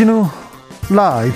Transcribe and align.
주진우 0.00 0.26
라이브 0.88 1.34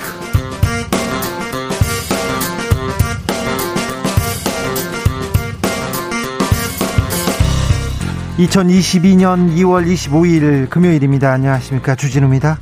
(2022년 8.38 9.54
2월 9.56 9.86
25일) 9.86 10.70
금요일입니다. 10.70 11.30
안녕하십니까. 11.32 11.94
주진우입니다. 11.94 12.58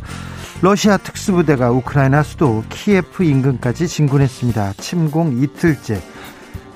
러시아 0.61 0.97
특수부대가 0.97 1.71
우크라이나 1.71 2.25
수도 2.25 2.65
키예프 2.69 3.23
인근까지 3.23 3.87
진군했습니다. 3.87 4.73
침공 4.79 5.41
이틀째. 5.41 6.03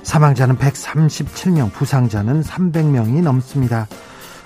사망자는 0.03 0.57
137명 0.57 1.73
부상자는 1.73 2.43
300명이 2.43 3.21
넘습니다 3.23 3.89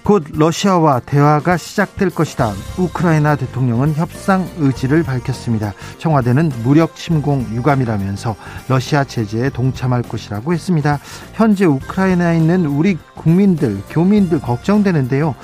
곧 0.03 0.23
러시아와 0.33 0.99
대화가 1.01 1.57
시작될 1.57 2.09
것이다. 2.09 2.53
우크라이나 2.77 3.35
대통령은 3.35 3.93
협상 3.93 4.47
의지를 4.57 5.03
밝혔습니다. 5.03 5.73
청와대는 5.99 6.51
무력 6.63 6.95
침공 6.95 7.45
유감이라면서 7.53 8.35
러시아 8.67 9.03
제재에 9.03 9.49
동참할 9.49 10.01
것이라고 10.01 10.53
했습니다. 10.53 10.99
현재 11.33 11.65
우크라이나에 11.65 12.37
있는 12.37 12.65
우리 12.65 12.97
국민들, 13.15 13.79
교민들 13.89 14.39
걱정되는데요. 14.41 15.35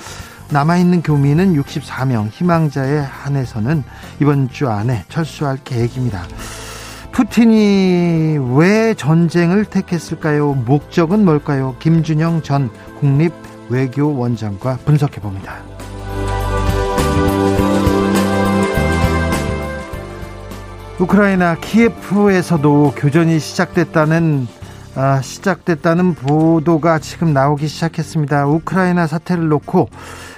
남아있는 0.50 1.02
교민은 1.02 1.54
64명, 1.54 2.30
희망자에 2.30 2.98
한해서는 2.98 3.84
이번 4.20 4.48
주 4.48 4.68
안에 4.68 5.04
철수할 5.08 5.58
계획입니다. 5.62 6.24
푸틴이 7.12 8.38
왜 8.56 8.94
전쟁을 8.94 9.66
택했을까요? 9.66 10.54
목적은 10.54 11.24
뭘까요? 11.24 11.76
김준영 11.80 12.42
전 12.42 12.70
국립 13.00 13.32
외교 13.68 14.16
원장과 14.16 14.78
분석해 14.84 15.20
봅니다. 15.20 15.56
우크라이나 20.98 21.54
키예프에서도 21.56 22.94
교전이 22.96 23.38
시작됐다는 23.38 24.48
아, 24.96 25.20
시작됐다는 25.22 26.14
보도가 26.14 26.98
지금 26.98 27.32
나오기 27.32 27.68
시작했습니다. 27.68 28.48
우크라이나 28.48 29.06
사태를 29.06 29.46
놓고 29.46 29.90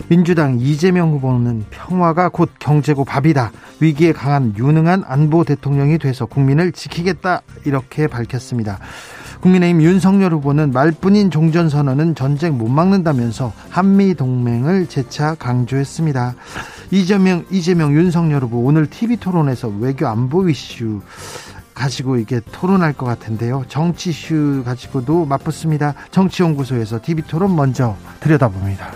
민주당 0.08 0.58
이재명 0.61 1.12
후보는 1.12 1.64
평화가 1.70 2.28
곧 2.28 2.51
경제고 2.58 3.06
밥이다. 3.06 3.53
위기에 3.81 4.12
강한 4.12 4.55
유능한 4.58 5.03
안보 5.06 5.45
대통령이 5.45 5.97
돼서 5.97 6.27
국민을 6.27 6.73
지키겠다. 6.73 7.41
이렇게 7.64 8.06
밝혔습니다. 8.06 8.78
국민의힘 9.41 9.83
윤석열 9.83 10.34
후보는 10.34 10.72
말뿐인 10.72 11.30
종전선언은 11.30 12.14
전쟁 12.14 12.58
못 12.58 12.69
막는다면서 12.69 13.52
한미 13.70 14.14
동맹을 14.14 14.86
재차 14.86 15.34
강조했습니다. 15.34 16.34
이재명, 16.91 17.44
이재명 17.50 17.94
윤석열 17.94 18.42
후보 18.44 18.58
오늘 18.58 18.88
TV 18.88 19.16
토론에서 19.16 19.72
외교 19.80 20.06
안보 20.06 20.48
이슈 20.48 21.00
가지고 21.74 22.18
이게 22.18 22.41
토론할 22.52 22.92
것 22.92 23.06
같은데요. 23.06 23.64
정치 23.68 24.11
이슈 24.11 24.62
가지고도 24.64 25.24
맞붙습니다. 25.24 25.94
정치연구소에서 26.11 27.00
TV 27.02 27.22
토론 27.22 27.56
먼저 27.56 27.96
들여다봅니다. 28.20 28.92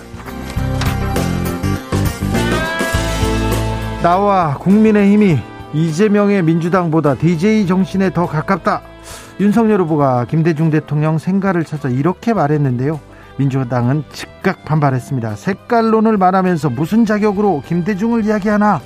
나와 4.03 4.59
국민의힘이 4.59 5.39
이재명의 5.73 6.43
민주당보다 6.43 7.15
DJ 7.15 7.67
정신에 7.67 8.13
더 8.13 8.27
가깝다. 8.27 8.94
윤석열 9.41 9.81
후보가 9.83 10.27
김대중 10.27 10.71
대통령 10.71 11.19
생가를 11.19 11.65
찾아 11.65 11.89
이렇게 11.89 12.33
말했는데요. 12.33 13.01
민주당은 13.37 14.05
즉각 14.13 14.65
반발했습니다. 14.65 15.35
색깔론을 15.35 16.17
말하면서 16.17 16.71
무슨 16.71 17.05
자격으로 17.05 17.63
김대중을 17.67 18.25
이야기하나? 18.25 18.81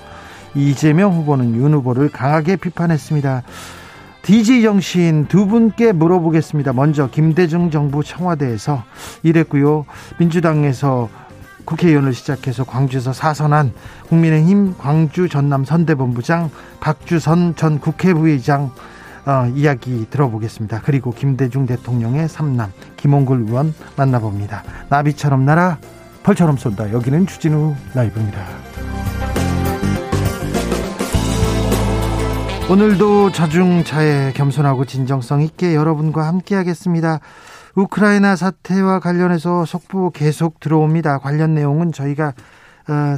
이재명 0.55 1.13
후보는 1.13 1.55
윤 1.55 1.75
후보를 1.75 2.09
강하게 2.09 2.57
비판했습니다. 2.57 3.43
DJ 4.23 4.63
정신 4.63 5.27
두 5.27 5.47
분께 5.47 5.93
물어보겠습니다. 5.93 6.73
먼저 6.73 7.09
김대중 7.11 7.71
정부 7.71 8.03
청와대에서 8.03 8.83
이랬고요. 9.23 9.85
민주당에서 10.19 11.11
국회의원을 11.67 12.15
시작해서 12.15 12.65
광주에서 12.65 13.13
사선한 13.13 13.73
국민의힘 14.09 14.77
광주 14.79 15.29
전남 15.29 15.67
선대본부장 15.67 16.51
박주선 16.81 17.57
전 17.57 17.79
국회부의장 17.79 18.71
어, 19.29 19.47
이야기 19.55 20.07
들어보겠습니다. 20.09 20.81
그리고 20.87 21.11
김대중 21.11 21.67
대통령의 21.67 22.31
삼남 22.31 22.73
김홍글 22.97 23.43
의원 23.43 23.75
만나봅니다. 23.95 24.65
나비처럼 24.89 25.45
날아 25.45 25.77
벌처럼 26.23 26.57
쏜다. 26.57 26.93
여기는 26.93 27.27
주진우 27.27 27.75
라이브입니다. 27.95 28.39
오늘도 32.71 33.33
자중차에 33.33 34.33
겸손하고 34.33 34.87
진정성 34.87 35.43
있게 35.43 35.75
여러분과 35.75 36.27
함께하겠습니다. 36.27 37.21
우크라이나 37.75 38.35
사태와 38.35 38.99
관련해서 39.01 39.67
속보 39.67 40.11
계속 40.11 40.59
들어옵니다. 40.59 41.19
관련 41.19 41.55
내용은 41.55 41.93
저희가 41.93 42.33
어, 42.89 43.17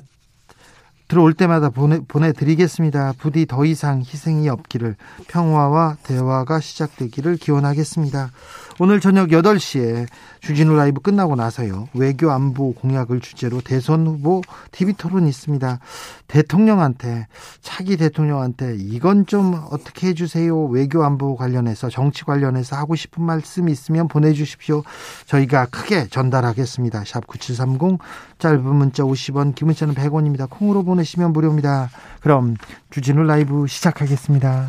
들어올 1.10 1.34
때마다 1.34 1.70
보내, 1.70 1.98
보내드리겠습니다. 2.06 3.14
부디 3.18 3.44
더 3.44 3.64
이상 3.64 3.98
희생이 3.98 4.48
없기를 4.48 4.94
평화와 5.26 5.96
대화가 6.04 6.60
시작되기를 6.60 7.36
기원하겠습니다. 7.36 8.30
오늘 8.82 8.98
저녁 8.98 9.28
8시에 9.28 10.06
주진우 10.40 10.74
라이브 10.74 11.02
끝나고 11.02 11.36
나서요. 11.36 11.88
외교 11.92 12.30
안보 12.30 12.72
공약을 12.72 13.20
주제로 13.20 13.60
대선 13.60 14.06
후보 14.06 14.40
TV 14.72 14.94
토론이 14.94 15.28
있습니다. 15.28 15.80
대통령한테 16.28 17.26
차기 17.60 17.98
대통령한테 17.98 18.76
이건 18.78 19.26
좀 19.26 19.52
어떻게 19.70 20.08
해 20.08 20.14
주세요. 20.14 20.64
외교 20.64 21.04
안보 21.04 21.36
관련해서 21.36 21.90
정치 21.90 22.24
관련해서 22.24 22.74
하고 22.74 22.96
싶은 22.96 23.22
말씀 23.22 23.68
있으면 23.68 24.08
보내 24.08 24.32
주십시오. 24.32 24.82
저희가 25.26 25.66
크게 25.66 26.06
전달하겠습니다. 26.06 27.04
샵 27.04 27.26
9730 27.26 27.98
짧은 28.38 28.64
문자 28.64 29.02
50원, 29.02 29.54
긴 29.54 29.66
문자는 29.66 29.94
100원입니다. 29.94 30.48
콩으로 30.48 30.84
보내시면 30.84 31.34
무료입니다. 31.34 31.90
그럼 32.22 32.56
주진우 32.88 33.24
라이브 33.24 33.66
시작하겠습니다. 33.66 34.68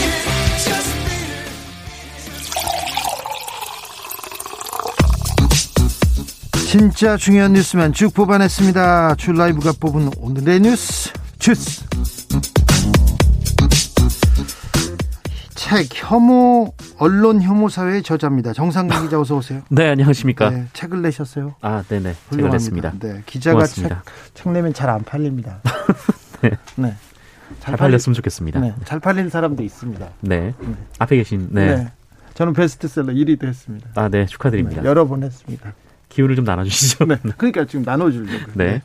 진짜 6.71 7.17
중요한 7.17 7.51
뉴스만 7.51 7.91
쭉 7.91 8.13
뽑아냈습니다. 8.13 9.15
줄 9.15 9.35
라이브가 9.35 9.73
뽑은 9.77 10.09
오늘의 10.17 10.61
뉴스 10.61 11.11
주스. 11.37 11.83
책 15.53 15.89
혐오 15.91 16.73
언론 16.97 17.41
혐오 17.41 17.67
사회의 17.67 18.01
저자입니다. 18.01 18.53
정상근 18.53 19.01
기자 19.01 19.19
어서 19.19 19.35
오세요. 19.35 19.63
네 19.69 19.89
안녕하십니까. 19.89 20.49
네, 20.49 20.67
책을 20.71 21.01
내셨어요. 21.01 21.55
아 21.59 21.83
네네 21.89 22.15
책을 22.29 22.49
냈습니다. 22.49 22.93
네 22.99 23.21
기자가 23.25 23.65
책, 23.65 23.91
책, 24.33 24.51
내면 24.53 24.73
잘 24.73 24.89
안 24.91 25.03
팔립니다. 25.03 25.59
네. 26.39 26.51
네. 26.77 26.95
잘, 27.59 27.73
잘 27.73 27.75
팔렸으면 27.75 28.13
좋겠습니다. 28.13 28.61
네, 28.61 28.73
잘 28.85 29.01
팔리는 29.01 29.29
사람도 29.29 29.61
있습니다. 29.61 30.07
네. 30.21 30.53
네. 30.57 30.75
앞에 30.99 31.17
계신 31.17 31.49
네. 31.51 31.75
네. 31.75 31.91
저는 32.33 32.53
베스트셀러 32.53 33.11
1위도 33.11 33.45
했습니다. 33.45 33.89
아, 33.95 34.07
네. 34.07 34.25
축하드립니다. 34.25 34.81
네, 34.81 34.87
여러 34.87 35.05
번 35.05 35.23
했습니다. 35.23 35.73
기운을 36.11 36.35
좀 36.35 36.45
나눠주시죠. 36.45 37.05
네. 37.05 37.15
그러니까 37.37 37.65
지금 37.65 37.83
나눠주려고. 37.85 38.51
네. 38.55 38.81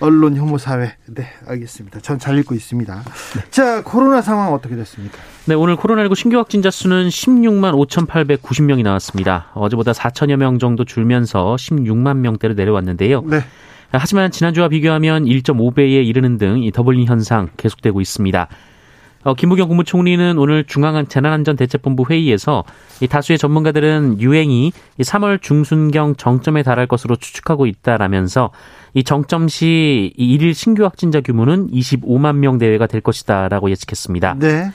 언론 0.00 0.34
혐오 0.36 0.56
사회. 0.58 0.94
네, 1.06 1.26
알겠습니다. 1.46 2.00
전 2.00 2.18
잘 2.18 2.38
읽고 2.38 2.54
있습니다. 2.54 3.02
네. 3.36 3.42
자, 3.50 3.82
코로나 3.82 4.22
상황 4.22 4.52
어떻게 4.52 4.74
됐습니까? 4.76 5.18
네, 5.46 5.54
오늘 5.54 5.76
코로나19 5.76 6.14
신규 6.16 6.38
확진자 6.38 6.70
수는 6.70 7.08
16만 7.08 7.72
5,890명이 7.86 8.82
나왔습니다. 8.82 9.50
어제보다 9.54 9.92
4천여 9.92 10.36
명 10.36 10.58
정도 10.58 10.84
줄면서 10.84 11.56
16만 11.56 12.16
명대로 12.18 12.54
내려왔는데요. 12.54 13.22
네. 13.26 13.40
하지만 13.90 14.30
지난주와 14.30 14.68
비교하면 14.68 15.24
1.5배에 15.26 16.06
이르는 16.06 16.38
등 16.38 16.62
이 16.62 16.70
더블링 16.72 17.04
현상 17.06 17.50
계속되고 17.58 18.00
있습니다. 18.00 18.48
어, 19.24 19.34
김부경 19.34 19.68
국무총리는 19.68 20.36
오늘 20.38 20.64
중앙 20.64 21.06
재난안전대책본부 21.06 22.06
회의에서 22.10 22.64
이 23.00 23.06
다수의 23.06 23.38
전문가들은 23.38 24.20
유행이 24.20 24.72
3월 25.00 25.40
중순경 25.40 26.16
정점에 26.16 26.62
달할 26.62 26.86
것으로 26.86 27.16
추측하고 27.16 27.66
있다라면서 27.66 28.50
이 28.94 29.04
정점 29.04 29.48
시 29.48 30.12
일일 30.16 30.54
신규 30.54 30.84
확진자 30.84 31.20
규모는 31.20 31.68
25만 31.70 32.36
명 32.36 32.58
대회가 32.58 32.86
될 32.86 33.00
것이다라고 33.00 33.70
예측했습니다. 33.70 34.36
네. 34.38 34.70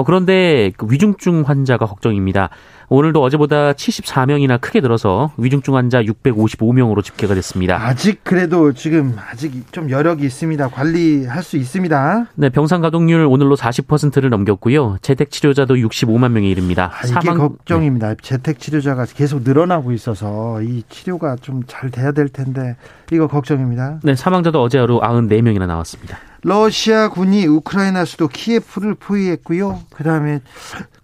어, 0.00 0.04
그런데 0.04 0.72
그 0.76 0.86
위중증 0.88 1.42
환자가 1.46 1.84
걱정입니다. 1.86 2.48
오늘도 2.88 3.22
어제보다 3.22 3.72
74명이나 3.72 4.60
크게 4.60 4.80
늘어서 4.80 5.30
위중증 5.36 5.76
환자 5.76 6.02
655명으로 6.02 7.04
집계가 7.04 7.34
됐습니다. 7.34 7.76
아직 7.80 8.24
그래도 8.24 8.72
지금 8.72 9.14
아직 9.30 9.70
좀 9.72 9.90
여력이 9.90 10.24
있습니다. 10.24 10.68
관리할 10.68 11.42
수 11.42 11.56
있습니다. 11.56 12.26
네, 12.34 12.48
병상 12.48 12.80
가동률 12.80 13.26
오늘로 13.26 13.56
40%를 13.56 14.30
넘겼고요. 14.30 14.96
재택 15.02 15.30
치료자도 15.30 15.74
65만 15.74 16.32
명에 16.32 16.48
이릅니다. 16.48 16.90
아, 16.92 17.06
이게 17.06 17.12
사망... 17.12 17.38
걱정입니다. 17.38 18.08
네. 18.08 18.16
재택 18.22 18.58
치료자가 18.58 19.04
계속 19.04 19.42
늘어나고 19.42 19.92
있어서 19.92 20.62
이 20.62 20.82
치료가 20.88 21.36
좀 21.36 21.60
잘 21.66 21.90
돼야 21.90 22.10
될 22.10 22.28
텐데 22.28 22.76
이거 23.12 23.26
걱정입니다. 23.28 24.00
네, 24.02 24.14
사망자도 24.16 24.60
어제 24.62 24.78
하루 24.78 24.98
94명이나 25.00 25.66
나왔습니다. 25.66 26.18
러시아 26.42 27.08
군이 27.08 27.46
우크라이나 27.46 28.04
수도 28.04 28.28
키예프를 28.28 28.94
포위했고요. 28.94 29.80
그다음에 29.90 30.40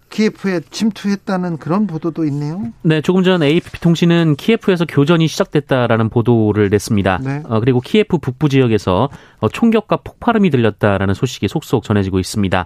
키예프에 0.09 0.61
침투했다는 0.71 1.57
그런 1.57 1.85
보도도 1.85 2.25
있네요. 2.25 2.71
네, 2.81 3.01
조금 3.01 3.23
전 3.23 3.43
AFP 3.43 3.79
통신은 3.81 4.35
키예프에서 4.35 4.85
교전이 4.85 5.27
시작됐다라는 5.27 6.09
보도를 6.09 6.69
냈습니다. 6.69 7.19
네. 7.23 7.43
어, 7.47 7.59
그리고 7.59 7.81
키예프 7.81 8.17
북부 8.19 8.49
지역에서 8.49 9.09
어, 9.39 9.49
총격과 9.49 9.97
폭발음이 9.97 10.49
들렸다라는 10.49 11.13
소식이 11.13 11.47
속속 11.47 11.83
전해지고 11.83 12.19
있습니다. 12.19 12.65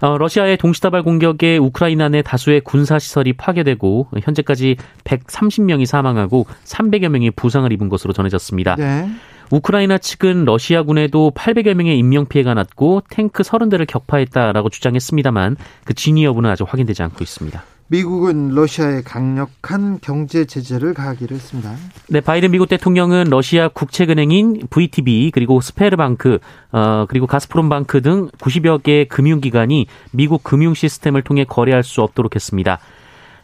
어, 0.00 0.16
러시아의 0.18 0.58
동시다발 0.58 1.02
공격에 1.02 1.56
우크라이나 1.56 2.08
내 2.08 2.22
다수의 2.22 2.60
군사시설이 2.60 3.32
파괴되고 3.32 4.08
현재까지 4.22 4.76
130명이 5.04 5.86
사망하고 5.86 6.46
300여 6.64 7.08
명이 7.08 7.32
부상을 7.32 7.70
입은 7.72 7.88
것으로 7.88 8.12
전해졌습니다. 8.12 8.76
네. 8.76 9.08
우크라이나 9.50 9.98
측은 9.98 10.44
러시아군에도 10.44 11.32
800여 11.34 11.74
명의 11.74 11.98
인명 11.98 12.26
피해가 12.26 12.54
났고 12.54 13.02
탱크 13.08 13.42
30대를 13.42 13.86
격파했다라고 13.86 14.68
주장했습니다만 14.68 15.56
그 15.84 15.94
진위 15.94 16.24
여부는 16.24 16.50
아직 16.50 16.64
확인되지 16.68 17.02
않고 17.02 17.22
있습니다. 17.22 17.62
미국은 17.90 18.50
러시아에 18.50 19.00
강력한 19.02 19.98
경제 20.02 20.44
제재를 20.44 20.92
가하기로 20.92 21.34
했습니다. 21.34 21.74
네, 22.08 22.20
바이든 22.20 22.50
미국 22.50 22.68
대통령은 22.68 23.28
러시아 23.30 23.68
국책은행인 23.68 24.66
VTB 24.68 25.30
그리고 25.32 25.60
스베르방크 25.62 26.38
어, 26.72 27.06
그리고 27.08 27.26
가스프롬방크 27.26 28.02
등 28.02 28.28
90여 28.38 28.82
개의 28.82 29.08
금융기관이 29.08 29.86
미국 30.10 30.44
금융 30.44 30.74
시스템을 30.74 31.22
통해 31.22 31.44
거래할 31.44 31.82
수 31.82 32.02
없도록 32.02 32.34
했습니다. 32.34 32.78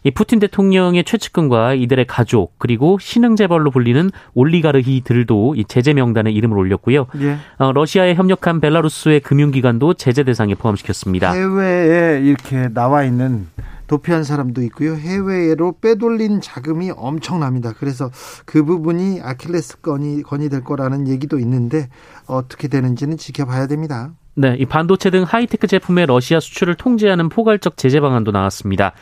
이 0.05 0.11
푸틴 0.11 0.39
대통령의 0.39 1.05
최측근과 1.05 1.75
이들의 1.75 2.07
가족 2.07 2.59
그리고 2.59 2.99
신흥재벌로 3.01 3.71
불리는 3.71 4.11
올리가르히들도 4.35 5.55
이 5.57 5.65
제재 5.65 5.95
명단에 5.95 6.31
이름을 6.31 6.59
올렸고요. 6.59 7.07
예. 7.21 7.39
어, 7.57 7.73
러시아에 7.73 8.15
협력한 8.15 8.61
벨라루스의 8.61 9.21
금융기관도 9.21 9.95
제재 9.95 10.23
대상에 10.23 10.55
포함시켰습니다. 10.55 11.33
해외에 11.33 12.21
이렇게 12.21 12.69
나와 12.69 13.05
있는 13.05 13.47
도피한 13.87 14.25
사람도 14.25 14.63
있고요. 14.65 14.95
해외로 14.95 15.75
빼돌린 15.81 16.43
자금이 16.43 16.91
엄청납니다. 16.95 17.73
그래서 17.79 18.11
그 18.45 18.63
부분이 18.63 19.21
아킬레스건이 19.23 20.23
건이 20.23 20.51
될 20.51 20.65
거라는 20.65 21.09
얘기도 21.09 21.39
있는데 21.39 21.89
어떻게 22.27 22.69
되는지는 22.69 23.17
지켜봐야 23.17 23.67
됩니다. 23.67 24.13
네, 24.37 24.57
이 24.59 24.67
반도체 24.67 25.11
등 25.11 25.23
하이테크 25.23 25.67
제품의 25.67 26.07
러시아 26.07 26.41
수출을 26.41 26.75
통제하는 26.75 27.29
포괄적 27.29 27.77
제재 27.77 28.01
방안도 28.01 28.33
나왔습니다. 28.33 28.93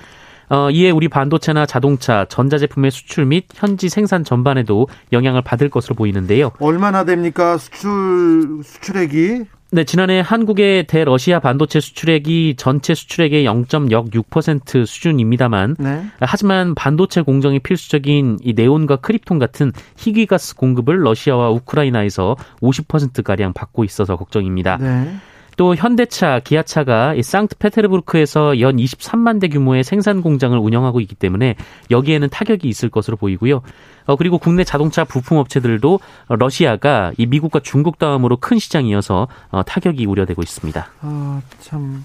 어, 0.52 0.68
이에 0.70 0.90
우리 0.90 1.08
반도체나 1.08 1.64
자동차, 1.64 2.26
전자제품의 2.26 2.90
수출 2.90 3.24
및 3.24 3.46
현지 3.54 3.88
생산 3.88 4.22
전반에도 4.22 4.86
영향을 5.10 5.40
받을 5.40 5.70
것으로 5.70 5.94
보이는데요. 5.94 6.50
얼마나 6.58 7.04
됩니까? 7.06 7.56
수출 7.56 8.60
수출액이? 8.62 9.44
네, 9.70 9.84
지난해 9.84 10.20
한국의 10.20 10.86
대러시아 10.88 11.40
반도체 11.40 11.80
수출액이 11.80 12.56
전체 12.58 12.94
수출액의 12.94 13.46
0.06% 13.46 14.84
수준입니다만, 14.84 15.76
네. 15.78 16.04
하지만 16.20 16.74
반도체 16.74 17.22
공정이 17.22 17.60
필수적인 17.60 18.40
이 18.42 18.52
네온과 18.52 18.96
크립톤 18.96 19.38
같은 19.38 19.72
희귀가스 19.96 20.56
공급을 20.56 21.02
러시아와 21.02 21.48
우크라이나에서 21.48 22.36
50%가량 22.60 23.54
받고 23.54 23.84
있어서 23.84 24.16
걱정입니다. 24.16 24.76
네. 24.76 25.16
또 25.56 25.74
현대차, 25.74 26.40
기아차가 26.40 27.14
이 27.14 27.22
상트페테르부르크에서 27.22 28.60
연 28.60 28.76
23만 28.76 29.40
대 29.40 29.48
규모의 29.48 29.84
생산 29.84 30.22
공장을 30.22 30.56
운영하고 30.58 31.00
있기 31.00 31.14
때문에 31.14 31.56
여기에는 31.90 32.28
타격이 32.30 32.68
있을 32.68 32.88
것으로 32.88 33.16
보이고요. 33.16 33.62
어, 34.06 34.16
그리고 34.16 34.38
국내 34.38 34.64
자동차 34.64 35.04
부품 35.04 35.38
업체들도 35.38 36.00
러시아가 36.28 37.12
이 37.18 37.26
미국과 37.26 37.60
중국 37.60 37.98
다음으로 37.98 38.38
큰 38.38 38.58
시장이어서 38.58 39.28
어, 39.50 39.62
타격이 39.62 40.06
우려되고 40.06 40.42
있습니다. 40.42 40.86
아, 41.00 41.42
참 41.60 42.04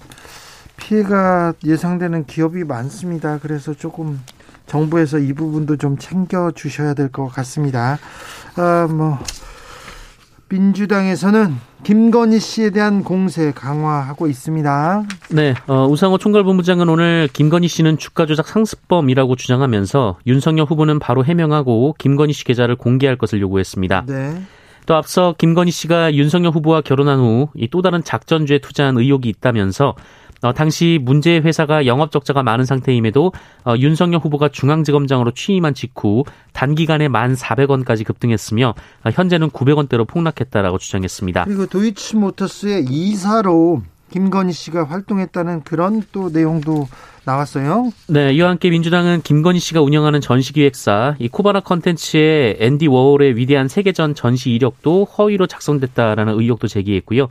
피해가 0.76 1.54
예상되는 1.64 2.26
기업이 2.26 2.64
많습니다. 2.64 3.38
그래서 3.38 3.74
조금 3.74 4.20
정부에서 4.66 5.18
이 5.18 5.32
부분도 5.32 5.76
좀 5.76 5.96
챙겨 5.98 6.50
주셔야 6.52 6.94
될 6.94 7.08
것 7.08 7.26
같습니다. 7.28 7.98
아, 8.56 8.86
뭐 8.90 9.18
민주당에서는 10.48 11.54
김건희 11.84 12.40
씨에 12.40 12.70
대한 12.70 13.04
공세 13.04 13.52
강화하고 13.52 14.26
있습니다. 14.26 15.04
네, 15.30 15.54
어, 15.66 15.86
우상호 15.86 16.18
총괄본부장은 16.18 16.88
오늘 16.88 17.28
김건희 17.32 17.68
씨는 17.68 17.98
주가 17.98 18.26
조작 18.26 18.48
상습범이라고 18.48 19.36
주장하면서 19.36 20.18
윤석열 20.26 20.66
후보는 20.66 20.98
바로 20.98 21.24
해명하고 21.24 21.94
김건희 21.98 22.32
씨 22.32 22.44
계좌를 22.44 22.76
공개할 22.76 23.16
것을 23.16 23.40
요구했습니다. 23.40 24.04
네. 24.06 24.42
또 24.86 24.94
앞서 24.96 25.34
김건희 25.36 25.70
씨가 25.70 26.14
윤석열 26.14 26.50
후보와 26.52 26.80
결혼한 26.80 27.18
후 27.18 27.50
또 27.70 27.82
다른 27.82 28.02
작전주에 28.02 28.58
투자한 28.58 28.96
의혹이 28.96 29.28
있다면서 29.28 29.94
어, 30.42 30.52
당시 30.52 30.98
문제의 31.02 31.40
회사가 31.42 31.86
영업 31.86 32.10
적자가 32.10 32.42
많은 32.42 32.64
상태임에도 32.64 33.32
어, 33.64 33.74
윤석열 33.78 34.20
후보가 34.20 34.48
중앙지검장으로 34.50 35.32
취임한 35.32 35.74
직후 35.74 36.24
단기간에 36.52 37.08
만 37.08 37.34
400원까지 37.34 38.04
급등했으며 38.04 38.74
어, 39.04 39.10
현재는 39.10 39.50
900원대로 39.50 40.06
폭락했다라고 40.06 40.78
주장했습니다. 40.78 41.44
그리고 41.44 41.66
도이치모터스의 41.66 42.86
이사로 42.88 43.82
김건희 44.10 44.52
씨가 44.52 44.84
활동했다는 44.84 45.64
그런 45.64 46.02
또 46.12 46.30
내용도 46.30 46.88
나왔어요. 47.24 47.92
네, 48.08 48.32
이와 48.32 48.50
함께 48.50 48.70
민주당은 48.70 49.20
김건희 49.20 49.58
씨가 49.58 49.82
운영하는 49.82 50.22
전시기획사 50.22 51.16
이 51.18 51.28
코바나 51.28 51.60
컨텐츠의 51.60 52.56
앤디 52.58 52.86
워홀의 52.86 53.36
위대한 53.36 53.68
세계전 53.68 54.14
전시 54.14 54.50
이력도 54.50 55.04
허위로 55.04 55.46
작성됐다라는 55.46 56.40
의혹도 56.40 56.68
제기했고요. 56.68 57.28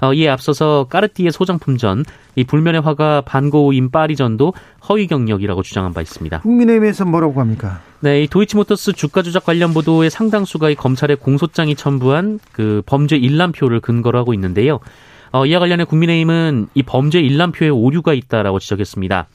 어, 0.00 0.12
이에 0.12 0.28
앞서서 0.28 0.86
까르띠에 0.88 1.30
소장품전, 1.30 2.04
이 2.36 2.44
불면의 2.44 2.80
화가 2.82 3.22
반고우인 3.22 3.90
파리전도 3.90 4.52
허위 4.88 5.06
경력이라고 5.06 5.62
주장한 5.62 5.92
바 5.92 6.00
있습니다. 6.00 6.40
국민의힘에서 6.40 7.04
뭐라고 7.04 7.40
합니까? 7.40 7.80
네, 8.00 8.22
이 8.22 8.28
도이치모터스 8.28 8.92
주가 8.92 9.22
조작 9.22 9.44
관련 9.44 9.74
보도의 9.74 10.10
상당수가 10.10 10.70
이 10.70 10.74
검찰의 10.76 11.16
공소장이 11.16 11.74
첨부한 11.74 12.38
그 12.52 12.82
범죄 12.86 13.16
일람표를 13.16 13.80
근거로 13.80 14.18
하고 14.18 14.34
있는데요. 14.34 14.78
어, 15.32 15.44
이와 15.44 15.58
관련해 15.58 15.84
국민의힘은 15.84 16.68
이 16.74 16.82
범죄 16.82 17.20
일람표에 17.20 17.68
오류가 17.68 18.14
있다라고 18.14 18.60
지적했습니다. 18.60 19.26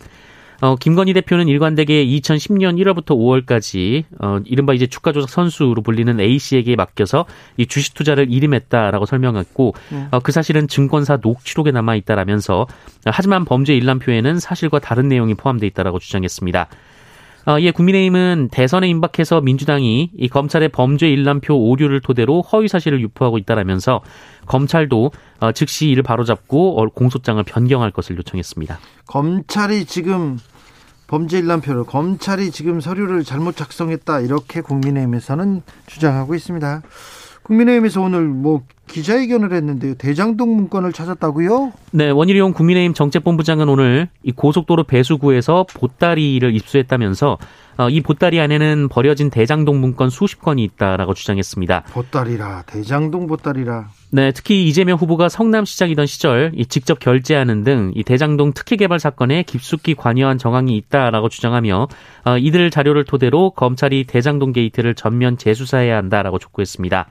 어, 0.63 0.77
김건희 0.77 1.11
대표는 1.11 1.49
일관되게 1.49 2.05
2010년 2.05 2.81
1월부터 2.81 3.07
5월까지 3.17 4.05
어, 4.19 4.39
이른바 4.45 4.73
이제 4.73 4.87
주가 4.87 5.11
조작 5.11 5.29
선수로 5.29 5.81
불리는 5.81 6.17
A 6.21 6.39
씨에게 6.39 6.77
맡겨서 6.77 7.25
이 7.57 7.65
주식 7.65 7.93
투자를 7.93 8.31
이름했다라고 8.31 9.05
설명했고 9.05 9.73
네. 9.91 10.07
어, 10.11 10.21
그 10.21 10.31
사실은 10.31 10.69
증권사 10.69 11.19
녹취록에 11.21 11.71
남아 11.71 11.95
있다라면서 11.95 12.67
하지만 13.07 13.43
범죄 13.43 13.75
일람표에는 13.75 14.39
사실과 14.39 14.79
다른 14.79 15.09
내용이 15.09 15.33
포함되어 15.33 15.67
있다라고 15.67 15.99
주장했습니다. 15.99 16.69
어, 17.45 17.59
이에 17.59 17.71
국민의힘은 17.71 18.47
대선에 18.49 18.87
임박해서 18.87 19.41
민주당이 19.41 20.11
이 20.17 20.29
검찰의 20.29 20.69
범죄 20.69 21.09
일람표 21.09 21.53
오류를 21.53 21.99
토대로 21.99 22.41
허위 22.41 22.69
사실을 22.69 23.01
유포하고 23.01 23.37
있다라면서 23.37 23.99
검찰도 24.45 25.11
어, 25.41 25.51
즉시 25.51 25.89
이를 25.89 26.03
바로잡고 26.03 26.81
어, 26.81 26.87
공소장을 26.87 27.43
변경할 27.43 27.91
것을 27.91 28.15
요청했습니다. 28.15 28.79
검찰이 29.07 29.83
지금 29.83 30.37
범죄 31.13 31.37
일람표를 31.37 31.83
검찰이 31.83 32.49
지금 32.49 32.81
서류를 32.81 33.23
잘못 33.23 33.55
작성했다 33.55 34.21
이렇게 34.21 34.61
국민의힘에서는 34.61 35.61
주장하고 35.85 36.33
있습니다. 36.33 36.81
국민의힘에서 37.43 38.01
오늘 38.01 38.23
뭐 38.23 38.63
기자회견을 38.87 39.53
했는데요. 39.53 39.95
대장동 39.95 40.55
문건을 40.55 40.93
찾았다고요? 40.93 41.71
네, 41.91 42.09
원희룡 42.09 42.53
국민의힘 42.53 42.93
정책본부장은 42.93 43.67
오늘 43.69 44.09
이 44.23 44.31
고속도로 44.31 44.83
배수구에서 44.83 45.65
보따리를 45.73 46.53
입수했다면서 46.55 47.37
어, 47.75 47.89
이 47.89 48.01
보따리 48.01 48.39
안에는 48.39 48.87
버려진 48.89 49.31
대장동 49.31 49.81
문건 49.81 50.11
수십 50.11 50.41
건이 50.41 50.63
있다라고 50.63 51.15
주장했습니다. 51.15 51.85
보따리라, 51.91 52.63
대장동 52.67 53.25
보따리라. 53.25 53.87
네, 54.11 54.31
특히 54.31 54.67
이재명 54.67 54.97
후보가 54.97 55.27
성남시장이던 55.27 56.05
시절 56.05 56.51
이 56.53 56.67
직접 56.67 56.99
결제하는 56.99 57.63
등 57.63 57.93
이 57.95 58.03
대장동 58.03 58.53
특혜 58.53 58.75
개발 58.75 58.99
사건에 58.99 59.41
깊숙이 59.41 59.95
관여한 59.95 60.37
정황이 60.37 60.77
있다라고 60.77 61.29
주장하며 61.29 61.87
어, 62.25 62.37
이들 62.37 62.69
자료를 62.69 63.05
토대로 63.05 63.49
검찰이 63.51 64.03
대장동 64.03 64.51
게이트를 64.51 64.93
전면 64.93 65.37
재수사해야 65.37 65.97
한다라고 65.97 66.37
촉구했습니다. 66.37 67.07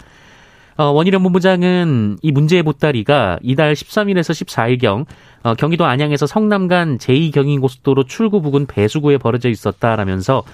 어, 0.76 0.84
원희룡 0.84 1.22
본부장은 1.22 2.18
이 2.22 2.32
문제의 2.32 2.62
보따리가 2.62 3.38
이달 3.42 3.74
13일에서 3.74 4.32
14일경 4.46 5.06
어, 5.42 5.54
경기도 5.54 5.84
안양에서 5.84 6.26
성남 6.26 6.68
간 6.68 6.98
제2경인고속도로 6.98 8.06
출구 8.06 8.40
부근 8.40 8.66
배수구에 8.66 9.18
벌어져 9.18 9.48
있었다라면서 9.48 10.44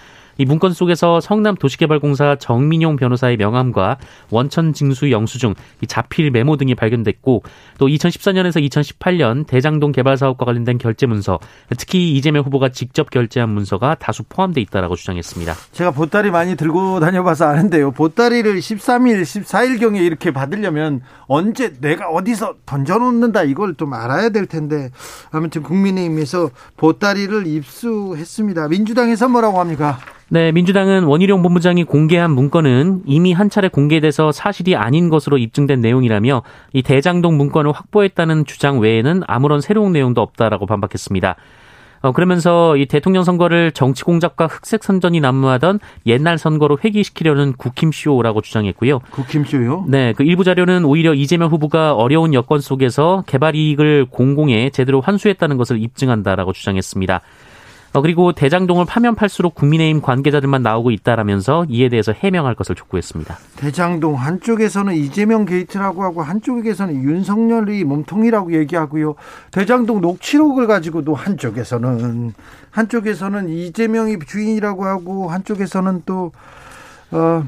이 0.41 0.45
문건 0.45 0.73
속에서 0.73 1.21
성남 1.21 1.57
도시개발공사 1.57 2.37
정민용 2.37 2.95
변호사의 2.95 3.37
명함과 3.37 3.99
원천 4.31 4.73
징수 4.73 5.11
영수증, 5.11 5.55
자필 5.89 6.31
메모 6.31 6.57
등이 6.57 6.77
발견됐고 6.77 7.43
또 7.79 7.87
2014년에서 7.89 8.65
2018년 8.69 9.49
대장동 9.49 9.91
개발 9.91 10.17
사업과 10.17 10.45
관련된 10.45 10.79
결제 10.79 11.07
문서, 11.07 11.41
특히 11.77 12.13
이재명 12.13 12.45
후보가 12.45 12.69
직접 12.69 13.11
결제한 13.11 13.49
문서가 13.49 13.97
다수 13.97 14.23
포함돼 14.29 14.61
있다라고 14.61 14.95
주장했습니다. 14.95 15.55
제가 15.73 15.91
보따리 15.91 16.31
많이 16.31 16.55
들고 16.55 17.01
다녀봐서 17.01 17.47
아는데요. 17.47 17.91
보따리를 17.91 18.57
13일, 18.57 19.23
14일 19.23 19.81
경에 19.81 20.01
이렇게 20.01 20.31
받으려면 20.31 21.01
언제 21.27 21.73
내가 21.81 22.11
어디서 22.11 22.55
던져놓는다 22.65 23.43
이걸 23.43 23.75
좀 23.75 23.93
알아야 23.93 24.29
될 24.29 24.47
텐데 24.47 24.91
아무튼 25.33 25.65
국민의힘에서 25.65 26.51
보따리를 26.77 27.45
입수했습니다. 27.45 28.69
민주당에서 28.69 29.29
뭐라고 29.29 29.59
합니까? 29.59 29.99
네, 30.31 30.53
민주당은 30.53 31.05
원희룡 31.05 31.41
본부장이 31.43 31.85
공개한 31.85 32.33
문건은 32.33 33.03
이미 33.07 33.33
한 33.33 33.49
차례 33.49 33.69
공개돼서 33.69 34.31
사실이 34.31 34.77
아닌 34.77 35.09
것으로 35.09 35.39
입증된 35.39 35.81
내용이라며 35.81 36.43
이 36.75 36.83
대장동 36.83 37.39
문건을 37.39 37.73
확보했다는 37.73 38.45
주장 38.45 38.79
외에는 38.79 39.23
아무런 39.27 39.63
새로운 39.63 39.93
내용도 39.93 40.21
없다라고 40.21 40.67
반박했습니다. 40.67 41.37
어, 42.01 42.13
그러면서 42.13 42.77
이 42.77 42.87
대통령 42.87 43.25
선거를 43.25 43.73
정치 43.73 44.05
공작과 44.05 44.47
흑색 44.47 44.85
선전이 44.85 45.19
난무하던 45.21 45.81
옛날 46.07 46.37
선거로 46.37 46.79
회귀시키려는 46.85 47.55
국힘쇼라고 47.55 48.43
주장했고요. 48.43 49.01
국힘쇼요? 49.11 49.87
네, 49.89 50.13
그 50.13 50.23
일부 50.23 50.45
자료는 50.45 50.85
오히려 50.85 51.15
이재명 51.15 51.51
후보가 51.51 51.95
어려운 51.95 52.35
여건 52.35 52.61
속에서 52.61 53.25
개발 53.27 53.57
이익을 53.57 54.07
공공에 54.11 54.71
제대로 54.71 55.01
환수했다는 55.01 55.57
것을 55.57 55.83
입증한다라고 55.83 56.53
주장했습니다. 56.53 57.23
어, 57.93 58.03
그리고 58.03 58.33
대장동을 58.33 58.85
파면 58.85 59.15
팔수록 59.15 59.55
국민의힘 59.55 60.03
관계자들만 60.03 60.63
나오고 60.63 60.91
있다라면서 60.91 61.67
이에 61.69 61.89
대해서 61.89 62.13
해명할 62.13 62.55
것을 62.55 62.75
촉구했습니다. 62.75 63.39
대장동 63.57 64.15
한쪽에서는 64.15 64.95
이재명 64.95 65.47
게이트라고 65.47 66.03
하고 66.03 66.23
한쪽에서는 66.23 66.95
윤석열이 67.03 67.85
몸통이라고 67.85 68.53
얘기하고요. 68.53 69.15
대장동 69.51 70.01
녹취록을 70.01 70.67
가지고도 70.67 71.15
한쪽에서는 71.15 72.35
한쪽에서는 72.71 73.49
이재명이 73.49 74.19
주인이라고 74.27 74.85
하고 74.85 75.31
한쪽에서는 75.31 76.03
또 76.05 76.33
어, 77.11 77.43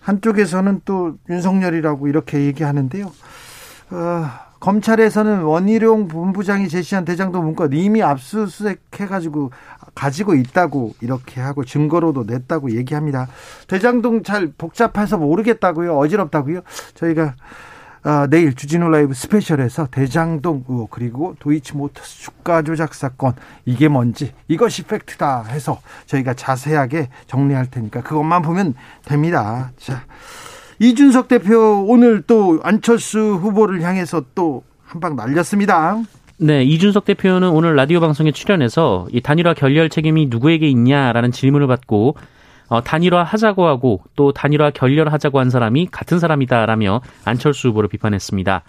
한쪽에서는 0.00 0.82
또 0.84 1.16
윤석열이라고 1.28 2.06
이렇게 2.06 2.44
얘기하는데요. 2.44 3.06
어, 3.90 4.45
검찰에서는 4.60 5.42
원희룡 5.42 6.08
본부장이 6.08 6.68
제시한 6.68 7.04
대장동 7.04 7.44
문건 7.44 7.72
이미 7.72 8.02
압수수색해가지고 8.02 9.50
가지고 9.94 10.34
있다고 10.34 10.94
이렇게 11.00 11.40
하고 11.40 11.64
증거로도 11.64 12.24
냈다고 12.24 12.72
얘기합니다. 12.76 13.28
대장동 13.68 14.22
잘 14.22 14.52
복잡해서 14.56 15.18
모르겠다고요. 15.18 15.96
어지럽다고요. 15.96 16.60
저희가 16.94 17.34
어, 18.04 18.28
내일 18.28 18.54
주진우 18.54 18.88
라이브 18.88 19.14
스페셜에서 19.14 19.88
대장동 19.90 20.66
의혹 20.68 20.90
그리고 20.90 21.34
도이치모터스 21.40 22.20
주가 22.20 22.62
조작 22.62 22.94
사건 22.94 23.34
이게 23.64 23.88
뭔지 23.88 24.32
이것이 24.46 24.84
팩트다 24.84 25.42
해서 25.48 25.80
저희가 26.06 26.34
자세하게 26.34 27.08
정리할 27.26 27.68
테니까 27.68 28.02
그것만 28.02 28.42
보면 28.42 28.74
됩니다. 29.04 29.72
자. 29.76 30.04
이준석 30.78 31.28
대표 31.28 31.84
오늘 31.86 32.22
또 32.22 32.60
안철수 32.62 33.18
후보를 33.18 33.82
향해서 33.82 34.24
또 34.34 34.62
한 34.88 35.00
방 35.00 35.16
날렸습니다. 35.16 36.00
네, 36.38 36.62
이준석 36.62 37.04
대표는 37.06 37.48
오늘 37.48 37.74
라디오 37.74 37.98
방송에 38.00 38.30
출연해서 38.30 39.08
이 39.10 39.20
단일화 39.20 39.54
결렬 39.54 39.88
책임이 39.88 40.26
누구에게 40.26 40.68
있냐라는 40.68 41.32
질문을 41.32 41.66
받고 41.66 42.16
어, 42.68 42.82
단일화 42.82 43.22
하자고 43.24 43.66
하고 43.66 44.02
또 44.14 44.32
단일화 44.32 44.70
결렬하자고 44.70 45.40
한 45.40 45.50
사람이 45.50 45.88
같은 45.90 46.18
사람이다라며 46.18 47.00
안철수 47.24 47.68
후보를 47.68 47.88
비판했습니다. 47.88 48.62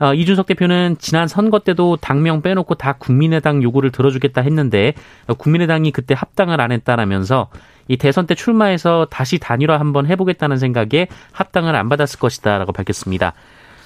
어, 0.00 0.14
이준석 0.14 0.46
대표는 0.46 0.96
지난 0.98 1.26
선거 1.26 1.58
때도 1.58 1.96
당명 1.96 2.42
빼놓고 2.42 2.76
다 2.76 2.92
국민의당 2.94 3.62
요구를 3.62 3.90
들어주겠다 3.90 4.40
했는데 4.40 4.94
어, 5.26 5.34
국민의당이 5.34 5.90
그때 5.90 6.14
합당을 6.16 6.60
안 6.60 6.70
했다라면서 6.72 7.48
이 7.88 7.96
대선 7.96 8.26
때 8.26 8.34
출마해서 8.34 9.06
다시 9.10 9.38
단일화 9.38 9.78
한번 9.78 10.06
해보겠다는 10.06 10.58
생각에 10.58 11.08
합당을 11.32 11.74
안 11.74 11.88
받았을 11.88 12.18
것이다라고 12.18 12.72
밝혔습니다. 12.72 13.34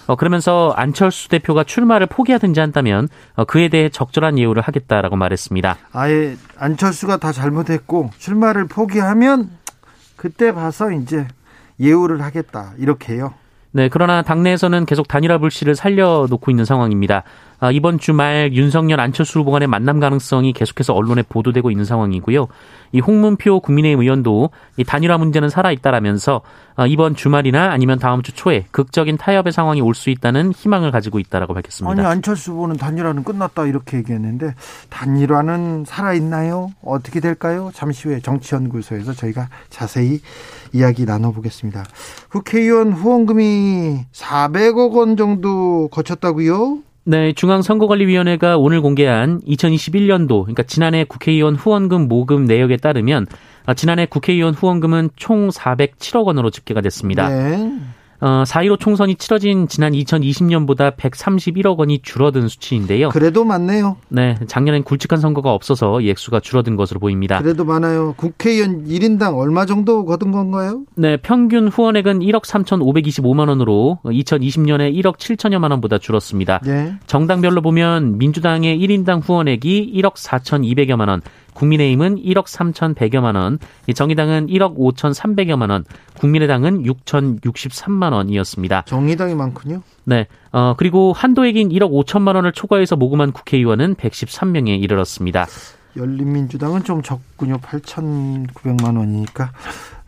어, 0.07 0.17
그러면서 0.17 0.73
안철수 0.77 1.29
대표가 1.29 1.65
출마를 1.65 2.07
포기하든지 2.07 2.61
한다면 2.61 3.09
어, 3.37 3.45
그에 3.45 3.69
대해 3.69 3.89
적절한 3.89 4.39
예우를 4.39 4.63
하겠다라고 4.63 5.17
말했습니다. 5.17 5.77
아예 5.93 6.37
안철수가 6.59 7.17
다 7.19 7.33
잘못했고 7.33 8.11
출마를 8.19 8.67
포기하면 8.67 9.51
그때 10.17 10.53
봐서 10.53 10.91
이제 10.91 11.27
예우를 11.81 12.23
하겠다 12.23 12.73
이렇게요. 12.79 13.35
네, 13.73 13.89
그러나 13.89 14.23
당내에서는 14.23 14.87
계속 14.87 15.09
단일화 15.09 15.39
불씨를 15.39 15.75
살려놓고 15.75 16.49
있는 16.51 16.65
상황입니다. 16.65 17.25
아, 17.65 17.71
이번 17.71 17.99
주말 17.99 18.53
윤석열 18.53 19.01
안철수 19.01 19.39
후보 19.39 19.51
간의 19.51 19.69
만남 19.69 19.99
가능성이 19.99 20.53
계속해서 20.53 20.93
언론에 20.93 21.23
보도되고 21.27 21.71
있는 21.71 21.87
상황이고요. 21.87 22.47
이 22.93 23.01
홍문표 23.01 23.61
국민의힘 23.61 24.03
의원도 24.03 24.51
이 24.77 24.85
단일화 24.85 25.17
문제는 25.17 25.49
살아있다라면서 25.49 26.43
아, 26.77 26.87
이번 26.87 27.15
주말이나 27.17 27.71
아니면 27.73 27.99
다음 27.99 28.21
주 28.21 28.33
초에 28.35 28.67
극적인 28.71 29.17
타협의 29.17 29.51
상황이 29.55 29.81
올 29.81 29.95
수 29.95 30.11
있다는 30.11 30.53
희망을 30.53 30.91
가지고 30.91 31.19
있다라고 31.21 31.55
밝혔습니다. 31.55 31.91
아니 32.03 32.07
안철수 32.07 32.51
후보는 32.53 32.77
단일화는 32.77 33.25
끝났다 33.25 33.65
이렇게 33.65 33.97
얘기했는데 33.99 34.55
단일화는 34.91 35.85
살아있나요? 35.87 36.73
어떻게 36.85 37.21
될까요? 37.21 37.71
잠시 37.73 38.09
후에 38.09 38.21
정치연구소에서 38.21 39.15
저희가 39.15 39.49
자세히 39.71 40.21
이야기 40.75 41.07
나눠보겠습니다. 41.07 41.85
국회의원 42.29 42.93
후원금이 42.93 44.01
400억 44.13 44.93
원 44.97 45.17
정도 45.17 45.89
거쳤다고요? 45.93 46.81
네, 47.07 47.33
중앙선거관리위원회가 47.35 48.57
오늘 48.57 48.81
공개한 48.81 49.41
2021년도, 49.43 50.43
그러니까 50.43 50.63
지난해 50.63 51.05
국회의원 51.05 51.55
후원금 51.55 52.09
모금 52.09 52.45
내역에 52.45 52.79
따르면 52.79 53.27
아, 53.67 53.75
지난해 53.75 54.07
국회의원 54.07 54.55
후원금은 54.55 55.11
총 55.17 55.49
407억 55.49 56.25
원으로 56.25 56.51
집계가 56.51 56.81
됐습니다. 56.81 57.29
네. 57.29 57.71
어, 58.21 58.45
4.15 58.47 58.79
총선이 58.79 59.17
치러진 59.17 59.69
지난 59.69 59.93
2020년보다 59.93 60.97
131억 60.97 61.79
원이 61.79 62.01
줄어든 62.03 62.49
수치인데요. 62.49 63.09
그래도 63.11 63.45
많네요. 63.45 63.97
네, 64.09 64.37
작년엔 64.47 64.85
굵직한 64.85 65.21
선거가 65.21 65.53
없어서 65.53 66.01
이 66.01 66.11
액수가 66.11 66.41
줄어든 66.41 66.77
것으로 66.77 67.01
보입니다. 67.01 67.41
그래도 67.41 67.65
많아요. 67.65 68.15
국회의원 68.17 68.87
1인당 68.87 69.37
얼마 69.37 69.67
정도 69.67 70.05
거둔 70.05 70.33
건가요? 70.33 70.85
네, 70.95 71.17
평균 71.17 71.69
후원액은 71.69 72.21
1억 72.21 72.45
3,525만 72.45 73.49
원으로 73.49 73.99
2020년에 74.05 74.95
1억 75.03 75.17
7천여만 75.17 75.71
원보다 75.71 75.99
줄었습니다. 75.99 76.61
네. 76.65 76.95
정당별로 77.07 77.63
보면 77.63 78.19
민주당의 78.19 78.79
1인당 78.79 79.23
후원액이 79.23 79.93
1억 79.97 80.15
4,200여만 80.15 81.09
원, 81.09 81.23
국민의힘은 81.55 82.17
1억 82.17 82.47
3,100여만 82.47 83.37
원, 83.37 83.59
정의당은 83.93 84.49
1억 84.49 84.77
5,300여만 84.77 85.71
원, 85.71 85.85
국민의당은 86.19 86.83
6,063만 86.83 88.13
원이었습니다. 88.13 88.83
정의당이 88.87 89.35
많군요. 89.35 89.83
네. 90.05 90.27
어, 90.53 90.75
그리고 90.77 91.13
한도액인 91.13 91.71
1억 91.71 91.91
5천만 91.91 92.37
원을 92.37 92.53
초과해서 92.53 92.97
모금한 92.97 93.33
국회의원은 93.33 93.95
113명에 93.95 94.83
이르렀습니다. 94.83 95.47
열린민주당은 95.97 96.85
좀 96.85 97.03
적군요. 97.03 97.59
8,900만 97.59 98.97
원이니까. 98.99 99.53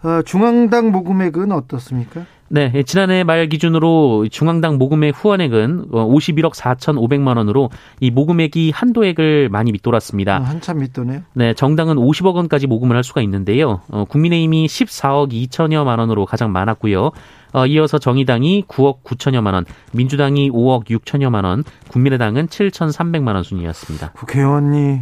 어, 0.03 0.23
중앙당 0.23 0.91
모금액은 0.91 1.53
어떻습니까? 1.53 2.27
네, 2.49 2.71
예, 2.75 2.83
지난해 2.83 3.25
말 3.25 3.49
기준으로 3.49 4.29
중앙당 4.31 4.79
모금액 4.79 5.15
후원액은 5.17 5.91
51억 5.91 6.47
어, 6.47 6.51
4,500만 6.51 7.37
원으로 7.37 7.71
이 8.01 8.11
모금액이 8.11 8.71
한도액을 8.71 9.49
많이 9.49 9.73
밑돌았습니다. 9.73 10.39
어, 10.39 10.43
한참 10.43 10.79
밑도네요. 10.79 11.23
네, 11.35 11.55
정당은 11.55 11.97
50억 11.97 12.35
원까지 12.35 12.67
모금을 12.67 12.97
할 12.97 13.05
수가 13.05 13.21
있는데요. 13.23 13.81
어, 13.91 14.05
국민의힘이 14.05 14.67
14억 14.67 15.33
2천여만 15.33 15.99
원으로 15.99 16.27
가장 16.27 16.53
많았고요. 16.53 17.11
어, 17.53 17.67
이어서 17.67 17.99
정의당이 17.99 18.65
9억 18.69 19.03
9천여만 19.03 19.55
원, 19.55 19.65
민주당이 19.93 20.51
5억 20.51 20.87
6천여만 20.91 21.45
원, 21.45 21.65
국민의당은 21.89 22.49
7,300만 22.49 23.35
원 23.35 23.43
순이었습니다. 23.43 24.13
국회의원이 24.13 25.01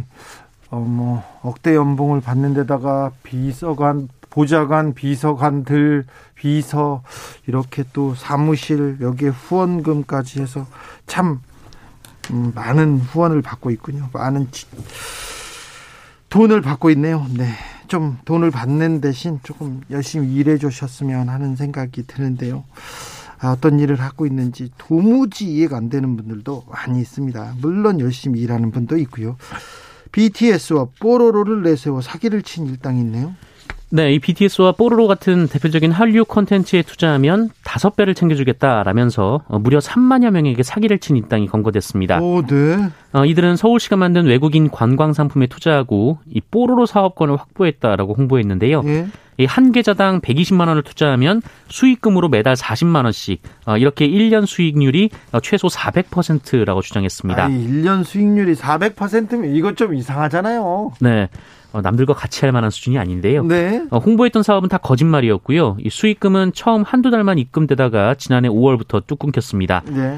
어, 0.71 0.79
뭐 0.79 1.23
억대 1.41 1.75
연봉을 1.75 2.21
받는 2.21 2.53
데다가 2.53 3.11
비서관 3.23 4.09
보좌관, 4.35 4.93
비서관들, 4.93 6.03
비서 6.35 7.03
이렇게 7.47 7.85
또 7.93 8.15
사무실 8.15 8.97
여기에 8.99 9.29
후원금까지 9.29 10.41
해서 10.41 10.67
참 11.07 11.39
음, 12.31 12.51
많은 12.53 12.99
후원을 12.99 13.41
받고 13.41 13.71
있군요. 13.71 14.09
많은 14.11 14.51
지, 14.51 14.65
돈을 16.27 16.61
받고 16.61 16.89
있네요. 16.91 17.25
네. 17.29 17.47
좀 17.87 18.17
돈을 18.25 18.51
받는 18.51 18.99
대신 18.99 19.39
조금 19.43 19.81
열심히 19.89 20.35
일해 20.35 20.57
주셨으면 20.57 21.29
하는 21.29 21.55
생각이 21.55 22.05
드는데요. 22.05 22.65
아, 23.39 23.51
어떤 23.51 23.79
일을 23.79 24.01
하고 24.01 24.25
있는지 24.25 24.69
도무지 24.77 25.45
이해가 25.45 25.77
안 25.77 25.89
되는 25.89 26.17
분들도 26.17 26.65
많이 26.69 26.99
있습니다. 26.99 27.53
물론 27.61 28.01
열심히 28.01 28.41
일하는 28.41 28.71
분도 28.71 28.97
있고요. 28.97 29.37
BTS와 30.11 30.87
뽀로로를 30.99 31.63
내세워 31.63 32.01
사기를 32.01 32.41
친 32.41 32.65
일당이 32.65 32.99
있네요. 32.99 33.33
네, 33.91 34.13
이 34.13 34.19
BTS와 34.19 34.73
뽀로로 34.73 35.07
같은 35.07 35.47
대표적인 35.47 35.91
한류 35.91 36.25
콘텐츠에 36.25 36.81
투자하면 36.81 37.49
다섯 37.63 37.95
배를 37.95 38.15
챙겨주겠다라면서 38.15 39.41
어, 39.47 39.59
무려 39.59 39.79
3만여 39.79 40.31
명에게 40.31 40.63
사기를 40.63 40.99
친 40.99 41.17
입당이 41.17 41.47
검거됐습니다. 41.47 42.19
오, 42.19 42.41
네. 42.45 42.89
어, 43.13 43.25
이들은 43.25 43.55
서울시가 43.55 43.95
만든 43.95 44.25
외국인 44.25 44.69
관광 44.69 45.13
상품에 45.13 45.47
투자하고 45.47 46.17
이 46.27 46.41
뽀로로 46.41 46.85
사업권을 46.85 47.37
확보했다라고 47.37 48.15
홍보했는데요. 48.15 48.81
예. 48.85 49.07
이한 49.37 49.71
계좌당 49.71 50.21
120만 50.21 50.69
원을 50.69 50.81
투자하면 50.83 51.41
수익금으로 51.67 52.29
매달 52.29 52.55
40만 52.55 53.03
원씩 53.03 53.41
어, 53.65 53.77
이렇게 53.77 54.07
1년 54.07 54.45
수익률이 54.45 55.09
어, 55.31 55.39
최소 55.41 55.67
400%라고 55.67 56.81
주장했습니다. 56.81 57.43
아니, 57.43 57.67
1년 57.67 58.03
수익률이 58.03 58.55
400%면 58.55 59.55
이것 59.55 59.75
좀 59.75 59.93
이상하잖아요. 59.93 60.93
네. 61.01 61.29
어, 61.75 61.81
남들과 61.81 62.13
같이 62.13 62.45
할 62.45 62.53
만한 62.53 62.69
수준이 62.69 62.97
아닌데요. 62.97 63.43
네. 63.43 63.85
어, 63.91 63.97
홍보했던 63.97 64.43
사업은 64.43 64.69
다 64.69 64.77
거짓말이었고요. 64.77 65.75
이 65.81 65.89
수익금은 65.89 66.53
처음 66.53 66.83
한두 66.83 67.11
달만 67.11 67.37
입금되다가 67.37 68.15
지난해 68.15 68.47
5월부터 68.47 69.05
뚝 69.05 69.19
끊겼습니다. 69.19 69.83
네. 69.85 70.17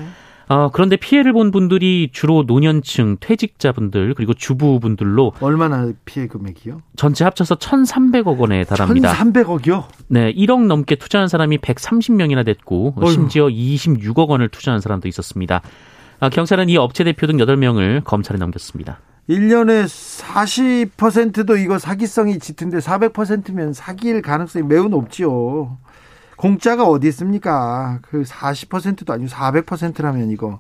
어, 0.50 0.70
그런데 0.72 0.98
피해를 0.98 1.34
본 1.34 1.50
분들이 1.50 2.10
주로 2.14 2.44
노년층, 2.44 3.18
퇴직자분들, 3.20 4.14
그리고 4.14 4.36
주부분들로. 4.36 5.34
얼마나 5.42 5.92
피해 6.06 6.28
금액이요? 6.28 6.84
전체 6.96 7.24
합쳐서 7.24 7.56
1,300억 7.56 8.38
원에 8.38 8.64
달합니다. 8.64 9.14
1,300억이요? 9.14 9.86
네, 10.10 10.32
1억 10.34 10.68
넘게 10.68 10.96
투자한 10.96 11.28
사람이 11.28 11.58
130명이나 11.58 12.46
됐고, 12.46 12.94
어휴. 12.98 13.12
심지어 13.12 13.48
26억 13.48 14.30
원을 14.30 14.50
투자한 14.50 14.80
사람도 14.80 15.08
있었습니다. 15.08 15.62
아, 16.20 16.30
경찰은 16.30 16.70
이 16.70 16.78
업체 16.78 17.04
대표 17.04 17.26
등 17.26 17.38
8명을 17.38 18.04
검찰에 18.04 18.38
넘겼습니다. 18.38 19.00
1년에 19.30 19.86
40%도 19.86 21.58
이거 21.58 21.80
사기성이 21.80 22.40
짙은데 22.40 22.80
400%면 22.80 23.74
사기일 23.74 24.22
가능성이 24.22 24.66
매우 24.66 24.88
높지요. 24.88 25.78
공짜가 26.38 26.86
어디 26.86 27.08
있습니까? 27.10 28.00
그 28.04 28.24
40%도 28.24 29.12
아니고 29.12 29.30
400%라면 29.30 30.30
이거. 30.32 30.60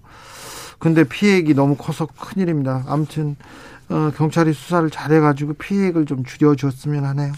근데 0.80 1.04
피해액이 1.06 1.54
너무 1.54 1.76
커서 1.76 2.08
큰일입니다. 2.08 2.84
아무튼 2.88 3.38
어, 3.90 4.12
경찰이 4.16 4.52
수사를 4.52 4.90
잘해가지고 4.90 5.54
피해액을 5.54 6.06
좀 6.06 6.26
줄여줬으면 6.26 7.06
하네요. 7.06 7.34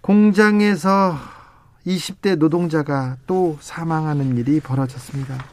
공장에서 0.00 1.16
20대 1.86 2.36
노동자가 2.36 3.16
또 3.26 3.58
사망하는 3.60 4.36
일이 4.38 4.60
벌어졌습니다. 4.60 5.44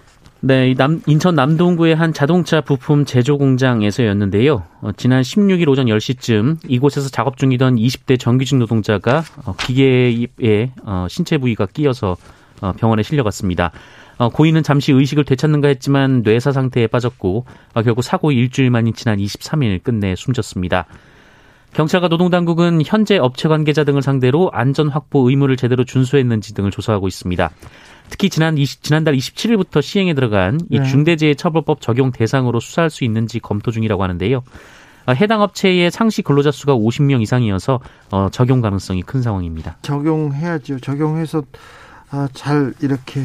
네, 0.42 0.74
남, 0.74 1.02
인천 1.06 1.36
남동구의 1.36 1.96
한 1.96 2.14
자동차 2.14 2.62
부품 2.62 3.04
제조 3.04 3.38
공장에서였는데요. 3.38 4.64
어, 4.82 4.92
지난 4.96 5.22
16일 5.22 5.68
오전 5.68 5.88
10시쯤 5.88 6.60
이곳에서 6.66 7.10
작업 7.10 7.36
중이던 7.36 7.76
20대 7.76 8.18
정규직 8.18 8.58
노동자가 8.58 9.24
어, 9.46 9.54
기계에 9.58 10.72
어, 10.84 11.08
신체 11.10 11.38
부위가 11.38 11.66
끼어서 11.66 12.16
어, 12.62 12.72
병원에 12.72 13.04
실려갔습니다. 13.04 13.72
어, 14.18 14.30
고인은 14.30 14.64
잠시 14.64 14.94
의식을 14.94 15.26
되찾는가 15.26 15.68
했지만 15.68 16.22
뇌사 16.24 16.54
상태에 16.54 16.88
빠졌고 16.88 17.46
어, 17.74 17.82
결국 17.84 18.02
사고 18.02 18.32
일주일 18.32 18.70
만인 18.70 18.94
지난 18.94 19.18
23일 19.18 19.84
끝내 19.84 20.16
숨졌습니다. 20.16 20.86
경찰과 21.74 22.08
노동당국은 22.08 22.82
현재 22.86 23.18
업체 23.18 23.48
관계자 23.48 23.84
등을 23.84 24.02
상대로 24.02 24.50
안전 24.54 24.88
확보 24.88 25.30
의무를 25.30 25.58
제대로 25.58 25.84
준수했는지 25.84 26.54
등을 26.54 26.72
조사하고 26.72 27.08
있습니다. 27.08 27.52
특히 28.10 28.30
지난 28.30 28.58
20, 28.58 28.84
지난달 28.84 29.16
27일부터 29.16 29.82
시행에 29.82 30.14
들어간 30.14 30.60
이 30.70 30.80
네. 30.80 30.86
중대재해처벌법 30.86 31.82
적용 31.82 32.12
대상으로 32.12 32.60
수사할 32.60 32.90
수 32.90 33.04
있는지 33.04 33.40
검토 33.40 33.72
중이라고 33.72 34.04
하는데요. 34.04 34.44
어, 35.06 35.12
해당 35.14 35.42
업체의 35.42 35.92
상시 35.92 36.22
근로자 36.22 36.52
수가 36.52 36.76
50명 36.76 37.22
이상이어서 37.22 37.80
어, 38.12 38.30
적용 38.32 38.62
가능성이 38.62 39.02
큰 39.02 39.22
상황입니다. 39.22 39.78
적용해야죠. 39.82 40.80
적용해서 40.80 41.44
아, 42.12 42.28
잘 42.34 42.74
이렇게 42.82 43.24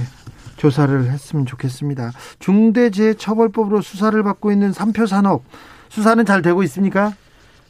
조사를 0.56 1.10
했으면 1.10 1.46
좋겠습니다. 1.46 2.12
중대재해처벌법으로 2.38 3.80
수사를 3.80 4.22
받고 4.22 4.52
있는 4.52 4.72
삼표 4.72 5.06
산업 5.06 5.42
수사는 5.88 6.24
잘 6.24 6.42
되고 6.42 6.62
있습니까? 6.64 7.12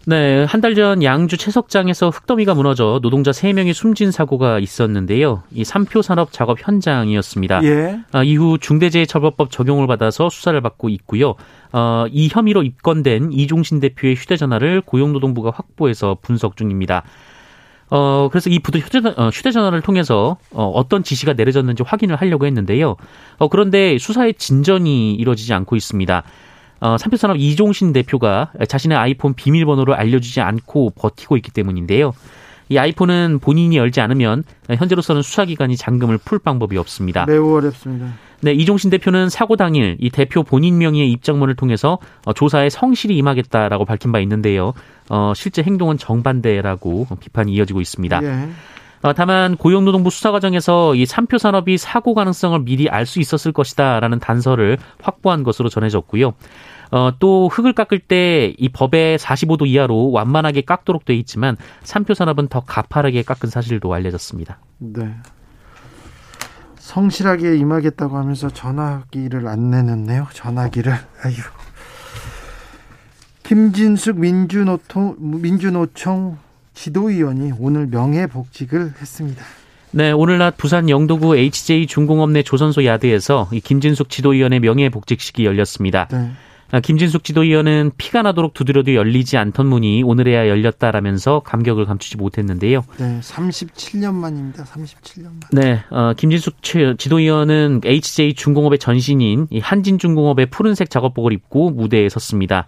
네, 0.06 0.44
한 0.44 0.60
달 0.60 0.74
전 0.74 1.02
양주 1.02 1.38
채석장에서 1.38 2.10
흙더미가 2.10 2.52
무너져 2.54 2.98
노동자 3.02 3.30
3명이 3.30 3.72
숨진 3.72 4.10
사고가 4.10 4.58
있었는데요. 4.58 5.44
이 5.52 5.64
삼표 5.64 6.02
산업 6.02 6.30
작업 6.30 6.58
현장이었습니다. 6.60 7.64
예. 7.64 8.00
아, 8.12 8.22
이후 8.22 8.58
중대재해처벌법 8.58 9.50
적용을 9.50 9.86
받아서 9.86 10.28
수사를 10.28 10.60
받고 10.60 10.90
있고요. 10.90 11.36
어, 11.72 12.04
이 12.10 12.28
혐의로 12.30 12.62
입건된 12.62 13.32
이종신 13.32 13.80
대표의 13.80 14.14
휴대전화를 14.16 14.82
고용노동부가 14.82 15.50
확보해서 15.54 16.18
분석 16.20 16.56
중입니다. 16.58 17.02
어, 17.90 18.28
그래서 18.30 18.50
이 18.50 18.58
부도 18.58 18.78
휴대전화, 18.80 19.14
어, 19.16 19.28
휴대전화를 19.28 19.80
통해서 19.80 20.36
어, 20.50 20.66
어떤 20.74 21.02
지시가 21.02 21.34
내려졌는지 21.34 21.82
확인을 21.82 22.16
하려고 22.16 22.44
했는데요. 22.46 22.96
어, 23.38 23.48
그런데 23.48 23.96
수사의 23.98 24.34
진전이 24.34 25.14
이루어지지 25.14 25.54
않고 25.54 25.76
있습니다. 25.76 26.22
어, 26.80 26.96
삼표산업 26.98 27.36
이종신 27.38 27.92
대표가 27.92 28.50
자신의 28.68 28.98
아이폰 28.98 29.34
비밀번호를 29.34 29.94
알려주지 29.94 30.40
않고 30.40 30.92
버티고 30.96 31.36
있기 31.38 31.50
때문인데요. 31.50 32.12
이 32.68 32.78
아이폰은 32.78 33.40
본인이 33.40 33.76
열지 33.76 34.00
않으면 34.00 34.42
현재로서는 34.68 35.22
수사기관이 35.22 35.76
잔금을 35.76 36.18
풀 36.18 36.38
방법이 36.38 36.78
없습니다. 36.78 37.26
매우 37.26 37.54
어렵습니다. 37.56 38.14
네, 38.40 38.52
이종신 38.52 38.90
대표는 38.90 39.30
사고 39.30 39.56
당일 39.56 39.96
이 40.00 40.10
대표 40.10 40.42
본인 40.42 40.76
명의의 40.78 41.10
입장문을 41.12 41.56
통해서 41.56 41.98
어, 42.26 42.32
조사에 42.32 42.68
성실히 42.68 43.16
임하겠다라고 43.16 43.84
밝힌 43.84 44.12
바 44.12 44.18
있는데요. 44.20 44.74
어, 45.08 45.32
실제 45.34 45.62
행동은 45.62 45.98
정반대라고 45.98 47.06
비판이 47.20 47.52
이어지고 47.52 47.80
있습니다. 47.80 48.20
예. 48.22 48.48
어, 49.04 49.12
다만 49.12 49.56
고용노동부 49.58 50.08
수사 50.08 50.32
과정에서 50.32 50.94
이 50.94 51.04
삼표 51.04 51.36
산업이 51.36 51.76
사고 51.76 52.14
가능성을 52.14 52.58
미리 52.60 52.88
알 52.88 53.04
수 53.04 53.20
있었을 53.20 53.52
것이다라는 53.52 54.18
단서를 54.18 54.78
확보한 55.02 55.42
것으로 55.42 55.68
전해졌고요. 55.68 56.32
어, 56.90 57.12
또 57.18 57.48
흙을 57.48 57.74
깎을 57.74 57.98
때 57.98 58.54
이 58.56 58.70
법의 58.70 59.18
45도 59.18 59.66
이하로 59.66 60.10
완만하게 60.10 60.62
깎도록 60.62 61.04
돼 61.04 61.14
있지만 61.16 61.58
산표 61.82 62.14
산업은 62.14 62.48
더 62.48 62.60
가파르게 62.60 63.22
깎은 63.24 63.50
사실도 63.50 63.92
알려졌습니다. 63.92 64.58
네. 64.78 65.14
성실하게 66.76 67.58
임하겠다고 67.58 68.16
하면서 68.16 68.48
전화기를 68.48 69.46
안 69.48 69.70
내놓네요. 69.70 70.28
전화기를. 70.32 70.92
아유. 70.92 71.34
김진숙 73.42 74.18
민주노총, 74.18 75.16
민주노총 75.18 76.38
지도위원이 76.74 77.52
오늘 77.58 77.86
명예복직을 77.86 78.94
했습니다. 79.00 79.44
네, 79.92 80.10
오늘 80.10 80.38
낮 80.38 80.56
부산 80.56 80.90
영도구 80.90 81.36
HJ 81.36 81.86
중공업 81.86 82.30
내 82.30 82.42
조선소 82.42 82.84
야드에서 82.84 83.48
이 83.52 83.60
김진숙 83.60 84.10
지도위원의 84.10 84.58
명예복직식이 84.60 85.44
열렸습니다. 85.44 86.08
네. 86.10 86.32
아, 86.72 86.80
김진숙 86.80 87.22
지도위원은 87.22 87.92
피가 87.96 88.22
나도록 88.22 88.52
두드려도 88.54 88.94
열리지 88.96 89.36
않던 89.36 89.66
문이 89.66 90.02
오늘에야 90.02 90.48
열렸다라면서 90.48 91.40
감격을 91.44 91.84
감추지 91.86 92.16
못했는데요. 92.16 92.82
네, 92.98 93.20
37년 93.20 94.14
만입니다. 94.14 94.64
37년 94.64 95.24
만. 95.24 95.40
네, 95.52 95.84
어, 95.90 96.14
김진숙 96.14 96.56
지도위원은 96.98 97.82
HJ 97.84 98.34
중공업의 98.34 98.80
전신인 98.80 99.46
한진중공업의 99.62 100.46
푸른색 100.46 100.90
작업복을 100.90 101.32
입고 101.32 101.70
무대에 101.70 102.08
섰습니다. 102.08 102.66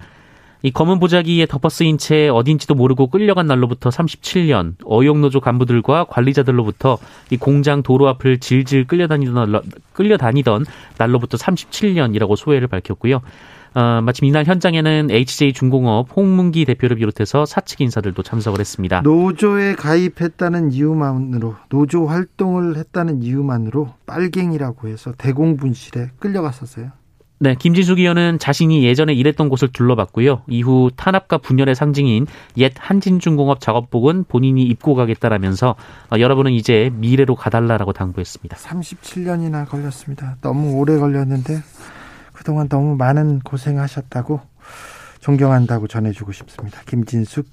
이 0.62 0.70
검은 0.70 0.98
보자기에 0.98 1.46
덮어 1.46 1.68
쓰인 1.68 1.98
채 1.98 2.28
어딘지도 2.28 2.74
모르고 2.74 3.08
끌려간 3.08 3.46
날로부터 3.46 3.90
37년 3.90 4.74
어용노조 4.84 5.40
간부들과 5.40 6.04
관리자들로부터 6.04 6.98
이 7.30 7.36
공장 7.36 7.82
도로 7.82 8.08
앞을 8.08 8.38
질질 8.38 8.86
끌려다니던 8.86 9.60
끌려다니던 9.92 10.64
날로부터 10.98 11.36
37년이라고 11.36 12.36
소회를 12.36 12.68
밝혔고요. 12.68 13.20
어, 13.76 14.00
마침 14.00 14.24
이날 14.24 14.46
현장에는 14.46 15.10
HJ 15.10 15.52
중공업 15.52 16.08
홍문기 16.16 16.64
대표를 16.64 16.96
비롯해서 16.96 17.44
사측 17.44 17.82
인사들도 17.82 18.22
참석을 18.22 18.58
했습니다. 18.58 19.02
노조에 19.02 19.74
가입했다는 19.74 20.72
이유만으로 20.72 21.56
노조 21.68 22.06
활동을 22.06 22.78
했다는 22.78 23.22
이유만으로 23.22 23.92
빨갱이라고 24.06 24.88
해서 24.88 25.12
대공분실에 25.18 26.12
끌려갔었어요. 26.18 26.92
네, 27.38 27.54
김진숙 27.54 27.98
의원은 27.98 28.38
자신이 28.38 28.84
예전에 28.84 29.12
일했던 29.12 29.50
곳을 29.50 29.68
둘러봤고요. 29.68 30.42
이후 30.48 30.90
탄압과 30.96 31.38
분열의 31.38 31.74
상징인 31.74 32.26
옛 32.56 32.72
한진중공업 32.78 33.60
작업복은 33.60 34.24
본인이 34.24 34.62
입고 34.62 34.94
가겠다라면서 34.94 35.76
어, 36.10 36.18
여러분은 36.18 36.52
이제 36.52 36.90
미래로 36.94 37.34
가달라라고 37.34 37.92
당부했습니다. 37.92 38.56
37년이나 38.56 39.68
걸렸습니다. 39.68 40.36
너무 40.40 40.76
오래 40.76 40.96
걸렸는데 40.96 41.62
그동안 42.32 42.68
너무 42.68 42.96
많은 42.96 43.40
고생하셨다고 43.40 44.40
존경한다고 45.20 45.88
전해주고 45.88 46.32
싶습니다. 46.32 46.80
김진숙 46.86 47.46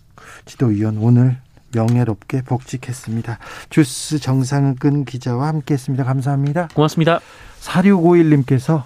지도위원 0.46 0.98
오늘 0.98 1.38
명예롭게 1.76 2.44
복직했습니다. 2.44 3.40
주스 3.70 4.20
정상근 4.20 5.06
기자와 5.06 5.48
함께했습니다. 5.48 6.06
감사합니다. 6.06 6.70
고맙습니다. 6.74 7.20
4651님께서 7.62 8.84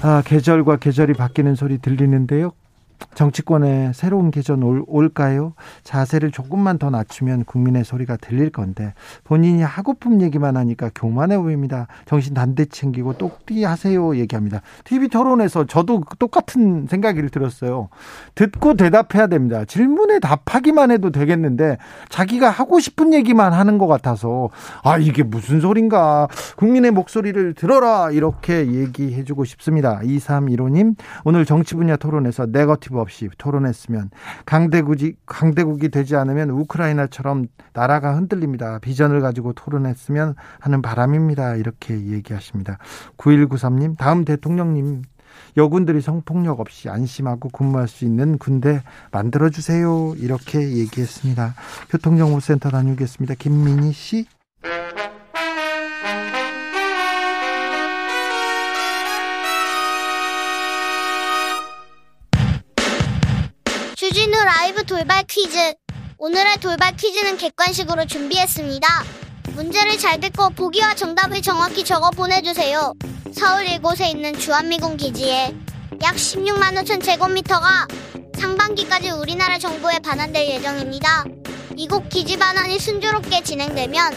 아, 0.00 0.22
계절과 0.24 0.76
계절이 0.76 1.14
바뀌는 1.14 1.54
소리 1.54 1.78
들리는데요. 1.78 2.52
정치권에 3.14 3.92
새로운 3.94 4.30
개전 4.30 4.62
올, 4.62 4.84
올까요? 4.86 5.54
자세를 5.82 6.30
조금만 6.30 6.78
더 6.78 6.90
낮추면 6.90 7.44
국민의 7.44 7.84
소리가 7.84 8.16
들릴 8.16 8.50
건데 8.50 8.94
본인이 9.24 9.62
하고픈 9.62 10.20
얘기만 10.22 10.56
하니까 10.56 10.90
교만해 10.94 11.38
보입니다. 11.38 11.86
정신 12.06 12.34
단대 12.34 12.66
챙기고 12.66 13.14
똑띠 13.14 13.64
하세요 13.64 14.16
얘기합니다. 14.16 14.62
TV 14.84 15.08
토론에서 15.08 15.64
저도 15.66 16.02
똑같은 16.18 16.86
생각이 16.88 17.22
들었어요. 17.28 17.88
듣고 18.34 18.74
대답해야 18.74 19.26
됩니다. 19.26 19.64
질문에 19.64 20.20
답하기만 20.20 20.90
해도 20.90 21.10
되겠는데 21.10 21.78
자기가 22.08 22.50
하고 22.50 22.80
싶은 22.80 23.14
얘기만 23.14 23.52
하는 23.52 23.78
것 23.78 23.86
같아서 23.86 24.50
아 24.82 24.98
이게 24.98 25.22
무슨 25.22 25.60
소린가 25.60 26.28
국민의 26.56 26.90
목소리를 26.92 27.54
들어라 27.54 28.10
이렇게 28.10 28.66
얘기해주고 28.72 29.44
싶습니다. 29.44 30.00
2315님 30.00 30.96
오늘 31.24 31.44
정치 31.44 31.74
분야 31.74 31.96
토론에서 31.96 32.46
네거티 32.46 32.87
네 32.87 32.87
거티브 32.88 32.98
없이 32.98 33.28
토론했으면 33.38 34.10
강대국이 34.46 35.14
강대국이 35.26 35.90
되지 35.90 36.16
않으면 36.16 36.50
우크라이나처럼 36.50 37.46
나라가 37.72 38.16
흔들립니다. 38.16 38.78
비전을 38.80 39.20
가지고 39.20 39.52
토론했으면 39.52 40.34
하는 40.58 40.82
바람입니다. 40.82 41.56
이렇게 41.56 41.94
얘기하십니다. 41.94 42.78
9193님 43.18 43.96
다음 43.96 44.24
대통령님 44.24 45.02
여군들이 45.56 46.00
성폭력 46.00 46.60
없이 46.60 46.88
안심하고 46.88 47.50
근무할 47.50 47.86
수 47.86 48.04
있는 48.04 48.38
군대 48.38 48.82
만들어 49.12 49.50
주세요. 49.50 50.14
이렇게 50.16 50.58
얘기했습니다. 50.58 51.54
교통정보센터 51.90 52.70
다녀오겠습니다. 52.70 53.34
김민희 53.34 53.92
씨. 53.92 54.26
라이브 64.48 64.82
돌발 64.82 65.24
퀴즈. 65.24 65.74
오늘의 66.16 66.56
돌발 66.60 66.96
퀴즈는 66.96 67.36
객관식으로 67.36 68.06
준비했습니다. 68.06 68.88
문제를 69.52 69.98
잘 69.98 70.18
듣고 70.20 70.48
보기와 70.48 70.94
정답을 70.94 71.42
정확히 71.42 71.84
적어 71.84 72.08
보내주세요. 72.10 72.94
서울 73.34 73.66
이곳에 73.66 74.08
있는 74.08 74.32
주한미군 74.32 74.96
기지에 74.96 75.54
약 76.02 76.14
16만 76.14 76.82
5천 76.82 77.04
제곱미터가 77.04 77.88
상반기까지 78.38 79.10
우리나라 79.10 79.58
정부에 79.58 79.98
반환될 79.98 80.48
예정입니다. 80.48 81.26
이곳 81.76 82.08
기지 82.08 82.38
반환이 82.38 82.78
순조롭게 82.78 83.42
진행되면 83.42 84.14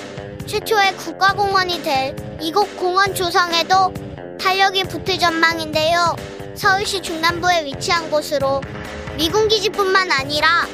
최초의 0.47 0.95
국가공원이 0.95 1.83
될 1.83 2.15
이곳 2.39 2.77
공원 2.77 3.13
조성에도 3.13 3.93
탄력이 4.39 4.85
붙을 4.85 5.19
전망인데요. 5.19 6.15
서울시 6.55 7.01
중남부에 7.01 7.65
위치한 7.65 8.09
곳으로 8.09 8.61
미군 9.21 9.47
기지뿐만 9.47 10.11
아니라 10.11 10.65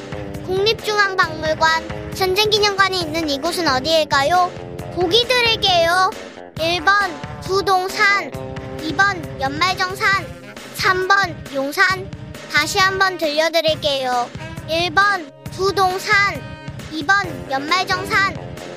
국립중앙박물관, 0.46 2.14
전쟁기념관이 2.14 2.98
있는 2.98 3.28
이곳은 3.28 3.68
어디일까요? 3.68 4.50
보기 4.94 5.28
드릴게요. 5.28 6.08
1번 6.54 7.42
부동산, 7.42 8.30
2번 8.78 9.38
연말정산, 9.38 10.24
3번 10.78 11.54
용산. 11.54 12.10
다시 12.50 12.78
한번 12.78 13.18
들려드릴게요. 13.18 14.30
1번 14.70 15.30
부동산, 15.52 16.16
2번 16.90 17.50
연말정산, 17.50 18.34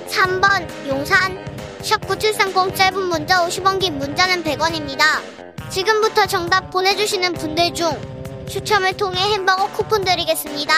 3번 0.10 0.90
용산. 0.90 1.46
샵9730 1.80 2.76
짧은 2.76 3.02
문자 3.04 3.48
50원 3.48 3.80
긴 3.80 4.00
문자는 4.00 4.44
100원입니다. 4.44 5.22
지금부터 5.70 6.26
정답 6.26 6.70
보내주시는 6.72 7.32
분들 7.36 7.74
중 7.74 8.21
추첨을 8.52 8.98
통해 8.98 9.18
햄버거 9.32 9.68
쿠폰 9.72 10.04
드리겠습니다. 10.04 10.74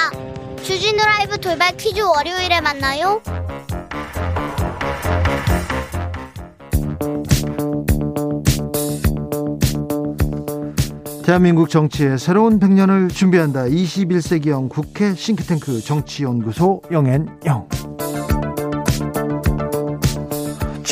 주진우 0.61 0.95
라이브 0.95 1.39
돌발 1.39 1.75
퀴즈 1.75 2.01
월요일에 2.01 2.61
만나요. 2.61 3.19
대한민국 11.25 11.69
정치의 11.69 12.19
새로운 12.19 12.59
100년을 12.59 13.09
준비한다. 13.09 13.63
21세기형 13.63 14.69
국회 14.69 15.15
싱크탱크 15.15 15.81
정치연구소 15.81 16.83
영앤영. 16.91 17.92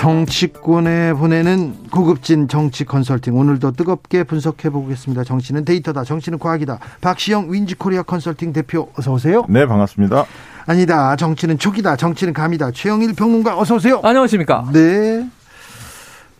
정치권에 0.02 1.14
보내는 1.14 1.76
고급진 1.92 2.48
정치 2.48 2.86
컨설팅 2.86 3.38
오늘도 3.38 3.74
뜨겁게 3.74 4.24
분석해 4.24 4.72
보겠습니다. 4.72 5.24
정치는 5.24 5.64
데이터다. 5.64 6.04
정치는 6.04 6.40
과학이다. 6.40 6.80
박시영 7.02 7.54
윈지코리아 7.54 8.02
컨설팅 8.02 8.52
대표 8.52 8.90
어서 8.98 9.14
오세요. 9.14 9.46
네 9.48 9.68
반갑습니다. 9.68 10.26
아니다. 10.66 11.16
정치는 11.16 11.60
촉이다. 11.60 11.98
정치는 11.98 12.34
감이다. 12.34 12.72
최영일 12.72 13.14
평론가 13.14 13.60
어서 13.60 13.76
오세요. 13.76 14.02
안녕하십니까? 14.04 14.72
네. 14.74 15.30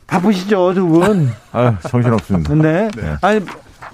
바쁘시죠 0.08 0.74
두 0.74 0.88
분? 0.88 1.30
아 1.54 1.78
정신 1.88 2.12
없습니다. 2.14 2.56
네. 2.56 2.90
네. 2.96 3.16
아니 3.22 3.46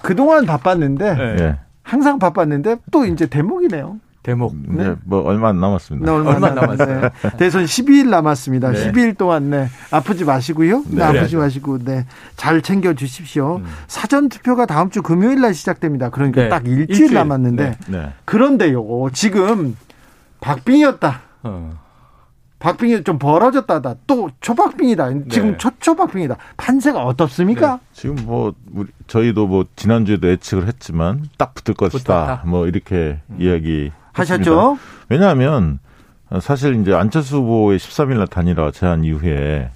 그동안 0.01 0.45
바빴는데 0.45 1.13
네. 1.35 1.59
항상 1.83 2.19
바빴는데 2.19 2.77
또 2.89 3.05
이제 3.05 3.25
대목이네요. 3.25 3.97
대목. 4.27 4.53
네. 4.67 4.83
네. 4.89 4.95
뭐 5.05 5.21
얼마 5.21 5.47
안 5.47 5.61
남았습니다. 5.61 6.05
네, 6.05 6.17
얼마, 6.17 6.31
얼마 6.31 6.49
남았어요? 6.49 7.01
네. 7.01 7.09
대선 7.37 7.63
12일 7.63 8.09
남았습니다. 8.09 8.71
네. 8.73 8.91
12일 8.91 9.17
동안 9.17 9.49
네. 9.49 9.69
아프지 9.89 10.25
마시고요. 10.25 10.83
네. 10.89 11.01
아프지 11.01 11.37
마시고 11.37 11.77
네. 11.77 12.05
잘 12.35 12.61
챙겨 12.61 12.93
주십시오. 12.93 13.61
음. 13.63 13.65
사전 13.87 14.27
투표가 14.27 14.65
다음 14.65 14.89
주 14.89 15.01
금요일 15.01 15.39
날 15.39 15.53
시작됩니다. 15.53 16.09
그러니까 16.09 16.41
네. 16.41 16.49
딱 16.49 16.67
일주일, 16.67 16.89
일주일. 16.89 17.13
남았는데 17.13 17.77
그런데요. 18.25 19.07
지금 19.13 19.77
박빙이었다. 20.41 21.21
어. 21.43 21.79
박빙이 22.59 23.03
좀 23.05 23.19
벌어졌다다. 23.19 23.95
또 24.07 24.29
초박빙이다. 24.41 25.09
지금 25.29 25.51
네. 25.51 25.57
초초박빙이다. 25.57 26.35
판세가 26.57 27.05
어떻습니까? 27.05 27.75
네. 27.75 27.79
지금 27.93 28.17
뭐 28.25 28.53
우리 28.73 28.89
저희도 29.07 29.47
뭐 29.47 29.65
지난주에도 29.77 30.27
예측을 30.27 30.67
했지만 30.67 31.29
딱 31.37 31.53
붙을 31.53 31.75
것이다. 31.75 32.25
붙었다. 32.25 32.41
뭐 32.45 32.67
이렇게 32.67 33.19
음. 33.29 33.37
이야기 33.39 33.91
하셨죠? 34.19 34.77
왜냐하면 35.09 35.79
사실 36.41 36.79
이제 36.81 36.93
안철수 36.93 37.37
후보의 37.37 37.79
13일 37.79 38.17
날 38.17 38.27
단일화 38.27 38.71
제안 38.71 39.03
이후에 39.03 39.69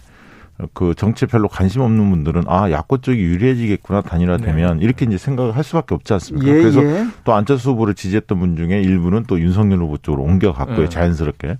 그 0.73 0.93
정치에 0.95 1.27
별로 1.27 1.47
관심 1.47 1.81
없는 1.81 2.09
분들은 2.09 2.43
아 2.47 2.69
야권 2.71 3.01
쪽이 3.01 3.19
유리해지겠구나 3.19 4.01
단일화 4.01 4.37
네. 4.37 4.45
되면 4.45 4.77
네. 4.77 4.85
이렇게 4.85 5.05
이제 5.05 5.17
생각을 5.17 5.55
할 5.55 5.63
수밖에 5.63 5.95
없지 5.95 6.13
않습니까? 6.13 6.47
예, 6.47 6.53
그래서 6.53 6.83
예. 6.83 7.07
또 7.23 7.33
안철수 7.33 7.71
후보를 7.71 7.93
지지했던 7.93 8.39
분 8.39 8.55
중에 8.55 8.81
일부는 8.81 9.25
또 9.27 9.39
윤석열 9.39 9.79
후보 9.79 9.97
쪽으로 9.97 10.23
옮겨갔고요 10.23 10.81
네. 10.81 10.89
자연스럽게 10.89 11.57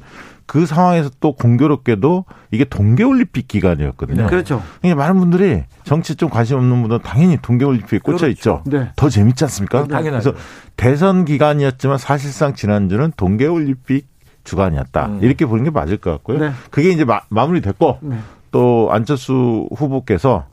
그 0.51 0.65
상황에서 0.65 1.09
또 1.21 1.31
공교롭게도 1.33 2.25
이게 2.51 2.65
동계올림픽 2.65 3.47
기간이었거든요. 3.47 4.23
네. 4.23 4.27
그렇죠. 4.27 4.61
그러니까 4.81 5.01
많은 5.01 5.17
분들이 5.17 5.63
정치 5.85 6.15
좀 6.15 6.29
관심 6.29 6.57
없는 6.57 6.81
분들은 6.81 7.01
당연히 7.03 7.37
동계올림픽에 7.41 7.99
꽂혀 7.99 8.17
그렇죠. 8.17 8.27
있죠. 8.27 8.63
네. 8.65 8.89
더 8.97 9.07
재밌지 9.07 9.45
않습니까? 9.45 9.87
당연하죠. 9.87 10.33
그래서 10.33 10.47
대선 10.75 11.23
기간이었지만 11.23 11.97
사실상 11.97 12.53
지난주는 12.53 13.13
동계올림픽 13.15 14.07
주간이었다. 14.43 15.05
음. 15.05 15.19
이렇게 15.21 15.45
보는 15.45 15.63
게 15.63 15.69
맞을 15.69 15.97
것 15.97 16.11
같고요. 16.11 16.39
네. 16.39 16.51
그게 16.69 16.89
이제 16.89 17.05
마, 17.05 17.21
무리됐고 17.29 17.99
네. 18.01 18.17
또 18.51 18.89
안철수 18.91 19.67
후보께서 19.75 20.45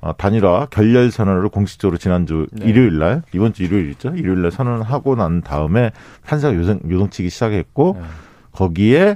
어, 0.00 0.16
단일화 0.16 0.66
결렬 0.70 1.12
선언을 1.12 1.48
공식적으로 1.48 1.96
지난주 1.96 2.48
네. 2.50 2.66
일요일 2.66 2.98
날 2.98 3.22
이번 3.32 3.52
주 3.52 3.62
일요일 3.62 3.90
있죠. 3.90 4.12
일요일 4.16 4.42
날 4.42 4.50
선언을 4.50 4.82
하고 4.82 5.14
난 5.14 5.42
다음에 5.42 5.92
판사가 6.24 6.54
요동, 6.56 6.80
요동치기 6.90 7.30
시작했고 7.30 7.96
네. 8.00 8.06
거기에 8.50 9.14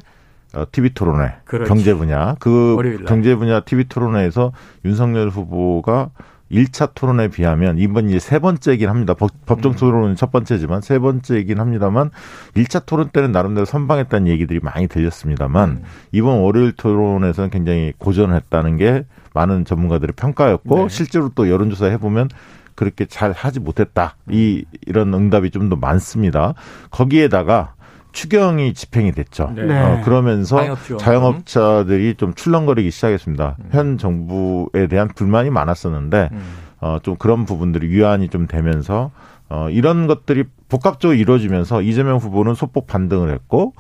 어, 0.55 0.64
TV 0.70 0.90
토론회 0.94 1.35
그렇지. 1.44 1.68
경제 1.68 1.92
분야 1.92 2.37
그 2.38 3.05
경제 3.07 3.35
분야 3.35 3.61
TV 3.61 3.85
토론회에서 3.85 4.53
윤석열 4.85 5.29
후보가 5.29 6.11
1차 6.50 6.90
토론에 6.94 7.28
비하면 7.28 7.78
이번 7.78 8.09
이제 8.09 8.18
세 8.18 8.38
번째이긴 8.38 8.88
합니다. 8.88 9.14
법, 9.14 9.62
정 9.62 9.72
음. 9.72 9.76
토론은 9.76 10.16
첫 10.16 10.30
번째지만 10.30 10.80
세 10.80 10.98
번째이긴 10.98 11.59
합니다만 11.59 12.11
1차 12.54 12.87
토론 12.87 13.09
때는 13.09 13.32
나름대로 13.32 13.64
선방했다는 13.64 14.28
얘기들이 14.28 14.61
많이 14.62 14.87
들렸습니다만 14.87 15.68
음. 15.70 15.82
이번 16.12 16.40
월요일 16.40 16.72
토론에서는 16.72 17.50
굉장히 17.50 17.92
고전했다는 17.98 18.76
게 18.76 19.04
많은 19.35 19.64
전문가들의 19.64 20.14
평가였고 20.16 20.76
네. 20.76 20.88
실제로 20.88 21.30
또 21.35 21.48
여론조사 21.50 21.87
해보면 21.87 22.28
그렇게 22.74 23.06
잘 23.06 23.32
하지 23.32 23.59
못했다. 23.59 24.16
이 24.30 24.64
이런 24.87 25.12
응답이 25.12 25.50
좀 25.50 25.68
더 25.70 25.76
많습니다. 25.76 26.54
거기에다가 26.90 27.74
추경이 28.16 28.72
집행이 28.72 29.12
됐죠. 29.12 29.52
네. 29.55 29.79
어, 29.79 30.00
그러면서 30.02 30.74
자영업자들이 30.98 32.14
좀 32.14 32.33
출렁거리기 32.33 32.90
시작했습니다. 32.90 33.57
음. 33.59 33.68
현 33.72 33.98
정부에 33.98 34.87
대한 34.88 35.09
불만이 35.09 35.50
많았었는데 35.50 36.31
음. 36.33 36.42
어, 36.81 36.98
좀 37.02 37.16
그런 37.16 37.44
부분들이 37.44 37.90
위안이 37.90 38.31
좀 38.31 38.46
되면서 38.46 39.11
어, 39.50 39.68
이런 39.70 40.07
것들이 40.07 40.44
복합적으로 40.70 41.14
이루어지면서 41.14 41.83
이재명 41.83 42.16
후보는 42.16 42.55
소폭 42.55 42.87
반등을 42.87 43.31
했고 43.31 43.74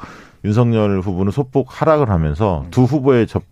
윤석열 0.44 1.00
후보는 1.00 1.32
소폭 1.32 1.68
하락을 1.70 2.10
하면서 2.10 2.66
두 2.70 2.82
후보의 2.82 3.26
접, 3.26 3.42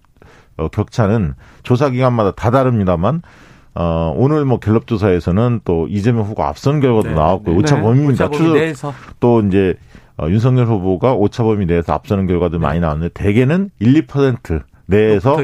어, 0.58 0.68
격차는 0.68 1.32
조사 1.62 1.88
기간마다 1.88 2.32
다 2.32 2.50
다릅니다만 2.50 3.22
어, 3.74 4.12
오늘 4.16 4.44
뭐 4.44 4.58
갤럽 4.58 4.86
조사에서는 4.86 5.62
또 5.64 5.86
이재명 5.88 6.24
후보가 6.24 6.46
앞선 6.46 6.80
결과도 6.80 7.08
네, 7.08 7.14
나왔고 7.14 7.52
네. 7.52 7.56
오차 7.56 7.80
범위 7.80 8.06
낮춰서 8.08 8.92
또 9.18 9.40
이제 9.40 9.76
어, 10.16 10.28
윤석열 10.28 10.66
후보가 10.66 11.14
오차 11.14 11.42
범위 11.42 11.66
내에서 11.66 11.92
앞서는 11.92 12.26
결과도 12.26 12.58
네. 12.58 12.62
많이 12.62 12.80
나왔는데 12.80 13.12
대개는 13.14 13.70
1, 13.80 14.06
2% 14.06 14.62
내에서 14.86 15.36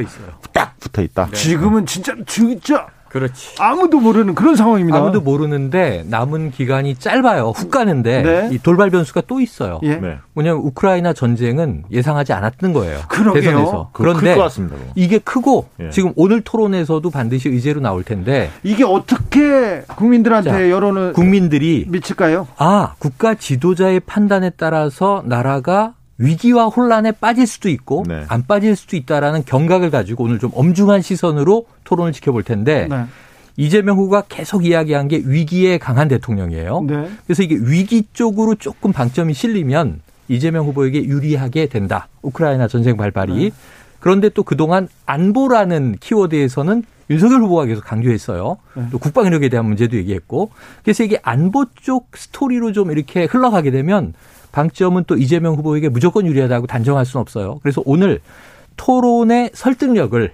딱 0.53 0.79
붙어 0.79 1.01
있다. 1.01 1.27
네. 1.27 1.31
지금은 1.35 1.85
진짜 1.85 2.15
진짜 2.25 2.87
그렇지. 3.11 3.55
아무도 3.59 3.99
모르는 3.99 4.35
그런 4.35 4.55
상황입니다. 4.55 4.97
아무도 4.97 5.21
모르는데 5.21 6.05
남은 6.07 6.51
기간이 6.51 6.95
짧아요. 6.95 7.49
훅 7.55 7.69
가는데 7.69 8.21
네. 8.21 8.49
이 8.51 8.57
돌발 8.57 8.89
변수가 8.89 9.23
또 9.27 9.41
있어요. 9.41 9.79
예. 9.83 9.95
네. 9.97 10.17
뭐냐면 10.33 10.61
우크라이나 10.63 11.13
전쟁은 11.13 11.83
예상하지 11.91 12.31
않았던 12.33 12.71
거예요. 12.73 13.01
그러게요. 13.09 13.41
대선에서. 13.41 13.89
그런데 13.91 14.37
이게 14.95 15.17
크고 15.17 15.67
예. 15.81 15.89
지금 15.89 16.13
오늘 16.15 16.41
토론에서도 16.41 17.09
반드시 17.09 17.49
의제로 17.49 17.81
나올 17.81 18.03
텐데 18.03 18.49
이게 18.63 18.83
어떻게 18.83 19.81
국민들한테 19.95 20.49
자, 20.49 20.69
여론을 20.69 21.13
국민들이 21.13 21.85
미칠까요? 21.89 22.47
아 22.57 22.93
국가 22.97 23.35
지도자의 23.35 23.99
판단에 24.01 24.51
따라서 24.51 25.21
나라가 25.25 25.93
위기와 26.21 26.67
혼란에 26.67 27.11
빠질 27.11 27.47
수도 27.47 27.67
있고 27.69 28.03
네. 28.07 28.23
안 28.27 28.45
빠질 28.45 28.75
수도 28.75 28.95
있다라는 28.95 29.43
경각을 29.45 29.89
가지고 29.89 30.25
오늘 30.25 30.39
좀 30.39 30.51
엄중한 30.53 31.01
시선으로 31.01 31.65
토론을 31.83 32.13
지켜볼 32.13 32.43
텐데 32.43 32.87
네. 32.89 33.05
이재명 33.57 33.97
후보가 33.97 34.23
계속 34.29 34.65
이야기한 34.65 35.07
게 35.07 35.21
위기에 35.25 35.77
강한 35.77 36.07
대통령이에요. 36.07 36.81
네. 36.87 37.09
그래서 37.25 37.43
이게 37.43 37.57
위기 37.59 38.03
쪽으로 38.13 38.55
조금 38.55 38.93
방점이 38.93 39.33
실리면 39.33 40.01
이재명 40.27 40.65
후보에게 40.67 41.03
유리하게 41.03 41.65
된다. 41.67 42.07
우크라이나 42.21 42.67
전쟁 42.67 42.95
발발이. 42.97 43.33
네. 43.33 43.51
그런데 43.99 44.29
또 44.29 44.43
그동안 44.43 44.87
안보라는 45.05 45.97
키워드에서는 45.99 46.83
윤석열 47.09 47.41
후보가 47.41 47.65
계속 47.65 47.83
강조했어요. 47.83 48.57
네. 48.75 48.83
또 48.91 48.97
국방력에 48.97 49.49
대한 49.49 49.65
문제도 49.65 49.97
얘기했고. 49.97 50.51
그래서 50.83 51.03
이게 51.03 51.19
안보 51.23 51.65
쪽 51.75 52.09
스토리로 52.15 52.71
좀 52.71 52.91
이렇게 52.91 53.25
흘러가게 53.25 53.69
되면 53.69 54.13
방점은 54.51 55.05
또 55.07 55.17
이재명 55.17 55.55
후보에게 55.55 55.89
무조건 55.89 56.25
유리하다고 56.25 56.67
단정할 56.67 57.05
수는 57.05 57.21
없어요. 57.21 57.59
그래서 57.61 57.81
오늘 57.85 58.19
토론의 58.77 59.51
설득력을 59.53 60.33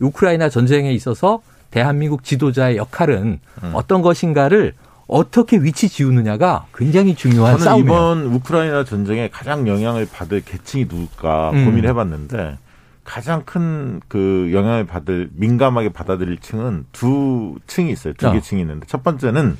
우크라이나 0.00 0.48
전쟁에 0.48 0.92
있어서 0.92 1.40
대한민국 1.70 2.24
지도자의 2.24 2.76
역할은 2.76 3.40
음. 3.62 3.70
어떤 3.74 4.02
것인가를 4.02 4.74
어떻게 5.06 5.58
위치 5.58 5.88
지우느냐가 5.88 6.66
굉장히 6.74 7.14
중요한 7.14 7.58
저는 7.58 7.64
싸움이에요. 7.64 7.84
이번 7.84 8.26
우크라이나 8.34 8.84
전쟁에 8.84 9.28
가장 9.28 9.68
영향을 9.68 10.06
받을 10.10 10.40
계층이 10.40 10.86
누굴까 10.88 11.50
음. 11.50 11.64
고민해 11.66 11.92
봤는데 11.92 12.58
가장 13.04 13.42
큰 13.44 14.00
그 14.08 14.50
영향을 14.52 14.86
받을 14.86 15.28
민감하게 15.34 15.90
받아들일 15.90 16.38
층은 16.38 16.86
두 16.92 17.56
층이 17.66 17.90
있어요. 17.90 18.14
두 18.14 18.28
어. 18.28 18.32
개층이 18.32 18.60
있는데 18.62 18.86
첫 18.86 19.02
번째는 19.02 19.56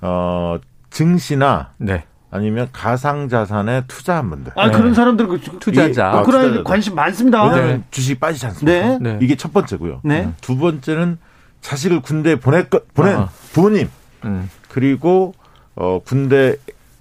어 0.00 0.58
증시나 0.90 1.72
네. 1.78 2.04
아니면 2.34 2.68
가상 2.72 3.28
자산에 3.28 3.84
투자한 3.86 4.28
분들. 4.28 4.52
아 4.56 4.68
그런 4.68 4.88
네. 4.88 4.94
사람들 4.94 5.28
그 5.28 5.40
투자자. 5.60 6.10
아, 6.10 6.20
우크라이나 6.20 6.64
관심 6.64 6.96
많습니다. 6.96 7.44
왜냐하면 7.44 7.76
네. 7.76 7.84
주식 7.92 8.18
빠지지 8.18 8.44
않습니까? 8.46 8.98
네. 8.98 8.98
네. 9.00 9.18
이게 9.22 9.36
첫 9.36 9.52
번째고요. 9.52 10.00
네. 10.02 10.32
두 10.40 10.58
번째는 10.58 11.18
자식을 11.60 12.00
군대에 12.02 12.34
보낼 12.34 12.68
것 12.68 12.92
보낸 12.92 13.16
아. 13.18 13.28
부모님 13.52 13.88
음. 14.24 14.50
그리고 14.68 15.32
어 15.76 16.00
군대 16.04 16.56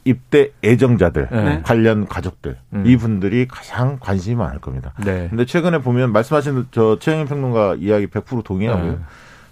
입대 0.06 0.52
애정자들 0.64 1.30
네. 1.32 1.62
관련 1.64 2.08
가족들 2.08 2.58
음. 2.74 2.84
이분들이 2.86 3.48
가장 3.48 3.98
관심이 4.00 4.36
많을 4.36 4.60
겁니다. 4.60 4.94
네. 5.04 5.30
근데 5.30 5.46
최근에 5.46 5.80
보면 5.80 6.12
말씀하신 6.12 6.68
저 6.70 7.00
최영일 7.00 7.26
평론가 7.26 7.78
이야기 7.80 8.06
100% 8.06 8.44
동의하고요. 8.44 8.92
네. 8.92 8.98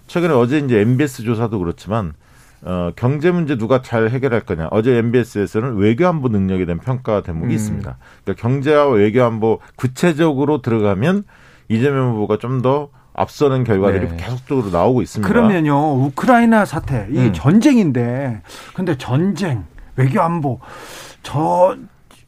최근에 0.06 0.32
어제 0.32 0.58
이제 0.58 0.78
MBS 0.78 1.24
조사도 1.24 1.58
그렇지만 1.58 2.12
어, 2.64 2.92
경제 2.96 3.30
문제 3.30 3.56
누가 3.56 3.82
잘 3.82 4.08
해결할 4.08 4.42
거냐. 4.42 4.68
어제 4.70 4.96
MBS에서는 4.96 5.76
외교안보 5.76 6.28
능력에 6.28 6.64
대한 6.64 6.78
평가 6.78 7.22
대목이 7.22 7.46
음. 7.46 7.50
있습니다. 7.50 7.96
그러니까 8.24 8.40
경제와 8.40 8.86
외교안보 8.88 9.60
구체적으로 9.76 10.62
들어가면 10.62 11.24
이재명 11.68 12.12
후보가 12.14 12.38
좀 12.38 12.62
더 12.62 12.90
앞서는 13.14 13.64
결과들이 13.64 14.08
네. 14.08 14.16
계속적으로 14.16 14.70
나오고 14.70 15.02
있습니다. 15.02 15.28
그러면요, 15.28 16.04
우크라이나 16.04 16.64
사태, 16.64 17.06
이게 17.10 17.26
음. 17.26 17.32
전쟁인데, 17.32 18.42
근데 18.74 18.96
전쟁, 18.96 19.64
외교안보, 19.96 20.60
저, 21.22 21.76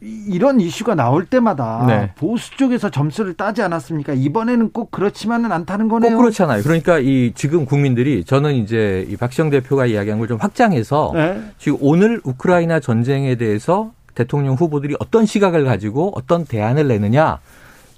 이런 0.04 0.60
이슈가 0.60 0.94
나올 0.94 1.24
때마다 1.24 1.84
네. 1.86 2.12
보수 2.16 2.54
쪽에서 2.56 2.90
점수를 2.90 3.34
따지 3.34 3.62
않았습니까? 3.62 4.12
이번에는 4.12 4.70
꼭 4.72 4.90
그렇지만은 4.90 5.50
않다는 5.50 5.88
거네요. 5.88 6.16
꼭 6.16 6.22
그렇잖아요. 6.22 6.62
그러니까 6.62 6.98
이 6.98 7.32
지금 7.34 7.64
국민들이 7.64 8.22
저는 8.24 8.54
이제 8.54 9.06
이 9.08 9.16
박시영 9.16 9.48
대표가 9.50 9.86
이야기한 9.86 10.18
걸 10.18 10.24
좀 10.24 10.38
확장해서 10.40 11.12
네. 11.14 11.42
지금 11.58 11.78
오늘 11.80 12.20
우크라이나 12.24 12.80
전쟁에 12.80 13.34
대해서 13.36 13.92
대통령 14.14 14.54
후보들이 14.54 14.96
어떤 15.00 15.26
시각을 15.26 15.64
가지고 15.64 16.12
어떤 16.14 16.44
대안을 16.46 16.88
내느냐 16.88 17.38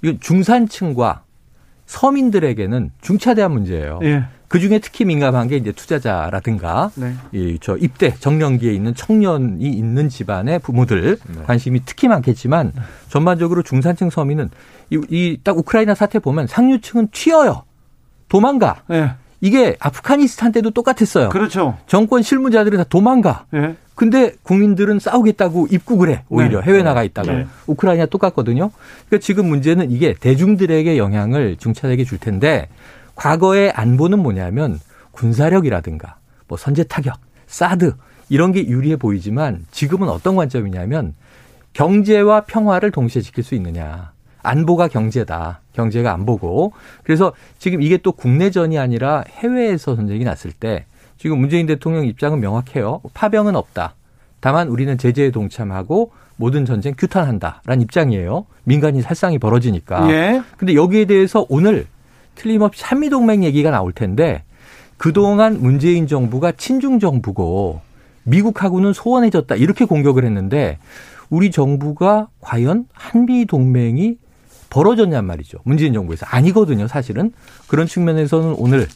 이건 0.01 0.19
중산층과 0.19 1.21
서민들에게는 1.85 2.91
중차대한 3.01 3.51
문제예요. 3.51 3.99
예. 4.03 4.23
그 4.47 4.59
중에 4.59 4.79
특히 4.79 5.03
민감한 5.03 5.47
게 5.47 5.57
이제 5.57 5.71
투자자라든가 5.71 6.91
네. 6.95 7.13
이저 7.33 7.75
입대 7.77 8.13
정년기에 8.13 8.71
있는 8.71 8.95
청년이 8.95 9.65
있는 9.65 10.07
집안의 10.09 10.59
부모들 10.59 11.17
네. 11.27 11.43
관심이 11.43 11.81
특히 11.85 12.07
많겠지만 12.07 12.71
전반적으로 13.09 13.61
중산층 13.61 14.09
서민은 14.09 14.49
이딱 14.89 15.57
우크라이나 15.57 15.95
사태 15.95 16.19
보면 16.19 16.47
상류층은 16.47 17.09
튀어요. 17.11 17.63
도망가. 18.29 18.83
네. 18.87 19.11
이게 19.41 19.75
아프가니스탄 19.79 20.51
때도 20.51 20.71
똑같았어요. 20.71 21.29
그렇죠. 21.29 21.77
정권 21.85 22.23
실무자들은 22.23 22.77
다 22.77 22.83
도망가. 22.85 23.45
네. 23.51 23.75
근데 23.95 24.33
국민들은 24.43 24.99
싸우겠다고 24.99 25.67
입국을 25.71 26.09
해. 26.09 26.23
오히려 26.29 26.61
네. 26.61 26.67
해외 26.67 26.83
나가 26.83 27.03
있다가. 27.03 27.33
네. 27.33 27.47
우크라이나 27.67 28.05
똑같거든요. 28.05 28.71
그러니까 29.07 29.23
지금 29.23 29.47
문제는 29.47 29.91
이게 29.91 30.13
대중들에게 30.13 30.97
영향을 30.97 31.57
중차되게 31.57 32.03
줄 32.05 32.17
텐데 32.17 32.69
과거의 33.17 33.71
안보는 33.71 34.19
뭐냐면 34.19 34.79
군사력이라든가 35.11 36.17
뭐 36.47 36.57
선제 36.57 36.83
타격, 36.83 37.19
사드 37.47 37.95
이런 38.29 38.51
게 38.51 38.65
유리해 38.65 38.95
보이지만 38.95 39.65
지금은 39.71 40.07
어떤 40.07 40.35
관점이냐면 40.35 41.13
경제와 41.73 42.41
평화를 42.41 42.91
동시에 42.91 43.21
지킬 43.21 43.43
수 43.43 43.55
있느냐. 43.55 44.11
안보가 44.43 44.87
경제다. 44.87 45.61
경제가 45.73 46.13
안보고. 46.13 46.73
그래서 47.03 47.33
지금 47.57 47.81
이게 47.81 47.97
또 47.97 48.11
국내전이 48.11 48.79
아니라 48.79 49.23
해외에서 49.29 49.95
전쟁이 49.95 50.23
났을 50.23 50.51
때 50.51 50.85
지금 51.17 51.39
문재인 51.39 51.65
대통령 51.65 52.05
입장은 52.05 52.39
명확해요. 52.39 53.01
파병은 53.13 53.55
없다. 53.55 53.95
다만 54.39 54.67
우리는 54.69 54.97
제재에 54.97 55.31
동참하고 55.31 56.11
모든 56.35 56.65
전쟁 56.65 56.93
규탄한다라는 56.95 57.81
입장이에요. 57.81 58.45
민간인 58.63 59.01
살상이 59.01 59.39
벌어지니까. 59.39 60.09
예. 60.11 60.43
근데 60.57 60.75
여기에 60.75 61.05
대해서 61.05 61.45
오늘 61.49 61.87
틀림없이 62.37 62.83
한미동맹 62.85 63.43
얘기가 63.43 63.71
나올 63.71 63.91
텐데 63.91 64.43
그동안 64.97 65.61
문재인 65.61 66.07
정부가 66.07 66.53
친중 66.53 66.99
정부고 66.99 67.81
미국하고는 68.23 68.93
소원해졌다 68.93 69.55
이렇게 69.55 69.85
공격을 69.85 70.23
했는데 70.23 70.77
우리 71.29 71.51
정부가 71.51 72.29
과연 72.39 72.85
한미 72.93 73.45
동맹이 73.45 74.17
벌어졌냔 74.69 75.25
말이죠. 75.25 75.59
문재인 75.63 75.93
정부에서 75.93 76.25
아니거든요, 76.25 76.87
사실은. 76.87 77.31
그런 77.67 77.87
측면에서는 77.87 78.55
오늘 78.57 78.87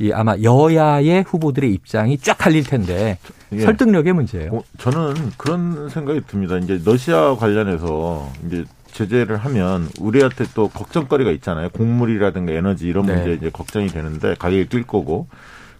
이 0.00 0.12
아마 0.12 0.36
여야의 0.42 1.24
후보들의 1.26 1.72
입장이 1.72 2.18
쫙 2.18 2.38
갈릴 2.38 2.64
텐데 2.64 3.18
예. 3.52 3.60
설득력의 3.60 4.12
문제예요. 4.12 4.50
어, 4.54 4.62
저는 4.78 5.32
그런 5.36 5.88
생각이 5.88 6.22
듭니다. 6.26 6.56
이제 6.58 6.80
러시아 6.84 7.34
관련해서 7.36 8.30
이제 8.46 8.64
제재를 8.92 9.36
하면 9.36 9.88
우리한테 10.00 10.44
또 10.54 10.68
걱정거리가 10.68 11.30
있잖아요. 11.32 11.68
곡물이라든가 11.70 12.52
에너지 12.52 12.86
이런 12.86 13.06
네. 13.06 13.14
문제 13.14 13.32
이제 13.32 13.50
걱정이 13.50 13.88
되는데 13.88 14.34
가격이 14.38 14.68
뛸 14.68 14.86
거고. 14.86 15.28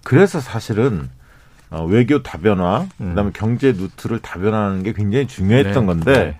그래서 0.05 0.41
사실은 0.41 1.09
어, 1.71 1.85
외교 1.85 2.23
다변화, 2.23 2.87
음. 3.01 3.11
그다음에 3.11 3.31
경제 3.35 3.73
루트를 3.73 4.21
다변화하는 4.21 4.83
게 4.83 4.93
굉장히 4.93 5.27
중요했던 5.27 5.75
네. 5.83 5.87
건데 5.87 6.13
네. 6.13 6.37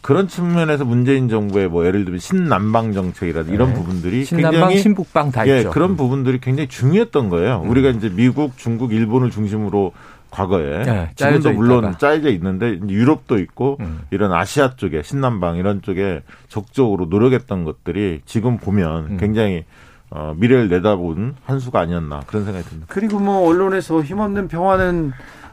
그런 0.00 0.28
측면에서 0.28 0.86
문재인 0.86 1.28
정부의 1.28 1.68
뭐 1.68 1.84
예를 1.84 2.04
들면 2.04 2.18
신남방 2.20 2.92
정책이라든지 2.92 3.54
이런 3.54 3.70
네. 3.70 3.74
부분들이 3.74 4.24
신남방, 4.24 4.52
굉장히 4.52 4.78
신북방 4.78 5.30
다 5.30 5.46
예, 5.46 5.58
있죠. 5.58 5.70
그런 5.70 5.96
부분들이 5.96 6.40
굉장히 6.40 6.68
중요했던 6.68 7.28
거예요. 7.28 7.62
음. 7.64 7.70
우리가 7.70 7.90
이제 7.90 8.08
미국, 8.08 8.56
중국, 8.56 8.94
일본을 8.94 9.30
중심으로 9.30 9.92
과거에 10.30 10.82
네, 10.84 11.10
지금도 11.16 11.52
물론 11.52 11.78
있다가. 11.80 11.98
짜여져 11.98 12.30
있는데 12.30 12.78
유럽도 12.88 13.38
있고 13.38 13.76
음. 13.80 14.00
이런 14.10 14.32
아시아 14.32 14.76
쪽에 14.76 15.02
신남방 15.02 15.56
이런 15.56 15.82
쪽에 15.82 16.22
적극적으로 16.48 17.06
노력했던 17.06 17.64
것들이 17.64 18.22
지금 18.26 18.56
보면 18.58 19.06
음. 19.12 19.16
굉장히 19.18 19.64
어, 20.10 20.34
미래를 20.36 20.68
내다본 20.68 21.36
한 21.44 21.60
수가 21.60 21.80
아니었나 21.80 22.20
그런 22.26 22.44
생각이 22.44 22.64
듭니다. 22.68 22.86
그리고 22.90 23.18
뭐 23.20 23.46
언론에서 23.48 24.02
힘없는 24.02 24.48
평화는 24.48 25.12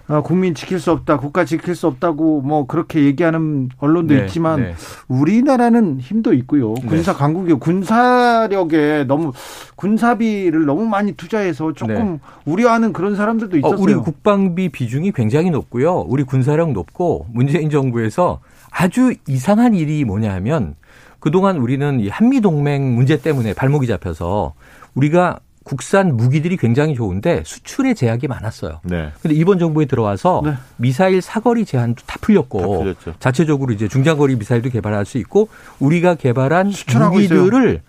어, 0.10 0.22
국민 0.22 0.56
지킬 0.56 0.80
수 0.80 0.92
없다, 0.92 1.18
국가 1.18 1.44
지킬 1.44 1.76
수 1.76 1.88
없다고 1.88 2.42
뭐 2.42 2.66
그렇게 2.66 3.04
얘기하는 3.04 3.70
언론도 3.78 4.14
네, 4.14 4.26
있지만 4.26 4.62
네. 4.62 4.76
우리나라는 5.10 6.00
힘도 6.00 6.34
있고요. 6.34 6.74
네. 6.76 6.88
군사 6.88 7.14
강국이 7.14 7.54
군사력에 7.56 9.04
너무 9.06 9.34
군사비를 9.76 10.66
너무 10.66 10.86
많이 10.86 11.12
투자해서 11.12 11.74
조금 11.74 12.14
네. 12.14 12.20
우려하는 12.46 12.94
그런 12.94 13.16
사람들도 13.16 13.58
있었어요. 13.58 13.78
어, 13.78 13.82
우리 13.82 13.94
국방비 13.96 14.70
비중이 14.70 15.12
굉장히 15.12 15.50
높고요. 15.50 16.06
우리 16.08 16.24
군사력 16.24 16.72
높고 16.72 17.26
문재인 17.34 17.70
정부에서 17.70 18.40
아주 18.72 19.14
이상한 19.28 19.74
일이 19.74 20.06
뭐냐면 20.06 20.76
그동안 21.20 21.58
우리는 21.58 22.00
이 22.00 22.08
한미 22.08 22.40
동맹 22.40 22.96
문제 22.96 23.20
때문에 23.20 23.54
발목이 23.54 23.88
잡혀서 23.88 24.54
우리가 24.96 25.40
국산 25.68 26.16
무기들이 26.16 26.56
굉장히 26.56 26.96
좋은데 26.96 27.44
수출에 27.46 27.94
제약이 27.94 28.30
많았어요. 28.30 28.80
네. 28.84 29.12
근데 29.22 29.36
이번 29.36 29.60
정부에 29.60 29.84
들어와서 29.84 30.42
네. 30.46 30.54
미사일 30.78 31.22
사거리 31.22 31.66
제한도 31.66 32.04
다 32.06 32.18
풀렸고 32.22 32.94
다 33.04 33.14
자체적으로 33.20 33.74
이제 33.74 33.90
중장거리 33.90 34.38
미사일도 34.38 34.70
개발할 34.70 35.06
수 35.06 35.18
있고 35.18 35.50
우리가 35.80 36.16
개발한 36.16 36.72
무기들을 37.12 37.70
있어요. 37.70 37.80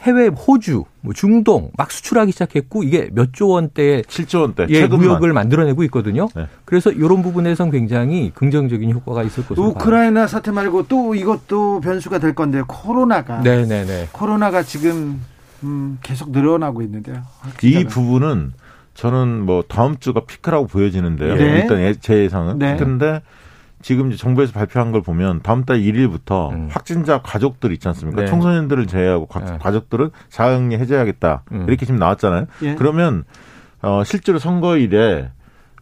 해외 0.00 0.26
호주, 0.28 0.84
뭐 1.00 1.12
중동 1.14 1.70
막 1.76 1.92
수출하기 1.92 2.32
시작했고 2.32 2.82
이게 2.82 3.08
몇 3.12 3.28
조 3.32 3.48
원대의 3.50 4.02
7조 4.02 4.40
원대 4.40 4.66
예, 4.70 4.86
무역을 4.88 5.32
만들어내고 5.32 5.84
있거든요. 5.84 6.28
네. 6.34 6.48
그래서 6.64 6.90
이런 6.90 7.22
부분에선 7.22 7.70
굉장히 7.70 8.32
긍정적인 8.34 8.90
효과가 8.92 9.22
있을 9.22 9.46
것으로 9.46 9.68
우크라이나 9.68 10.26
사태 10.26 10.50
말고 10.50 10.88
또 10.88 11.14
이것도 11.14 11.82
변수가 11.82 12.18
될 12.18 12.34
건데 12.34 12.62
코로나가 12.66 13.42
네네네. 13.42 13.66
네, 13.66 13.84
네. 13.84 14.08
코로나가 14.10 14.64
지금 14.64 15.20
음, 15.64 15.98
계속 16.02 16.30
늘어나고 16.30 16.82
있는데요. 16.82 17.22
이 17.62 17.84
부분은 17.84 18.52
저는 18.94 19.42
뭐 19.46 19.62
다음 19.66 19.96
주가 19.98 20.20
피크라고 20.24 20.66
보여지는데요. 20.66 21.34
네. 21.36 21.44
일단 21.60 21.94
제 22.00 22.18
예상은. 22.24 22.58
네. 22.58 22.76
근데 22.76 23.22
지금 23.80 24.10
정부에서 24.14 24.52
발표한 24.52 24.90
걸 24.90 25.02
보면 25.02 25.40
다음 25.42 25.64
달 25.64 25.78
1일부터 25.78 26.50
음. 26.52 26.68
확진자 26.70 27.22
가족들 27.22 27.72
있지 27.72 27.86
않습니까? 27.88 28.22
네. 28.22 28.26
청소년들을 28.26 28.86
제외하고 28.86 29.28
네. 29.40 29.58
가족들은 29.60 30.10
자격리 30.30 30.76
해제하겠다. 30.76 31.42
음. 31.52 31.64
이렇게 31.68 31.86
지금 31.86 32.00
나왔잖아요. 32.00 32.46
예. 32.62 32.74
그러면 32.74 33.22
어 33.80 34.02
실제로 34.04 34.40
선거일에 34.40 35.30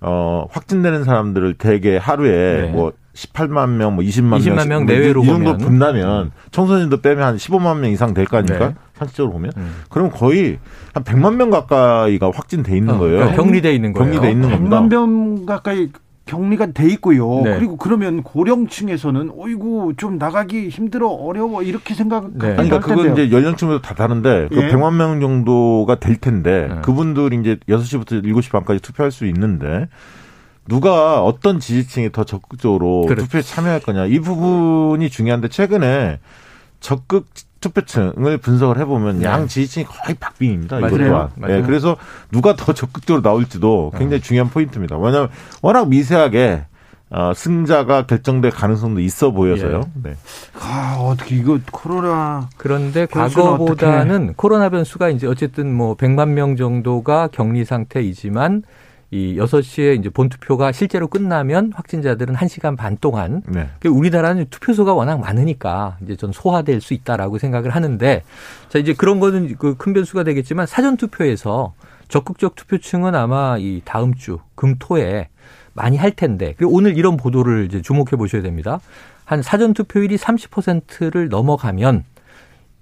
어 0.03 0.47
확진되는 0.51 1.05
사람들을 1.05 1.55
대개 1.55 1.97
하루에 1.97 2.63
네. 2.67 2.69
뭐 2.71 2.93
18만 3.15 3.71
명, 3.71 3.95
뭐 3.95 4.05
20만, 4.05 4.41
20만 4.41 4.69
명 4.69 4.85
내외로 4.85 5.23
이 5.23 5.27
정도 5.27 5.57
분다면 5.57 6.33
청소년도 6.51 7.01
빼면 7.01 7.25
한 7.25 7.37
15만 7.37 7.79
명 7.79 7.91
이상 7.91 8.13
될 8.13 8.27
거 8.27 8.37
아닙니까? 8.37 8.75
네. 8.97 8.99
상식적으로 8.99 9.33
보면. 9.33 9.53
음. 9.57 9.83
그럼 9.91 10.11
거의 10.11 10.59
한 10.95 11.05
100만 11.05 11.37
명 11.37 11.51
가까이가 11.51 12.31
확진돼 12.35 12.77
있는 12.77 12.95
어, 12.95 12.99
거예요. 12.99 13.19
그러니까 13.19 13.43
격리돼 13.43 13.75
있는 13.75 13.93
거예요. 13.93 14.13
격리돼 14.13 14.31
있는 14.31 14.49
100만 14.49 14.71
겁니다. 14.71 14.81
명 14.81 15.47
가까이 15.47 15.91
격리가 16.27 16.73
돼 16.73 16.89
있고요. 16.91 17.43
네. 17.45 17.55
그리고 17.57 17.77
그러면 17.77 18.23
고령층에서는 18.25 19.31
어이구 19.39 19.95
좀 19.97 20.19
나가기 20.19 20.69
힘들어 20.71 21.09
어려워 21.09 21.63
이렇게 21.63 21.95
생각 21.95 22.31
네. 22.33 22.55
그러니까 22.55 22.81
그건 22.81 23.13
이제 23.13 23.31
연령층마다 23.31 23.81
다 23.81 23.95
다른데 23.95 24.49
그 24.51 24.57
예. 24.57 24.69
그 24.69 24.77
100만 24.77 24.95
명 24.95 25.21
정도가 25.21 26.01
될 26.01 26.17
텐데 26.17 26.67
네. 26.69 26.81
그분들이 26.83 27.39
이제 27.41 27.57
6시부터 27.69 28.25
7시 28.25 28.51
반까지 28.51 28.81
투표할 28.81 29.13
수 29.13 29.25
있는데 29.27 29.89
누가 30.69 31.23
어떤 31.23 31.61
지지층이 31.61 32.11
더 32.11 32.25
적극적으로 32.25 33.03
그렇죠. 33.03 33.25
투표에 33.25 33.43
참여할 33.43 33.81
거냐 33.81 34.07
이 34.07 34.19
부분이 34.19 35.09
중요한데 35.11 35.47
최근에 35.47 36.19
적극 36.81 37.27
투표층을 37.67 38.39
분석을 38.39 38.79
해보면 38.79 39.19
네. 39.19 39.25
양 39.25 39.47
지지층이 39.49 39.87
거의 39.87 40.15
박빙입니다. 40.15 40.79
이것 40.79 40.99
또한. 40.99 41.29
네, 41.37 41.63
그래서 41.63 41.97
누가 42.31 42.55
더 42.55 42.73
적극적으로 42.73 43.23
나올지도 43.23 43.93
굉장히 43.93 44.21
네. 44.21 44.27
중요한 44.27 44.51
포인트입니다. 44.51 44.97
왜냐하면 44.97 45.31
워낙 45.63 45.89
미세하게 45.89 46.65
어, 47.09 47.33
승자가 47.35 48.07
결정될 48.07 48.51
가능성도 48.51 49.01
있어 49.01 49.31
보여서요. 49.31 49.83
예. 50.05 50.09
네. 50.11 50.17
아, 50.61 50.97
어떻게 50.99 51.37
이거 51.37 51.59
코로나 51.71 52.49
그런데 52.57 53.07
과거보다는. 53.07 54.35
코로나 54.37 54.69
변수가 54.69 55.11
이제 55.11 55.27
어쨌든 55.27 55.73
뭐 55.73 55.97
100만 55.97 56.31
명 56.31 56.57
정도가 56.57 57.29
격리 57.29 57.65
상태이지만 57.65 58.63
이 59.11 59.37
6시에 59.37 59.99
이제 59.99 60.09
본 60.11 60.29
투표가 60.29 60.73
실제로 60.73 61.07
끝나면 61.07 61.73
확진자들은 61.75 62.35
1시간 62.35 62.77
반 62.77 62.99
동안 63.01 63.43
네. 63.47 63.69
그 63.79 63.89
우리나라는 63.89 64.47
투표소가 64.51 64.95
워낙 64.95 65.21
많으니까 65.21 65.97
이제 66.03 66.17
전 66.17 66.33
소화될 66.33 66.81
수 66.81 66.93
있다라고 66.93 67.39
생각을 67.39 67.71
하는데 67.71 68.23
자 68.69 68.79
이제 68.79 68.95
그런 68.95 69.21
거는 69.21 69.57
그 69.57 69.77
큰 69.77 69.93
변수가 69.93 70.25
되겠지만 70.25 70.67
사전 70.67 70.97
투표에서 70.97 71.75
적극적 72.09 72.57
투표층은 72.57 73.15
아마 73.15 73.57
이 73.59 73.83
다음 73.85 74.15
주 74.15 74.39
금토에 74.57 75.29
많이 75.75 75.97
할 75.97 76.11
텐데 76.11 76.55
그리고 76.57 76.73
오늘 76.73 76.97
이런 76.97 77.17
보도를 77.17 77.67
이제 77.67 77.83
주목해 77.83 78.13
보셔야 78.17 78.43
됩니다. 78.43 78.81
한 79.25 79.43
사전 79.43 79.75
투표율이 79.75 80.17
30%를 80.17 81.29
넘어가면 81.29 82.05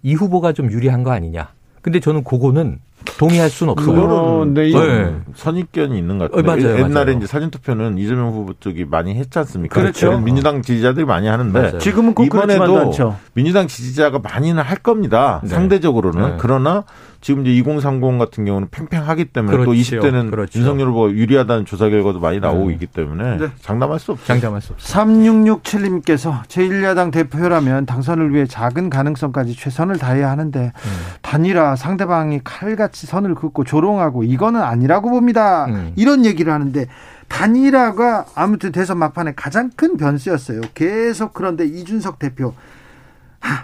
이 0.03 0.15
후보가 0.15 0.53
좀 0.53 0.71
유리한 0.71 1.03
거 1.03 1.11
아니냐. 1.11 1.49
근데 1.83 2.01
저는 2.01 2.25
그거는 2.25 2.81
동의할 3.19 3.51
수는 3.51 3.73
없어요. 3.73 3.95
그거는 3.95 4.55
네. 4.55 4.71
네. 4.73 5.17
선입견이 5.35 5.97
있는 5.97 6.19
것 6.19 6.31
같아요. 6.31 6.53
어, 6.53 6.57
맞아요, 6.57 6.79
옛날에 6.79 7.05
맞아요. 7.05 7.19
이제 7.19 7.27
사전투표는 7.27 7.99
이재명 7.99 8.33
후보 8.33 8.55
쪽이 8.59 8.85
많이 8.87 9.15
했지 9.15 9.39
않습니까? 9.39 9.81
그렇죠. 9.81 10.19
민주당 10.19 10.63
지지자들이 10.63 11.05
많이 11.05 11.27
하는데 11.27 11.59
맞아요. 11.59 11.79
지금은 11.79 12.15
이번에도 12.21 12.93
민주당 13.35 13.67
지지자가 13.67 14.19
많이는 14.19 14.63
할 14.63 14.79
겁니다. 14.79 15.41
네. 15.43 15.51
상대적으로는 15.51 16.31
네. 16.31 16.35
그러나 16.39 16.85
지금 17.25 17.41
이제 17.41 17.55
2030 17.55 18.19
같은 18.19 18.45
경우는 18.45 18.69
팽팽하기 18.71 19.25
때문에 19.25 19.57
그렇죠. 19.57 19.71
또 19.71 19.75
20대는 19.75 20.31
그렇죠. 20.31 20.59
윤석열 20.59 20.89
후보가 20.89 21.13
유리하다는 21.13 21.65
조사 21.65 21.89
결과도 21.89 22.21
많이 22.21 22.39
나오고 22.39 22.67
네. 22.67 22.75
있기 22.75 22.87
때문에 22.87 23.39
네. 23.39 23.49
장담할 23.63 23.99
수 23.99 24.13
없죠. 24.13 24.27
장담할 24.27 24.61
수 24.61 24.75
없죠. 24.75 24.87
3667님께서 24.87 26.43
제1야당 26.45 27.11
대표라면 27.13 27.87
당선을 27.87 28.35
위해 28.35 28.45
작은 28.47 28.91
가능성까지 28.91 29.57
최선을 29.57 29.97
다해야 29.97 30.31
하는데 30.31 30.65
음. 30.65 30.91
단일화 31.23 31.77
상대방이 31.77 32.43
칼같이 32.45 33.07
선을 33.07 33.35
긋고 33.35 33.65
조롱하고 33.65 34.25
이거는 34.25 34.61
아니라고 34.61 35.09
봅니다. 35.09 35.65
음. 35.65 35.93
이런 35.97 36.27
얘기를 36.27 36.53
하는데 36.53 36.87
단일화가 37.29 38.27
아무튼 38.35 38.71
대선 38.71 38.99
막판에 38.99 39.33
가장 39.35 39.71
큰 39.75 39.97
변수였어요. 39.97 40.61
계속 40.75 41.33
그런데 41.33 41.65
이준석 41.65 42.19
대표 42.19 42.53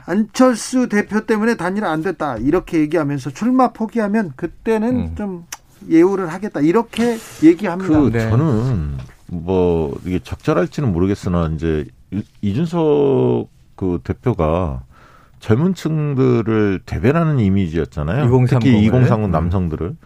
안철수 0.06 0.88
대표 0.88 1.20
때문에 1.20 1.56
단일화 1.56 1.90
안 1.90 2.02
됐다 2.02 2.36
이렇게 2.36 2.80
얘기하면서 2.80 3.30
출마 3.30 3.72
포기하면 3.72 4.32
그때는 4.36 4.96
음. 4.96 5.14
좀 5.16 5.44
예우를 5.88 6.32
하겠다 6.32 6.60
이렇게 6.60 7.16
얘기합니다. 7.42 8.00
그 8.00 8.10
네. 8.12 8.28
저는 8.28 8.98
뭐 9.28 9.98
이게 10.04 10.18
적절할지는 10.18 10.92
모르겠으나 10.92 11.50
이제 11.54 11.86
이준석 12.42 13.48
그 13.76 14.00
대표가 14.04 14.82
젊은 15.38 15.74
층들을 15.74 16.80
대변하는 16.84 17.38
이미지였잖아요. 17.38 18.26
2030을. 18.26 18.48
특히 18.48 18.84
2030 18.84 19.24
음. 19.26 19.30
남성들을. 19.30 19.96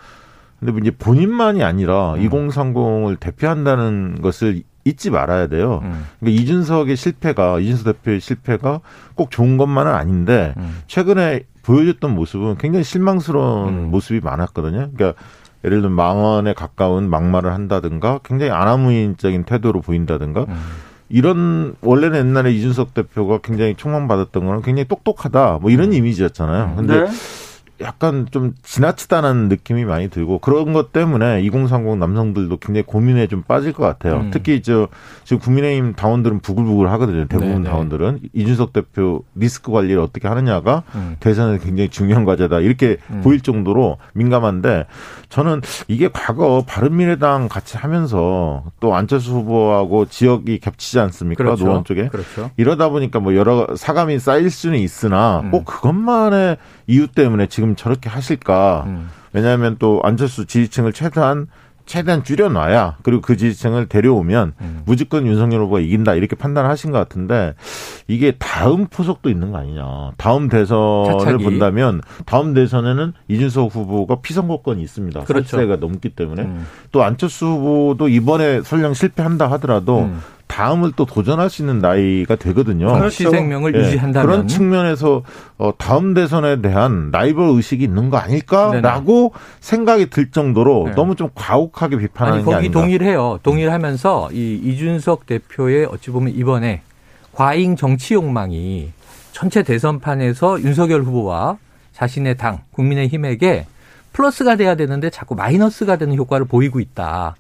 근데 0.61 0.81
이제 0.81 0.91
본인만이 0.93 1.65
아니라 1.65 2.15
음. 2.15 2.29
2030을 2.29 3.19
대표한다는 3.19 4.23
것을 4.23 4.63
잊지 4.85 5.11
말아야 5.11 5.47
돼요. 5.47 5.81
음. 5.83 6.07
그러니까 6.21 6.43
이준석의 6.43 6.97
실패가 6.97 7.61
이준석 7.61 7.85
대표의 8.03 8.21
실패가 8.21 8.81
꼭 9.15 9.31
좋은 9.31 9.57
것만은 9.57 9.93
아닌데 9.93 10.55
음. 10.57 10.83
최근에 10.87 11.45
보여줬던 11.63 12.15
모습은 12.15 12.59
굉장히 12.59 12.85
실망스러운 12.85 13.69
음. 13.69 13.91
모습이 13.91 14.21
많았거든요. 14.21 14.91
그러니까 14.95 15.15
예를 15.65 15.81
들면 15.81 15.97
망언에 15.97 16.53
가까운 16.53 17.09
막말을 17.09 17.53
한다든가 17.53 18.21
굉장히 18.23 18.53
아나무인적인 18.53 19.45
태도로 19.45 19.81
보인다든가 19.81 20.45
음. 20.47 20.55
이런 21.09 21.75
원래는 21.81 22.19
옛날에 22.19 22.53
이준석 22.53 22.93
대표가 22.93 23.39
굉장히 23.39 23.75
총망받았던 23.75 24.45
거는 24.45 24.63
굉장히 24.63 24.87
똑똑하다 24.87 25.59
뭐 25.63 25.71
이런 25.71 25.89
음. 25.89 25.93
이미지였잖아요. 25.95 26.75
근데 26.77 27.05
네. 27.05 27.11
약간 27.81 28.27
좀 28.31 28.55
지나치다는 28.63 29.49
느낌이 29.49 29.85
많이 29.85 30.09
들고 30.09 30.39
그런 30.39 30.73
것 30.73 30.93
때문에 30.93 31.43
2030 31.43 31.99
남성들도 31.99 32.57
굉장히 32.59 32.85
고민에 32.85 33.27
좀 33.27 33.43
빠질 33.43 33.73
것 33.73 33.83
같아요. 33.85 34.21
음. 34.21 34.31
특히 34.33 34.63
저 34.63 34.89
지금 35.25 35.41
국민의힘 35.41 35.95
당원들은 35.95 36.41
부글부글 36.41 36.91
하거든요. 36.93 37.27
대부분 37.27 37.63
네네. 37.63 37.71
당원들은 37.71 38.21
이준석 38.33 38.73
대표 38.73 39.25
리스크 39.35 39.73
관리를 39.73 40.01
어떻게 40.01 40.29
하느냐가 40.29 40.85
음. 40.95 41.17
대선에 41.19 41.59
굉장히 41.59 41.89
중요한 41.89 42.25
과제다 42.25 42.61
이렇게 42.61 42.99
음. 43.11 43.23
보일 43.23 43.41
정도로 43.41 43.99
민감한데 44.13 44.87
저는 45.29 45.61
이게 45.89 46.09
과거 46.13 46.65
바른미래당 46.67 47.49
같이 47.49 47.77
하면서 47.77 48.63
또 48.79 48.95
안철수 48.95 49.33
후보하고 49.33 50.07
지역이 50.07 50.61
겹치지 50.61 51.01
않습니까? 51.01 51.43
그렇죠. 51.43 51.65
노원 51.65 51.85
쪽에 51.85 52.09
그렇죠. 52.09 52.51
이러다 52.57 52.89
보니까 52.91 53.19
뭐 53.19 53.35
여러 53.35 53.67
사감이 53.75 54.21
쌓일 54.21 54.51
수는 54.51 54.79
있으나 54.79 55.43
꼭 55.51 55.63
음. 55.63 55.65
그것만의 55.65 56.57
이유 56.87 57.09
때문에 57.09 57.47
지금 57.47 57.64
저렇게 57.77 58.09
하실까? 58.09 58.85
음. 58.87 59.11
왜냐하면 59.33 59.77
또 59.79 60.01
안철수 60.05 60.47
지지층을 60.47 60.93
최대한 60.93 61.49
최대한 61.87 62.25
줄여놔야 62.25 62.97
그리고 63.03 63.21
그 63.21 63.37
지지층을 63.37 63.89
데려오면 63.89 64.55
음. 64.61 64.83
무조건 64.87 65.27
윤석열 65.27 65.61
후보가 65.63 65.81
이긴다 65.81 66.15
이렇게 66.15 66.35
판단하신 66.35 66.93
것 66.93 66.99
같은데 66.99 67.55
이게 68.09 68.33
다음 68.39 68.87
포석도 68.87 69.29
있는 69.29 69.53
거 69.53 69.59
아니냐. 69.59 70.13
다음 70.17 70.49
대선을 70.49 71.19
차차기. 71.19 71.45
본다면 71.45 72.01
다음 72.25 72.55
대선에는 72.55 73.13
이준석 73.29 73.75
후보가 73.75 74.21
피선거권이 74.23 74.83
있습니다. 74.83 75.25
그렇죠. 75.25 75.59
세가 75.59 75.77
넘기 75.77 76.11
때문에 76.11 76.43
음. 76.43 76.67
또 76.91 77.03
안철수 77.03 77.47
후보도 77.47 78.09
이번에 78.09 78.63
설령 78.63 78.95
실패한다 78.95 79.51
하더라도 79.53 80.05
음. 80.05 80.21
다음을 80.55 80.93
또 80.95 81.05
도전할 81.05 81.51
수 81.51 81.63
있는 81.63 81.81
나이가 81.81 82.37
되거든요. 82.37 82.93
그렇죠. 82.93 83.29
생명을 83.29 83.73
네. 83.73 83.81
유지한다면 83.81 84.31
그런 84.31 84.47
측면에서 84.47 85.23
어, 85.59 85.73
다음 85.77 86.15
대선에 86.15 86.63
대한 86.63 87.11
라이벌 87.11 87.57
의식이 87.57 87.83
있는 87.83 88.09
거 88.09 88.19
아닐까라고 88.19 89.33
네네. 89.33 89.45
생각이 89.59 90.11
들 90.11 90.31
정도로 90.31 90.85
네. 90.87 90.95
너무 90.95 91.17
좀 91.17 91.29
과혹하게 91.35 91.97
비판하는 91.99 92.39
아니, 92.39 92.45
거기 92.45 92.55
게 92.55 92.59
아닌가. 92.59 92.81
동일해요. 92.81 93.41
동일하면서 93.43 94.29
이 94.33 94.55
이준석 94.63 95.27
대표의 95.27 95.87
어찌 95.87 96.13
보면 96.13 96.33
이번에 96.37 96.83
과잉 97.33 97.75
정치 97.75 98.15
욕망이 98.15 98.93
전체 99.33 99.65
대선판에서 99.65 100.63
윤석열 100.63 101.03
후보와 101.03 101.59
자신의 101.93 102.37
당 102.37 102.61
국민의힘에게 102.71 103.67
플러스가 104.13 104.55
돼야 104.55 104.77
되는데 104.77 105.11
자꾸 105.11 105.35
마이너스가 105.35 105.97
되는 105.97 106.15
효과를 106.15 106.47
보이고 106.47 106.79
있다. 106.79 107.35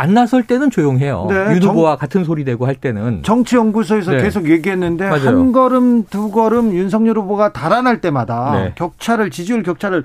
안 0.00 0.14
나설 0.14 0.42
때는 0.44 0.70
조용해요. 0.70 1.26
네, 1.28 1.34
윤 1.54 1.62
후보와 1.62 1.96
같은 1.96 2.24
소리 2.24 2.42
되고 2.44 2.66
할 2.66 2.74
때는 2.74 3.22
정치연구소에서 3.22 4.12
네. 4.12 4.22
계속 4.22 4.48
얘기했는데 4.48 5.08
맞아요. 5.10 5.26
한 5.28 5.52
걸음 5.52 6.04
두 6.06 6.30
걸음 6.30 6.72
윤석열 6.74 7.18
후보가 7.18 7.52
달아날 7.52 8.00
때마다 8.00 8.52
네. 8.54 8.72
격차를 8.76 9.30
지지율 9.30 9.62
격차를 9.62 10.04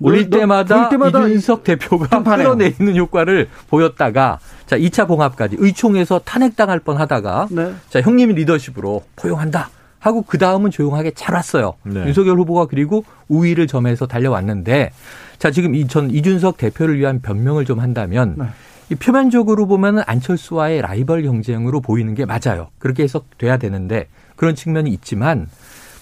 올릴 0.00 0.28
때마다, 0.28 0.88
때마다 0.88 1.20
이준석 1.26 1.62
대표가. 1.64 2.22
끌어내리는 2.22 2.96
효과를 2.96 3.48
보였다가 3.70 4.40
자 4.66 4.76
2차 4.76 5.06
봉합까지 5.06 5.56
의총에서 5.58 6.20
탄핵당할 6.24 6.80
뻔하다가 6.80 7.46
네. 7.50 7.72
자 7.88 8.00
형님 8.00 8.30
리더십으로 8.30 9.04
포용한다. 9.14 9.70
하고 10.00 10.22
그 10.22 10.36
다음은 10.38 10.70
조용하게 10.72 11.12
잘 11.12 11.34
왔어요. 11.36 11.74
네. 11.84 12.04
윤석열 12.06 12.38
후보가 12.38 12.66
그리고 12.66 13.04
우위를 13.28 13.66
점해서 13.68 14.06
달려왔는데 14.06 14.90
자 15.38 15.50
지금 15.52 15.74
이 15.76 15.86
전 15.86 16.10
이준석 16.10 16.58
대표를 16.58 16.98
위한 16.98 17.20
변명을 17.22 17.64
좀 17.64 17.78
한다면 17.80 18.34
네. 18.36 18.44
이 18.88 18.94
표면적으로 18.94 19.66
보면은 19.66 20.02
안철수와의 20.06 20.82
라이벌 20.82 21.22
경쟁으로 21.22 21.80
보이는 21.80 22.14
게 22.14 22.24
맞아요. 22.24 22.68
그렇게 22.78 23.02
해석돼야 23.02 23.56
되는데 23.56 24.08
그런 24.36 24.54
측면이 24.54 24.90
있지만 24.90 25.48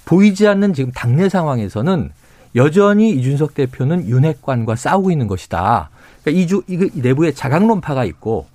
보이지 0.05 0.47
않는 0.47 0.74
지금 0.74 0.93
당내 0.93 1.28
상황에서는 1.28 2.11
여전히 2.57 3.11
이준석 3.11 3.55
대표는 3.55 4.09
윤핵관과 4.09 4.76
싸우고 4.76 5.11
있는 5.11 5.26
것이다. 5.26 5.89
그러니까 6.22 6.43
이주 6.43 6.62
이거 6.66 6.87
내부에 6.95 7.32
자강론파가 7.32 8.05
있고 8.05 8.47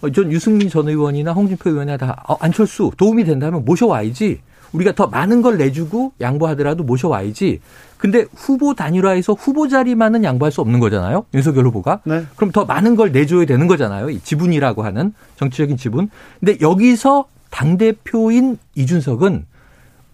어, 0.00 0.10
전 0.10 0.32
유승민 0.32 0.68
전 0.68 0.88
의원이나 0.88 1.32
홍준표 1.32 1.70
의원이나 1.70 1.96
다 1.98 2.22
어, 2.26 2.36
안철수 2.40 2.90
도움이 2.96 3.24
된다면 3.24 3.64
모셔와야지. 3.64 4.40
우리가 4.74 4.92
더 4.92 5.06
많은 5.06 5.40
걸 5.40 5.56
내주고 5.56 6.12
양보하더라도 6.20 6.84
모셔와야지. 6.84 7.60
근데 7.96 8.26
후보 8.34 8.74
단일화에서 8.74 9.32
후보 9.32 9.68
자리만은 9.68 10.24
양보할 10.24 10.52
수 10.52 10.60
없는 10.60 10.80
거잖아요. 10.80 11.24
윤석열 11.32 11.66
후보가. 11.66 12.00
네. 12.04 12.24
그럼 12.36 12.50
더 12.50 12.64
많은 12.64 12.96
걸 12.96 13.12
내줘야 13.12 13.46
되는 13.46 13.66
거잖아요. 13.66 14.10
이 14.10 14.20
지분이라고 14.20 14.82
하는 14.82 15.14
정치적인 15.36 15.76
지분. 15.78 16.10
근데 16.40 16.58
여기서 16.60 17.26
당대표인 17.50 18.58
이준석은 18.74 19.46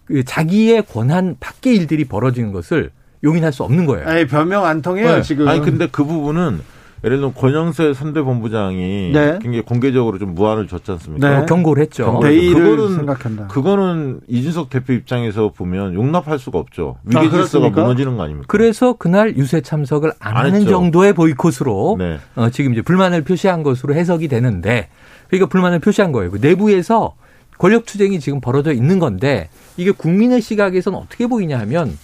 그 0.05 0.23
자기의 0.23 0.83
권한 0.85 1.35
밖의 1.39 1.75
일들이 1.75 2.05
벌어지는 2.05 2.51
것을 2.51 2.91
용인할 3.23 3.51
수 3.51 3.63
없는 3.63 3.85
거예요. 3.87 4.07
아니, 4.07 4.25
변명 4.25 4.65
안 4.65 4.81
통해요, 4.81 5.17
네. 5.17 5.21
지금. 5.21 5.47
아니, 5.47 5.61
근데 5.61 5.87
그 5.91 6.03
부분은 6.05 6.61
예를 7.03 7.17
들면 7.17 7.33
권영세 7.33 7.93
선대본부장이 7.93 9.11
네. 9.11 9.39
굉장히 9.41 9.61
공개적으로 9.61 10.19
좀 10.19 10.35
무한을 10.35 10.67
줬지 10.67 10.91
않습니까? 10.91 11.29
네. 11.29 11.35
어, 11.37 11.45
경고를 11.45 11.81
했죠. 11.83 12.19
그거는 12.19 12.95
생각한다. 12.95 13.47
그거는 13.47 14.19
이준석 14.27 14.69
대표 14.69 14.93
입장에서 14.93 15.51
보면 15.51 15.95
용납할 15.95 16.37
수가 16.37 16.59
없죠. 16.59 16.97
위계 17.03 17.17
아, 17.19 17.29
질서가 17.29 17.69
무너지는 17.69 18.17
거 18.17 18.23
아닙니까? 18.23 18.45
그래서 18.47 18.93
그날 18.93 19.35
유세 19.35 19.61
참석을 19.61 20.11
안, 20.19 20.37
안 20.37 20.45
하는 20.45 20.65
정도의 20.67 21.13
보이콧으로 21.13 21.95
네. 21.97 22.19
어, 22.35 22.49
지금 22.51 22.73
이제 22.73 22.83
불만을 22.83 23.23
표시한 23.23 23.63
것으로 23.63 23.95
해석이 23.95 24.27
되는데 24.27 24.89
그러니까 25.27 25.47
불만을 25.47 25.79
표시한 25.79 26.11
거예요. 26.11 26.29
그 26.29 26.37
내부에서 26.39 27.15
권력 27.57 27.85
투쟁이 27.85 28.19
지금 28.19 28.41
벌어져 28.41 28.73
있는 28.73 28.99
건데 28.99 29.49
이게 29.77 29.91
국민의 29.91 30.41
시각에서는 30.41 30.97
어떻게 30.97 31.25
보이냐 31.25 31.59
하면 31.59 31.97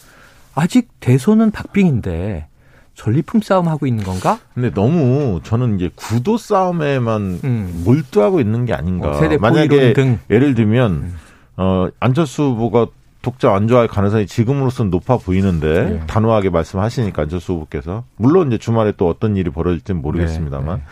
아직 0.56 0.88
대선은 1.00 1.52
박빙인데 1.52 2.48
전리품 2.98 3.42
싸움 3.42 3.68
하고 3.68 3.86
있는 3.86 4.04
건가? 4.04 4.40
근데 4.56 4.72
너무 4.72 5.40
저는 5.44 5.76
이제 5.76 5.92
구도 5.96 6.36
싸움에만 6.38 7.40
음. 7.44 7.84
몰두하고 7.86 8.42
있는 8.42 8.66
게 8.66 8.74
아닌가. 8.74 9.12
어, 9.12 9.38
만약에 9.40 9.94
등. 9.94 10.20
예를 10.32 10.56
들면 10.56 10.92
음. 10.92 11.16
어 11.58 11.88
안철수 12.00 12.44
후보가 12.44 12.88
독자 13.22 13.54
안 13.54 13.68
좋아할 13.68 13.88
가능성이 13.88 14.26
지금으로서는 14.26 14.90
높아 14.90 15.18
보이는데 15.18 15.84
네. 15.84 16.04
단호하게 16.08 16.50
말씀하시니까 16.50 17.22
안철수 17.24 17.54
후보께서 17.54 18.04
물론 18.16 18.48
이제 18.48 18.58
주말에 18.58 18.94
또 18.98 19.08
어떤 19.08 19.38
일이 19.38 19.52
벌어질지는 19.52 20.02
모르겠습니다만 20.02 20.78
네. 20.78 20.82
네. 20.82 20.88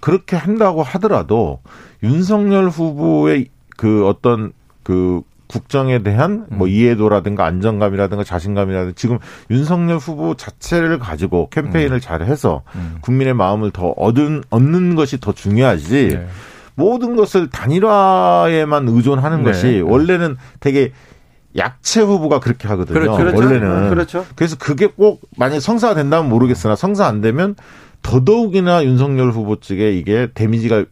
그렇게 0.00 0.36
한다고 0.36 0.82
하더라도 0.82 1.60
윤석열 2.02 2.70
후보의 2.70 3.48
그 3.76 4.06
어떤 4.06 4.52
그 4.82 5.20
국정에 5.46 6.02
대한 6.02 6.46
뭐 6.50 6.66
음. 6.66 6.72
이해도라든가 6.72 7.44
안정감이라든가 7.44 8.24
자신감이라든가 8.24 8.94
지금 8.96 9.18
윤석열 9.50 9.98
후보 9.98 10.34
자체를 10.34 10.98
가지고 10.98 11.48
캠페인을 11.50 11.98
음. 11.98 12.00
잘 12.00 12.22
해서 12.22 12.62
음. 12.74 12.96
국민의 13.02 13.34
마음을 13.34 13.70
더 13.70 13.88
얻은, 13.88 14.44
얻는 14.50 14.94
것이 14.94 15.20
더 15.20 15.32
중요하지 15.32 16.08
네. 16.08 16.26
모든 16.74 17.14
것을 17.16 17.50
단일화에만 17.50 18.88
의존하는 18.88 19.38
네. 19.38 19.44
것이 19.44 19.80
원래는 19.80 20.36
되게 20.60 20.92
약체 21.56 22.00
후보가 22.00 22.40
그렇게 22.40 22.66
하거든요. 22.68 22.98
그렇죠. 22.98 23.16
그렇죠. 23.16 23.38
원래는. 23.38 23.90
그렇죠. 23.90 24.26
그래서 24.34 24.56
그게 24.58 24.86
꼭 24.88 25.20
만약 25.36 25.60
성사가 25.60 25.94
된다면 25.94 26.28
모르겠으나 26.28 26.74
성사 26.74 27.06
안 27.06 27.20
되면 27.20 27.54
더더욱이나 28.02 28.84
윤석열 28.84 29.30
후보 29.30 29.60
측에 29.60 29.92
이게 29.92 30.28
데미지가 30.34 30.84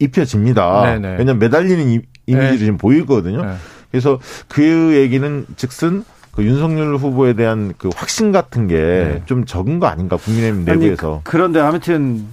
입혀집니다. 0.00 0.82
네네. 0.82 0.98
네. 0.98 1.08
왜냐하면 1.18 1.38
매달리는 1.38 1.88
이 1.88 2.00
미지를 2.26 2.50
네. 2.50 2.58
지금 2.58 2.76
보이거든요. 2.78 3.44
네. 3.44 3.54
그래서 3.90 4.18
그 4.48 4.94
얘기는 4.96 5.46
즉슨 5.56 6.04
그 6.32 6.44
윤석열 6.44 6.96
후보에 6.96 7.32
대한 7.32 7.74
그 7.78 7.90
확신 7.96 8.32
같은 8.32 8.68
게좀 8.68 9.40
네. 9.40 9.44
적은 9.46 9.80
거 9.80 9.86
아닌가 9.86 10.16
국민의힘 10.16 10.64
내부에서. 10.64 11.14
아니, 11.14 11.24
그런데 11.24 11.60
아무튼 11.60 12.26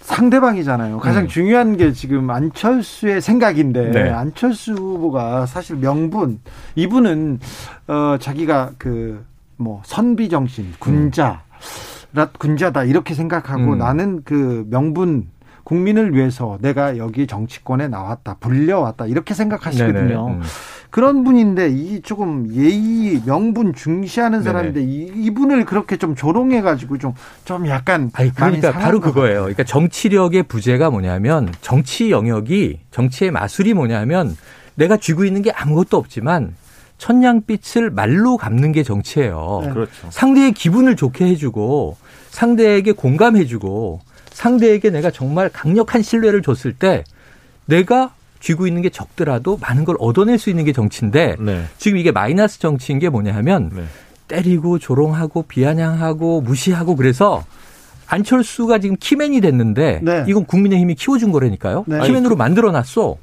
상대방이잖아요. 0.00 0.98
가장 0.98 1.24
음. 1.24 1.28
중요한 1.28 1.76
게 1.76 1.92
지금 1.92 2.28
안철수의 2.30 3.20
생각인데 3.20 3.90
네. 3.90 4.10
안철수 4.10 4.72
후보가 4.72 5.46
사실 5.46 5.76
명분 5.76 6.40
이분은 6.74 7.38
어 7.88 8.16
자기가 8.20 8.72
그 8.78 9.32
뭐 9.62 9.82
선비 9.84 10.28
정신 10.28 10.72
군자 10.78 11.42
음. 12.16 12.26
군자다 12.38 12.84
이렇게 12.84 13.14
생각하고 13.14 13.72
음. 13.72 13.78
나는 13.78 14.22
그 14.24 14.66
명분 14.68 15.28
국민을 15.64 16.14
위해서 16.14 16.58
내가 16.60 16.96
여기 16.98 17.26
정치권에 17.26 17.88
나왔다, 17.88 18.36
불려왔다 18.40 19.06
이렇게 19.06 19.34
생각하시거든요. 19.34 20.26
음. 20.28 20.42
그런 20.90 21.24
분인데 21.24 21.70
이 21.70 22.02
조금 22.02 22.52
예의 22.52 23.22
명분 23.24 23.72
중시하는 23.74 24.42
사람인데 24.42 24.82
이, 24.82 25.10
이분을 25.24 25.64
그렇게 25.64 25.96
좀 25.96 26.14
조롱해 26.14 26.60
가지고 26.60 26.98
좀 26.98 27.14
좀 27.44 27.66
약간 27.68 28.10
아니 28.14 28.34
그러니까 28.34 28.72
바로 28.72 29.00
그거예요. 29.00 29.40
그러니까 29.40 29.64
정치력의 29.64 30.44
부재가 30.44 30.90
뭐냐면 30.90 31.52
정치 31.60 32.10
영역이 32.10 32.80
정치의 32.90 33.30
마술이 33.30 33.74
뭐냐면 33.74 34.36
내가 34.74 34.96
쥐고 34.96 35.24
있는 35.24 35.42
게 35.42 35.50
아무것도 35.50 35.96
없지만 35.96 36.54
천냥빛을 36.98 37.90
말로 37.90 38.36
갚는 38.36 38.72
게 38.72 38.82
정치예요. 38.82 39.60
네. 39.64 39.70
그렇죠. 39.70 40.08
상대의 40.10 40.52
기분을 40.52 40.96
좋게 40.96 41.26
해주고 41.26 41.96
상대에게 42.30 42.92
공감해주고 42.92 44.00
상대에게 44.32 44.90
내가 44.90 45.10
정말 45.10 45.48
강력한 45.48 46.02
신뢰를 46.02 46.42
줬을 46.42 46.72
때 46.72 47.04
내가 47.66 48.14
쥐고 48.40 48.66
있는 48.66 48.82
게 48.82 48.90
적더라도 48.90 49.56
많은 49.60 49.84
걸 49.84 49.96
얻어낼 50.00 50.38
수 50.38 50.50
있는 50.50 50.64
게 50.64 50.72
정치인데 50.72 51.36
네. 51.38 51.64
지금 51.78 51.98
이게 51.98 52.10
마이너스 52.10 52.58
정치인 52.58 52.98
게 52.98 53.08
뭐냐 53.08 53.34
하면 53.36 53.70
네. 53.72 53.84
때리고 54.26 54.78
조롱하고 54.78 55.42
비아냥하고 55.42 56.40
무시하고 56.40 56.96
그래서 56.96 57.44
안철수가 58.08 58.78
지금 58.80 58.96
키맨이 58.98 59.40
됐는데 59.40 60.00
네. 60.02 60.24
이건 60.26 60.44
국민의힘이 60.44 60.96
키워준 60.96 61.30
거라니까요. 61.32 61.84
네. 61.86 62.00
키맨으로 62.00 62.36
만들어 62.36 62.72
놨어. 62.72 63.16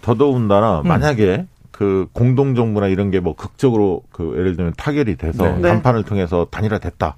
더더군다나 0.00 0.80
음. 0.80 0.88
만약에 0.88 1.46
그 1.70 2.06
공동정부나 2.12 2.86
이런 2.86 3.10
게 3.10 3.18
뭐 3.20 3.34
극적으로 3.34 4.02
그 4.10 4.34
예를 4.38 4.56
들면 4.56 4.74
타결이 4.76 5.16
돼서 5.16 5.44
네. 5.56 5.62
단판을 5.62 6.04
통해서 6.04 6.46
단일화 6.50 6.78
됐다. 6.78 7.16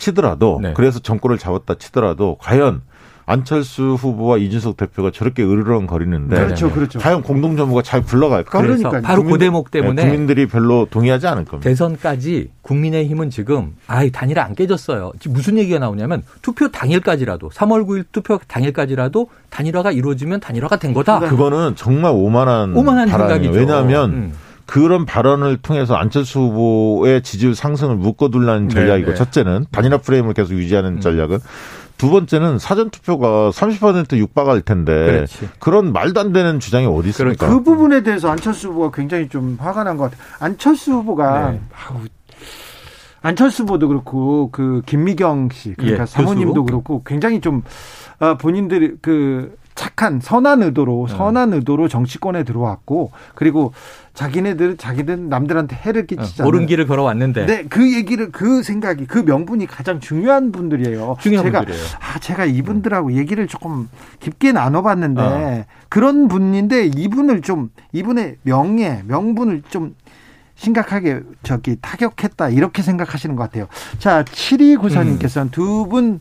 음. 0.00 0.02
치더라도 0.02 0.58
네. 0.62 0.72
그래서 0.74 0.98
정권을 0.98 1.38
잡았다 1.38 1.74
치더라도 1.74 2.36
과연 2.40 2.82
안철수 3.26 3.94
후보와 3.94 4.38
이준석 4.38 4.76
대표가 4.76 5.12
저렇게 5.12 5.44
으르렁거리는데 5.44 6.34
그렇죠, 6.34 6.68
그렇죠. 6.72 6.98
과연 6.98 7.22
공동 7.22 7.56
정부가 7.56 7.82
잘 7.82 8.02
굴러갈까? 8.02 8.60
그러니까 8.60 9.00
바로 9.02 9.22
국민, 9.22 9.38
그 9.38 9.38
대목 9.38 9.70
때문에 9.70 10.02
네, 10.02 10.08
국민들이 10.08 10.46
별로 10.48 10.88
동의하지 10.90 11.28
않을 11.28 11.44
겁니다. 11.44 11.68
대선까지 11.68 12.50
국민의힘은 12.62 13.30
지금 13.30 13.76
아이 13.86 14.10
단일화 14.10 14.42
안 14.42 14.56
깨졌어요. 14.56 15.12
지금 15.20 15.34
무슨 15.34 15.58
얘기가 15.58 15.78
나오냐면 15.78 16.24
투표 16.42 16.72
당일까지라도 16.72 17.50
3월 17.50 17.86
9일 17.86 18.06
투표 18.10 18.40
당일까지라도 18.48 19.28
단일화가 19.50 19.92
이루어지면 19.92 20.40
단일화가 20.40 20.76
된 20.80 20.92
거다. 20.92 21.20
그거는 21.20 21.76
정말 21.76 22.10
오만한 22.12 22.76
오만한 22.76 23.06
생각이죠. 23.06 23.52
왜냐하면 23.52 24.10
음. 24.10 24.32
그런 24.70 25.04
발언을 25.04 25.56
통해서 25.56 25.96
안철수 25.96 26.38
후보의 26.38 27.22
지지율 27.22 27.56
상승을 27.56 27.96
묶어둘라는 27.96 28.68
네, 28.68 28.74
전략이고 28.74 29.10
네. 29.10 29.16
첫째는 29.16 29.66
단일화 29.72 29.98
프레임을 29.98 30.32
계속 30.32 30.52
유지하는 30.54 30.94
음. 30.94 31.00
전략은 31.00 31.40
두 31.98 32.08
번째는 32.08 32.60
사전 32.60 32.88
투표가 32.88 33.50
30% 33.50 34.16
육박할 34.16 34.60
텐데 34.62 34.92
그렇지. 34.92 35.48
그런 35.58 35.92
말도 35.92 36.20
안 36.20 36.32
되는 36.32 36.60
주장이 36.60 36.86
어디 36.86 37.08
있습니까? 37.08 37.48
그 37.48 37.64
부분에 37.64 38.04
대해서 38.04 38.30
안철수 38.30 38.68
후보가 38.68 38.92
굉장히 38.96 39.28
좀 39.28 39.56
화가 39.60 39.82
난 39.82 39.96
것 39.96 40.04
같아요. 40.04 40.24
안철수 40.38 40.92
후보가 40.92 41.50
네. 41.50 41.60
아우, 41.88 42.02
안철수 43.22 43.64
후보도 43.64 43.88
그렇고 43.88 44.50
그 44.52 44.82
김미경 44.86 45.48
씨 45.52 45.74
그러니까 45.74 46.02
예, 46.02 46.06
사모님도 46.06 46.64
그렇고 46.64 47.02
굉장히 47.04 47.40
좀 47.40 47.64
아, 48.20 48.34
본인들이 48.38 48.92
그 49.02 49.58
착한 49.80 50.20
선한 50.20 50.62
의도로 50.62 51.06
네. 51.08 51.16
선한 51.16 51.54
의도로 51.54 51.88
정치권에 51.88 52.44
들어왔고 52.44 53.12
그리고 53.34 53.72
자기네들 54.12 54.76
자기들 54.76 55.30
남들한테 55.30 55.74
해를 55.74 56.06
끼치지 56.06 56.42
않는 56.42 56.48
옳은 56.48 56.66
길을 56.66 56.86
걸어왔는데 56.86 57.46
네, 57.46 57.64
그 57.66 57.94
얘기를 57.94 58.30
그 58.30 58.62
생각이 58.62 59.06
그 59.06 59.20
명분이 59.20 59.66
가장 59.66 59.98
중요한 59.98 60.52
분들이에요. 60.52 61.16
중요한 61.20 61.46
제가 61.46 61.60
분들이에요. 61.60 61.86
아 61.98 62.18
제가 62.18 62.44
이분들하고 62.44 63.14
얘기를 63.14 63.46
조금 63.46 63.88
깊게 64.18 64.52
나눠봤는데 64.52 65.22
어. 65.22 65.64
그런 65.88 66.28
분인데 66.28 66.90
이분을 66.94 67.40
좀 67.40 67.70
이분의 67.94 68.36
명예 68.42 69.02
명분을 69.06 69.62
좀 69.70 69.94
심각하게 70.56 71.20
저기 71.42 71.76
타격했다 71.80 72.50
이렇게 72.50 72.82
생각하시는 72.82 73.34
것 73.34 73.44
같아요. 73.44 73.66
자, 73.98 74.24
7294님께서는 74.24 75.44
음. 75.44 75.50
두분 75.50 76.20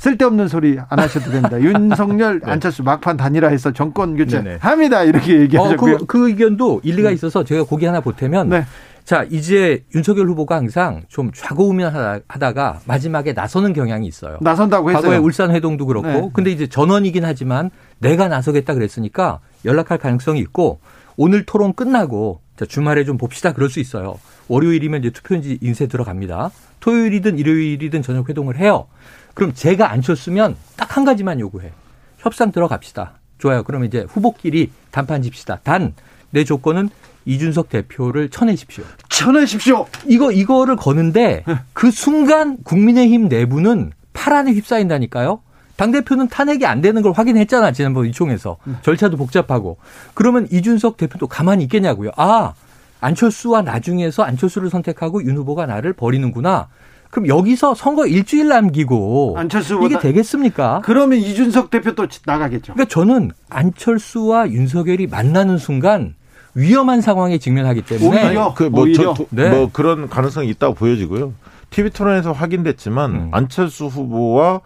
쓸데없는 0.00 0.48
소리 0.48 0.78
안 0.88 0.98
하셔도 0.98 1.30
됩니다. 1.30 1.60
윤석열, 1.60 2.40
네. 2.40 2.50
안철수 2.50 2.82
막판 2.82 3.18
단일화해서 3.18 3.72
정권 3.72 4.16
교체 4.16 4.42
네네. 4.42 4.56
합니다. 4.60 5.02
이렇게 5.02 5.40
얘기하셨고요. 5.40 5.94
어, 5.94 5.98
그, 5.98 6.06
그, 6.06 6.28
의견도 6.28 6.80
일리가 6.82 7.10
음. 7.10 7.14
있어서 7.14 7.44
제가 7.44 7.64
고기 7.64 7.84
하나 7.84 8.00
보태면 8.00 8.48
네. 8.48 8.64
자, 9.04 9.26
이제 9.30 9.84
윤석열 9.94 10.26
후보가 10.28 10.56
항상 10.56 11.02
좀 11.08 11.30
좌고우면 11.34 12.22
하다가 12.28 12.80
마지막에 12.86 13.34
나서는 13.34 13.74
경향이 13.74 14.06
있어요. 14.06 14.38
나선다고 14.40 14.88
했어요. 14.90 15.02
과거에 15.02 15.18
울산 15.18 15.50
회동도 15.50 15.84
그렇고. 15.84 16.08
네. 16.08 16.30
근데 16.32 16.50
이제 16.50 16.66
전원이긴 16.66 17.26
하지만 17.26 17.70
내가 17.98 18.28
나서겠다 18.28 18.72
그랬으니까 18.72 19.40
연락할 19.66 19.98
가능성이 19.98 20.40
있고 20.40 20.80
오늘 21.18 21.44
토론 21.44 21.74
끝나고 21.74 22.40
주말에 22.66 23.04
좀 23.04 23.16
봅시다 23.16 23.52
그럴 23.52 23.68
수 23.70 23.80
있어요. 23.80 24.18
월요일이면 24.48 25.00
이제 25.00 25.10
투표인지 25.10 25.58
인쇄 25.60 25.86
들어갑니다. 25.86 26.50
토요일이든 26.80 27.38
일요일이든 27.38 28.02
저녁 28.02 28.28
회동을 28.28 28.58
해요. 28.58 28.86
그럼 29.34 29.52
제가 29.54 29.90
안 29.92 30.02
쳤으면 30.02 30.56
딱 30.76 30.96
한 30.96 31.04
가지만 31.04 31.38
요구해. 31.40 31.72
협상 32.18 32.50
들어갑시다. 32.52 33.12
좋아요. 33.38 33.62
그러면 33.62 33.88
이제 33.88 34.04
후보끼리 34.08 34.70
단판 34.90 35.22
집시다. 35.22 35.60
단 35.62 35.94
내 36.30 36.44
조건은 36.44 36.88
이준석 37.24 37.68
대표를 37.68 38.28
쳐내십시오. 38.30 38.84
쳐내십시오. 39.08 39.86
이거 40.06 40.32
이거를 40.32 40.76
거는데 40.76 41.44
네. 41.46 41.54
그 41.72 41.90
순간 41.90 42.56
국민의힘 42.62 43.28
내부는 43.28 43.92
파란에 44.12 44.52
휩싸인다니까요. 44.52 45.40
당 45.80 45.92
대표는 45.92 46.28
탄핵이 46.28 46.66
안 46.66 46.82
되는 46.82 47.00
걸 47.00 47.12
확인했잖아 47.12 47.72
지난번 47.72 48.04
이총에서 48.04 48.58
네. 48.64 48.74
절차도 48.82 49.16
복잡하고 49.16 49.78
그러면 50.12 50.46
이준석 50.52 50.98
대표도 50.98 51.26
가만히 51.26 51.64
있겠냐고요. 51.64 52.10
아 52.18 52.52
안철수와 53.00 53.62
나중에서 53.62 54.22
안철수를 54.22 54.68
선택하고 54.68 55.24
윤 55.24 55.38
후보가 55.38 55.64
나를 55.64 55.94
버리는구나. 55.94 56.68
그럼 57.08 57.28
여기서 57.28 57.74
선거 57.74 58.06
일주일 58.06 58.48
남기고 58.48 59.36
안철수 59.38 59.80
이게 59.82 59.98
되겠습니까? 59.98 60.82
그러면 60.84 61.18
이준석 61.18 61.70
대표 61.70 61.94
또 61.94 62.06
나가겠죠. 62.26 62.74
그러니까 62.74 62.84
저는 62.92 63.30
안철수와 63.48 64.50
윤석열이 64.50 65.06
만나는 65.06 65.56
순간 65.56 66.14
위험한 66.54 67.00
상황에 67.00 67.38
직면하기 67.38 67.82
때문에 67.86 68.26
오히려 68.26 68.52
그뭐 68.52 68.84
네. 69.30 69.48
뭐 69.48 69.70
그런 69.72 70.10
가능성이 70.10 70.50
있다고 70.50 70.74
보여지고요. 70.74 71.32
TV 71.70 71.90
토론에서 71.90 72.32
확인됐지만 72.32 73.10
음. 73.10 73.28
안철수 73.32 73.86
후보와 73.86 74.60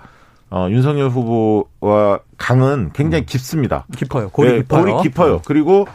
어, 0.57 0.69
윤석열 0.71 1.09
후보와 1.09 2.21
강은 2.39 2.91
굉장히 2.93 3.25
음. 3.25 3.27
깊습니다. 3.27 3.87
깊어요. 3.97 4.29
골이 4.29 4.51
네, 4.51 4.57
깊어요. 4.59 4.85
골이 4.85 5.03
깊어요. 5.03 5.43
그리고 5.45 5.89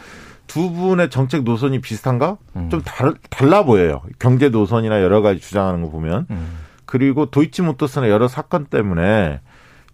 두 0.46 0.70
분의 0.70 1.08
정책 1.08 1.44
노선이 1.44 1.80
비슷한가? 1.80 2.36
음. 2.56 2.68
좀 2.68 2.82
달, 2.82 3.14
달라 3.30 3.64
보여요. 3.64 4.02
경제 4.18 4.50
노선이나 4.50 5.00
여러 5.00 5.22
가지 5.22 5.40
주장하는 5.40 5.80
거 5.80 5.88
보면. 5.88 6.26
음. 6.30 6.58
그리고 6.84 7.24
도이치모터스나 7.24 8.10
여러 8.10 8.28
사건 8.28 8.66
때문에 8.66 9.40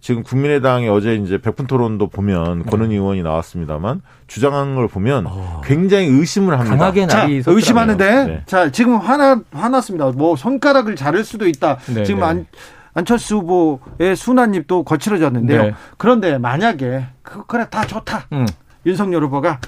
지금 0.01 0.25
국민의당이 0.25 0.89
어제 0.89 1.15
이제 1.15 1.39
백분 1.39 1.69
토론도 1.69 2.09
보면 2.09 2.61
네. 2.61 2.71
권은희 2.71 2.95
의원이 2.95 3.23
나왔습니다만 3.23 4.03
주장하는 4.27 4.75
걸 4.75 4.89
보면 4.89 5.27
어. 5.27 5.63
굉장히 5.65 6.07
의심을 6.07 6.59
합니다. 6.59 6.77
강하게 6.77 7.07
날이 7.07 7.43
자, 7.43 7.51
의심하는데 7.51 8.25
네. 8.25 8.43
자 8.47 8.71
지금 8.71 8.97
화나 8.97 9.41
화났습니다. 9.53 10.11
뭐 10.11 10.37
손가락을 10.37 10.97
자를 10.97 11.25
수도 11.25 11.47
있다. 11.47 11.79
네, 11.93 12.05
지금 12.05 12.21
네. 12.21 12.27
안 12.97 13.01
안철수 13.01 13.37
후보의 13.37 14.17
순환입도 14.17 14.85
거칠어졌는데요. 14.85 15.63
네. 15.63 15.75
그런데 15.99 16.39
만약에 16.39 17.07
그, 17.23 17.45
그래 17.47 17.67
다 17.71 17.87
좋다. 17.87 18.27
음. 18.33 18.47
윤석열 18.87 19.23
후보가 19.25 19.61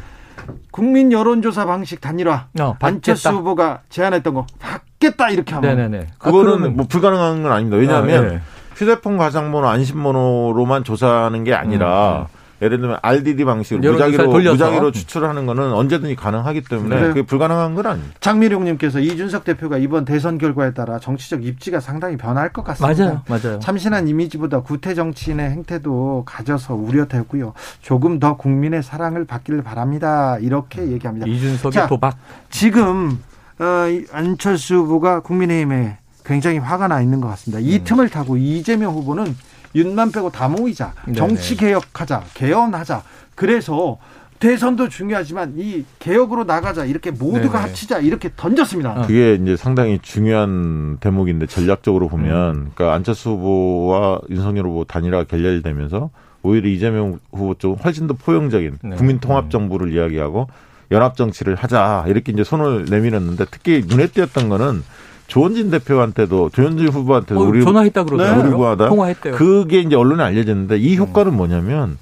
국민 0.70 1.12
여론조사 1.12 1.66
방식 1.66 2.00
단일화 2.00 2.46
어, 2.60 2.76
안철수 2.80 3.28
후보가 3.28 3.82
제안했던 3.90 4.32
거 4.32 4.46
받겠다 4.58 5.28
이렇게 5.28 5.54
하면 5.54 5.76
네네네. 5.76 6.06
그거는 6.18 6.64
아, 6.64 6.68
뭐 6.68 6.86
불가능한 6.88 7.42
건 7.42 7.52
아닙니다. 7.52 7.76
왜냐하면 7.76 8.24
아, 8.24 8.28
네. 8.30 8.40
휴대폰 8.74 9.18
가상번호 9.18 9.68
안심번호로만 9.68 10.84
조사하는 10.84 11.44
게 11.44 11.52
아니라 11.52 12.20
음, 12.20 12.22
음. 12.22 12.37
예를 12.60 12.80
들면 12.80 12.98
RDD 13.02 13.44
방식으로 13.44 13.92
무작위로 13.92 14.32
무작위로 14.32 14.92
추출하는 14.92 15.46
거는 15.46 15.72
언제든지 15.72 16.16
가능하기 16.16 16.62
때문에 16.62 17.00
네. 17.00 17.08
그게 17.08 17.22
불가능한 17.22 17.74
건 17.74 17.86
아닙니다. 17.86 18.16
장미룡님께서 18.20 18.98
이준석 19.00 19.44
대표가 19.44 19.78
이번 19.78 20.04
대선 20.04 20.38
결과에 20.38 20.72
따라 20.72 20.98
정치적 20.98 21.44
입지가 21.44 21.80
상당히 21.80 22.16
변할 22.16 22.52
것 22.52 22.64
같습니다. 22.64 23.04
맞아요, 23.04 23.22
맞아요. 23.28 23.58
참신한 23.60 24.08
이미지보다 24.08 24.60
구태 24.60 24.94
정치인의 24.94 25.50
행태도 25.50 26.24
가져서 26.26 26.74
우려되고요. 26.74 27.52
조금 27.80 28.18
더 28.18 28.36
국민의 28.36 28.82
사랑을 28.82 29.24
받기를 29.24 29.62
바랍니다. 29.62 30.36
이렇게 30.40 30.80
음. 30.82 30.92
얘기합니다. 30.92 31.26
이준석의 31.26 31.72
자, 31.72 31.86
도박. 31.86 32.16
지금 32.50 33.18
어, 33.60 33.86
안철수 34.12 34.76
후보가 34.76 35.20
국민의힘에 35.20 35.98
굉장히 36.24 36.58
화가 36.58 36.88
나 36.88 37.00
있는 37.00 37.20
것 37.20 37.28
같습니다. 37.28 37.60
이 37.60 37.78
음. 37.78 37.84
틈을 37.84 38.08
타고 38.10 38.36
이재명 38.36 38.94
후보는 38.94 39.34
윤만 39.74 40.12
빼고 40.12 40.30
다 40.30 40.48
모이자. 40.48 40.92
정치 41.14 41.56
개혁하자. 41.56 42.24
개헌하자. 42.34 43.02
그래서 43.34 43.98
대선도 44.38 44.88
중요하지만 44.88 45.54
이 45.56 45.84
개혁으로 45.98 46.44
나가자 46.44 46.84
이렇게 46.84 47.10
모두가 47.10 47.58
네네. 47.58 47.58
합치자 47.58 47.98
이렇게 47.98 48.30
던졌습니다. 48.36 48.92
어. 48.92 49.02
그게 49.02 49.34
이제 49.34 49.56
상당히 49.56 49.98
중요한 50.00 50.98
대목인데 51.00 51.46
전략적으로 51.46 52.08
보면 52.08 52.54
음. 52.54 52.70
그러니까 52.74 52.94
안철수 52.94 53.30
후보와 53.30 54.20
윤석열 54.30 54.66
후보 54.66 54.84
단일화 54.84 55.24
결렬되면서 55.24 56.10
오히려 56.42 56.68
이재명 56.68 57.18
후보 57.32 57.54
쪽 57.54 57.84
훨씬 57.84 58.06
더 58.06 58.14
포용적인 58.14 58.78
네. 58.82 58.96
국민 58.96 59.18
통합 59.18 59.50
정부를 59.50 59.92
이야기하고 59.92 60.46
연합 60.92 61.16
정치를 61.16 61.56
하자 61.56 62.04
이렇게 62.06 62.32
이제 62.32 62.44
손을 62.44 62.86
내밀었는데 62.88 63.46
특히 63.50 63.82
눈에 63.86 64.06
띄었던 64.06 64.48
거는 64.48 64.82
조원진 65.28 65.70
대표한테도 65.70 66.50
조원진 66.50 66.88
후보한테도 66.88 67.40
어, 67.40 67.44
우리 67.44 67.62
전화했다 67.62 68.04
그러더라고요. 68.04 68.42
우리 68.44 68.50
후보하다. 68.52 68.88
통화했대요. 68.88 69.34
그게 69.36 69.80
이제 69.80 69.94
언론에 69.94 70.24
알려졌는데 70.24 70.78
이 70.78 70.96
음. 70.96 71.02
효과는 71.02 71.34
뭐냐면 71.34 71.98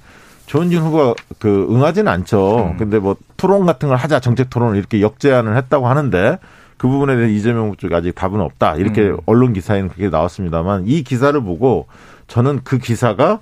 조원진 0.47 0.79
후보가 0.79 1.13
그 1.37 1.67
응하지는 1.69 2.09
않죠. 2.11 2.71
음. 2.71 2.77
근데 2.77 2.99
뭐 2.99 3.17
토론 3.35 3.65
같은 3.65 3.89
걸 3.89 3.97
하자 3.97 4.21
정책 4.21 4.49
토론을 4.49 4.77
이렇게 4.77 5.01
역제안을 5.01 5.57
했다고 5.57 5.87
하는데 5.87 6.39
그 6.77 6.87
부분에 6.87 7.17
대해 7.17 7.33
이재명 7.33 7.75
쪽에 7.75 7.93
아직 7.95 8.15
답은 8.15 8.39
없다. 8.39 8.75
이렇게 8.75 9.01
음. 9.09 9.17
언론 9.25 9.51
기사에는 9.51 9.89
그게 9.89 10.09
나왔습니다만 10.09 10.83
이 10.87 11.03
기사를 11.03 11.39
보고 11.43 11.87
저는 12.27 12.61
그 12.63 12.77
기사가 12.77 13.39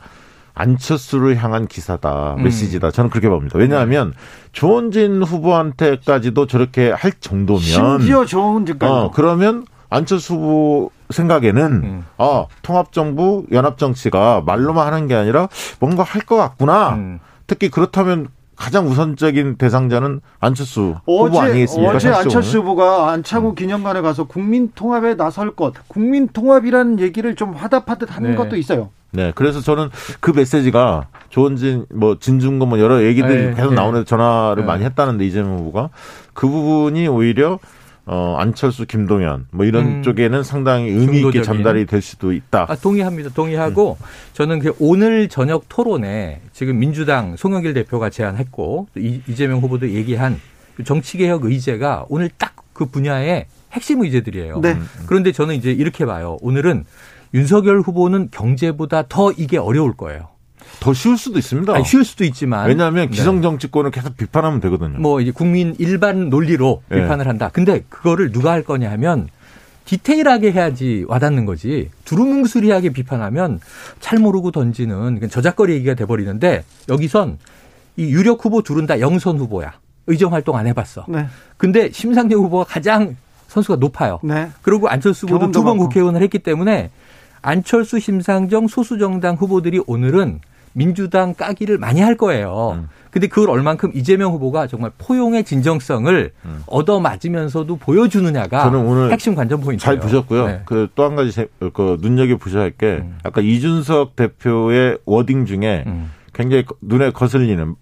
안철수를 0.56 1.36
향한 1.44 1.68
기사다, 1.68 2.36
음. 2.38 2.44
메시지다. 2.44 2.90
저는 2.90 3.10
그렇게 3.12 3.30
봅니다. 3.30 3.60
왜냐하면 3.60 4.14
조원진 4.54 5.22
후보한테까지도 5.22 6.48
저렇게 6.48 6.92
할 6.92 7.12
정도면 7.20 7.62
심지어 7.62 8.26
조원진까지 8.26 8.92
어, 8.92 9.12
그러면 9.14 9.66
안철수 9.90 10.34
후보 10.36 10.92
생각에는 11.10 11.64
음. 11.84 12.06
아 12.18 12.46
통합정부 12.62 13.46
연합정치가 13.52 14.44
말로만 14.46 14.88
하는 14.88 15.08
게 15.08 15.16
아니라 15.16 15.48
뭔가 15.80 16.04
할 16.04 16.22
것 16.26 16.36
같구나. 16.38 16.96
음. 16.96 17.20
특히 17.48 17.70
그렇다면 17.70 18.28
가장 18.56 18.88
우선적인 18.88 19.58
대상자는 19.58 20.22
안철수 20.40 20.96
어제, 21.06 21.28
후보 21.28 21.40
아니겠습니까? 21.42 21.94
어제 21.96 22.10
안철수 22.10 22.60
후보가 22.60 23.12
안창호 23.12 23.50
음. 23.50 23.56
기념관에 23.56 24.02
가서 24.02 24.24
국민 24.24 24.72
통합에 24.74 25.16
나설 25.16 25.56
것, 25.56 25.74
국민 25.88 26.28
통합이라는 26.30 27.00
얘기를 27.00 27.36
좀 27.36 27.54
화답하듯 27.54 28.16
하는 28.16 28.32
네. 28.32 28.36
것도 28.38 28.56
있어요. 28.56 28.90
네, 29.12 29.32
그래서 29.36 29.62
저는 29.62 29.90
그 30.20 30.32
메시지가 30.32 31.08
조원진, 31.30 31.86
뭐 31.94 32.18
진중권 32.20 32.68
뭐 32.70 32.80
여러 32.80 33.04
얘기들이 33.04 33.48
네, 33.48 33.54
계속 33.54 33.70
네. 33.72 33.76
나오는 33.76 34.04
전화를 34.06 34.64
네. 34.64 34.68
많이 34.68 34.84
했다는데 34.86 35.26
이재명 35.26 35.58
후보가 35.60 35.90
그 36.34 36.48
부분이 36.48 37.08
오히려 37.08 37.60
어, 38.06 38.36
안철수, 38.38 38.86
김동연 38.86 39.47
뭐 39.51 39.66
이런 39.66 39.86
음, 39.86 40.03
쪽에는 40.03 40.43
상당히 40.43 40.89
의미 40.89 41.22
있게 41.22 41.41
전달이 41.41 41.86
될 41.86 42.01
수도 42.01 42.34
있다. 42.34 42.68
아, 42.70 42.76
동의합니다. 42.76 43.30
동의하고 43.32 43.97
음. 43.99 44.06
저는 44.34 44.60
그 44.60 44.76
오늘 44.80 45.28
저녁 45.30 45.66
토론에 45.70 46.41
지금 46.53 46.80
민주당 46.80 47.36
송영길 47.36 47.74
대표가 47.74 48.10
제안했고 48.10 48.88
이, 48.97 49.22
이재명 49.28 49.60
후보도 49.60 49.89
얘기한 49.89 50.39
그 50.76 50.84
정치개혁 50.84 51.45
의제가 51.45 52.06
오늘 52.10 52.30
딱 52.38 52.56
그 52.76 52.86
분야의 52.86 53.47
핵심 53.72 54.03
의제들이에요. 54.03 54.60
네. 54.62 54.78
그런데 55.08 55.32
저는 55.32 55.56
이제 55.56 55.72
이렇게 55.72 56.06
봐요. 56.06 56.38
오늘은 56.41 56.86
윤석열 57.34 57.80
후보는 57.80 58.30
경제보다 58.32 59.06
더 59.08 59.32
이게 59.32 59.58
어려울 59.58 59.93
거예요. 59.93 60.28
더 60.80 60.93
쉬울 60.93 61.18
수도 61.18 61.39
있습니다. 61.39 61.74
아니, 61.74 61.84
쉬울 61.86 62.03
수도 62.05 62.24
있지만 62.26 62.68
왜냐하면 62.68 63.09
네. 63.09 63.16
기성 63.16 63.41
정치권을 63.41 63.91
계속 63.91 64.18
비판하면 64.18 64.59
되거든요. 64.61 64.99
뭐 64.99 65.22
이제 65.22 65.32
국민 65.32 65.76
일반 65.80 66.30
논리로 66.30 66.84
네. 66.89 67.01
비판을 67.01 67.28
한다. 67.28 67.49
근데 67.51 67.84
그거를 67.89 68.32
누가 68.32 68.51
할 68.51 68.63
거냐 68.63 68.91
하면 68.91 69.30
디테일하게 69.86 70.51
해야지 70.51 71.05
와닿는 71.07 71.45
거지. 71.45 71.89
두루뭉술이하게 72.05 72.89
비판하면 72.89 73.59
잘 73.99 74.20
모르고 74.20 74.51
던지는 74.51 75.20
저작거리 75.30 75.74
얘기가 75.74 75.93
돼버리는데 75.93 76.63
여기선 76.89 77.38
이 77.97 78.05
유력 78.05 78.43
후보 78.43 78.61
둘은 78.61 78.88
다 78.88 78.99
영선 78.99 79.38
후보야. 79.38 79.74
의정 80.07 80.34
활동 80.34 80.57
안 80.57 80.68
해봤어. 80.68 81.05
네. 81.07 81.28
근데 81.57 81.91
심상정 81.91 82.39
후보가 82.43 82.66
가장 82.66 83.16
선수가 83.47 83.78
높아요. 83.78 84.20
네. 84.24 84.49
그리고 84.61 84.89
안철수 84.89 85.28
후보도 85.28 85.51
두 85.51 85.63
번 85.63 85.78
국회의원을 85.78 86.22
했기 86.22 86.39
때문에 86.39 86.89
안철수, 87.41 87.99
심상정 87.99 88.68
소수정당 88.68 89.36
후보들이 89.36 89.82
오늘은 89.86 90.39
민주당 90.76 91.34
까기를 91.34 91.78
많이 91.78 92.02
할 92.02 92.16
거예요. 92.18 92.74
음. 92.76 92.90
근데 93.10 93.28
그걸 93.28 93.50
얼만큼 93.50 93.92
이재명 93.94 94.34
후보가 94.34 94.68
정말 94.68 94.92
포용의 94.98 95.46
진정성을 95.46 96.32
음. 96.44 96.64
얻어 96.68 97.00
맞으면서도 97.00 97.78
보여주느냐가 97.78 98.64
저는 98.64 98.80
오늘 98.86 99.10
핵심 99.12 99.36
관전 99.36 99.62
포인트예요. 99.62 99.80
잘 99.80 100.00
보셨고요. 100.00 100.48
네. 100.48 100.62
그또 100.66 101.06
한 101.06 101.16
가지 101.16 101.48
그 101.74 101.98
눈여겨 102.02 102.36
보셔야 102.36 102.64
할게 102.64 103.00
음. 103.02 103.18
아까 103.24 103.40
이준석 103.40 104.18
대표의 104.18 104.98
워딩 105.06 105.46
중에 105.46 105.86
음. 105.88 106.12
굉장히 106.34 106.66
눈에 106.82 107.12
거슬리는 107.12 107.76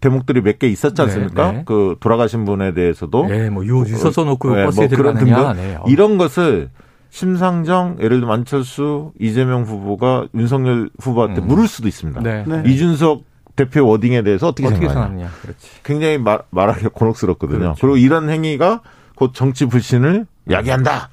대목들이 0.00 0.40
몇 0.40 0.58
개 0.58 0.68
있었지 0.68 0.94
네, 0.94 1.02
않습니까? 1.02 1.50
네, 1.52 1.58
네. 1.58 1.62
그 1.66 1.96
돌아가신 2.00 2.46
분에 2.46 2.72
대해서도 2.72 3.26
네, 3.26 3.50
뭐 3.50 3.66
유호 3.66 3.84
써놓고 3.84 4.54
네, 4.54 4.64
버스에 4.64 4.86
뭐 4.86 4.96
들어가느냐 4.96 5.52
네. 5.52 5.74
어. 5.74 5.84
이런 5.86 6.16
것을 6.16 6.70
심상정, 7.10 7.96
예를 8.00 8.20
들면 8.20 8.30
안철수, 8.30 9.12
이재명 9.18 9.62
후보가 9.62 10.28
윤석열 10.34 10.90
후보한테 11.00 11.40
음. 11.40 11.48
물을 11.48 11.66
수도 11.66 11.88
있습니다. 11.88 12.20
네. 12.20 12.44
네. 12.46 12.62
이준석 12.66 13.22
대표 13.56 13.86
워딩에 13.86 14.22
대해서 14.22 14.48
어떻게, 14.48 14.68
어떻게 14.68 14.86
생각하느냐. 14.86 15.30
그렇지. 15.42 15.68
굉장히 15.82 16.18
말, 16.18 16.40
말하기가 16.50 16.90
곤혹스럽거든요. 16.94 17.58
그렇죠. 17.58 17.80
그리고 17.80 17.96
이런 17.96 18.30
행위가 18.30 18.82
곧 19.16 19.32
정치 19.34 19.66
불신을 19.66 20.26
야기한다. 20.50 21.10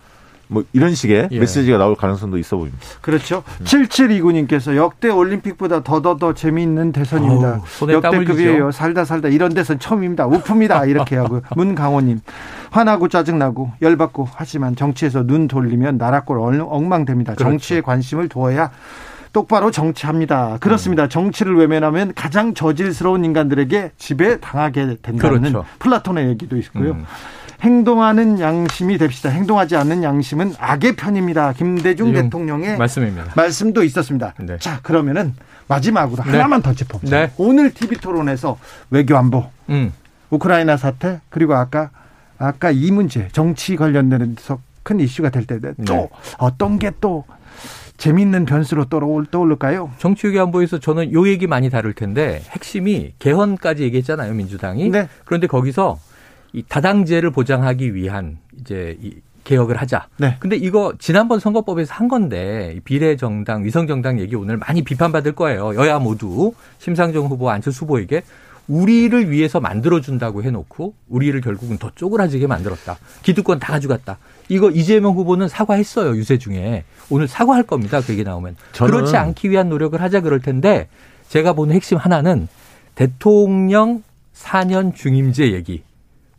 뭐 0.48 0.64
이런 0.74 0.94
식의 0.94 1.30
예. 1.32 1.40
메시지가 1.40 1.78
나올 1.78 1.96
가능성도 1.96 2.38
있어 2.38 2.58
보입니다. 2.58 2.78
그렇죠. 3.02 3.44
음. 3.62 3.66
7729님께서 3.66 4.76
역대 4.76 5.10
올림픽보다 5.10 5.84
더더더 5.84 6.34
재미있는 6.34 6.92
대선입니다. 6.92 7.62
어우, 7.82 7.92
역대급이에요. 7.92 8.72
살다 8.72 9.06
살다 9.06 9.30
이런 9.30 9.54
대선 9.54 9.80
처음입니다. 9.80 10.28
우프입니다. 10.28 10.86
이렇게 10.86 11.16
하고 11.16 11.42
문강호님 11.56 12.20
화나고 12.72 13.08
짜증나고 13.08 13.72
열받고 13.82 14.30
하지만 14.34 14.76
정치에서 14.76 15.26
눈 15.26 15.48
돌리면 15.48 15.98
나라꼴 15.98 16.40
엉망됩니다. 16.40 17.34
그렇죠. 17.34 17.50
정치에 17.50 17.82
관심을 17.82 18.30
두어야 18.30 18.72
똑바로 19.36 19.70
정치합니다. 19.70 20.58
그렇습니다. 20.62 21.04
음. 21.04 21.10
정치를 21.10 21.58
외면하면 21.58 22.14
가장 22.16 22.54
저질스러운 22.54 23.26
인간들에게 23.26 23.92
지배 23.98 24.40
당하게 24.40 24.96
된다는 25.02 25.42
그렇죠. 25.42 25.66
플라톤의 25.80 26.30
얘기도 26.30 26.56
있고요. 26.56 26.92
음. 26.92 27.06
행동하는 27.62 28.40
양심이 28.40 28.98
됩시다. 28.98 29.30
행동하지 29.30 29.76
않는 29.76 30.04
양심은 30.04 30.56
악의 30.60 30.96
편입니다. 30.96 31.54
김대중 31.54 32.14
대통령의 32.14 32.78
말씀입니다. 32.78 33.34
말씀도 33.36 33.84
있었습니다. 33.84 34.34
네. 34.40 34.58
자, 34.60 34.80
그러면은 34.84 35.34
마지막으로 35.68 36.24
네. 36.24 36.32
하나만 36.32 36.62
더 36.62 36.74
짚어보죠. 36.74 37.16
네. 37.16 37.32
오늘 37.38 37.74
TV 37.74 37.98
토론에서 37.98 38.58
외교 38.92 39.18
안보, 39.18 39.46
음. 39.70 39.92
우크라이나 40.30 40.78
사태, 40.78 41.22
그리고 41.30 41.56
아까 41.56 41.90
아까 42.38 42.72
이 42.72 42.92
문제 42.92 43.30
정치 43.32 43.76
관련돼서 43.76 44.60
큰 44.84 45.00
이슈가 45.00 45.30
될 45.30 45.46
때도 45.46 45.74
네. 45.78 46.10
어떤 46.38 46.78
게또 46.78 47.26
재밌는 47.98 48.46
변수로 48.46 48.86
떠올, 48.86 49.26
떠오를까요? 49.26 49.92
정치 49.98 50.28
외교 50.28 50.42
안보에서 50.42 50.80
저는 50.80 51.14
요 51.14 51.28
얘기 51.28 51.48
많이 51.48 51.70
다룰 51.70 51.94
텐데 51.94 52.44
핵심이 52.50 53.14
개헌까지 53.20 53.84
얘기했잖아요 53.84 54.34
민주당이. 54.34 54.90
네. 54.90 55.08
그런데 55.24 55.48
거기서 55.48 55.98
이 56.56 56.64
다당제를 56.64 57.32
보장하기 57.32 57.94
위한 57.96 58.38
이제 58.62 58.98
이 59.02 59.16
개혁을 59.44 59.76
하자. 59.76 60.08
네. 60.18 60.38
근데 60.40 60.56
이거 60.56 60.94
지난번 60.98 61.40
선거법에서 61.40 61.94
한 61.94 62.08
건데 62.08 62.80
비례정당, 62.86 63.66
위성정당 63.66 64.20
얘기 64.22 64.36
오늘 64.36 64.56
많이 64.58 64.82
비판받을 64.82 65.34
거예요. 65.34 65.76
여야 65.76 66.00
모두 66.00 66.54
심상정 66.80 67.26
후보, 67.26 67.50
안철수 67.50 67.84
후보에게 67.84 68.24
우리를 68.70 69.30
위해서 69.30 69.60
만들어준다고 69.60 70.44
해놓고 70.44 70.94
우리를 71.10 71.40
결국은 71.42 71.78
더 71.78 71.92
쪼그라지게 71.94 72.48
만들었다. 72.48 72.98
기득권 73.22 73.60
다 73.60 73.74
가져갔다. 73.74 74.18
이거 74.48 74.72
이재명 74.72 75.14
후보는 75.14 75.50
사과했어요. 75.50 76.16
유세 76.16 76.38
중에. 76.38 76.86
오늘 77.10 77.28
사과할 77.28 77.64
겁니다. 77.64 78.02
그 78.02 78.14
얘기 78.14 78.24
나오면. 78.24 78.56
그렇지 78.74 79.18
않기 79.18 79.52
위한 79.52 79.70
노력을 79.70 80.02
하자 80.02 80.22
그럴 80.22 80.40
텐데 80.40 80.88
제가 81.28 81.52
보는 81.54 81.76
핵심 81.76 81.98
하나는 81.98 82.48
대통령 82.96 84.04
4년 84.34 84.96
중임제 84.96 85.52
얘기. 85.52 85.84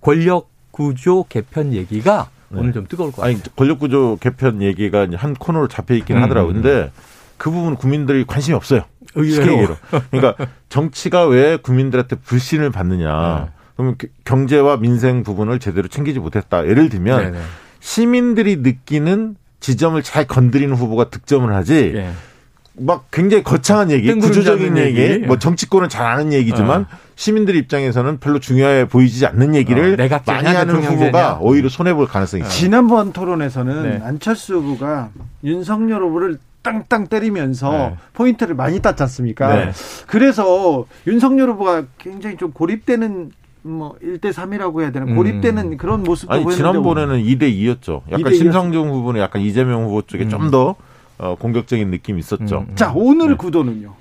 권력 0.07 0.49
구조 0.71 1.25
개편 1.25 1.73
얘기가 1.73 2.31
네. 2.51 2.61
오늘 2.61 2.73
좀 2.73 2.87
뜨거울 2.87 3.11
것 3.11 3.23
같아요. 3.23 3.35
아니, 3.35 3.43
권력 3.57 3.81
구조 3.81 4.17
개편 4.21 4.63
얘기가 4.63 5.09
한 5.17 5.35
코너로 5.35 5.67
잡혀 5.67 5.95
있긴 5.97 6.19
음. 6.19 6.23
하더라고요. 6.23 6.53
근데 6.53 6.93
그 7.37 7.51
부분 7.51 7.75
국민들이 7.75 8.25
관심이 8.25 8.55
없어요. 8.55 8.83
의외로. 9.17 9.77
그러니까 10.13 10.47
정치가 10.69 11.27
왜 11.27 11.57
국민들한테 11.57 12.15
불신을 12.17 12.71
받느냐. 12.71 13.47
네. 13.47 13.53
그러면 13.75 13.97
경제와 14.25 14.77
민생 14.77 15.25
부분을 15.25 15.59
제대로 15.59 15.89
챙기지 15.89 16.21
못했다. 16.21 16.65
예를 16.67 16.89
들면 16.89 17.19
네네. 17.19 17.31
네. 17.39 17.45
시민들이 17.81 18.57
느끼는 18.59 19.37
지점을 19.59 20.01
잘 20.05 20.25
건드리는 20.25 20.73
후보가 20.73 21.11
득점을 21.11 21.53
하지. 21.53 21.93
네. 21.93 22.13
막 22.79 23.07
굉장히 23.11 23.43
거창한 23.43 23.91
얘기, 23.91 24.13
구조적인 24.13 24.77
얘기, 24.77 25.01
얘기, 25.01 25.27
뭐 25.27 25.39
정치권은 25.39 25.89
잘 25.89 26.07
아는 26.07 26.33
얘기지만 26.33 26.83
어. 26.83 26.87
시민들 27.15 27.57
입장에서는 27.57 28.19
별로 28.21 28.39
중요해 28.39 28.89
보이지 28.89 29.25
않는 29.27 29.55
얘기를 29.55 29.99
어, 29.99 30.21
많이 30.27 30.47
하는 30.47 30.83
후보가 30.83 31.39
오히려 31.41 31.69
손해 31.69 31.95
볼 31.95 32.07
가능성이 32.07 32.43
있어요. 32.43 32.53
지난번 32.53 33.13
토론에서는 33.13 33.83
네. 33.83 34.01
안철수 34.05 34.57
후보가 34.57 35.11
윤석열 35.43 36.03
후보를 36.03 36.39
땅땅 36.63 37.07
때리면서 37.07 37.71
네. 37.71 37.97
포인트를 38.13 38.55
많이 38.55 38.81
땄지 38.81 39.03
않습니까? 39.05 39.55
네. 39.55 39.73
그래서 40.07 40.85
윤석열 41.07 41.51
후보가 41.51 41.85
굉장히 41.97 42.37
좀 42.37 42.51
고립되는 42.53 43.31
뭐 43.63 43.97
1대 44.03 44.33
3이라고 44.33 44.81
해야 44.83 44.93
되나 44.93 45.07
고립되는 45.15 45.73
음. 45.73 45.77
그런 45.77 46.03
모습도 46.03 46.33
아니, 46.33 46.55
지난번에는 46.55 47.23
2대 47.23 47.43
2였죠. 47.43 48.03
약간 48.11 48.33
2대 48.33 48.37
심상정 48.37 48.91
후보는 48.91 49.21
약간 49.21 49.43
이재명 49.43 49.85
후보 49.85 50.03
쪽에 50.03 50.25
음. 50.25 50.29
좀더 50.29 50.77
어, 51.19 51.35
공격적인 51.39 51.91
느낌이 51.91 52.19
있었죠. 52.21 52.59
음, 52.59 52.67
음. 52.71 52.77
자, 52.77 52.93
오늘 52.95 53.31
네. 53.31 53.37
구도는요? 53.37 53.95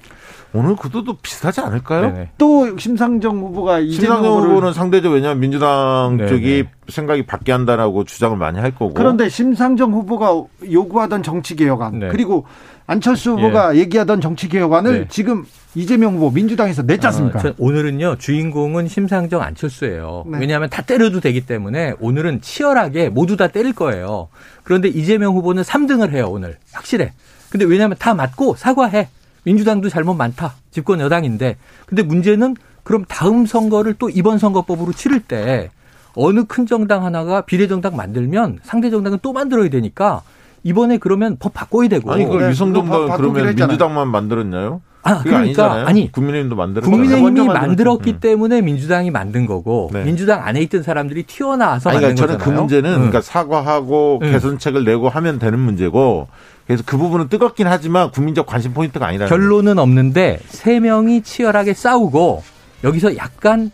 오늘 0.54 0.76
구도도 0.78 1.18
비슷하지 1.22 1.60
않을까요? 1.62 2.14
네네. 2.14 2.30
또 2.38 2.78
심상정 2.78 3.40
후보가 3.40 3.82
심상정 3.82 4.42
후보는 4.44 4.72
상대적 4.72 5.12
왜냐하면 5.12 5.42
민주당 5.42 6.16
네네. 6.16 6.30
쪽이 6.30 6.66
생각이 6.88 7.26
바뀌게 7.26 7.52
한다라고 7.52 8.06
주장을 8.06 8.38
많이 8.38 8.60
할 8.60 8.72
거고. 8.72 8.94
그런데 8.94 9.28
심상정 9.28 9.92
후보가 9.92 10.44
요구하던 10.72 11.24
정치 11.24 11.58
개혁안 11.58 12.00
네. 12.00 12.08
그리고 12.08 12.46
안철수 12.88 13.32
후보가 13.32 13.76
예. 13.76 13.80
얘기하던 13.80 14.22
정치 14.22 14.48
개혁안을 14.48 15.00
네. 15.02 15.08
지금 15.10 15.46
이재명 15.74 16.16
후보 16.16 16.30
민주당에서 16.30 16.84
냈지 16.84 17.08
않습니까? 17.08 17.40
아, 17.40 17.54
오늘은요 17.58 18.18
주인공은 18.18 18.88
심상정 18.88 19.42
안철수예요. 19.42 20.26
네. 20.28 20.38
왜냐하면 20.40 20.70
다 20.70 20.82
때려도 20.82 21.20
되기 21.20 21.46
때문에 21.46 21.94
오늘은 22.00 22.42
치열하게 22.42 23.10
모두 23.10 23.38
다 23.38 23.48
때릴 23.48 23.74
거예요. 23.74 24.30
그런데 24.64 24.88
이재명 24.88 25.34
후보는 25.36 25.64
3등을 25.64 26.12
해요 26.12 26.28
오늘 26.30 26.58
확실해. 26.72 27.14
근데 27.50 27.66
왜냐하면 27.66 27.98
다 28.00 28.14
맞고 28.14 28.56
사과해. 28.56 29.10
민주당도 29.44 29.90
잘못 29.90 30.16
많다. 30.16 30.56
집권 30.72 31.00
여당인데. 31.00 31.58
근데 31.86 32.04
문제는 32.04 32.56
그럼 32.84 33.06
다음 33.08 33.46
선거를 33.46 33.96
또 33.98 34.10
이번 34.10 34.38
선거법으로 34.38 34.94
치를 34.94 35.20
때 35.20 35.70
어느 36.16 36.46
큰 36.46 36.66
정당 36.66 37.04
하나가 37.04 37.42
비례정당 37.42 37.96
만들면 37.96 38.60
상대 38.64 38.90
정당은 38.90 39.20
또 39.22 39.34
만들어야 39.34 39.70
되니까 39.70 40.22
이번에 40.66 40.98
그러면 40.98 41.38
법 41.40 41.54
바꿔야 41.54 41.88
되고. 41.88 42.12
아니, 42.12 42.26
그 42.26 42.38
네, 42.38 42.50
위성정당 42.50 43.16
그러면 43.16 43.56
민주당만 43.56 44.10
만들었나요? 44.10 44.82
아, 45.04 45.20
그러니까 45.20 45.42
아니잖아요. 45.42 45.86
아니 45.86 46.12
국민의힘도 46.12 46.56
만들 46.56 46.82
국민의힘이 46.82 47.46
만들었기 47.46 48.14
음. 48.14 48.20
때문에 48.20 48.62
민주당이 48.62 49.12
만든 49.12 49.46
거고 49.46 49.92
네. 49.94 50.04
민주당 50.04 50.42
안에 50.44 50.62
있던 50.62 50.82
사람들이 50.82 51.22
튀어나와서 51.28 51.92
아니, 51.92 52.00
그러니까 52.00 52.24
만든 52.24 52.40
저는 52.40 52.44
그 52.44 52.60
문제는 52.60 52.90
음. 52.90 52.96
그러니까 52.96 53.22
사과하고 53.22 54.22
음. 54.24 54.32
개선책을 54.32 54.84
내고 54.84 55.08
하면 55.08 55.38
되는 55.38 55.60
문제고 55.60 56.28
그래서 56.66 56.82
그 56.84 56.98
부분은 56.98 57.30
뜨겁긴 57.30 57.68
하지만 57.68 58.10
국민적 58.10 58.48
관심 58.48 58.74
포인트가 58.74 59.06
아니라 59.06 59.28
결론은 59.28 59.78
없는데 59.78 60.40
세 60.48 60.80
명이 60.80 61.22
치열하게 61.22 61.76
싸우고 61.76 62.42
여기서 62.84 63.16
약간 63.18 63.70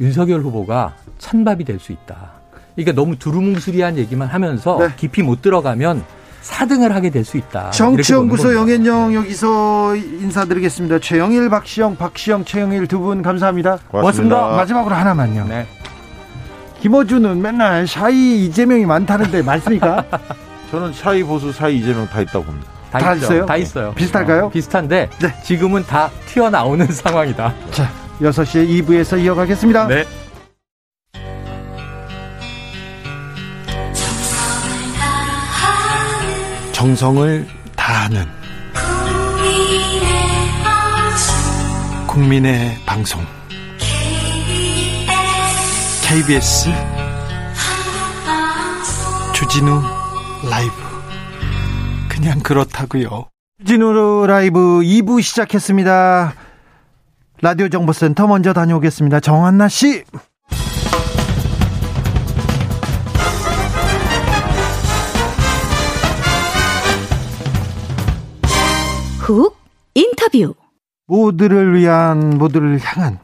윤석열 0.00 0.42
후보가 0.42 0.94
찬밥이 1.18 1.64
될 1.64 1.80
수 1.80 1.90
있다. 1.90 2.30
그러니까 2.76 2.92
너무 2.94 3.16
두루뭉술이한 3.16 3.96
얘기만 3.98 4.28
하면서 4.28 4.78
네. 4.78 4.88
깊이 4.96 5.24
못 5.24 5.42
들어가면 5.42 6.04
4등을 6.50 6.90
하게 6.90 7.10
될 7.10 7.24
수 7.24 7.36
있다. 7.36 7.70
정치연구소 7.70 8.54
영앤영 8.54 9.14
여기서 9.14 9.96
인사드리겠습니다. 9.96 10.98
최영일, 11.00 11.48
박시영, 11.50 11.96
박시영, 11.96 12.44
최영일 12.44 12.86
두 12.86 13.00
분 13.00 13.22
감사합니다. 13.22 13.78
고맙습니다. 13.88 14.36
고맙습니다. 14.36 14.56
마지막으로 14.56 14.94
하나만요. 14.94 15.46
네. 15.48 15.66
김어준은 16.80 17.40
맨날 17.42 17.86
샤이 17.86 18.46
이재명이 18.46 18.86
많다는데 18.86 19.42
맞습니까? 19.42 20.04
저는 20.70 20.92
샤이 20.92 21.22
보수, 21.22 21.52
샤이 21.52 21.78
이재명 21.78 22.06
다 22.06 22.20
있다고 22.20 22.44
봅니다. 22.44 22.66
다, 22.90 22.98
다 22.98 23.14
있어요? 23.14 23.46
다 23.46 23.56
있어요. 23.56 23.92
비슷할까요? 23.94 24.44
어, 24.46 24.48
비슷한데 24.50 25.10
네. 25.20 25.34
지금은 25.42 25.84
다 25.84 26.10
튀어나오는 26.26 26.86
상황이다. 26.90 27.52
자, 27.72 27.90
6시에 28.20 28.68
2부에서 28.86 29.20
이어가겠습니다. 29.22 29.86
네. 29.88 30.04
정성을 36.76 37.48
다하는 37.74 38.26
국민의 42.06 42.76
방송 42.84 43.24
KBS 46.06 46.68
주진우 49.34 49.80
라이브 50.50 50.72
그냥 52.10 52.40
그렇다고요. 52.40 53.30
주진우 53.60 54.26
라이브 54.26 54.58
2부 54.82 55.22
시작했습니다. 55.22 56.34
라디오 57.40 57.70
정보센터 57.70 58.26
먼저 58.26 58.52
다녀오겠습니다. 58.52 59.20
정한나 59.20 59.68
씨. 59.68 60.04
훅 69.26 69.56
인터뷰 69.94 70.54
모두를 71.08 71.74
위한 71.74 72.38
모두를 72.38 72.78
향한 72.78 73.18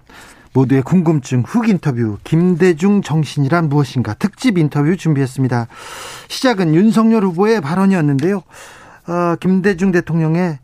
모두의 0.53 0.83
궁금증 0.83 1.43
훅 1.43 1.69
인터뷰 1.69 2.19
김대중 2.25 3.03
정신이란 3.03 3.69
무엇인가 3.69 4.13
특집 4.15 4.59
인터뷰 4.59 4.97
준비했습니다. 4.97 5.69
시작은 6.27 6.75
윤석열 6.75 7.23
후보의 7.27 7.61
발언이었는데요. 7.61 8.39
어, 8.39 9.37
김대중 9.39 9.93
대통령의 9.93 10.59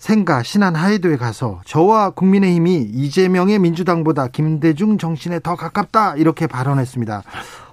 생가 0.00 0.42
신안 0.42 0.74
하이도에 0.74 1.16
가서 1.16 1.60
저와 1.66 2.10
국민의힘이 2.10 2.90
이재명의 2.92 3.58
민주당보다 3.58 4.28
김대중 4.28 4.96
정신에 4.98 5.40
더 5.40 5.56
가깝다 5.56 6.16
이렇게 6.16 6.46
발언했습니다. 6.46 7.22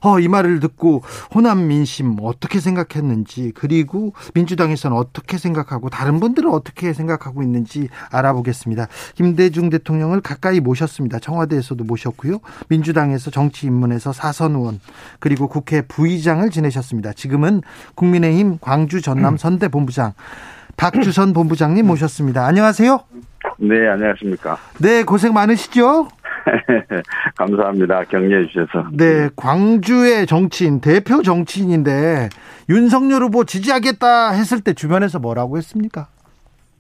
어, 0.02 0.20
이 0.20 0.28
말을 0.28 0.60
듣고 0.60 1.04
호남 1.34 1.68
민심 1.68 2.18
어떻게 2.22 2.60
생각했는지 2.60 3.54
그리고 3.56 4.14
민주당에서는 4.36 4.96
어떻게 4.96 5.38
생각하고 5.38 5.90
다른 5.90 6.20
분들은 6.20 6.52
어떻게 6.52 6.94
생각하고 6.94 7.42
있는지 7.42 7.90
알아보겠습니다. 8.12 8.88
김대중 9.16 9.70
대통령을 9.70 10.22
가까이 10.22 10.60
모셨습니다. 10.60 11.20
청와대에서도 11.20 11.84
모셨고요. 11.84 12.40
민주당에서 12.68 13.32
정치 13.32 13.68
입문에서 13.68 14.12
사선 14.12 14.56
의원 14.56 14.82
그리고 15.20 15.48
국회 15.48 15.82
부의장을 15.82 16.48
지내셨습니다. 16.50 17.14
지금은 17.14 17.62
국민의힘 17.96 18.60
광주 18.60 19.02
전남 19.02 19.38
선대 19.40 19.70
본부장 19.70 20.14
박주선 20.78 21.34
본부장님 21.34 21.86
모셨습니다. 21.88 22.46
안녕하세요. 22.46 23.00
네, 23.58 23.88
안녕하십니까. 23.88 24.58
네, 24.80 25.04
고생 25.04 25.34
많으시죠? 25.34 26.08
감사합니다. 27.36 28.04
격려해 28.06 28.48
주셔서. 28.48 28.88
네, 28.94 29.30
광주의 29.36 30.28
정치인, 30.28 30.80
대표 30.80 31.24
정치인인데 31.24 32.30
윤석열 32.70 33.24
후보 33.24 33.44
지지하겠다 33.44 34.32
했을 34.32 34.62
때 34.62 34.74
주변에서 34.74 35.20
뭐라고 35.20 35.58
했습니까? 35.58 36.08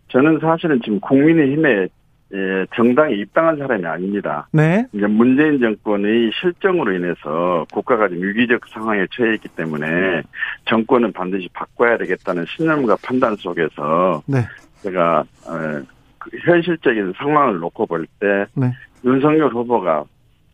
저는 0.10 0.40
사실은 0.42 0.80
지금 0.84 1.00
국민의힘에 1.02 1.88
예, 2.34 2.66
정당에 2.76 3.16
입당한 3.16 3.58
사람이 3.58 3.86
아닙니다. 3.86 4.48
네. 4.52 4.86
이제 4.92 5.08
문재인 5.08 5.60
정권의 5.60 6.32
실정으로 6.34 6.94
인해서 6.94 7.66
국가가 7.72 8.10
지금 8.10 8.24
위기적 8.24 8.68
상황에 8.68 9.06
처해 9.12 9.36
있기 9.36 9.48
때문에 9.50 10.24
정권은 10.66 11.14
반드시 11.14 11.48
바꿔야 11.54 11.98
되겠다는 11.98 12.46
신념과 12.46 12.98
판단 13.02 13.36
속에서 13.38 14.22
네. 14.26 14.40
제가 14.82 15.24
어, 15.46 15.82
그 16.18 16.38
현실적인 16.44 17.14
상황을 17.18 17.60
놓고 17.60 17.86
볼때 17.86 18.46
네. 18.56 18.74
윤석열 19.06 19.50
후보가 19.54 20.04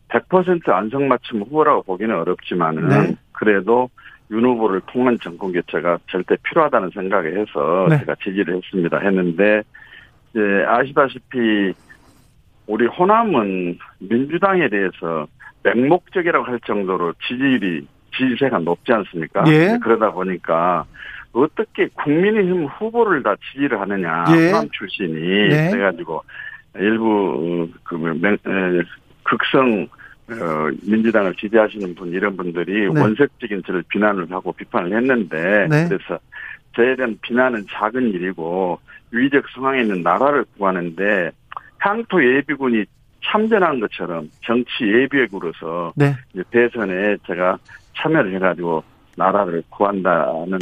100% 0.08 0.68
안성맞춤 0.68 1.42
후보라고 1.42 1.82
보기는 1.82 2.14
어렵지만은 2.14 2.88
네. 2.88 3.16
그래도 3.32 3.90
윤 4.30 4.44
후보를 4.44 4.80
통한 4.86 5.18
정권 5.20 5.52
교체가 5.52 5.98
절대 6.08 6.36
필요하다는 6.44 6.90
생각에 6.94 7.28
해서 7.28 7.86
네. 7.88 7.98
제가 7.98 8.14
지지를 8.22 8.56
했습니다. 8.56 8.98
했는데 8.98 9.62
이제 10.34 10.64
아시다시피 10.66 11.72
우리 12.66 12.86
호남은 12.86 13.78
민주당에 14.00 14.68
대해서 14.68 15.26
맹목적이라고 15.62 16.44
할 16.44 16.58
정도로 16.66 17.12
지지율이 17.26 17.86
지지세가 18.16 18.58
높지 18.58 18.92
않습니까? 18.92 19.44
예. 19.46 19.78
그러다 19.82 20.10
보니까 20.10 20.84
어떻게 21.32 21.88
국민의힘 21.94 22.66
후보를 22.66 23.22
다 23.22 23.34
지지를 23.52 23.80
하느냐 23.80 24.24
예. 24.36 24.50
호남 24.50 24.68
출신이 24.70 25.48
네. 25.48 25.70
그래가지고 25.70 26.22
일부 26.76 27.68
그 27.84 27.96
극성 29.22 29.88
어, 30.30 30.70
민주당을 30.82 31.34
지지하시는 31.34 31.94
분 31.94 32.10
이런 32.12 32.36
분들이 32.36 32.92
네. 32.92 33.00
원색적인 33.00 33.62
저를 33.66 33.84
비난을 33.88 34.30
하고 34.30 34.52
비판을 34.52 34.96
했는데 34.96 35.66
네. 35.68 35.86
그래서 35.88 36.18
저에 36.74 36.96
대한 36.96 37.18
비난은 37.22 37.64
작은 37.70 38.08
일이고 38.14 38.78
위적 39.14 39.44
상황에 39.54 39.82
있는 39.82 40.02
나라를 40.02 40.44
구하는데 40.58 41.30
향토 41.78 42.22
예비군이 42.24 42.84
참전한 43.24 43.80
것처럼 43.80 44.28
정치 44.44 44.84
예비역으로서 44.84 45.92
네. 45.96 46.14
대선에 46.50 47.16
제가 47.26 47.56
참여를 47.96 48.34
해가지고 48.34 48.82
나라를 49.16 49.62
구한다는 49.70 50.58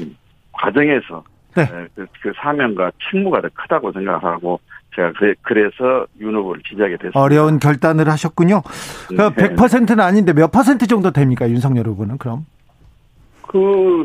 과정에서 0.52 1.24
네. 1.56 1.66
그, 1.94 2.06
그, 2.22 2.32
사명과 2.36 2.92
책무가 3.10 3.40
더 3.40 3.48
크다고 3.52 3.92
생각하고 3.92 4.60
제가 4.94 5.12
그래, 5.42 5.68
서 5.76 6.06
윤 6.20 6.34
후보를 6.34 6.62
지지하게 6.62 6.96
됐습니다. 6.96 7.20
어려운 7.20 7.58
결단을 7.58 8.08
하셨군요. 8.08 8.62
그 9.08 9.14
네. 9.14 9.54
100%는 9.54 10.00
아닌데 10.00 10.32
몇 10.32 10.50
퍼센트 10.52 10.86
정도 10.86 11.10
됩니까 11.10 11.48
윤석열 11.48 11.86
후보는 11.88 12.18
그럼? 12.18 12.46
그 13.42 14.04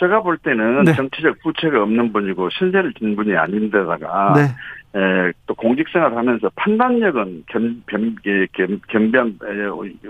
제가 0.00 0.22
볼 0.22 0.38
때는 0.38 0.84
네. 0.84 0.94
정치적 0.94 1.40
부채가 1.42 1.82
없는 1.82 2.12
분이고 2.12 2.48
신세를 2.50 2.94
진 2.94 3.14
분이 3.14 3.36
아닌데다가 3.36 4.32
네. 4.34 4.98
에, 4.98 5.32
또 5.46 5.54
공직생활 5.54 6.16
하면서 6.16 6.50
판단력은 6.56 7.44
겸, 7.48 7.82
겸, 7.86 8.16
겸, 8.52 8.80
겸변, 8.88 9.38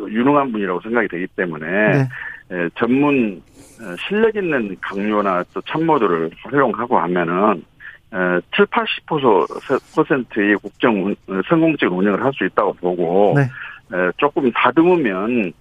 유능한 0.08 0.52
분이라고 0.52 0.80
생각이 0.80 1.08
되기 1.08 1.26
때문에, 1.36 1.66
네. 1.66 2.08
에, 2.52 2.68
전문, 2.76 3.42
실력 4.08 4.34
있는 4.36 4.74
강요나 4.80 5.44
또 5.52 5.60
참모들을 5.62 6.30
활용하고 6.44 6.98
하면은, 6.98 7.62
에, 8.14 8.40
7, 8.56 8.64
80%의 8.66 10.56
국정, 10.56 11.14
성공적 11.48 11.92
운영을 11.92 12.24
할 12.24 12.32
수 12.32 12.46
있다고 12.46 12.72
보고, 12.74 13.34
네. 13.36 13.42
에, 13.42 14.10
조금 14.16 14.50
다듬으면, 14.52 15.52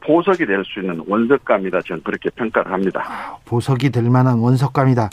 보석이 0.00 0.46
될 0.46 0.64
수 0.64 0.80
있는 0.80 1.02
원석감이다. 1.06 1.80
저는 1.82 2.02
그렇게 2.02 2.30
평가를 2.30 2.72
합니다. 2.72 3.02
아, 3.06 3.36
보석이 3.44 3.90
될 3.90 4.04
만한 4.10 4.38
원석감이다. 4.38 5.10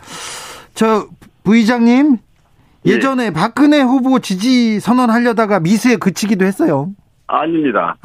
저 0.74 1.08
부의장님 1.44 2.18
예. 2.88 2.92
예전에 2.92 3.26
예. 3.28 3.32
박근혜 3.32 3.82
후보 3.82 4.20
지지 4.20 4.80
선언하려다가 4.80 5.60
미수에 5.60 5.98
그치기도 5.98 6.46
했어요. 6.46 6.90
아닙니다. 7.28 7.96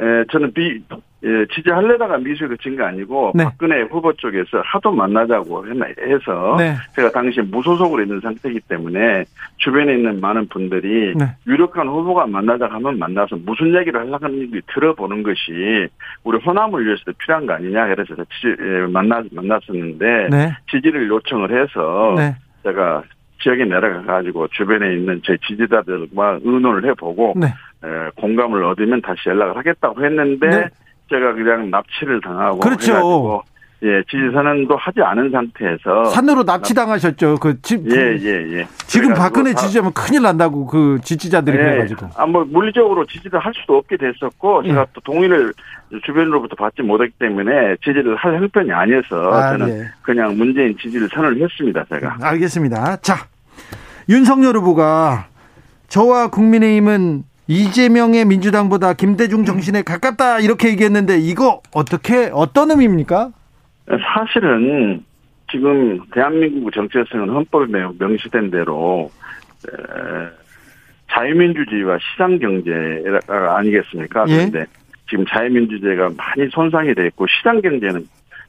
에, 0.00 0.24
저는 0.30 0.52
비, 0.52 0.82
예, 1.24 1.46
지지하려다가 1.52 2.18
미수에 2.18 2.46
그친 2.46 2.76
게 2.76 2.82
아니고 2.84 3.32
네. 3.34 3.44
박근혜 3.44 3.82
후보 3.82 4.12
쪽에서 4.12 4.62
하도 4.64 4.92
만나자고 4.92 5.66
해서 5.66 6.56
네. 6.58 6.74
제가 6.94 7.10
당시 7.10 7.40
무소속으로 7.40 8.02
있는 8.02 8.20
상태이기 8.20 8.60
때문에 8.68 9.24
주변에 9.56 9.94
있는 9.94 10.20
많은 10.20 10.46
분들이 10.46 11.14
네. 11.16 11.24
유력한 11.48 11.88
후보가 11.88 12.28
만나자 12.28 12.66
하면 12.66 12.98
만나서 13.00 13.36
무슨 13.44 13.74
얘기를 13.74 13.98
하려고 13.98 14.24
하는지 14.24 14.60
들어보는 14.72 15.24
것이 15.24 15.88
우리 16.22 16.38
호남을 16.38 16.86
위해서도 16.86 17.12
필요한 17.18 17.46
거 17.46 17.54
아니냐 17.54 17.88
그래서 17.88 18.14
지지, 18.14 18.56
예, 18.60 18.86
만나 18.86 19.20
만났었는데 19.32 20.28
네. 20.30 20.56
지지를 20.70 21.08
요청을 21.08 21.50
해서 21.50 22.14
네. 22.16 22.36
제가 22.62 23.02
지역에 23.42 23.64
내려가 23.64 24.02
가지고 24.02 24.46
주변에 24.48 24.94
있는 24.94 25.20
제 25.24 25.36
지지자들과 25.48 26.38
의논을 26.44 26.84
해보고 26.90 27.34
네. 27.36 27.46
에, 27.46 28.10
공감을 28.16 28.62
얻으면 28.64 29.00
다시 29.02 29.28
연락을 29.28 29.56
하겠다고 29.56 30.04
했는데 30.04 30.48
네. 30.48 30.68
제가 31.08 31.32
그냥 31.34 31.70
납치를 31.70 32.20
당하고 32.20 32.60
그렇죠. 32.60 32.92
해가지고 32.92 33.42
예, 33.84 34.02
지지 34.10 34.18
선언도 34.32 34.76
하지 34.76 35.00
않은 35.00 35.30
상태에서 35.30 36.06
산으로 36.06 36.42
납치당하셨죠. 36.42 37.36
그 37.36 37.62
집, 37.62 37.88
예, 37.92 38.18
예, 38.18 38.58
예. 38.58 38.66
지금 38.88 39.14
박근혜 39.14 39.54
지지자면 39.54 39.92
큰일 39.92 40.22
난다고 40.22 40.66
그 40.66 40.98
지지자들이 41.04 41.56
예, 41.56 41.62
그래가지고. 41.62 42.08
아, 42.16 42.26
뭐 42.26 42.44
물리적으로 42.44 43.06
지지를 43.06 43.38
할 43.38 43.52
수도 43.54 43.76
없게 43.76 43.96
됐었고 43.96 44.62
예. 44.64 44.68
제가 44.70 44.86
또 44.94 45.00
동의를 45.02 45.52
주변으로부터 46.04 46.56
받지 46.56 46.82
못했기 46.82 47.14
때문에 47.20 47.76
지지를 47.84 48.16
할 48.16 48.34
형편이 48.34 48.72
아니어서 48.72 49.32
아, 49.32 49.56
저는 49.56 49.68
예. 49.68 49.84
그냥 50.02 50.36
문재인 50.36 50.76
지지를 50.76 51.08
선언을 51.14 51.40
했습니다. 51.40 51.84
제가. 51.88 52.16
음, 52.16 52.18
알겠습니다. 52.20 52.96
자, 52.96 53.28
윤석열 54.08 54.56
후보가 54.56 55.28
저와 55.86 56.30
국민의힘은 56.30 57.22
이재명의 57.48 58.26
민주당보다 58.26 58.92
김대중 58.92 59.44
정신에 59.46 59.82
가깝다 59.82 60.40
이렇게 60.40 60.68
얘기했는데 60.68 61.18
이거 61.18 61.62
어떻게 61.74 62.30
어떤 62.32 62.70
의미입니까? 62.70 63.30
사실은 63.88 65.02
지금 65.50 65.98
대한민국 66.12 66.70
정체성은 66.70 67.30
헌법에 67.30 67.66
명시된 67.98 68.50
대로 68.50 69.10
자유민주주의와 71.10 71.98
시장경제가 72.12 73.56
아니겠습니까? 73.56 74.26
예? 74.28 74.36
그런데 74.36 74.66
지금 75.08 75.24
자유민주주의가 75.26 76.10
많이 76.18 76.50
손상이 76.50 76.94
돼 76.94 77.06
있고 77.06 77.26
시장경제는 77.26 78.06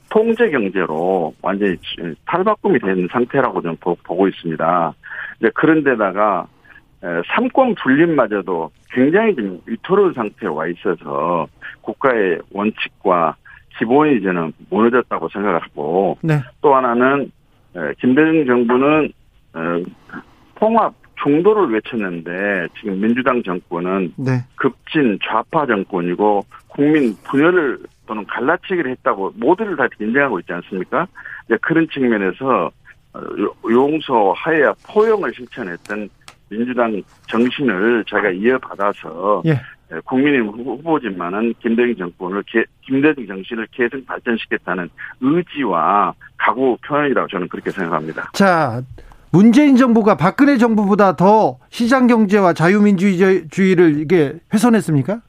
통제 0.10 0.50
경제로 0.50 1.34
완전히 1.42 1.78
탈바꿈이 2.26 2.80
된 2.80 3.08
상태라고 3.10 3.62
저는 3.62 3.78
보고 3.80 4.28
있습니다. 4.28 4.94
그런데다가 5.54 6.48
삼권 7.02 7.76
분립마저도 7.76 8.72
굉장히 8.92 9.36
좀 9.36 9.62
위태로운 9.66 10.14
상태에 10.14 10.50
와 10.50 10.68
있어서 10.68 11.48
국가의 11.82 12.40
원칙과 12.52 13.36
기본이 13.78 14.22
저는 14.22 14.52
무너졌다고 14.70 15.30
생각을 15.30 15.62
하고 15.62 16.18
네. 16.22 16.42
또 16.62 16.76
하나는 16.76 17.32
김대중 18.00 18.46
정부는 18.46 19.14
통합 20.56 20.94
중도를 21.24 21.74
외쳤는데 21.74 22.68
지금 22.80 23.00
민주당 23.00 23.42
정권은 23.44 24.14
네. 24.18 24.44
급진 24.56 25.18
좌파 25.24 25.66
정권이고 25.66 26.46
국민 26.68 27.16
분열을 27.24 27.80
또는 28.06 28.26
갈라치기를 28.26 28.92
했다고 28.92 29.34
모두를 29.36 29.76
다 29.76 29.88
인정하고 30.00 30.40
있지 30.40 30.52
않습니까? 30.54 31.08
그런 31.62 31.88
측면에서 31.90 32.72
어, 33.14 33.22
용서, 33.70 34.34
하야, 34.34 34.74
포용을 34.88 35.34
실천했던 35.34 36.10
민주당 36.50 37.02
정신을 37.28 38.04
제가 38.08 38.30
이어받아서 38.32 39.44
예. 39.46 39.62
예, 39.92 40.00
국민의힘 40.06 40.50
후보지만은 40.50 41.54
김대중 41.60 41.96
정권을 41.96 42.44
김대중 42.82 43.26
정신을 43.26 43.68
계속 43.72 44.06
발전시켰다는 44.06 44.90
의지와 45.22 46.14
각오 46.38 46.78
표현이라고 46.86 47.28
저는 47.28 47.48
그렇게 47.48 47.72
생각합니다. 47.72 48.30
자, 48.34 48.82
문재인 49.32 49.76
정부가 49.76 50.16
박근혜 50.16 50.58
정부보다 50.58 51.16
더 51.16 51.58
시장 51.70 52.08
경제와 52.08 52.54
자유민주주의를 52.54 54.00
이게 54.00 54.34
훼손했습니까? 54.54 55.22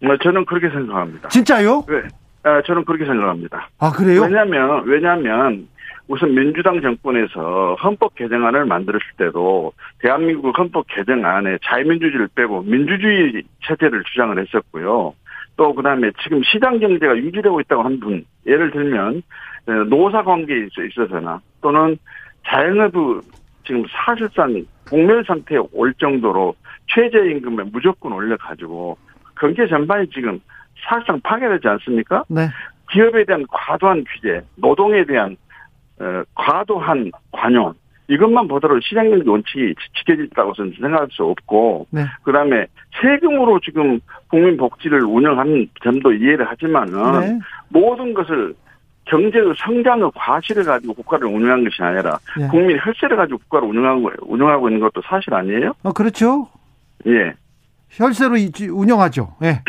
네, 0.00 0.08
저는 0.22 0.44
그렇게 0.44 0.68
생각합니다. 0.68 1.28
진짜요? 1.28 1.84
네, 1.88 2.02
아, 2.42 2.62
저는 2.62 2.84
그렇게 2.84 3.04
생각합니다. 3.04 3.68
아 3.78 3.90
그래요? 3.90 4.22
왜냐하면 4.22 4.84
왜냐하면 4.86 5.68
우선 6.08 6.34
민주당 6.34 6.80
정권에서 6.80 7.74
헌법 7.82 8.14
개정안을 8.14 8.64
만들었을 8.66 9.06
때도 9.18 9.72
대한민국 10.00 10.56
헌법 10.58 10.86
개정안에 10.88 11.58
자유민주주의를 11.64 12.28
빼고 12.34 12.62
민주주의 12.62 13.42
체제를 13.66 14.04
주장을 14.04 14.38
했었고요. 14.38 15.14
또 15.56 15.74
그다음에 15.74 16.12
지금 16.22 16.42
시장 16.44 16.78
경제가 16.78 17.16
유지되고 17.16 17.60
있다고 17.60 17.82
한 17.82 17.98
분 17.98 18.24
예를 18.46 18.70
들면 18.70 19.22
노사 19.88 20.22
관계에 20.22 20.68
있어서나 20.88 21.40
또는 21.60 21.98
자영업부 22.46 23.20
지금 23.66 23.84
사실상 23.90 24.64
공멸 24.88 25.24
상태에 25.26 25.58
올 25.72 25.92
정도로 25.94 26.54
최저임금에 26.94 27.64
무조건 27.72 28.12
올려가지고 28.12 28.96
경제 29.40 29.66
전반이 29.66 30.08
지금 30.10 30.38
사실상 30.88 31.20
파괴되지 31.22 31.66
않습니까? 31.66 32.22
네. 32.28 32.46
기업에 32.92 33.24
대한 33.24 33.44
과도한 33.50 34.04
규제, 34.04 34.40
노동에 34.54 35.04
대한 35.04 35.32
어, 35.32 35.36
과도한 36.34 37.10
관용 37.32 37.74
이것만 38.08 38.46
보더라도 38.46 38.80
시장경제 38.80 39.28
원칙이 39.28 39.74
지켜졌다고 39.98 40.52
저는 40.54 40.74
생각할 40.80 41.08
수 41.10 41.24
없고 41.24 41.86
네. 41.90 42.04
그다음에 42.22 42.66
세금으로 43.00 43.58
지금 43.60 43.98
국민 44.28 44.56
복지를 44.56 45.04
운영하는 45.04 45.68
점도 45.82 46.12
이해를 46.12 46.48
하지만은 46.48 47.20
네. 47.20 47.38
모든 47.68 48.14
것을 48.14 48.54
경제의 49.06 49.54
성장의 49.58 50.10
과실을 50.14 50.64
가지고 50.64 50.94
국가를 50.94 51.26
운영한 51.26 51.64
것이 51.64 51.82
아니라 51.82 52.18
네. 52.38 52.46
국민 52.48 52.78
혈세를 52.78 53.16
가지고 53.16 53.38
국가를 53.38 53.68
운영하고 53.68 54.10
운영하고 54.22 54.68
있는 54.68 54.80
것도 54.80 55.02
사실 55.08 55.34
아니에요? 55.34 55.72
어 55.82 55.92
그렇죠. 55.92 56.48
예. 57.06 57.34
혈세로 57.90 58.34
운영하죠. 58.70 59.34
예. 59.42 59.62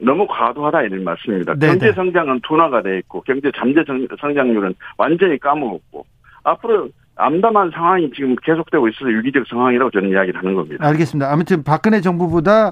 너무 0.00 0.26
과도하다 0.26 0.82
이런 0.82 1.04
말씀입니다. 1.04 1.54
네네. 1.54 1.72
경제 1.72 1.92
성장은 1.92 2.40
둔화가 2.42 2.82
돼 2.82 2.98
있고 2.98 3.22
경제 3.22 3.50
잠재 3.56 3.84
성장률은 4.20 4.74
완전히 4.96 5.38
까먹었고 5.38 6.06
앞으로 6.44 6.88
암담한 7.16 7.70
상황이 7.72 8.10
지금 8.14 8.34
계속되고 8.42 8.88
있어서 8.88 9.06
위기적 9.06 9.46
상황이라고 9.46 9.90
저는 9.90 10.10
이야기를 10.10 10.40
하는 10.40 10.54
겁니다. 10.54 10.86
알겠습니다. 10.86 11.30
아무튼 11.30 11.62
박근혜 11.62 12.00
정부보다 12.00 12.68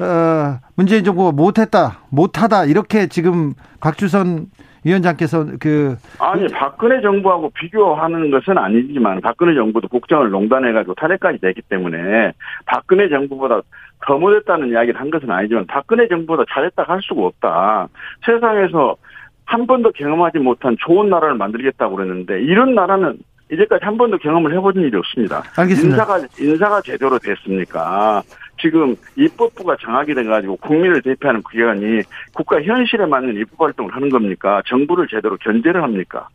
어, 0.00 0.58
문재인 0.74 1.04
정부가 1.04 1.32
못했다, 1.32 2.00
못하다 2.10 2.64
이렇게 2.64 3.06
지금 3.06 3.52
박주선 3.80 4.46
위원장께서 4.84 5.46
그 5.60 5.96
아니 6.18 6.46
박근혜 6.48 7.00
정부하고 7.00 7.50
비교하는 7.50 8.30
것은 8.30 8.56
아니지만 8.56 9.20
박근혜 9.20 9.54
정부도 9.54 9.88
국정을 9.88 10.30
농단해가지고 10.30 10.94
탄핵까지 10.94 11.38
됐기 11.40 11.62
때문에 11.68 12.32
박근혜 12.64 13.08
정부보다 13.08 13.60
더 14.06 14.18
못했다는 14.18 14.70
이야기를 14.70 15.00
한 15.00 15.10
것은 15.10 15.30
아니지만 15.30 15.66
박근혜 15.66 16.06
정부보다 16.08 16.44
잘했다 16.52 16.84
할 16.84 17.00
수가 17.02 17.26
없다. 17.26 17.88
세상에서 18.24 18.96
한 19.44 19.66
번도 19.66 19.92
경험하지 19.92 20.38
못한 20.38 20.76
좋은 20.78 21.08
나라를 21.08 21.34
만들겠다고 21.36 21.96
그랬는데 21.96 22.42
이런 22.42 22.74
나라는 22.74 23.18
이제까지 23.50 23.84
한 23.84 23.96
번도 23.96 24.18
경험을 24.18 24.54
해본 24.54 24.76
일이 24.76 24.96
없습니다. 24.96 25.42
알겠습니다. 25.56 25.96
인사가 25.96 26.18
인사가 26.38 26.80
제대로 26.82 27.18
됐습니까? 27.18 28.22
지금 28.60 28.94
입법부가 29.16 29.76
정하게 29.80 30.14
돼가지고 30.14 30.56
국민을 30.56 31.00
대표하는 31.00 31.42
기관이 31.50 32.02
국가 32.34 32.60
현실에 32.60 33.06
맞는 33.06 33.36
입법 33.36 33.62
활동을 33.62 33.94
하는 33.94 34.10
겁니까? 34.10 34.60
정부를 34.66 35.06
제대로 35.08 35.36
견제를 35.38 35.82
합니까? 35.82 36.28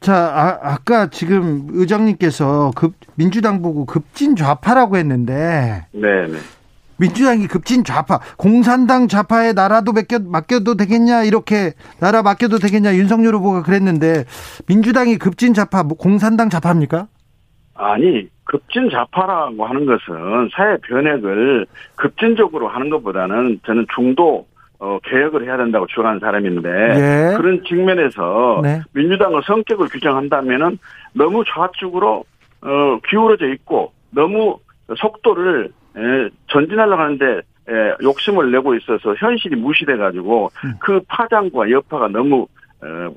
자, 0.00 0.14
아, 0.14 0.58
아까 0.62 1.08
지금 1.08 1.66
의장님께서 1.70 2.72
급 2.76 2.92
민주당 3.14 3.62
보고 3.62 3.86
급진 3.86 4.36
좌파라고 4.36 4.96
했는데, 4.98 5.86
네, 5.92 6.26
네. 6.26 6.38
민주당이 6.98 7.46
급진 7.48 7.84
좌파, 7.84 8.20
공산당 8.36 9.08
좌파에 9.08 9.52
나라도 9.52 9.92
맡겨, 9.92 10.20
맡겨도 10.20 10.76
되겠냐, 10.76 11.24
이렇게 11.24 11.72
나라 12.00 12.22
맡겨도 12.22 12.58
되겠냐, 12.58 12.94
윤석열 12.94 13.34
후보가 13.34 13.62
그랬는데, 13.62 14.24
민주당이 14.68 15.18
급진 15.18 15.54
좌파, 15.54 15.82
뭐 15.82 15.96
공산당 15.96 16.50
좌파입니까? 16.50 17.08
아니, 17.74 18.28
급진 18.44 18.90
좌파라고 18.90 19.66
하는 19.66 19.86
것은 19.86 20.50
사회 20.54 20.76
변혁을 20.78 21.66
급진적으로 21.96 22.68
하는 22.68 22.90
것보다는 22.90 23.60
저는 23.66 23.86
중도 23.94 24.46
어, 24.78 24.98
개혁을 25.04 25.46
해야 25.46 25.56
된다고 25.56 25.86
주장하는 25.86 26.20
사람인데 26.20 26.68
예. 26.68 27.36
그런 27.36 27.62
측면에서 27.64 28.60
네. 28.62 28.82
민주당의 28.92 29.40
성격을 29.46 29.88
규정한다면은 29.88 30.78
너무 31.14 31.42
좌측으로 31.46 32.24
어, 32.62 32.98
기울어져 33.08 33.46
있고 33.54 33.92
너무 34.10 34.58
속도를 34.96 35.66
에, 35.66 35.83
전진하려고 36.48 37.02
하는데 37.02 37.42
에, 37.68 37.94
욕심을 38.02 38.50
내고 38.50 38.74
있어서 38.74 39.14
현실이 39.14 39.56
무시돼 39.56 39.96
가지고 39.96 40.50
음. 40.64 40.74
그 40.78 41.00
파장과 41.08 41.70
여파가 41.70 42.08
너무 42.08 42.46
어, 42.82 43.10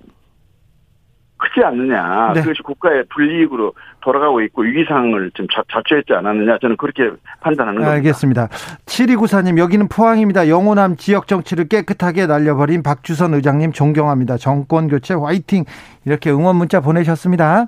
크지 1.38 1.64
않느냐. 1.64 2.32
네. 2.34 2.42
그것이 2.42 2.62
국가의 2.64 3.04
불이익으로 3.14 3.74
돌아가고 4.02 4.42
있고 4.42 4.64
위기상을 4.64 5.32
좀 5.36 5.48
자, 5.54 5.64
자초했지 5.72 6.14
않았느냐. 6.14 6.58
저는 6.60 6.78
그렇게 6.78 7.12
판단하는 7.42 7.80
겁니다. 7.80 7.94
알겠습니다. 7.94 8.48
7294님 8.86 9.60
여기는 9.60 9.88
포항입니다. 9.88 10.50
영호남 10.50 10.96
지역 10.96 11.28
정치를 11.28 11.68
깨끗하게 11.68 12.26
날려버린 12.26 12.82
박주선 12.82 13.36
의장님 13.36 13.72
존경합니다. 13.72 14.38
정권 14.38 14.88
교체 14.88 15.14
화이팅 15.14 15.66
이렇게 16.06 16.32
응원 16.32 16.56
문자 16.56 16.80
보내셨습니다. 16.80 17.68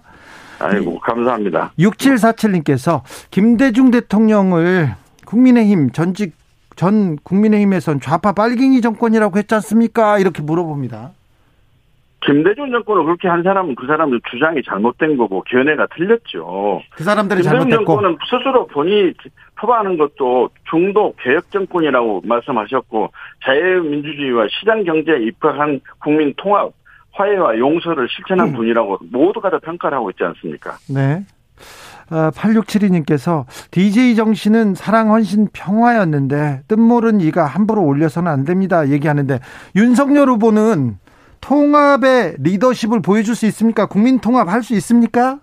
아이고 0.59 0.99
감사합니다. 0.99 1.71
6747님께서 1.79 3.01
김대중 3.31 3.91
대통령을 3.91 4.89
국민의힘 5.29 5.91
전직 5.91 6.33
전 6.75 7.17
국민의힘에선 7.17 7.99
좌파 7.99 8.31
빨갱이 8.31 8.81
정권이라고 8.81 9.37
했지 9.37 9.53
않습니까? 9.55 10.17
이렇게 10.17 10.41
물어봅니다. 10.41 11.11
김대중 12.21 12.71
정권을 12.71 13.05
그렇게 13.05 13.27
한 13.27 13.43
사람은 13.43 13.75
그 13.75 13.85
사람의 13.85 14.19
주장이 14.29 14.61
잘못된 14.63 15.17
거고 15.17 15.43
견해가 15.43 15.87
틀렸죠. 15.95 16.81
그 16.91 17.03
사람들이 17.03 17.43
잘못됐고. 17.43 17.69
김대중 17.69 17.85
정권은 17.85 18.17
스스로 18.29 18.67
본인이 18.67 19.13
표방하는 19.59 19.97
것도 19.97 20.49
중도 20.69 21.13
개혁 21.21 21.49
정권이라고 21.51 22.23
말씀하셨고 22.25 23.11
자유민주주의와 23.45 24.47
시장 24.59 24.83
경제에 24.83 25.19
입각한 25.27 25.79
국민 25.99 26.33
통합 26.37 26.71
화해와 27.13 27.57
용서를 27.57 28.07
실천한 28.09 28.49
음. 28.49 28.53
분이라고 28.53 28.99
모두가 29.11 29.49
다 29.49 29.59
평가를 29.59 29.97
하고 29.97 30.09
있지 30.09 30.23
않습니까? 30.23 30.77
네. 30.93 31.23
8672님께서 32.09 33.41
어, 33.41 33.45
DJ 33.71 34.15
정신은 34.15 34.75
사랑, 34.75 35.11
헌신, 35.11 35.47
평화였는데 35.53 36.61
뜻모른 36.67 37.21
이가 37.21 37.45
함부로 37.45 37.83
올려서는 37.83 38.31
안 38.31 38.45
됩니다. 38.45 38.89
얘기하는데 38.89 39.39
윤석열 39.75 40.29
후보는 40.29 40.97
통합의 41.41 42.35
리더십을 42.39 43.01
보여줄 43.01 43.35
수 43.35 43.45
있습니까? 43.47 43.85
국민 43.85 44.19
통합 44.19 44.49
할 44.49 44.61
수 44.61 44.73
있습니까? 44.75 45.39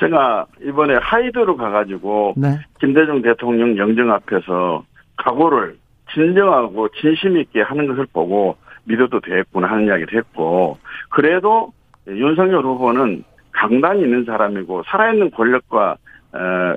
제가 0.00 0.46
이번에 0.62 0.94
하이드로 0.96 1.56
가가지고 1.56 2.34
네. 2.36 2.58
김대중 2.80 3.20
대통령 3.22 3.76
영정 3.76 4.10
앞에서 4.10 4.82
각오를 5.16 5.76
진정하고 6.14 6.88
진심 7.00 7.36
있게 7.36 7.60
하는 7.60 7.86
것을 7.86 8.06
보고 8.12 8.56
믿어도 8.84 9.20
되겠구나 9.20 9.68
하는 9.68 9.86
이야기를 9.86 10.18
했고 10.18 10.78
그래도 11.10 11.72
윤석열 12.08 12.64
후보는 12.64 13.24
강단이 13.52 14.02
있는 14.02 14.24
사람이고 14.24 14.82
살아있는 14.86 15.30
권력과 15.32 15.96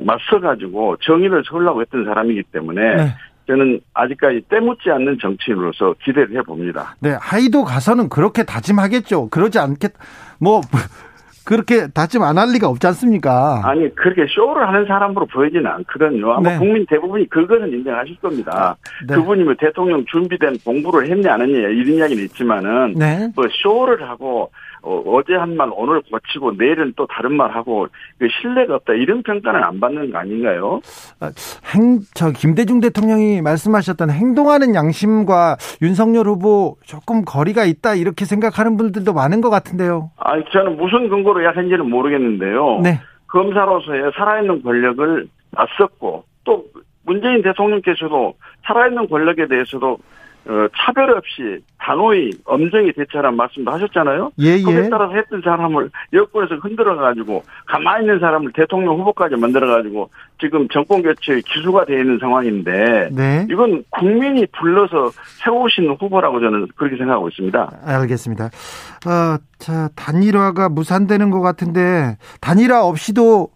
맞서가지고 0.01 0.97
정의를 1.01 1.43
세우려고 1.49 1.81
했던 1.81 2.05
사람이기 2.05 2.43
때문에 2.51 2.95
네. 2.95 3.07
저는 3.47 3.81
아직까지 3.93 4.41
때묻지 4.49 4.89
않는 4.89 5.17
정치인으로서 5.21 5.95
기대를 6.03 6.37
해봅니다. 6.37 6.95
네, 7.01 7.15
하이도 7.19 7.65
가서는 7.65 8.07
그렇게 8.09 8.43
다짐하겠죠. 8.43 9.29
그러지 9.29 9.59
않겠, 9.59 9.91
뭐, 10.39 10.61
그렇게 11.45 11.87
다짐 11.93 12.23
안 12.23 12.37
할 12.37 12.53
리가 12.53 12.69
없지 12.69 12.87
않습니까? 12.87 13.59
아니, 13.65 13.93
그렇게 13.95 14.25
쇼를 14.33 14.65
하는 14.65 14.85
사람으로 14.85 15.25
보이지는 15.25 15.67
않거든요. 15.67 16.31
아마 16.35 16.51
네. 16.53 16.57
국민 16.57 16.85
대부분이 16.85 17.27
그거는 17.27 17.69
인정하실 17.73 18.15
겁니다. 18.21 18.77
네. 19.05 19.15
그분이 19.15 19.43
뭐 19.43 19.53
대통령 19.59 20.05
준비된 20.05 20.59
공부를 20.63 21.09
했냐, 21.11 21.33
안 21.33 21.41
했냐, 21.41 21.67
이런 21.67 21.95
이야기는 21.95 22.23
있지만은, 22.23 22.93
네. 22.93 23.29
뭐 23.35 23.43
쇼를 23.61 24.07
하고, 24.09 24.51
어, 24.83 25.21
제 25.25 25.33
한 25.35 25.55
말 25.55 25.69
오늘 25.73 26.01
고치고 26.11 26.53
내일은 26.57 26.93
또 26.97 27.07
다른 27.07 27.35
말 27.37 27.51
하고 27.51 27.87
그 28.19 28.27
신뢰가 28.41 28.75
없다 28.75 28.93
이런 28.93 29.23
평가는 29.23 29.63
안 29.63 29.79
받는 29.79 30.11
거 30.11 30.17
아닌가요? 30.17 30.81
아, 31.21 31.31
행, 31.73 31.99
저 32.13 32.31
김대중 32.31 32.79
대통령이 32.81 33.41
말씀하셨던 33.41 34.09
행동하는 34.09 34.75
양심과 34.75 35.57
윤석열 35.81 36.27
후보 36.27 36.75
조금 36.85 37.23
거리가 37.25 37.63
있다 37.65 37.95
이렇게 37.95 38.25
생각하는 38.25 38.75
분들도 38.77 39.13
많은 39.13 39.39
것 39.41 39.49
같은데요. 39.49 40.11
아, 40.17 40.33
저는 40.51 40.75
무슨 40.77 41.07
근거로 41.09 41.43
약한지는 41.45 41.89
모르겠는데요. 41.89 42.81
네. 42.83 42.99
검사로서의 43.27 44.11
살아있는 44.15 44.63
권력을 44.63 45.27
맞섰고 45.51 46.23
또 46.43 46.65
문재인 47.05 47.41
대통령께서도 47.41 48.33
살아있는 48.65 49.07
권력에 49.07 49.47
대해서도 49.47 49.97
어, 50.45 50.67
차별 50.75 51.11
없이 51.11 51.63
단호히 51.79 52.31
엄정히 52.45 52.91
대처하는 52.93 53.35
말씀도 53.35 53.71
하셨잖아요. 53.71 54.31
예, 54.39 54.57
예. 54.57 54.63
그에 54.63 54.89
따라서 54.89 55.13
했던 55.13 55.41
사람을 55.41 55.89
여권에서 56.11 56.55
흔들어가지고 56.55 57.43
가만히 57.65 58.05
있는 58.05 58.19
사람을 58.19 58.51
대통령 58.53 58.99
후보까지 58.99 59.35
만들어가지고 59.35 60.09
지금 60.39 60.67
정권 60.69 61.01
교체의 61.01 61.41
기수가 61.43 61.85
되어 61.85 61.99
있는 61.99 62.19
상황인데 62.19 63.09
네. 63.11 63.47
이건 63.49 63.83
국민이 63.89 64.45
불러서 64.57 65.11
세우신 65.43 65.95
후보라고 65.99 66.39
저는 66.41 66.67
그렇게 66.75 66.97
생각하고 66.97 67.29
있습니다. 67.29 67.71
알겠습니다. 67.85 68.45
어, 68.45 69.37
자 69.57 69.89
단일화가 69.95 70.69
무산되는 70.69 71.31
것 71.31 71.39
같은데 71.41 72.17
단일화 72.41 72.83
없이도 72.83 73.49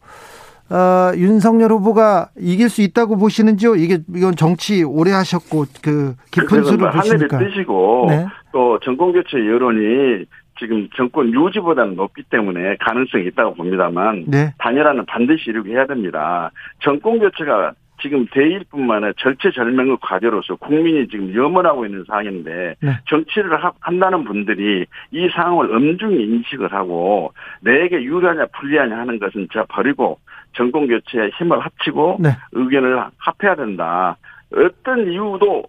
어, 0.69 1.11
윤석열 1.15 1.71
후보가 1.71 2.29
이길 2.37 2.69
수 2.69 2.81
있다고 2.81 3.17
보시는지요? 3.17 3.75
이게 3.75 3.99
이건 4.13 4.35
정치 4.35 4.83
오래 4.83 5.11
하셨고 5.11 5.65
그 5.81 6.15
깊은 6.31 6.63
수를 6.63 6.91
보시니까. 6.91 7.37
하늘을 7.37 7.49
뜨시고 7.49 8.07
네. 8.09 8.25
또 8.51 8.79
정권 8.81 9.13
교체 9.13 9.37
여론이 9.37 10.25
지금 10.59 10.89
정권 10.95 11.31
유지보다는 11.33 11.95
높기 11.95 12.23
때문에 12.29 12.77
가능성이 12.79 13.27
있다고 13.27 13.53
봅니다만 13.53 14.25
네. 14.27 14.53
단일화는 14.57 15.05
반드시 15.05 15.51
이루게 15.51 15.71
해야 15.71 15.85
됩니다. 15.85 16.51
정권 16.79 17.19
교체가 17.19 17.73
지금 18.01 18.27
대일뿐만 18.31 18.97
아니라 18.97 19.13
절체절명의 19.17 19.97
과제로서 20.01 20.55
국민이 20.57 21.07
지금 21.07 21.33
염원하고 21.33 21.85
있는 21.85 22.03
상황인데 22.07 22.75
네. 22.79 22.91
정치를 23.09 23.63
하, 23.63 23.71
한다는 23.79 24.23
분들이 24.23 24.85
이 25.11 25.29
상황을 25.29 25.73
엄중히 25.73 26.23
인식을 26.23 26.71
하고 26.73 27.33
내게 27.61 28.03
유리하냐 28.03 28.47
불리하냐 28.53 28.97
하는 28.97 29.17
것은 29.19 29.47
자 29.51 29.65
버리고 29.69 30.19
정권 30.57 30.87
교체에 30.87 31.29
힘을 31.37 31.59
합치고 31.59 32.17
네. 32.19 32.29
의견을 32.51 32.99
합해야 33.17 33.55
된다. 33.55 34.17
어떤 34.53 35.11
이유도 35.11 35.63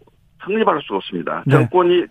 성립할 0.44 0.80
수 0.82 0.94
없습니다. 0.94 1.42
네. 1.46 1.56
정권이 1.56 2.06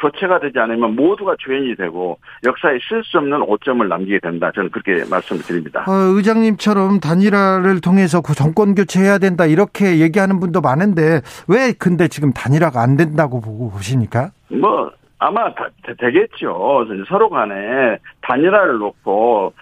교체가 0.00 0.40
되지 0.40 0.58
않으면 0.58 0.96
모두가 0.96 1.36
죄인이 1.44 1.76
되고 1.76 2.18
역사에 2.44 2.78
쓸수 2.88 3.18
없는 3.18 3.42
오점을 3.42 3.86
남기게 3.86 4.20
된다. 4.20 4.50
저는 4.54 4.70
그렇게 4.70 5.04
말씀을 5.08 5.42
드립니다. 5.42 5.84
어, 5.86 5.92
의장님처럼 5.92 7.00
단일화를 7.00 7.80
통해서 7.80 8.20
그 8.20 8.34
정권 8.34 8.74
교체해야 8.74 9.18
된다 9.18 9.46
이렇게 9.46 10.00
얘기하는 10.00 10.40
분도 10.40 10.60
많은데 10.60 11.20
왜 11.48 11.72
근데 11.78 12.08
지금 12.08 12.32
단일화가 12.32 12.80
안 12.80 12.96
된다고 12.96 13.40
보고 13.40 13.70
보십니까? 13.70 14.30
뭐 14.48 14.90
아마 15.18 15.54
다, 15.54 15.68
되겠죠. 15.98 16.86
서로 17.08 17.28
간에 17.30 17.98
단일화를 18.22 18.78
놓고 18.78 19.52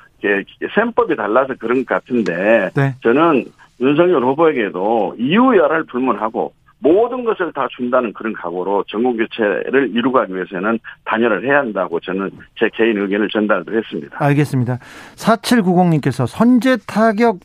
셈법이 0.74 1.16
달라서 1.16 1.54
그런 1.58 1.84
것 1.84 1.88
같은데 1.88 2.70
네. 2.74 2.94
저는 3.02 3.44
윤석열 3.80 4.22
후보에게도 4.24 5.16
이유 5.18 5.56
여를 5.56 5.84
불문하고 5.84 6.52
모든 6.78 7.22
것을 7.24 7.52
다 7.52 7.68
준다는 7.76 8.12
그런 8.12 8.32
각오로 8.32 8.84
정권 8.88 9.16
교체를 9.16 9.90
이루기 9.94 10.34
위해서는 10.34 10.80
단열을 11.04 11.46
해야 11.46 11.58
한다고 11.58 12.00
저는 12.00 12.30
제 12.58 12.68
개인 12.74 12.98
의견을 12.98 13.28
전달을 13.28 13.64
했습니다. 13.78 14.16
알겠습니다. 14.18 14.78
4790님께서 15.14 16.26
선제 16.26 16.78
타격 16.86 17.38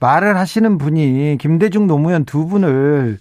말을 0.00 0.36
하시는 0.36 0.78
분이 0.78 1.36
김대중 1.38 1.86
노무현 1.86 2.24
두 2.24 2.46
분을 2.46 3.18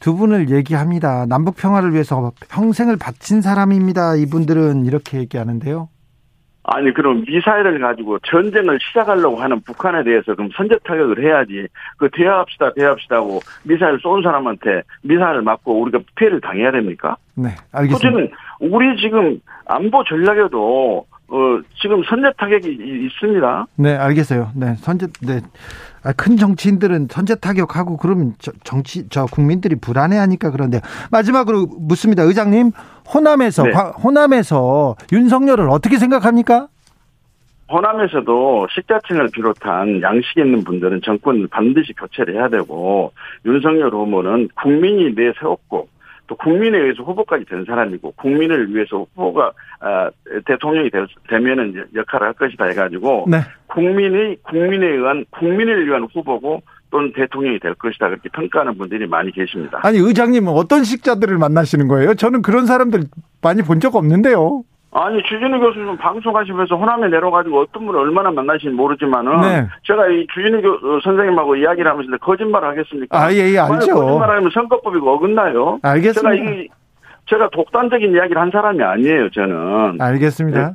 두 0.00 0.16
분을 0.16 0.50
얘기합니다. 0.50 1.26
남북 1.26 1.56
평화를 1.56 1.92
위해서 1.92 2.32
평생을 2.50 2.96
바친 2.96 3.40
사람입니다. 3.40 4.16
이분들은 4.16 4.84
이렇게 4.84 5.18
얘기하는데요. 5.18 5.88
아니 6.70 6.92
그럼 6.92 7.24
미사일을 7.26 7.80
가지고 7.80 8.18
전쟁을 8.20 8.78
시작하려고 8.80 9.36
하는 9.36 9.60
북한에 9.62 10.04
대해서 10.04 10.34
그럼 10.34 10.50
선제 10.54 10.78
타격을 10.84 11.24
해야지 11.24 11.66
그 11.96 12.10
대화합시다 12.12 12.74
대화합시다 12.74 13.16
하고 13.16 13.40
미사일 13.62 13.98
쏜 14.00 14.22
사람한테 14.22 14.82
미사일을 15.02 15.42
맞고 15.42 15.80
우리가 15.80 16.00
피해를 16.16 16.40
당해야 16.40 16.70
됩니까? 16.70 17.16
네 17.34 17.48
알겠습니다. 17.72 18.36
우리 18.60 19.00
지금 19.00 19.40
안보 19.66 20.04
전략에도 20.04 21.06
어 21.30 21.60
지금 21.80 22.02
선제 22.04 22.32
타격이 22.36 22.68
있습니다. 23.06 23.66
네 23.76 23.96
알겠어요. 23.96 24.50
네 24.54 24.74
선제 24.76 25.06
네. 25.22 25.40
아, 26.04 26.12
큰 26.12 26.36
정치인들은 26.36 27.08
선제 27.10 27.34
타격하고 27.36 27.96
그러면 27.96 28.34
정치 28.64 29.08
저 29.08 29.26
국민들이 29.26 29.74
불안해하니까 29.76 30.50
그런데 30.50 30.80
마지막으로 31.10 31.66
묻습니다, 31.78 32.22
의장님 32.22 32.70
호남에서 33.12 33.62
네. 33.64 33.72
호남에서 33.72 34.96
윤석열을 35.12 35.68
어떻게 35.70 35.96
생각합니까? 35.96 36.68
호남에서도 37.70 38.66
식자층을 38.70 39.28
비롯한 39.32 40.00
양식 40.02 40.38
있는 40.38 40.64
분들은 40.64 41.02
정권을 41.04 41.48
반드시 41.48 41.92
교체를 41.92 42.34
해야 42.34 42.48
되고 42.48 43.12
윤석열 43.44 43.90
후보는 43.90 44.48
국민이 44.54 45.12
내세웠고 45.14 45.88
또 46.26 46.36
국민에 46.36 46.78
의해서 46.78 47.02
후보까지 47.02 47.44
된 47.46 47.64
사람이고 47.64 48.12
국민을 48.12 48.74
위해서 48.74 48.98
후보가 49.14 49.52
아, 49.80 50.10
대통령이 50.44 50.90
될, 50.90 51.06
되면은 51.28 51.86
역할을 51.94 52.26
할 52.28 52.34
것이다 52.34 52.66
해가지고 52.66 53.26
네. 53.28 53.38
국민의 53.66 54.36
국민에 54.42 54.86
의한 54.86 55.24
국민을 55.30 55.86
위한 55.86 56.06
후보고 56.12 56.62
또는 56.90 57.12
대통령이 57.14 57.58
될 57.60 57.74
것이다 57.74 58.08
그렇게 58.08 58.28
평가하는 58.30 58.78
분들이 58.78 59.06
많이 59.06 59.30
계십니다. 59.32 59.78
아니 59.82 59.98
의장님은 59.98 60.52
어떤 60.52 60.84
식자들을 60.84 61.36
만나시는 61.38 61.86
거예요? 61.88 62.14
저는 62.14 62.42
그런 62.42 62.66
사람들 62.66 63.04
많이 63.42 63.62
본 63.62 63.78
적 63.80 63.94
없는데요. 63.94 64.62
아니 64.90 65.22
주진우 65.22 65.60
교수님 65.60 65.96
방송하시면서 65.98 66.74
호남에 66.76 67.08
내려가지고 67.08 67.60
어떤 67.60 67.84
분을 67.86 68.00
얼마나 68.00 68.30
만나시는지 68.30 68.74
모르지만은 68.74 69.40
네. 69.42 69.66
제가 69.84 70.08
이 70.08 70.26
주진우 70.34 70.62
교, 70.62 70.70
어, 70.72 71.00
선생님하고 71.04 71.56
이야기를 71.56 71.90
하면서 71.90 72.16
거짓말 72.18 72.64
하겠습니까? 72.64 73.22
아예 73.22 73.52
예, 73.52 73.58
알죠. 73.58 73.94
거짓말하면 73.94 74.50
선거법이 74.52 74.98
어긋나요. 75.02 75.78
알겠습니다. 75.82 76.32
제가 76.32 76.34
이 76.52 76.68
제가 77.26 77.50
독단적인 77.50 78.14
이야기를 78.14 78.40
한 78.40 78.50
사람이 78.50 78.82
아니에요. 78.82 79.28
저는 79.30 80.00
알겠습니다. 80.00 80.68
네. 80.68 80.72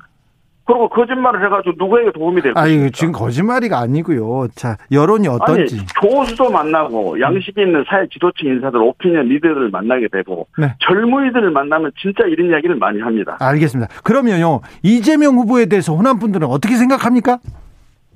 그리고 0.66 0.88
거짓말을 0.88 1.45
해가지고 1.45 1.76
누구에게 1.78 2.11
도움이 2.14 2.41
될까? 2.41 2.61
아니 2.61 2.89
지금 2.91 3.11
거짓말이가 3.11 3.80
아니고요. 3.80 4.47
자 4.55 4.78
여론이 4.91 5.28
어떤지. 5.28 5.78
아니, 5.80 5.86
교수도 6.01 6.49
만나고 6.49 7.20
양식 7.20 7.57
있는 7.57 7.84
사회 7.88 8.07
지도층 8.07 8.47
인사들, 8.47 8.80
오피니언 8.82 9.28
리더를 9.28 9.70
만나게 9.70 10.07
되고 10.07 10.47
네. 10.57 10.74
젊은이들을 10.80 11.51
만나면 11.51 11.91
진짜 11.99 12.26
이런 12.28 12.49
이야기를 12.49 12.78
많이 12.78 13.01
합니다. 13.01 13.38
알겠습니다. 13.41 13.93
그러면요 14.03 14.61
이재명 14.84 15.36
후보에 15.36 15.66
대해서 15.66 15.93
호남 15.93 16.20
분들은 16.20 16.47
어떻게 16.47 16.76
생각합니까? 16.76 17.39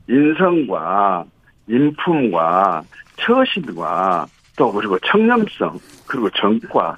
인성과 0.09 1.25
인품과 1.67 2.83
처신과 3.17 4.25
또 4.57 4.71
그리고 4.71 4.97
청렴성 4.99 5.77
그리고 6.07 6.29
정과 6.29 6.97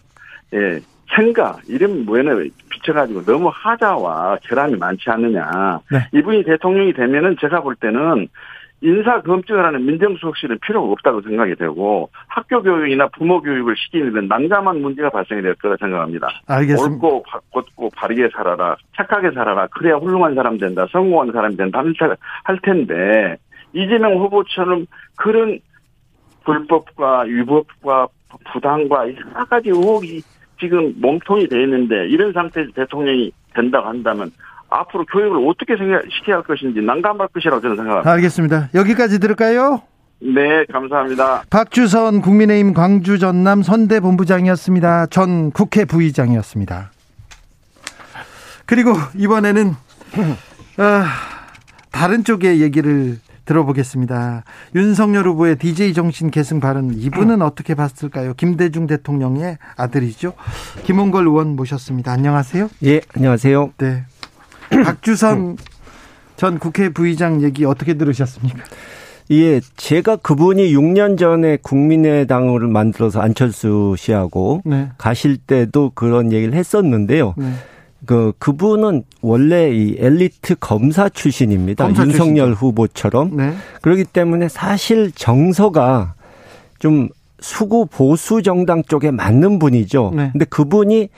예 0.54 0.80
생각 1.16 1.60
이런 1.68 2.06
모연에 2.06 2.50
비춰가지고 2.80 3.24
너무 3.24 3.50
하자와 3.54 4.38
결함이 4.44 4.78
많지 4.78 5.10
않느냐. 5.10 5.80
네. 5.92 6.00
이분이 6.14 6.44
대통령이 6.44 6.94
되면은 6.94 7.38
제가 7.40 7.62
볼 7.62 7.76
때는 7.76 8.28
인사 8.82 9.22
검증을 9.22 9.66
하는 9.66 9.86
민정수석실은 9.86 10.60
필요가 10.66 10.92
없다고 10.94 11.22
생각이 11.22 11.56
되고 11.56 12.10
학교 12.28 12.62
교육이나 12.62 13.08
부모 13.10 13.42
교육을 13.42 13.76
시키는 13.76 14.28
난감한 14.28 14.82
문제가 14.82 15.10
발생이 15.10 15.42
될 15.42 15.54
거라 15.56 15.76
생각합니다. 15.78 16.30
알겠습니다. 16.48 16.94
옳고 16.94 17.24
바꿨고 17.24 17.90
바르게 17.96 18.30
살아라, 18.34 18.78
착하게 18.96 19.32
살아라, 19.32 19.68
그래야 19.68 19.96
훌륭한 19.96 20.34
사람 20.36 20.58
된다, 20.58 20.88
성공한 20.92 21.32
사람이 21.34 21.58
된다 21.58 21.84
할 22.44 22.60
텐데 22.62 23.36
이재명 23.74 24.18
후보처럼 24.18 24.86
그런 25.18 25.60
불법과 26.46 27.22
위법과 27.24 28.08
부당과 28.52 29.08
여러 29.10 29.46
가지 29.46 29.70
의혹이 29.70 30.22
지금 30.60 30.93
몸통이 30.97 31.47
돼 31.47 31.64
있는데 31.64 32.07
이런 32.07 32.34
상태에서 32.34 32.72
대통령이 32.76 33.32
된다고 33.55 33.88
한다면 33.88 34.32
앞으로 34.70 35.05
교육을 35.05 35.47
어떻게 35.47 35.74
시켜야 35.76 36.38
할 36.38 36.43
것인지 36.43 36.82
난감할 36.82 37.30
것이라고 37.34 37.62
저는 37.62 37.76
생각합니다. 37.76 38.12
알겠습니다. 38.12 38.70
여기까지 38.76 39.20
들을까요? 39.20 39.82
네, 40.22 40.66
감사합니다. 40.72 41.43
박주선 41.49 42.22
국민의힘 42.22 42.74
광주 42.74 43.20
전남 43.20 43.64
선대 43.64 43.99
본부장이었습니다. 43.99 45.07
전 45.07 45.51
국회 45.51 45.86
부의장이었습니다. 45.86 46.91
그리고 48.66 48.93
이번에는 49.16 49.70
어, 49.70 51.03
다른 51.91 52.24
쪽의 52.24 52.62
얘기를 52.62 53.18
들어보겠습니다. 53.50 54.43
윤석열 54.76 55.28
후보의 55.28 55.58
DJ 55.58 55.93
정신 55.93 56.30
계승 56.30 56.60
발언 56.60 56.93
이분은 56.93 57.41
어떻게 57.41 57.74
봤을까요? 57.74 58.34
김대중 58.36 58.86
대통령의 58.86 59.58
아들이죠. 59.76 60.34
김홍걸 60.84 61.26
의원 61.26 61.56
모셨습니다. 61.56 62.12
안녕하세요. 62.12 62.70
예, 62.86 63.02
안녕하세요. 63.16 63.72
네. 63.78 64.04
박주선 64.86 65.58
전 66.36 66.60
국회 66.60 66.89
부의장 66.89 67.41
얘기 67.41 67.66
어떻게 67.66 67.95
들으셨습니까? 67.95 68.60
예, 69.32 69.62
제가 69.78 70.18
그분이 70.18 70.74
6년 70.74 71.18
전에 71.18 71.58
국민의당을 71.62 72.68
만들어서 72.68 73.20
안철수 73.20 73.95
씨하고 73.97 74.62
네. 74.66 74.89
가실 74.97 75.38
때도 75.38 75.91
그런 75.95 76.32
얘기를 76.32 76.54
했었는데요. 76.54 77.34
네. 77.38 77.52
그 78.10 78.34
그분은 78.39 79.03
원래 79.22 79.70
이 79.72 79.95
엘리트 79.99 80.55
검사 80.60 81.10
출신입니다. 81.10 81.86
검사 81.86 82.01
윤석열 82.01 82.47
출신이죠. 82.47 82.55
후보처럼. 82.55 83.38
네. 83.38 83.53
그렇기 83.84 84.05
때문에 84.05 84.49
사실 84.49 85.12
정서가 85.12 86.16
좀 86.80 87.10
수구 87.39 87.86
보수 87.86 88.41
정당 88.41 88.82
쪽에 88.82 89.12
맞는 89.12 89.60
분이죠. 89.60 90.14
네. 90.16 90.30
근데 90.32 90.45
그분이 90.45 91.10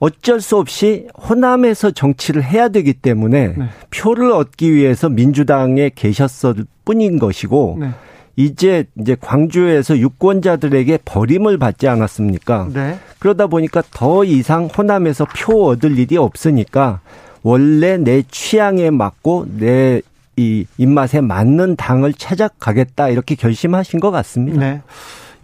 어쩔 0.00 0.42
수 0.42 0.58
없이 0.58 1.06
호남에서 1.16 1.92
정치를 1.92 2.44
해야 2.44 2.68
되기 2.68 2.92
때문에 2.92 3.54
네. 3.56 3.68
표를 3.88 4.30
얻기 4.30 4.74
위해서 4.74 5.08
민주당에 5.08 5.90
계셨을 5.94 6.66
뿐인 6.84 7.18
것이고 7.18 7.78
네. 7.80 7.88
이제 8.36 8.84
이제 8.98 9.16
광주에서 9.20 9.98
유권자들에게 9.98 11.00
버림을 11.04 11.58
받지 11.58 11.86
않았습니까? 11.88 12.68
네. 12.72 12.98
그러다 13.18 13.46
보니까 13.46 13.82
더 13.92 14.24
이상 14.24 14.66
호남에서 14.66 15.26
표 15.36 15.66
얻을 15.68 15.98
일이 15.98 16.16
없으니까 16.16 17.00
원래 17.42 17.96
내 17.96 18.22
취향에 18.22 18.90
맞고 18.90 19.46
내 19.58 20.02
이 20.36 20.66
입맛에 20.78 21.20
맞는 21.20 21.76
당을 21.76 22.12
찾아가겠다 22.14 23.08
이렇게 23.08 23.34
결심하신 23.34 24.00
것 24.00 24.10
같습니다. 24.10 24.58
네. 24.58 24.82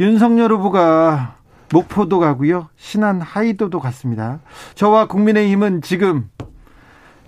윤석열 0.00 0.52
후보가 0.52 1.36
목포도 1.72 2.18
가고요. 2.18 2.68
신안 2.76 3.20
하이도도 3.20 3.78
갔습니다. 3.78 4.40
저와 4.74 5.06
국민의힘은 5.06 5.82
지금 5.82 6.28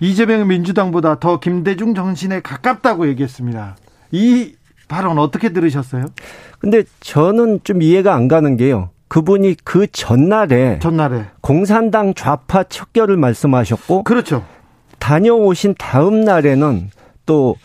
이재명 0.01 0.47
민주당보다 0.47 1.19
더 1.19 1.39
김대중 1.39 1.93
정신에 1.95 2.41
가깝다고 2.41 3.07
얘기했습니다. 3.07 3.77
이 4.11 4.55
발언 4.87 5.17
어떻게 5.17 5.49
들으셨어요? 5.49 6.05
근데 6.59 6.83
저는 6.99 7.61
좀 7.63 7.81
이해가 7.81 8.13
안 8.13 8.27
가는 8.27 8.57
게요. 8.57 8.89
그분이 9.07 9.57
그 9.63 9.85
전날에 9.91 10.79
전날에 10.79 11.25
공산당 11.41 12.13
좌파 12.15 12.63
척결을 12.63 13.17
말씀하셨고 13.17 14.03
그렇죠. 14.03 14.43
다녀오신 14.99 15.75
다음 15.77 16.21
날에는 16.21 16.89
또 17.25 17.55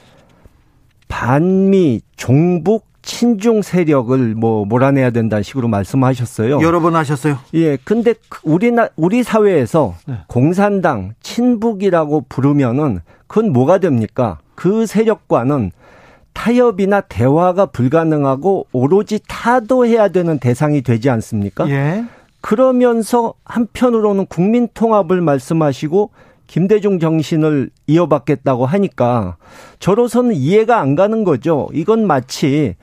반미 1.09 2.03
종북 2.17 2.87
친중 3.01 3.63
세력을 3.63 4.35
뭐 4.35 4.67
몰아내야 4.67 5.11
된다는 5.11 5.43
식으로 5.43 5.69
말씀하셨어요. 5.69 6.61
여러 6.61 6.81
번 6.81 6.95
하셨어요. 6.95 7.39
예. 7.55 7.79
근데 7.79 8.13
우리나 8.43 8.89
우리 8.97 9.23
사회에서 9.23 9.95
네. 10.07 10.17
공산당 10.27 11.15
친북이라고 11.23 12.27
부르면은 12.29 13.01
그건 13.27 13.53
뭐가 13.53 13.79
됩니까? 13.79 14.39
그 14.55 14.85
세력과는 14.85 15.71
타협이나 16.39 17.01
대화가 17.01 17.67
불가능하고 17.67 18.69
오로지 18.71 19.19
타도해야 19.27 20.09
되는 20.09 20.39
대상이 20.39 20.83
되지 20.83 21.11
않습니까? 21.11 21.69
예. 21.69 22.05
그러면서 22.41 23.35
한편으로는 23.45 24.27
국민 24.27 24.69
통합을 24.73 25.21
말씀하시고 25.21 26.11
김대중 26.47 27.01
정신을 27.01 27.71
이어받겠다고 27.89 28.67
하니까 28.67 29.37
저로서는 29.81 30.35
이해가 30.35 30.79
안 30.79 30.95
가는 30.95 31.25
거죠. 31.25 31.69
이건 31.73 32.07
마치 32.07 32.77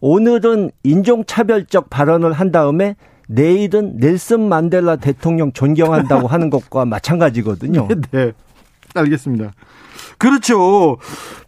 오늘은 0.00 0.70
인종차별적 0.84 1.90
발언을 1.90 2.32
한 2.32 2.52
다음에 2.52 2.94
내일은 3.26 3.96
넬슨 3.96 4.40
만델라 4.48 4.96
대통령 4.96 5.52
존경한다고 5.52 6.28
하는 6.28 6.48
것과 6.48 6.84
마찬가지거든요. 6.84 7.88
네, 7.88 7.96
네. 8.12 8.32
알겠습니다. 8.94 9.52
그렇죠. 10.18 10.98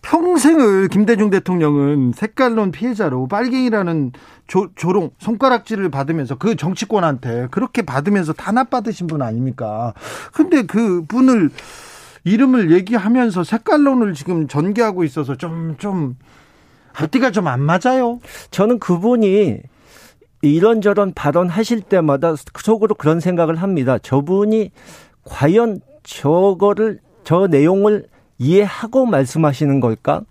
평생을 0.02 0.88
김대중 0.88 1.30
대통령은 1.30 2.12
색깔론 2.14 2.70
피해자로 2.72 3.28
빨갱이라는 3.28 4.12
조, 4.46 4.68
조롱, 4.74 5.10
손가락질을 5.18 5.90
받으면서 5.90 6.36
그 6.36 6.56
정치권한테 6.56 7.48
그렇게 7.50 7.82
받으면서 7.82 8.32
탄압받으신 8.32 9.06
분 9.06 9.22
아닙니까? 9.22 9.94
근데 10.32 10.62
그 10.62 11.04
분을 11.06 11.50
이름을 12.24 12.70
얘기하면서 12.72 13.44
색깔론을 13.44 14.14
지금 14.14 14.48
전개하고 14.48 15.04
있어서 15.04 15.36
좀, 15.36 15.76
좀, 15.78 16.16
앞뒤가 16.94 17.30
좀 17.30 17.46
안 17.46 17.60
맞아요. 17.60 18.20
저는 18.50 18.78
그분이 18.78 19.60
이런저런 20.42 21.12
발언하실 21.14 21.82
때마다 21.82 22.34
속으로 22.36 22.94
그런 22.94 23.20
생각을 23.20 23.56
합니다. 23.56 23.98
저분이 23.98 24.72
과연 25.24 25.80
저거를, 26.02 26.98
저 27.24 27.46
내용을 27.46 28.06
이해하고 28.42 29.06
말씀하시는 29.06 29.80
걸까? 29.80 30.22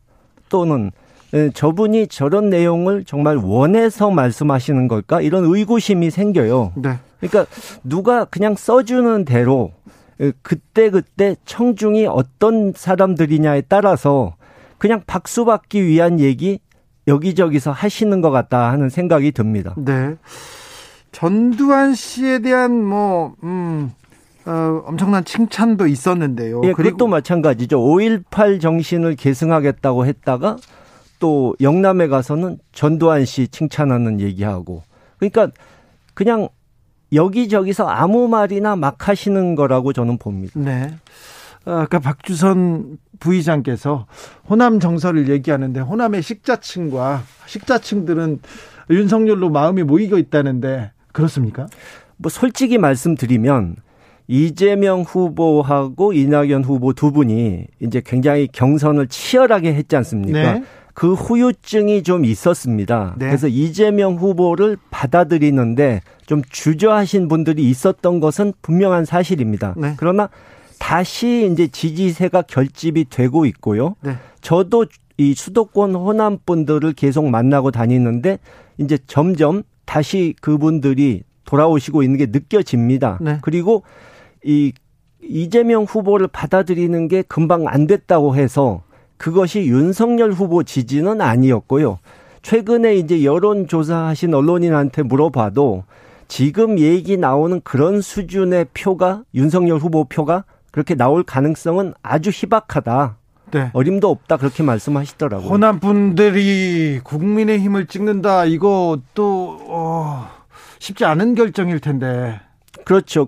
또는 0.49 0.91
예, 1.33 1.49
저분이 1.49 2.07
저런 2.07 2.49
내용을 2.49 3.05
정말 3.05 3.37
원해서 3.37 4.11
말씀하시는 4.11 4.87
걸까? 4.89 5.21
이런 5.21 5.45
의구심이 5.45 6.11
생겨요. 6.11 6.73
네. 6.75 6.99
그러니까 7.21 7.45
누가 7.83 8.25
그냥 8.25 8.55
써주는 8.55 9.23
대로 9.23 9.71
예, 10.19 10.33
그때 10.41 10.89
그때 10.89 11.37
청중이 11.45 12.05
어떤 12.07 12.73
사람들이냐에 12.75 13.61
따라서 13.61 14.35
그냥 14.77 15.01
박수 15.07 15.45
받기 15.45 15.85
위한 15.85 16.19
얘기 16.19 16.59
여기저기서 17.07 17.71
하시는 17.71 18.19
것 18.21 18.29
같다 18.31 18.71
하는 18.71 18.89
생각이 18.89 19.31
듭니다. 19.31 19.73
네. 19.77 20.15
전두환 21.11 21.93
씨에 21.93 22.39
대한 22.39 22.83
뭐, 22.83 23.35
음, 23.43 23.91
어, 24.45 24.83
엄청난 24.85 25.23
칭찬도 25.23 25.87
있었는데요. 25.87 26.61
예, 26.63 26.73
그리고 26.73 26.97
또 26.97 27.07
마찬가지죠. 27.07 27.79
5.18 27.79 28.59
정신을 28.59 29.15
계승하겠다고 29.15 30.05
했다가 30.05 30.57
또 31.19 31.55
영남에 31.61 32.07
가서는 32.07 32.57
전두환 32.71 33.25
씨 33.25 33.47
칭찬하는 33.47 34.19
얘기하고. 34.19 34.83
그러니까 35.17 35.49
그냥 36.13 36.49
여기저기서 37.13 37.87
아무 37.87 38.27
말이나 38.27 38.75
막 38.75 39.07
하시는 39.07 39.55
거라고 39.55 39.93
저는 39.93 40.17
봅니다. 40.17 40.59
네. 40.59 40.95
아까 41.65 41.99
박주선 41.99 42.97
부의장께서 43.19 44.07
호남 44.49 44.79
정서를 44.79 45.29
얘기하는데 45.29 45.79
호남의 45.79 46.23
식자층과 46.23 47.21
식자층들은 47.45 48.39
윤석열로 48.89 49.49
마음이 49.49 49.83
모이고 49.83 50.17
있다는데 50.17 50.91
그렇습니까? 51.11 51.67
뭐 52.17 52.29
솔직히 52.29 52.79
말씀드리면 52.79 53.75
이재명 54.31 55.01
후보하고 55.01 56.13
이낙연 56.13 56.63
후보 56.63 56.93
두 56.93 57.11
분이 57.11 57.65
이제 57.81 58.01
굉장히 58.03 58.47
경선을 58.49 59.07
치열하게 59.07 59.73
했지 59.73 59.97
않습니까? 59.97 60.53
네. 60.53 60.63
그 60.93 61.13
후유증이 61.13 62.03
좀 62.03 62.23
있었습니다. 62.23 63.15
네. 63.17 63.25
그래서 63.25 63.49
이재명 63.49 64.15
후보를 64.15 64.77
받아들이는데 64.89 65.99
좀 66.27 66.41
주저하신 66.49 67.27
분들이 67.27 67.69
있었던 67.69 68.21
것은 68.21 68.53
분명한 68.61 69.03
사실입니다. 69.03 69.73
네. 69.75 69.95
그러나 69.97 70.29
다시 70.79 71.49
이제 71.51 71.67
지지세가 71.67 72.43
결집이 72.43 73.09
되고 73.09 73.45
있고요. 73.45 73.95
네. 74.01 74.15
저도 74.39 74.85
이 75.17 75.33
수도권 75.33 75.93
호남 75.93 76.37
분들을 76.45 76.93
계속 76.93 77.27
만나고 77.27 77.71
다니는데 77.71 78.39
이제 78.77 78.97
점점 79.07 79.63
다시 79.83 80.35
그분들이 80.39 81.23
돌아오시고 81.43 82.01
있는 82.01 82.17
게 82.17 82.27
느껴집니다. 82.27 83.19
네. 83.19 83.39
그리고 83.41 83.83
이 84.43 84.73
이재명 85.21 85.83
후보를 85.83 86.27
받아들이는 86.27 87.07
게 87.07 87.21
금방 87.21 87.67
안 87.67 87.87
됐다고 87.87 88.35
해서 88.35 88.81
그것이 89.17 89.65
윤석열 89.65 90.31
후보 90.31 90.63
지지는 90.63 91.21
아니었고요. 91.21 91.99
최근에 92.41 92.95
이제 92.95 93.23
여론조사하신 93.23 94.33
언론인한테 94.33 95.03
물어봐도 95.03 95.83
지금 96.27 96.79
얘기 96.79 97.17
나오는 97.17 97.61
그런 97.63 98.01
수준의 98.01 98.67
표가 98.73 99.23
윤석열 99.35 99.77
후보 99.77 100.05
표가 100.05 100.45
그렇게 100.71 100.95
나올 100.95 101.23
가능성은 101.23 101.93
아주 102.01 102.31
희박하다. 102.31 103.17
네. 103.51 103.69
어림도 103.73 104.09
없다 104.09 104.37
그렇게 104.37 104.63
말씀하시더라고요. 104.63 105.49
호남 105.49 105.79
분들이 105.79 106.99
국민의 107.03 107.59
힘을 107.59 107.85
찍는다 107.85 108.45
이거 108.45 108.97
또 109.13 109.59
어, 109.67 110.27
쉽지 110.79 111.05
않은 111.05 111.35
결정일 111.35 111.79
텐데. 111.79 112.39
그렇죠. 112.85 113.27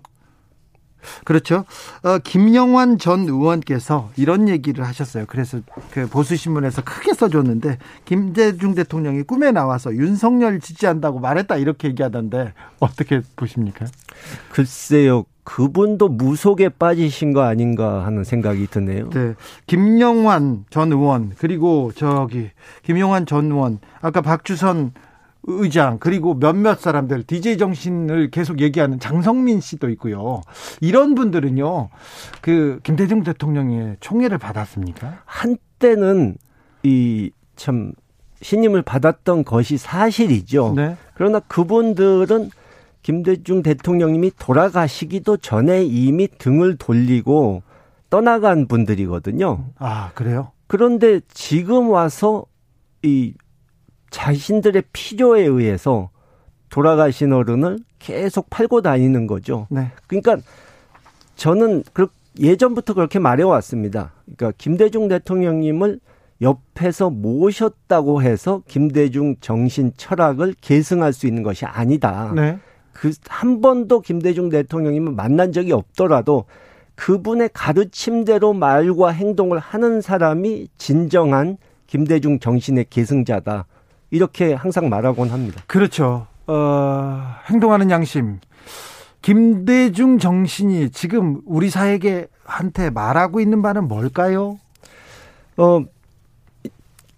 그렇죠. 1.23 1.65
어, 2.03 2.17
김영환 2.19 2.97
전 2.97 3.21
의원께서 3.21 4.09
이런 4.15 4.49
얘기를 4.49 4.85
하셨어요. 4.85 5.25
그래서 5.27 5.59
그 5.91 6.07
보수신문에서 6.07 6.83
크게 6.83 7.13
써줬는데 7.13 7.77
김대중 8.05 8.75
대통령이 8.75 9.23
꿈에 9.23 9.51
나와서 9.51 9.93
윤석열 9.93 10.59
지지한다고 10.59 11.19
말했다 11.19 11.57
이렇게 11.57 11.89
얘기하던데 11.89 12.53
어떻게 12.79 13.21
보십니까? 13.35 13.85
글쎄요. 14.51 15.25
그분도 15.43 16.07
무속에 16.07 16.69
빠지신 16.69 17.33
거 17.33 17.41
아닌가 17.41 18.05
하는 18.05 18.23
생각이 18.23 18.67
드네요. 18.67 19.09
네. 19.09 19.33
김영환 19.67 20.65
전 20.69 20.91
의원 20.91 21.33
그리고 21.37 21.91
저기 21.95 22.49
김영환 22.83 23.25
전 23.25 23.51
의원 23.51 23.79
아까 24.01 24.21
박주선 24.21 24.93
의장 25.43 25.99
그리고 25.99 26.39
몇몇 26.39 26.79
사람들 26.79 27.23
DJ 27.23 27.57
정신을 27.57 28.31
계속 28.31 28.59
얘기하는 28.61 28.99
장성민 28.99 29.59
씨도 29.59 29.89
있고요. 29.91 30.41
이런 30.81 31.15
분들은요. 31.15 31.89
그 32.41 32.79
김대중 32.83 33.23
대통령의 33.23 33.97
총애를 33.99 34.37
받았습니까? 34.37 35.21
한때는 35.25 36.37
이 36.83 37.31
참 37.55 37.93
신임을 38.41 38.81
받았던 38.81 39.45
것이 39.45 39.77
사실이죠. 39.77 40.73
네. 40.75 40.97
그러나 41.13 41.39
그분들은 41.39 42.49
김대중 43.01 43.63
대통령님이 43.63 44.31
돌아가시기도 44.37 45.37
전에 45.37 45.83
이미 45.83 46.27
등을 46.27 46.77
돌리고 46.77 47.63
떠나간 48.09 48.67
분들이거든요. 48.67 49.65
아, 49.77 50.11
그래요? 50.13 50.51
그런데 50.67 51.21
지금 51.33 51.89
와서 51.89 52.45
이 53.01 53.33
자신들의 54.13 54.83
필요에 54.93 55.41
의해서 55.41 56.11
돌아가신 56.69 57.33
어른을 57.33 57.79
계속 57.99 58.49
팔고 58.49 58.81
다니는 58.81 59.27
거죠. 59.27 59.67
네. 59.69 59.91
그러니까 60.07 60.37
저는 61.35 61.83
그 61.93 62.07
예전부터 62.39 62.93
그렇게 62.93 63.19
말해왔습니다. 63.19 64.13
그러니까 64.23 64.53
김대중 64.57 65.07
대통령님을 65.07 65.99
옆에서 66.41 67.09
모셨다고 67.09 68.21
해서 68.21 68.61
김대중 68.67 69.35
정신 69.39 69.91
철학을 69.97 70.55
계승할 70.61 71.11
수 71.13 71.27
있는 71.27 71.41
것이 71.41 71.65
아니다. 71.65 72.31
네. 72.35 72.59
그한 72.91 73.61
번도 73.61 74.01
김대중 74.01 74.49
대통령님을 74.49 75.13
만난 75.13 75.51
적이 75.51 75.73
없더라도 75.73 76.45
그분의 76.95 77.49
가르침대로 77.53 78.53
말과 78.53 79.09
행동을 79.09 79.57
하는 79.57 80.01
사람이 80.01 80.67
진정한 80.77 81.57
김대중 81.87 82.39
정신의 82.39 82.85
계승자다. 82.89 83.65
이렇게 84.13 84.53
항상 84.53 84.89
말하곤 84.89 85.29
합니다. 85.29 85.63
그렇죠. 85.65 86.27
어, 86.45 87.19
행동하는 87.49 87.89
양심. 87.89 88.39
김대중 89.23 90.19
정신이 90.19 90.91
지금 90.91 91.41
우리 91.47 91.71
사회계 91.71 92.27
한테 92.43 92.91
말하고 92.91 93.39
있는 93.39 93.63
바는 93.63 93.87
뭘까요? 93.87 94.59
어, 95.57 95.83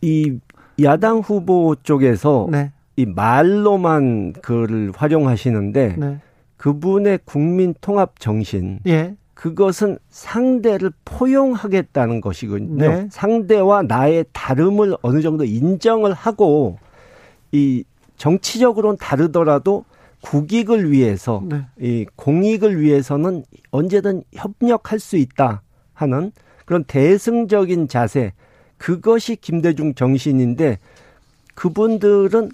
이 0.02 0.40
야당 0.82 1.18
후보 1.18 1.76
쪽에서 1.84 2.48
네. 2.50 2.72
이 2.96 3.06
말로만 3.06 4.34
그를 4.42 4.94
활용하시는데 4.96 5.96
네. 5.98 6.20
그분의 6.56 7.20
국민 7.26 7.74
통합 7.82 8.22
정신. 8.22 8.80
예. 8.88 9.18
그것은 9.34 9.98
상대를 10.08 10.94
포용하겠다는 11.04 12.22
것이군요. 12.22 12.78
네. 12.78 13.08
상대와 13.12 13.82
나의 13.82 14.24
다름을 14.32 14.96
어느 15.02 15.22
정도 15.22 15.44
인정을 15.44 16.14
하고 16.14 16.78
이 17.52 17.84
정치적으로는 18.18 18.98
다르더라도 18.98 19.86
국익을 20.22 20.92
위해서 20.92 21.44
네. 21.46 21.66
이 21.80 22.06
공익을 22.16 22.82
위해서는 22.82 23.44
언제든 23.72 24.24
협력할 24.34 25.00
수 25.00 25.18
있다 25.18 25.62
하는 25.94 26.32
그런 26.66 26.84
대승적인 26.84 27.88
자세 27.88 28.34
그것이 28.78 29.36
김대중 29.36 29.94
정신인데 29.94 30.80
그분들은 31.54 32.52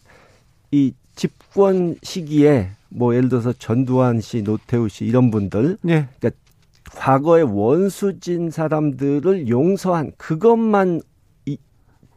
이 0.72 0.94
집권 1.16 1.96
시기에 2.04 2.72
뭐 2.90 3.16
예를 3.16 3.30
들어서 3.30 3.54
전두환 3.54 4.20
씨, 4.22 4.44
노태우 4.44 4.90
씨 4.90 5.06
이런 5.06 5.32
분들 5.32 5.78
네. 5.82 6.08
그러니까 6.20 6.42
과거의 6.94 7.44
원수진 7.44 8.52
사람들을 8.52 9.48
용서한 9.48 10.12
그것만 10.18 11.02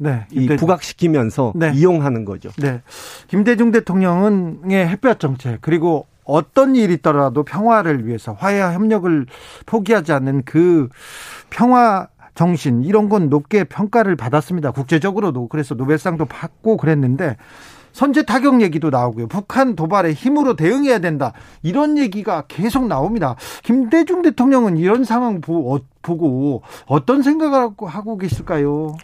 네, 0.04 0.26
이 0.30 0.46
부각시키면서 0.46 1.54
네. 1.56 1.72
이용하는 1.74 2.24
거죠. 2.24 2.50
네. 2.58 2.82
김대중 3.28 3.70
대통령은의 3.70 4.86
햇볕 4.86 5.18
정책 5.18 5.62
그리고 5.62 6.06
어떤 6.24 6.76
일이 6.76 6.94
있더라도 6.94 7.42
평화를 7.42 8.06
위해서 8.06 8.32
화해와 8.32 8.74
협력을 8.74 9.26
포기하지 9.66 10.12
않는 10.12 10.42
그 10.44 10.88
평화 11.50 12.08
정신 12.34 12.82
이런 12.82 13.08
건 13.08 13.30
높게 13.30 13.64
평가를 13.64 14.16
받았습니다. 14.16 14.72
국제적으로도 14.72 15.48
그래서 15.48 15.74
노벨상도 15.74 16.26
받고 16.26 16.76
그랬는데 16.76 17.36
선제 17.92 18.24
타격 18.24 18.60
얘기도 18.60 18.90
나오고요. 18.90 19.28
북한 19.28 19.76
도발에 19.76 20.12
힘으로 20.12 20.56
대응해야 20.56 20.98
된다. 20.98 21.32
이런 21.62 21.96
얘기가 21.96 22.42
계속 22.48 22.88
나옵니다. 22.88 23.36
김대중 23.62 24.20
대통령은 24.20 24.76
이런 24.76 25.04
상황 25.04 25.40
어, 25.46 25.78
보고 26.02 26.62
어떤 26.86 27.22
생각을 27.22 27.70
하고 27.80 28.18
계실까요? 28.18 28.96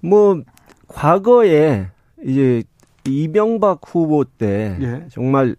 뭐 0.00 0.42
과거에 0.88 1.88
이제 2.24 2.62
이명박 3.04 3.80
후보 3.84 4.24
때 4.24 4.76
예. 4.80 5.04
정말 5.10 5.56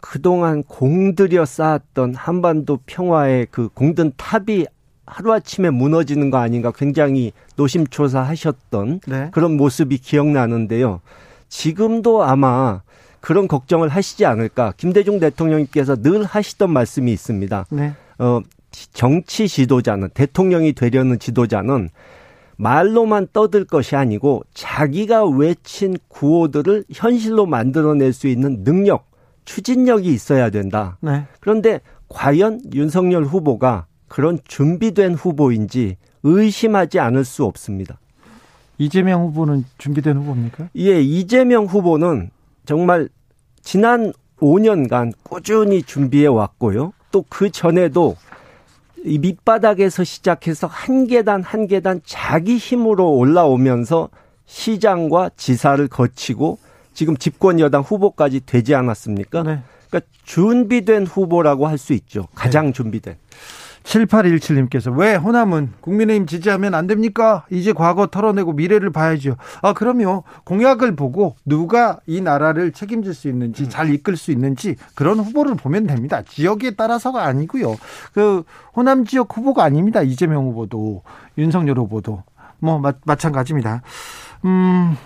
그동안 0.00 0.62
공들여 0.62 1.44
쌓았던 1.44 2.14
한반도 2.14 2.78
평화의 2.86 3.48
그 3.50 3.68
공든 3.68 4.12
탑이 4.16 4.66
하루아침에 5.06 5.70
무너지는 5.70 6.30
거 6.30 6.38
아닌가 6.38 6.70
굉장히 6.70 7.32
노심초사하셨던 7.56 9.00
네. 9.06 9.30
그런 9.32 9.56
모습이 9.56 9.98
기억나는데요. 9.98 11.00
지금도 11.48 12.22
아마 12.24 12.82
그런 13.20 13.48
걱정을 13.48 13.88
하시지 13.88 14.24
않을까. 14.26 14.74
김대중 14.76 15.18
대통령님께서 15.18 15.96
늘 15.96 16.24
하시던 16.24 16.70
말씀이 16.70 17.12
있습니다. 17.12 17.66
네. 17.70 17.94
어, 18.18 18.40
정치 18.70 19.48
지도자는, 19.48 20.10
대통령이 20.10 20.72
되려는 20.74 21.18
지도자는 21.18 21.88
말로만 22.58 23.28
떠들 23.32 23.64
것이 23.64 23.96
아니고 23.96 24.42
자기가 24.52 25.24
외친 25.26 25.96
구호들을 26.08 26.84
현실로 26.92 27.46
만들어낼 27.46 28.12
수 28.12 28.26
있는 28.26 28.64
능력, 28.64 29.10
추진력이 29.44 30.12
있어야 30.12 30.50
된다. 30.50 30.98
네. 31.00 31.24
그런데 31.40 31.80
과연 32.08 32.60
윤석열 32.74 33.24
후보가 33.24 33.86
그런 34.08 34.38
준비된 34.44 35.14
후보인지 35.14 35.96
의심하지 36.24 36.98
않을 36.98 37.24
수 37.24 37.44
없습니다. 37.44 37.98
이재명 38.76 39.22
후보는 39.22 39.64
준비된 39.78 40.16
후보입니까? 40.16 40.68
예, 40.76 41.00
이재명 41.00 41.64
후보는 41.64 42.30
정말 42.66 43.08
지난 43.62 44.12
5년간 44.40 45.12
꾸준히 45.22 45.82
준비해 45.82 46.26
왔고요. 46.26 46.92
또 47.10 47.24
그 47.28 47.50
전에도 47.50 48.16
이 49.04 49.18
밑바닥에서 49.18 50.04
시작해서 50.04 50.66
한 50.66 51.06
계단 51.06 51.42
한 51.42 51.66
계단 51.66 52.00
자기 52.04 52.56
힘으로 52.56 53.12
올라오면서 53.14 54.08
시장과 54.46 55.30
지사를 55.36 55.86
거치고 55.88 56.58
지금 56.94 57.16
집권 57.16 57.60
여당 57.60 57.82
후보까지 57.82 58.40
되지 58.46 58.74
않았습니까? 58.74 59.42
네. 59.42 59.60
그러니까 59.88 60.10
준비된 60.24 61.06
후보라고 61.06 61.66
할 61.66 61.78
수 61.78 61.92
있죠. 61.92 62.26
가장 62.34 62.66
네. 62.66 62.72
준비된. 62.72 63.16
7817님께서 63.88 64.94
왜 64.94 65.14
호남은 65.14 65.72
국민의힘 65.80 66.26
지지하면 66.26 66.74
안 66.74 66.86
됩니까? 66.86 67.44
이제 67.50 67.72
과거 67.72 68.06
털어내고 68.06 68.52
미래를 68.52 68.90
봐야죠. 68.90 69.36
아, 69.62 69.72
그럼요. 69.72 70.24
공약을 70.44 70.94
보고 70.94 71.36
누가 71.44 71.98
이 72.06 72.20
나라를 72.20 72.72
책임질 72.72 73.14
수 73.14 73.28
있는지 73.28 73.64
음. 73.64 73.68
잘 73.68 73.92
이끌 73.92 74.16
수 74.16 74.30
있는지 74.30 74.76
그런 74.94 75.18
후보를 75.18 75.54
보면 75.54 75.86
됩니다. 75.86 76.22
지역에 76.22 76.72
따라서가 76.72 77.24
아니고요. 77.24 77.76
그 78.12 78.44
호남 78.76 79.04
지역 79.04 79.34
후보가 79.36 79.64
아닙니다. 79.64 80.02
이재명 80.02 80.46
후보도 80.46 81.02
윤석열 81.38 81.78
후보도 81.78 82.22
뭐 82.58 82.78
마, 82.78 82.92
마찬가지입니다. 83.04 83.82
음. 84.44 84.96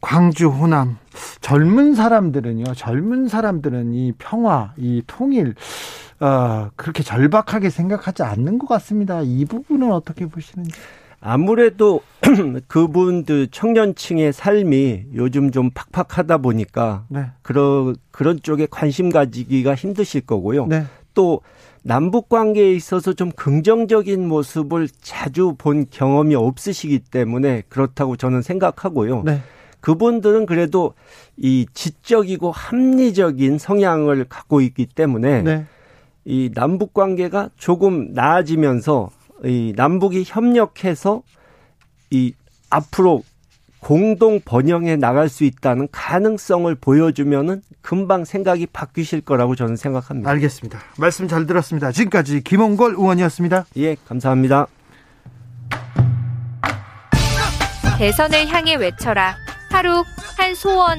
광주, 0.00 0.48
호남 0.48 0.98
젊은 1.40 1.94
사람들은요. 1.94 2.74
젊은 2.74 3.26
사람들은 3.26 3.94
이 3.94 4.12
평화, 4.18 4.74
이 4.76 5.02
통일 5.06 5.54
어, 6.24 6.70
그렇게 6.74 7.02
절박하게 7.02 7.68
생각하지 7.68 8.22
않는 8.22 8.58
것 8.58 8.66
같습니다. 8.66 9.20
이 9.22 9.44
부분은 9.44 9.92
어떻게 9.92 10.24
보시는지? 10.24 10.72
아무래도 11.20 12.00
그분들 12.66 13.48
청년층의 13.48 14.32
삶이 14.32 15.04
요즘 15.14 15.50
좀 15.50 15.70
팍팍하다 15.70 16.38
보니까 16.38 17.04
네. 17.08 17.26
그런 17.42 17.96
그런 18.10 18.40
쪽에 18.42 18.66
관심 18.70 19.10
가지기가 19.10 19.74
힘드실 19.74 20.22
거고요. 20.22 20.66
네. 20.66 20.84
또 21.12 21.42
남북 21.82 22.30
관계에 22.30 22.72
있어서 22.72 23.12
좀 23.12 23.30
긍정적인 23.30 24.26
모습을 24.26 24.88
자주 25.02 25.54
본 25.58 25.84
경험이 25.90 26.36
없으시기 26.36 27.00
때문에 27.00 27.64
그렇다고 27.68 28.16
저는 28.16 28.40
생각하고요. 28.40 29.24
네. 29.24 29.42
그분들은 29.80 30.46
그래도 30.46 30.94
이 31.36 31.66
지적이고 31.74 32.50
합리적인 32.50 33.58
성향을 33.58 34.24
갖고 34.30 34.62
있기 34.62 34.86
때문에 34.86 35.42
네. 35.42 35.66
이 36.24 36.50
남북 36.54 36.94
관계가 36.94 37.50
조금 37.56 38.12
나아지면서 38.12 39.10
이 39.44 39.72
남북이 39.76 40.24
협력해서 40.26 41.22
이 42.10 42.32
앞으로 42.70 43.22
공동 43.80 44.40
번영해 44.42 44.96
나갈 44.96 45.28
수 45.28 45.44
있다는 45.44 45.88
가능성을 45.92 46.74
보여주면은 46.76 47.60
금방 47.82 48.24
생각이 48.24 48.66
바뀌실 48.66 49.20
거라고 49.20 49.54
저는 49.54 49.76
생각합니다. 49.76 50.30
알겠습니다. 50.30 50.78
말씀 50.98 51.28
잘 51.28 51.46
들었습니다. 51.46 51.92
지금까지 51.92 52.42
김원걸 52.42 52.92
의원이었습니다. 52.92 53.66
예, 53.76 53.96
감사합니다. 54.08 54.68
대선을 57.98 58.48
향해 58.48 58.76
외쳐라. 58.76 59.36
하루 59.70 60.02
한 60.38 60.54
소원. 60.54 60.98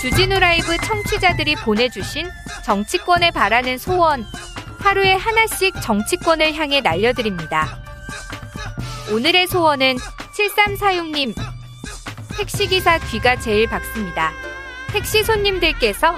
주진우 0.00 0.40
라이브 0.40 0.76
청취자들이 0.78 1.54
보내주신 1.56 2.26
정치권에 2.70 3.32
바라는 3.32 3.78
소원 3.78 4.24
하루에 4.78 5.14
하나씩 5.14 5.74
정치권을 5.82 6.54
향해 6.54 6.80
날려드립니다. 6.80 7.66
오늘의 9.12 9.48
소원은 9.48 9.96
7346님 9.96 11.34
택시기사 12.36 13.00
귀가 13.10 13.34
제일 13.40 13.68
박습니다. 13.68 14.30
택시 14.92 15.24
손님들께서 15.24 16.14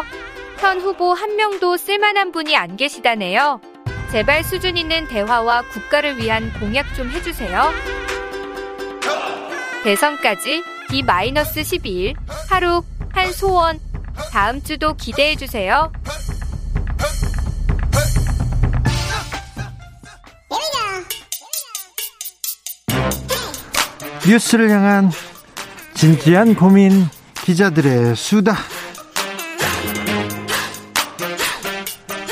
현 0.59 0.79
후보 0.83 1.15
한 1.15 1.37
명도 1.37 1.79
쓸만한 1.79 2.33
분이 2.33 2.55
안 2.55 2.77
계시다네요. 2.77 3.63
제발 4.11 4.45
수준 4.45 4.77
있는 4.77 5.09
대화와 5.09 5.63
국가를 5.63 6.19
위한 6.19 6.53
공약 6.61 6.95
좀 6.95 7.09
해주세요. 7.09 7.73
대선까지 9.85 10.63
D-12일 10.91 12.15
하루 12.51 12.83
한 13.15 13.33
소원 13.33 13.81
다음 14.31 14.63
주도 14.63 14.95
기대해주세요. 14.95 15.91
뉴스를 24.29 24.71
향한 24.71 25.11
진지한 25.95 26.55
고민 26.55 27.07
기자들의 27.45 28.15
수다 28.15 28.55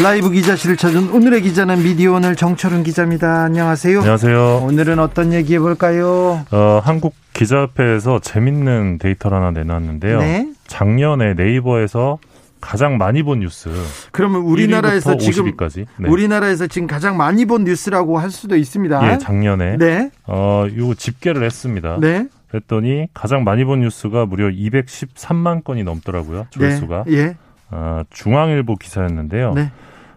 라이브 0.01 0.31
기자실을 0.31 0.77
찾은 0.77 1.11
오늘의 1.11 1.43
기자는 1.43 1.83
미디어 1.83 2.15
오늘 2.15 2.35
정철운 2.35 2.85
기자입니다. 2.85 3.43
안녕하세요. 3.43 3.99
안녕하세요. 3.99 4.63
오늘은 4.65 4.99
어떤 4.99 5.35
얘기 5.35 5.55
해볼까요? 5.55 6.47
어, 6.51 6.81
한국 6.83 7.15
기자협회에서 7.35 8.21
재밌는 8.21 8.97
데이터를 8.99 9.37
하나 9.37 9.51
내놨는데요. 9.51 10.21
네? 10.21 10.49
작년에 10.69 11.35
네이버에서 11.35 12.19
가장 12.61 12.99
많이 12.99 13.23
본 13.23 13.41
뉴스. 13.41 13.71
그러면 14.13 14.43
우리나라에서 14.43 15.17
지금 15.17 15.53
네. 15.97 16.09
우리나라에서 16.09 16.67
지금 16.67 16.87
가장 16.87 17.17
많이 17.17 17.45
본 17.45 17.65
뉴스라고 17.65 18.19
할 18.19 18.31
수도 18.31 18.57
있습니다. 18.57 19.13
예, 19.13 19.19
작년에. 19.19 19.77
네. 19.79 20.11
어, 20.27 20.67
요 20.77 20.95
집계를 20.95 21.43
했습니다. 21.43 21.99
네. 22.01 22.29
그랬더니 22.49 23.07
가장 23.15 23.45
많이 23.45 23.65
본 23.65 23.81
뉴스가 23.81 24.27
무려 24.27 24.49
213만 24.49 25.65
건이 25.65 25.85
넘더라고요. 25.85 26.47
조회수가. 26.51 27.05
네. 27.07 27.17
예. 27.17 27.37
어, 27.71 28.03
중앙일보 28.11 28.77
기사였는데요. 28.77 29.55
네. 29.55 29.71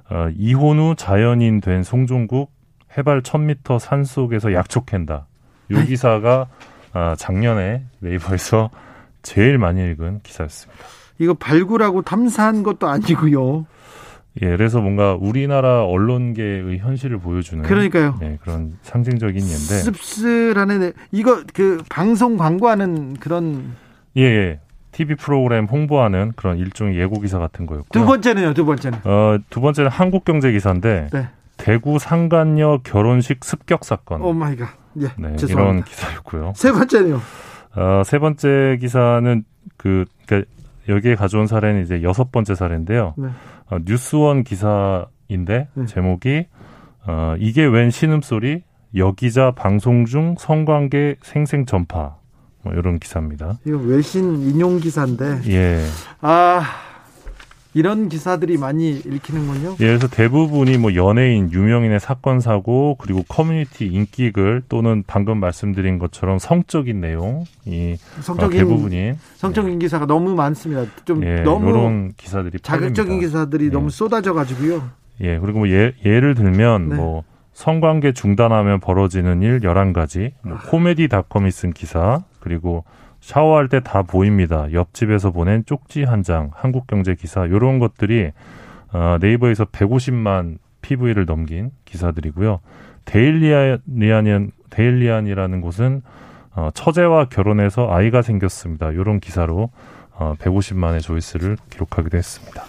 어, 0.09 0.27
이혼 0.37 0.79
후 0.79 0.95
자연인 0.97 1.61
된 1.61 1.83
송종국 1.83 2.51
해발 2.97 3.21
1000m 3.21 3.79
산 3.79 4.03
속에서 4.03 4.53
약촉한다. 4.53 5.27
요 5.71 5.77
네. 5.77 5.85
기사가 5.85 6.47
아, 6.93 7.15
작년에 7.17 7.83
네이버에서 7.99 8.69
제일 9.23 9.57
많이 9.57 9.83
읽은 9.83 10.19
기사였습니다. 10.21 10.83
이거 11.19 11.33
발굴하고 11.33 12.01
탐사한 12.01 12.63
것도 12.63 12.87
아니고요. 12.87 13.65
예, 14.41 14.47
그래서 14.47 14.81
뭔가 14.81 15.13
우리나라 15.13 15.85
언론계의 15.85 16.79
현실을 16.79 17.19
보여주는 17.19 17.63
그러니까요. 17.63 18.17
네, 18.19 18.39
그런 18.41 18.73
상징적인 18.81 19.35
예인데 19.35 19.57
씁쓸하네. 19.57 20.93
이거 21.11 21.43
그 21.53 21.83
방송 21.89 22.37
광고하는 22.37 23.15
그런 23.19 23.75
예, 24.17 24.23
예. 24.23 24.59
TV 24.91 25.15
프로그램 25.15 25.65
홍보하는 25.65 26.33
그런 26.35 26.57
일종의 26.57 26.97
예고 26.97 27.19
기사 27.19 27.39
같은 27.39 27.65
거였고요. 27.65 27.89
두 27.91 28.05
번째는요, 28.05 28.53
두 28.53 28.65
번째는. 28.65 28.99
어, 29.03 29.37
두 29.49 29.59
번째는 29.59 29.89
한국경제 29.89 30.51
기사인데 30.51 31.09
네. 31.11 31.27
대구 31.57 31.99
상간녀 31.99 32.79
결혼식 32.83 33.43
습격 33.43 33.85
사건. 33.85 34.21
oh 34.21 34.33
my 34.33 34.55
god. 34.55 34.69
예. 35.01 35.07
네, 35.17 35.35
이런 35.49 35.83
기사였고요. 35.83 36.53
세 36.55 36.71
번째는요. 36.71 37.19
어, 37.75 38.03
세 38.05 38.19
번째 38.19 38.77
기사는 38.79 39.43
그 39.77 40.05
그러니까 40.25 40.49
여기에 40.87 41.15
가져온 41.15 41.47
사례는 41.47 41.83
이제 41.83 42.01
여섯 42.03 42.31
번째 42.31 42.55
사례인데요. 42.55 43.13
네. 43.17 43.27
어, 43.69 43.77
뉴스원 43.85 44.43
기사인데 44.43 45.67
네. 45.73 45.85
제목이 45.85 46.47
어, 47.07 47.35
이게 47.39 47.65
웬 47.65 47.89
신음소리 47.89 48.63
여기자 48.95 49.51
방송 49.51 50.05
중 50.05 50.35
성관계 50.37 51.17
생생 51.21 51.65
전파 51.65 52.17
뭐 52.63 52.73
이런 52.73 52.99
기사입니다. 52.99 53.59
이거 53.65 53.77
외신 53.77 54.41
인용 54.41 54.79
기사인데. 54.79 55.41
예. 55.47 55.85
아 56.21 56.63
이런 57.73 58.07
기사들이 58.07 58.57
많이 58.57 58.91
읽히는군요. 58.91 59.71
예, 59.79 59.87
그래서 59.87 60.07
대부분이 60.07 60.77
뭐 60.77 60.95
연예인, 60.95 61.51
유명인의 61.51 61.99
사건 61.99 62.39
사고 62.39 62.95
그리고 62.99 63.23
커뮤니티 63.27 63.85
인기글 63.85 64.63
또는 64.69 65.03
방금 65.07 65.39
말씀드린 65.39 65.97
것처럼 65.99 66.39
성적인 66.39 67.01
내용 67.01 67.45
이 67.65 67.97
성적인 68.21 68.59
어, 68.59 68.63
대부분이 68.63 69.13
성적인 69.35 69.73
예. 69.73 69.77
기사가 69.77 70.05
너무 70.05 70.35
많습니다. 70.35 70.85
좀 71.05 71.23
예, 71.23 71.41
너무 71.41 71.69
이런 71.69 72.13
기사들이 72.15 72.59
자극적인 72.59 72.95
팔립니다. 72.95 73.27
기사들이 73.27 73.65
예. 73.65 73.69
너무 73.69 73.89
쏟아져 73.89 74.33
가지고요. 74.33 74.83
예, 75.21 75.39
그리고 75.39 75.59
뭐 75.59 75.69
예, 75.69 75.93
예를 76.05 76.35
들면 76.35 76.89
네. 76.89 76.95
뭐 76.95 77.23
성관계 77.53 78.13
중단하면 78.13 78.79
벌어지는 78.79 79.41
일 79.41 79.59
11가지, 79.59 80.31
뭐 80.41 80.57
코미디닷컴이 80.69 81.51
쓴 81.51 81.71
기사, 81.71 82.23
그리고 82.39 82.83
샤워할 83.23 83.69
때 83.69 83.79
다 83.79 84.01
보입니다. 84.01 84.67
옆집에서 84.73 85.31
보낸 85.31 85.63
쪽지 85.65 86.03
한 86.03 86.23
장, 86.23 86.51
한국경제 86.53 87.15
기사 87.15 87.45
이런 87.45 87.79
것들이 87.79 88.31
어, 88.91 89.17
네이버에서 89.21 89.63
150만 89.65 90.57
PV를 90.81 91.25
넘긴 91.25 91.71
기사들이고요. 91.85 92.59
데일리안이라는 93.05 94.51
데일리안이라는 94.69 95.61
곳은 95.61 96.01
어, 96.55 96.69
처제와 96.73 97.29
결혼해서 97.29 97.89
아이가 97.89 98.21
생겼습니다. 98.21 98.91
이런 98.91 99.21
기사로 99.21 99.69
어, 100.11 100.35
150만의 100.39 101.01
조회수를 101.01 101.57
기록하기도 101.69 102.17
했습니다. 102.17 102.63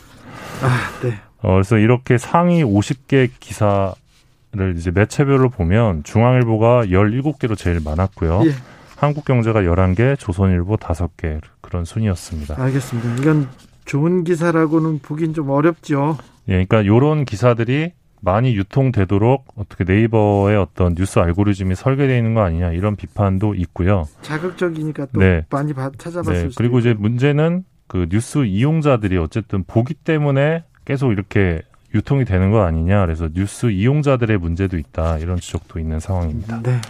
아, 0.62 1.00
네. 1.02 1.14
어, 1.42 1.54
그래서 1.54 1.78
이렇게 1.78 2.16
상위 2.16 2.62
50개 2.62 3.28
기사를 3.40 4.76
이제 4.76 4.92
매체별로 4.92 5.48
보면 5.50 6.04
중앙일보가 6.04 6.84
17개로 6.86 7.58
제일 7.58 7.80
많았고요. 7.84 8.42
예. 8.46 8.73
한국경제가 8.96 9.62
11개, 9.62 10.18
조선일보 10.18 10.76
5개 10.76 11.40
그런 11.60 11.84
순이었습니다. 11.84 12.60
알겠습니다. 12.60 13.16
이건 13.22 13.48
좋은 13.84 14.24
기사라고는 14.24 15.00
보긴 15.00 15.34
좀 15.34 15.50
어렵죠. 15.50 16.16
예, 16.48 16.64
그러니까 16.64 16.82
이런 16.82 17.24
기사들이 17.24 17.92
많이 18.20 18.56
유통되도록 18.56 19.46
어떻게 19.56 19.84
네이버의 19.84 20.56
어떤 20.56 20.94
뉴스 20.94 21.18
알고리즘이 21.18 21.74
설계되어 21.74 22.16
있는 22.16 22.34
거 22.34 22.40
아니냐 22.42 22.72
이런 22.72 22.96
비판도 22.96 23.54
있고요. 23.56 24.08
자극적이니까 24.22 25.08
또 25.12 25.20
네. 25.20 25.44
많이 25.50 25.74
찾아봤을 25.98 26.48
네. 26.48 26.54
그리고 26.56 26.78
이제 26.78 26.94
문제는 26.94 27.64
그 27.86 28.06
뉴스 28.10 28.46
이용자들이 28.46 29.18
어쨌든 29.18 29.62
보기 29.64 29.92
때문에 29.92 30.64
계속 30.86 31.12
이렇게 31.12 31.60
유통이 31.94 32.24
되는 32.24 32.50
거 32.50 32.62
아니냐. 32.62 33.04
그래서 33.04 33.28
뉴스 33.32 33.70
이용자들의 33.70 34.38
문제도 34.38 34.76
있다. 34.78 35.18
이런 35.18 35.38
지적도 35.38 35.78
있는 35.78 36.00
상황입니다. 36.00 36.62
네. 36.62 36.80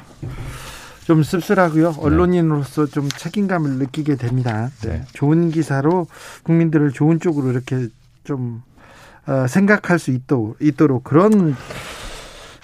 좀 1.05 1.23
씁쓸하고요. 1.23 1.93
네. 1.93 1.99
언론인으로서 2.01 2.87
좀 2.87 3.09
책임감을 3.09 3.73
느끼게 3.73 4.17
됩니다. 4.17 4.71
네. 4.85 5.03
좋은 5.13 5.51
기사로 5.51 6.07
국민들을 6.45 6.93
좋은 6.93 7.21
쪽으로 7.21 7.51
이렇게 7.51 7.89
좀 8.25 8.63
어, 9.27 9.47
생각할 9.47 9.99
수 9.99 10.11
있도록, 10.11 10.57
있도록 10.61 11.05
그런 11.05 11.55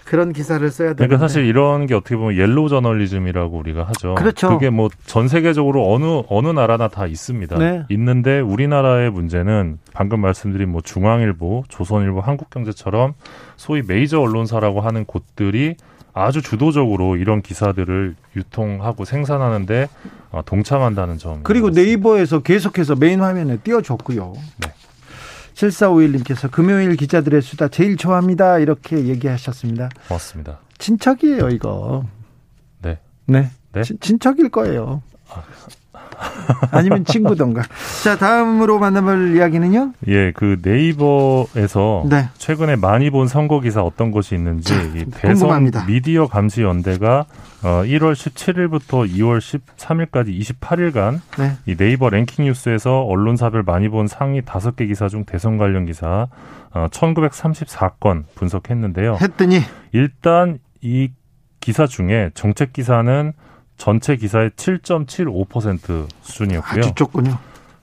그런 0.05 0.33
기사를 0.33 0.69
써야 0.71 0.89
되는데. 0.89 1.07
그러니까 1.07 1.29
사실 1.29 1.45
이런 1.45 1.87
게 1.87 1.95
어떻게 1.95 2.17
보면 2.17 2.37
옐로우 2.37 2.69
저널리즘이라고 2.69 3.57
우리가 3.59 3.85
하죠. 3.85 4.17
그렇죠. 4.17 4.49
그게 4.49 4.69
뭐 4.69 4.89
전 5.07 5.29
세계적으로 5.29 5.93
어느 5.93 6.23
어느 6.29 6.49
나라나 6.49 6.89
다 6.89 7.07
있습니다. 7.07 7.59
네. 7.59 7.85
있는데 7.91 8.41
우리나라의 8.41 9.11
문제는 9.11 9.79
방금 9.95 10.21
말씀드린 10.21 10.69
뭐 10.71 10.81
중앙일보, 10.81 11.65
조선일보, 11.69 12.21
한국경제처럼 12.21 13.15
소위 13.57 13.83
메이저 13.87 14.21
언론사라고 14.21 14.81
하는 14.81 15.05
곳들이 15.05 15.77
아주 16.12 16.43
주도적으로 16.43 17.16
이런 17.16 17.43
기사들을 17.43 18.16
유통하고 18.37 19.05
생산하는데 19.05 19.89
어, 20.31 20.43
동참한다는 20.45 21.19
점. 21.19 21.43
그리고 21.43 21.70
네이버에서 21.70 22.41
계속해서 22.41 22.97
메인 22.97 23.20
화면에 23.20 23.59
띄워줬고요. 23.59 24.32
네. 24.59 24.73
7451님께서 25.55 26.51
금요일 26.51 26.97
기자들의 26.97 27.43
수다 27.43 27.69
제일 27.69 27.97
좋아합니다. 27.97 28.59
이렇게 28.59 29.07
얘기하셨습니다. 29.07 29.91
고맙습니다. 30.09 30.61
친척이에요, 30.78 31.49
이거. 31.51 32.05
네. 32.81 32.99
네. 33.27 33.51
네? 33.73 33.82
친, 33.82 33.99
친척일 34.01 34.49
거예요. 34.49 35.03
아, 35.28 35.43
아니면 36.71 37.05
친구던가. 37.05 37.63
자, 38.03 38.17
다음으로 38.17 38.79
만나볼 38.79 39.37
이야기는요? 39.37 39.93
예, 40.09 40.33
그 40.33 40.59
네이버에서 40.63 42.05
네. 42.09 42.29
최근에 42.39 42.77
많이 42.77 43.11
본 43.11 43.29
선거 43.29 43.61
기사 43.61 43.83
어떤 43.83 44.11
것이 44.11 44.35
있는지 44.35 44.75
이 44.95 45.05
대선 45.11 45.35
궁금합니다. 45.35 45.87
미디어 45.87 46.27
감시 46.27 46.63
연대가 46.63 47.27
어 47.63 47.83
1월 47.85 48.13
17일부터 48.15 49.11
2월 49.11 49.39
13일까지 49.39 50.39
28일간 50.41 51.21
네. 51.39 51.57
이 51.67 51.77
네이버 51.77 52.09
랭킹 52.09 52.47
뉴스에서 52.47 53.03
언론사별 53.03 53.63
많이 53.65 53.89
본 53.89 54.07
상위 54.07 54.41
5개 54.41 54.89
기사 54.89 55.09
중 55.09 55.25
대선 55.25 55.59
관련 55.59 55.85
기사 55.85 56.29
어 56.73 56.87
1934건 56.91 58.25
분석했는데요. 58.35 59.19
했더니 59.21 59.61
일단 59.93 60.59
이 60.81 61.11
기사 61.61 61.87
중에 61.87 62.31
정책 62.35 62.73
기사는 62.73 63.33
전체 63.81 64.15
기사의 64.15 64.51
7.75% 64.51 66.07
수준이었고요. 66.20 66.81
아주 66.81 66.93
적군요. 66.94 67.39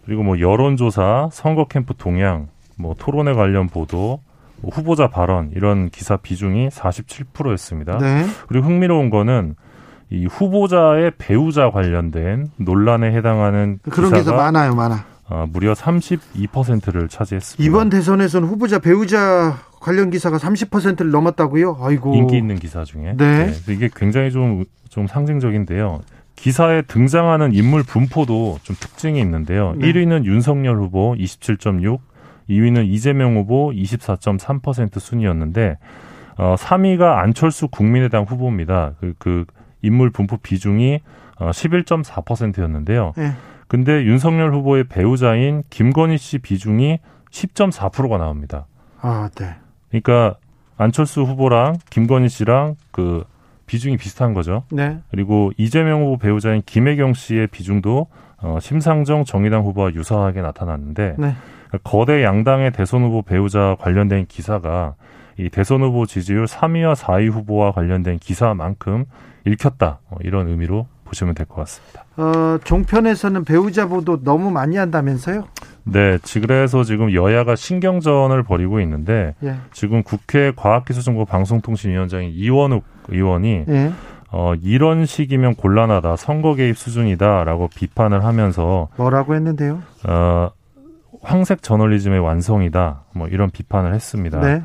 그리고 0.05 0.21
뭐 0.21 0.39
여론조사, 0.39 1.29
선거 1.31 1.65
캠프 1.65 1.95
동향, 1.97 2.49
뭐 2.75 2.95
토론회 2.97 3.33
관련 3.33 3.67
보도, 3.67 4.21
뭐 4.61 4.71
후보자 4.71 5.07
발언 5.09 5.51
이런 5.55 5.89
기사 5.89 6.15
비중이 6.15 6.69
47%였습니다. 6.69 7.97
네. 7.97 8.25
그리고 8.47 8.67
흥미로운 8.67 9.09
거는 9.09 9.55
이 10.11 10.27
후보자의 10.27 11.13
배우자 11.17 11.71
관련된 11.71 12.51
논란에 12.57 13.11
해당하는 13.11 13.79
그런 13.89 14.13
기사 14.13 14.33
많아요, 14.33 14.75
많아. 14.75 15.03
어, 15.29 15.45
무려 15.51 15.73
32%를 15.73 17.09
차지했습니다. 17.09 17.63
이번 17.63 17.89
대선에서는 17.89 18.47
후보자 18.47 18.79
배우자 18.79 19.57
관련 19.79 20.09
기사가 20.09 20.37
30%를 20.37 21.11
넘었다고요? 21.11 21.77
아이고. 21.81 22.15
인기 22.15 22.37
있는 22.37 22.55
기사 22.55 22.83
중에. 22.83 23.13
네. 23.17 23.47
네. 23.47 23.73
이게 23.73 23.89
굉장히 23.93 24.31
좀, 24.31 24.63
좀 24.89 25.07
상징적인데요. 25.07 26.01
기사에 26.35 26.83
등장하는 26.83 27.53
인물 27.53 27.83
분포도 27.83 28.59
좀 28.63 28.75
특징이 28.79 29.19
있는데요. 29.19 29.73
네. 29.77 29.91
1위는 29.91 30.25
윤석열 30.25 30.77
후보 30.77 31.13
27.6, 31.15 31.99
2위는 32.49 32.87
이재명 32.87 33.35
후보 33.35 33.71
24.3% 33.71 34.99
순이었는데, 34.99 35.77
어, 36.37 36.55
3위가 36.57 37.17
안철수 37.17 37.67
국민의당 37.67 38.23
후보입니다. 38.23 38.93
그, 38.99 39.13
그 39.17 39.45
인물 39.81 40.11
분포 40.11 40.37
비중이 40.37 41.01
어, 41.39 41.49
11.4%였는데요. 41.51 43.13
네. 43.17 43.33
근데 43.67 44.03
윤석열 44.03 44.53
후보의 44.53 44.85
배우자인 44.85 45.63
김건희 45.69 46.17
씨 46.17 46.37
비중이 46.39 46.99
10.4%가 47.31 48.17
나옵니다. 48.17 48.65
아, 49.01 49.29
네. 49.35 49.55
그러니까 49.89 50.35
안철수 50.77 51.21
후보랑 51.23 51.77
김건희 51.89 52.29
씨랑 52.29 52.75
그 52.91 53.25
비중이 53.65 53.97
비슷한 53.97 54.33
거죠. 54.33 54.63
네. 54.71 54.99
그리고 55.11 55.51
이재명 55.57 56.01
후보 56.03 56.17
배우자인 56.17 56.61
김혜경 56.65 57.13
씨의 57.13 57.47
비중도 57.47 58.07
어, 58.39 58.59
심상정 58.61 59.25
정의당 59.25 59.63
후보와 59.63 59.93
유사하게 59.93 60.41
나타났는데 60.41 61.15
네. 61.17 61.33
그러니까 61.67 61.89
거대 61.89 62.23
양당의 62.23 62.71
대선 62.71 63.03
후보 63.03 63.21
배우자 63.21 63.75
관련된 63.79 64.27
기사가 64.27 64.95
이 65.37 65.49
대선 65.49 65.81
후보 65.81 66.05
지지율 66.05 66.45
3위와 66.45 66.95
4위 66.95 67.31
후보와 67.31 67.71
관련된 67.71 68.19
기사만큼 68.19 69.05
읽혔다 69.45 69.99
어, 70.09 70.17
이런 70.21 70.47
의미로 70.47 70.87
보시면 71.07 71.33
될 71.33 71.45
것 71.47 71.55
같습니다. 71.55 72.03
어, 72.17 72.57
종편에서는 72.63 73.45
배우자 73.45 73.87
보도 73.87 74.21
너무 74.23 74.51
많이 74.51 74.75
한다면서요? 74.77 75.45
네, 75.85 76.17
그래서 76.41 76.83
지금 76.83 77.13
여야가 77.13 77.55
신경전을 77.55 78.43
벌이고 78.43 78.81
있는데 78.81 79.35
예. 79.43 79.55
지금 79.71 80.03
국회 80.03 80.51
과학기술정보 80.55 81.25
방송통신위원장인 81.25 82.31
이원욱 82.33 82.83
의원이 83.07 83.65
예. 83.69 83.91
어, 84.29 84.53
이런 84.61 85.05
식이면 85.05 85.55
곤란하다, 85.55 86.17
선거 86.17 86.55
개입 86.55 86.77
수준이다라고 86.77 87.69
비판을 87.73 88.25
하면서 88.25 88.89
뭐라고 88.97 89.35
했는데요? 89.35 89.81
어, 90.07 90.49
황색 91.21 91.63
저널리즘의 91.63 92.19
완성이다, 92.19 93.03
뭐 93.15 93.27
이런 93.29 93.49
비판을 93.49 93.93
했습니다. 93.93 94.39
네. 94.41 94.63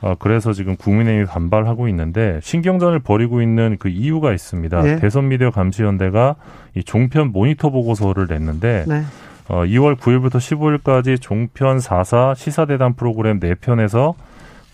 어, 0.00 0.14
그래서 0.18 0.52
지금 0.52 0.76
국민의힘이 0.76 1.26
반발하고 1.26 1.88
있는데 1.88 2.38
신경전을 2.42 3.00
벌이고 3.00 3.42
있는 3.42 3.76
그 3.78 3.88
이유가 3.88 4.32
있습니다. 4.32 4.82
네. 4.82 4.96
대선 5.00 5.28
미디어 5.28 5.50
감시연대가 5.50 6.36
이 6.74 6.84
종편 6.84 7.32
모니터 7.32 7.70
보고서를 7.70 8.26
냈는데 8.28 8.84
네. 8.86 9.02
어, 9.48 9.64
2월 9.64 9.96
9일부터 9.96 10.36
15일까지 10.36 11.20
종편 11.20 11.78
4사 11.78 12.36
시사대담 12.36 12.94
프로그램 12.94 13.40
4편에서 13.40 14.14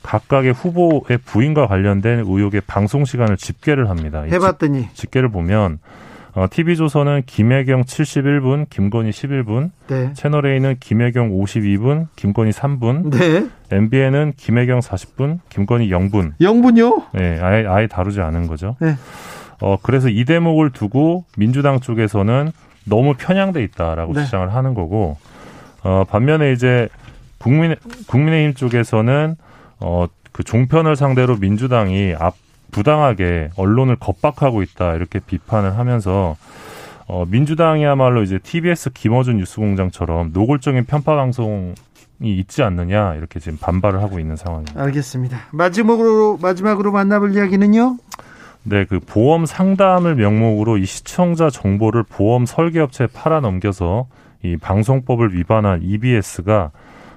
각각의 0.02 0.52
후보의 0.52 1.18
부인과 1.24 1.66
관련된 1.66 2.20
의혹의 2.20 2.60
방송 2.66 3.04
시간을 3.04 3.38
집계를 3.38 3.88
합니다. 3.88 4.22
해봤더니 4.22 4.88
집계를 4.92 5.30
보면 5.30 5.78
어, 6.34 6.46
TV조선은 6.50 7.22
김혜경 7.26 7.84
71분, 7.84 8.68
김건희 8.68 9.10
11분, 9.10 9.70
네. 9.86 10.12
채널A는 10.14 10.76
김혜경 10.80 11.30
52분, 11.30 12.08
김건희 12.16 12.50
3분, 12.50 13.10
네. 13.10 13.48
MBN은 13.70 14.32
김혜경 14.36 14.80
40분, 14.80 15.38
김건희 15.48 15.88
0분. 15.90 16.36
0분요? 16.40 17.04
네, 17.12 17.38
아예, 17.40 17.66
아예 17.66 17.86
다루지 17.86 18.20
않은 18.20 18.48
거죠. 18.48 18.74
네. 18.80 18.96
어, 19.60 19.76
그래서 19.80 20.08
이 20.08 20.24
대목을 20.24 20.70
두고 20.70 21.24
민주당 21.36 21.78
쪽에서는 21.78 22.50
너무 22.84 23.14
편향돼 23.14 23.62
있다라고 23.62 24.12
네. 24.14 24.24
주장을 24.24 24.52
하는 24.52 24.74
거고, 24.74 25.16
어, 25.84 26.02
반면에 26.08 26.52
이제 26.52 26.88
국민, 27.38 27.76
국민의힘 28.08 28.54
쪽에서는 28.54 29.36
어, 29.78 30.06
그 30.32 30.42
종편을 30.42 30.96
상대로 30.96 31.36
민주당이 31.36 32.14
앞 32.18 32.34
부당하게 32.74 33.50
언론을 33.56 33.94
겁박하고 33.96 34.62
있다 34.62 34.94
이렇게 34.94 35.20
비판을 35.20 35.78
하면서 35.78 36.36
어, 37.06 37.24
민주당이야말로 37.28 38.22
이제 38.22 38.40
TBS 38.42 38.90
김어준 38.92 39.36
뉴스공장처럼 39.36 40.30
노골적인 40.32 40.84
편파 40.84 41.14
방송이 41.14 41.74
있지 42.22 42.64
않느냐 42.64 43.14
이렇게 43.14 43.38
지금 43.38 43.58
반발을 43.60 44.02
하고 44.02 44.18
있는 44.18 44.34
상황입니다. 44.34 44.82
알겠습니다. 44.82 45.38
마지막으로 45.52 46.38
마지막으로 46.42 46.90
만나볼 46.90 47.36
이야기는요. 47.36 47.96
네, 48.64 48.86
그 48.86 48.98
보험 48.98 49.46
상담을 49.46 50.16
명목으로 50.16 50.78
이 50.78 50.86
시청자 50.86 51.50
정보를 51.50 52.02
보험 52.02 52.44
설계업체에 52.44 53.06
팔아 53.06 53.40
넘겨서 53.40 54.06
이 54.42 54.56
방송법을 54.56 55.36
위반한 55.36 55.80
EBS가 55.82 56.72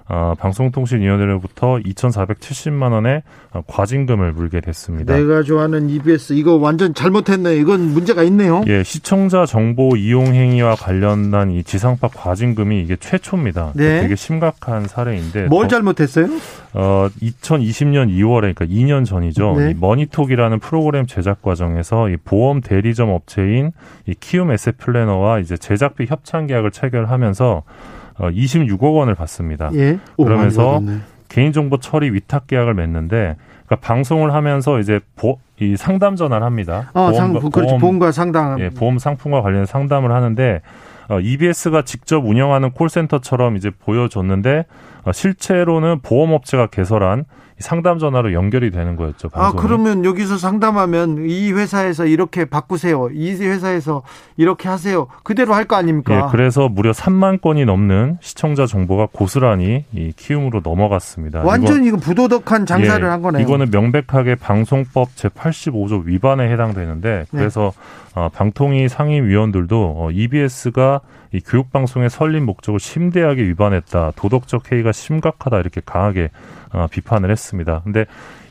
어, 0.10 0.36
방송통신위원회로부터 0.40 1.80
2,470만 1.86 2.94
원의 2.94 3.24
과징금을 3.68 4.32
물게 4.32 4.62
됐습니다. 4.62 5.16
내가 5.16 5.44
좋아하는 5.44 5.90
EBS 5.90 6.34
이거 6.34 6.56
완전 6.56 6.94
잘못했네. 6.94 7.58
이건 7.58 7.94
문제가 7.94 8.24
있네요. 8.24 8.64
예, 8.68 8.84
시청자 8.84 9.46
정보 9.46 9.98
이용 9.98 10.28
행위와 10.28 10.76
관련한 10.76 11.52
이 11.52 11.64
지상파 11.64 12.10
과징금이 12.10 12.82
이게 12.82 12.96
최초입니다. 12.96 13.74
네. 13.76 14.02
되게 14.02 14.16
심각한 14.16 14.88
사례인데 14.88 15.48
뭘 15.48 15.68
잘못했어요? 15.68 16.28
어, 16.74 17.10
2020년 17.22 18.10
2월에 18.10 18.56
그러니까 18.56 18.66
2년 18.66 19.06
전이죠. 19.06 19.56
네. 19.58 19.72
이 19.72 19.74
머니톡이라는 19.78 20.60
프로그램 20.60 21.06
제작 21.06 21.42
과정에서 21.42 22.10
이 22.10 22.18
보험 22.18 22.62
대리점 22.62 23.10
업체인 23.10 23.72
이 24.06 24.14
키움 24.18 24.52
에셋 24.52 24.78
플래너와 24.78 25.40
이제 25.40 25.58
제작비 25.58 26.06
협찬 26.06 26.48
계약을 26.48 26.72
체결하면서 26.72 27.48
어, 27.58 27.97
26억 28.20 28.96
원을 28.96 29.16
받습니다. 29.16 29.70
예? 29.74 30.00
오, 30.18 30.26
그러면서 30.26 30.82
개인정보 31.30 31.78
처리 31.78 32.10
위탁 32.12 32.48
계약을 32.48 32.74
맺는데 32.74 33.36
그러니까 33.66 33.88
방송을 33.88 34.34
하면서 34.34 34.80
이제 34.80 35.00
보, 35.16 35.40
이 35.60 35.76
상담 35.76 36.16
전화를 36.16 36.46
합니다. 36.46 36.90
어, 36.94 37.12
보험, 37.12 37.14
상, 37.14 37.34
그렇지, 37.34 37.52
보험, 37.52 37.80
보험 37.80 38.00
과 38.00 38.12
상담. 38.12 38.60
예, 38.60 38.70
보험 38.70 38.98
상품과 38.98 39.42
관련 39.42 39.66
상담을 39.66 40.12
하는데 40.12 40.62
어, 41.10 41.20
EBS가 41.20 41.84
직접 41.84 42.26
운영하는 42.26 42.72
콜센터처럼 42.72 43.56
이제 43.58 43.70
보여줬는데 43.70 44.66
어, 45.04 45.12
실제로는 45.12 46.00
보험업체가 46.02 46.68
개설한 46.68 47.26
상담 47.60 47.98
전화로 48.00 48.34
연결이 48.34 48.72
되는 48.72 48.96
거였죠. 48.96 49.30
아, 49.34 49.40
방송이. 49.52 49.60
아 49.60 49.62
그러면 49.64 50.06
여기서 50.06 50.38
상담하면 50.38 51.26
이 51.28 51.52
회사에서 51.52 52.06
이렇게 52.06 52.46
바꾸세요. 52.46 53.10
이 53.14 53.32
회사에서 53.34 54.04
이렇게 54.38 54.70
하세요. 54.70 55.08
그대로 55.24 55.54
할 55.54 55.66
거 55.68 55.76
아닙니까? 55.76 56.16
예, 56.16 56.22
그래서 56.32 56.70
무려 56.70 56.92
3만 56.92 57.42
건이 57.42 57.66
넘는 57.66 58.20
시청자 58.22 58.66
정보가 58.66 59.08
고스란히 59.12 59.86
이 59.92 60.14
키움으로 60.16 60.62
넘어갔습니다. 60.64 61.42
완전 61.44 61.84
이거 61.84 61.98
부도덕한 61.98 62.66
장사를 62.66 63.06
예, 63.06 63.10
한 63.10 63.22
거네요. 63.22 63.42
이거는 63.44 63.70
명백하게 63.72 64.36
방송법 64.36 65.10
제 65.16 65.28
85조 65.30 66.06
위반에 66.06 66.50
해당되는데 66.52 67.26
네. 67.32 67.38
그래서 67.38 67.74
네. 68.16 68.22
어, 68.22 68.30
방통위 68.30 68.88
상임위원들도 68.88 69.96
어, 69.98 70.10
EBS가 70.12 71.02
이 71.34 71.42
교육 71.42 71.72
방송의 71.72 72.10
설립 72.10 72.42
목적을 72.42 72.80
심대하게 72.80 73.44
위반했다. 73.44 74.12
도덕적 74.16 74.72
해이가 74.72 74.92
심각하다. 74.92 75.60
이렇게 75.60 75.82
강하게 75.86 76.30
어, 76.72 76.88
비판을 76.90 77.32
했습니다. 77.32 77.82
근데 77.84 78.06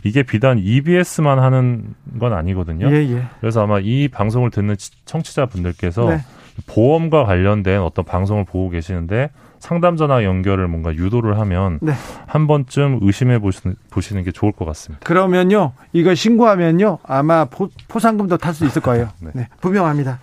이게 0.04 0.22
비단 0.22 0.58
EBS만 0.58 1.38
하는 1.38 1.94
건 2.18 2.32
아니거든요. 2.32 2.88
예, 2.90 2.96
예. 3.10 3.22
그래서 3.40 3.62
아마 3.62 3.80
이 3.80 4.08
방송을 4.08 4.50
듣는 4.50 4.76
청취자분들께서 5.04 6.08
네. 6.10 6.18
보험과 6.66 7.24
관련된 7.24 7.80
어떤 7.80 8.04
방송을 8.04 8.44
보고 8.44 8.70
계시는데 8.70 9.30
상담 9.66 9.96
전화 9.96 10.22
연결을 10.22 10.68
뭔가 10.68 10.94
유도를 10.94 11.40
하면 11.40 11.80
네. 11.82 11.92
한 12.28 12.46
번쯤 12.46 13.00
의심해 13.02 13.40
보시는, 13.40 13.74
보시는 13.90 14.22
게 14.22 14.30
좋을 14.30 14.52
것 14.52 14.64
같습니다. 14.64 15.04
그러면요, 15.04 15.72
이거 15.92 16.14
신고하면요, 16.14 16.98
아마 17.02 17.46
포, 17.46 17.68
상금도 17.98 18.36
탈 18.36 18.54
수 18.54 18.64
있을 18.64 18.80
거예요. 18.80 19.08
네. 19.18 19.32
네, 19.34 19.48
분명합니다. 19.60 20.20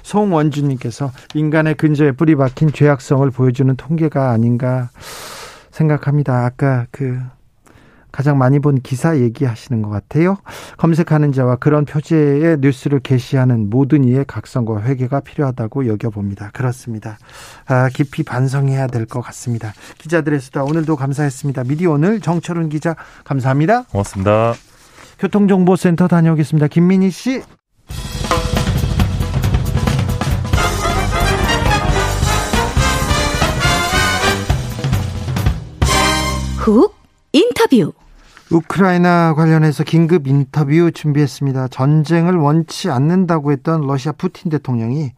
송원주님께서 0.00 1.12
인간의 1.34 1.74
근저에 1.74 2.12
뿌리 2.12 2.36
박힌 2.36 2.72
죄악성을 2.72 3.30
보여주는 3.32 3.76
통계가 3.76 4.30
아닌가 4.30 4.88
생각합니다. 5.72 6.46
아까 6.46 6.86
그 6.90 7.20
가장 8.16 8.38
많이 8.38 8.60
본 8.60 8.80
기사 8.80 9.18
얘기하시는 9.18 9.82
것 9.82 9.90
같아요. 9.90 10.38
검색하는 10.78 11.32
자와 11.32 11.56
그런 11.56 11.84
표제의 11.84 12.56
뉴스를 12.60 13.00
게시하는 13.00 13.68
모든 13.68 14.04
이의 14.04 14.24
각성과 14.26 14.80
회개가 14.84 15.20
필요하다고 15.20 15.86
여겨봅니다. 15.86 16.48
그렇습니다. 16.54 17.18
아, 17.66 17.90
깊이 17.92 18.22
반성해야 18.22 18.86
될 18.86 19.04
것 19.04 19.20
같습니다. 19.20 19.74
기자들의 19.98 20.40
수다 20.40 20.64
오늘도 20.64 20.96
감사했습니다. 20.96 21.64
미디어 21.64 21.90
오늘 21.92 22.20
정철은 22.20 22.70
기자 22.70 22.96
감사합니다. 23.24 23.82
고맙습니다. 23.82 24.54
교통정보센터 25.18 26.08
다녀오겠습니다. 26.08 26.68
김민희 26.68 27.10
씨. 27.10 27.42
훅 36.58 36.94
인터뷰 37.32 37.92
우크라이나 38.50 39.34
관련해서 39.34 39.82
긴급 39.82 40.28
인터뷰 40.28 40.92
준비했습니다. 40.92 41.68
전쟁을 41.68 42.36
원치 42.36 42.90
않는다고 42.90 43.50
했던 43.50 43.80
러시아 43.80 44.12
푸틴 44.12 44.50
대통령이 44.50 45.12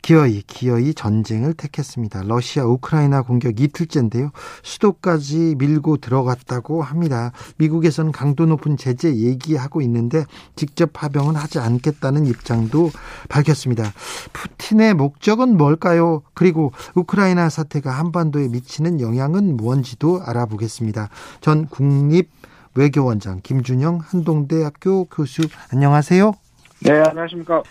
기어이 0.00 0.42
기어이 0.46 0.94
전쟁을 0.94 1.54
택했습니다. 1.54 2.22
러시아 2.24 2.64
우크라이나 2.64 3.22
공격 3.22 3.60
이틀째인데요. 3.60 4.30
수도까지 4.62 5.56
밀고 5.58 5.96
들어갔다고 5.96 6.82
합니다. 6.82 7.32
미국에서는 7.58 8.12
강도 8.12 8.46
높은 8.46 8.76
제재 8.76 9.14
얘기하고 9.16 9.82
있는데 9.82 10.24
직접 10.54 10.92
파병은 10.92 11.34
하지 11.34 11.58
않겠다는 11.58 12.26
입장도 12.26 12.90
밝혔습니다. 13.28 13.92
푸틴의 14.32 14.94
목적은 14.94 15.56
뭘까요? 15.56 16.22
그리고 16.34 16.72
우크라이나 16.94 17.48
사태가 17.48 17.90
한반도에 17.90 18.48
미치는 18.48 19.00
영향은 19.00 19.56
뭔지도 19.56 20.22
알아보겠습니다. 20.24 21.08
전 21.40 21.66
국립 21.66 22.30
외교원장 22.76 23.40
김준영 23.42 24.00
한동대학교 24.02 25.04
교수 25.06 25.42
안녕하세요. 25.72 26.32
네, 26.84 26.92
안녕하십니까. 27.08 27.62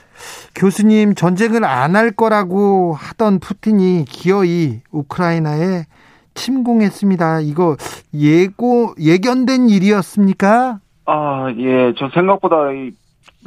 교수님, 0.56 1.14
전쟁을 1.14 1.64
안 1.64 1.95
할 1.95 2.11
거라고 2.11 2.94
하던 2.94 3.40
푸틴이 3.40 4.06
기어이 4.06 4.82
우크라이나에 4.91 5.84
침공했습니다. 6.34 7.41
이거 7.41 7.77
예고, 8.14 8.94
예견된 8.99 9.69
일이었습니까? 9.69 10.80
아, 11.06 11.48
예. 11.60 11.94
저 11.98 12.10
생각보다 12.14 12.72
이 12.72 12.91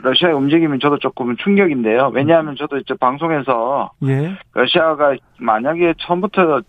러시아의 0.01 0.35
움직임이 0.35 0.79
저도 0.79 0.99
조금 1.01 1.37
충격인데요. 1.37 2.13
왜냐하면 2.15 2.55
저도 2.57 2.79
이제 2.79 2.95
방송에서 2.95 3.91
예. 4.05 4.37
러시아가 4.55 5.17
만약에 5.39 5.95
처음부터 5.99 6.63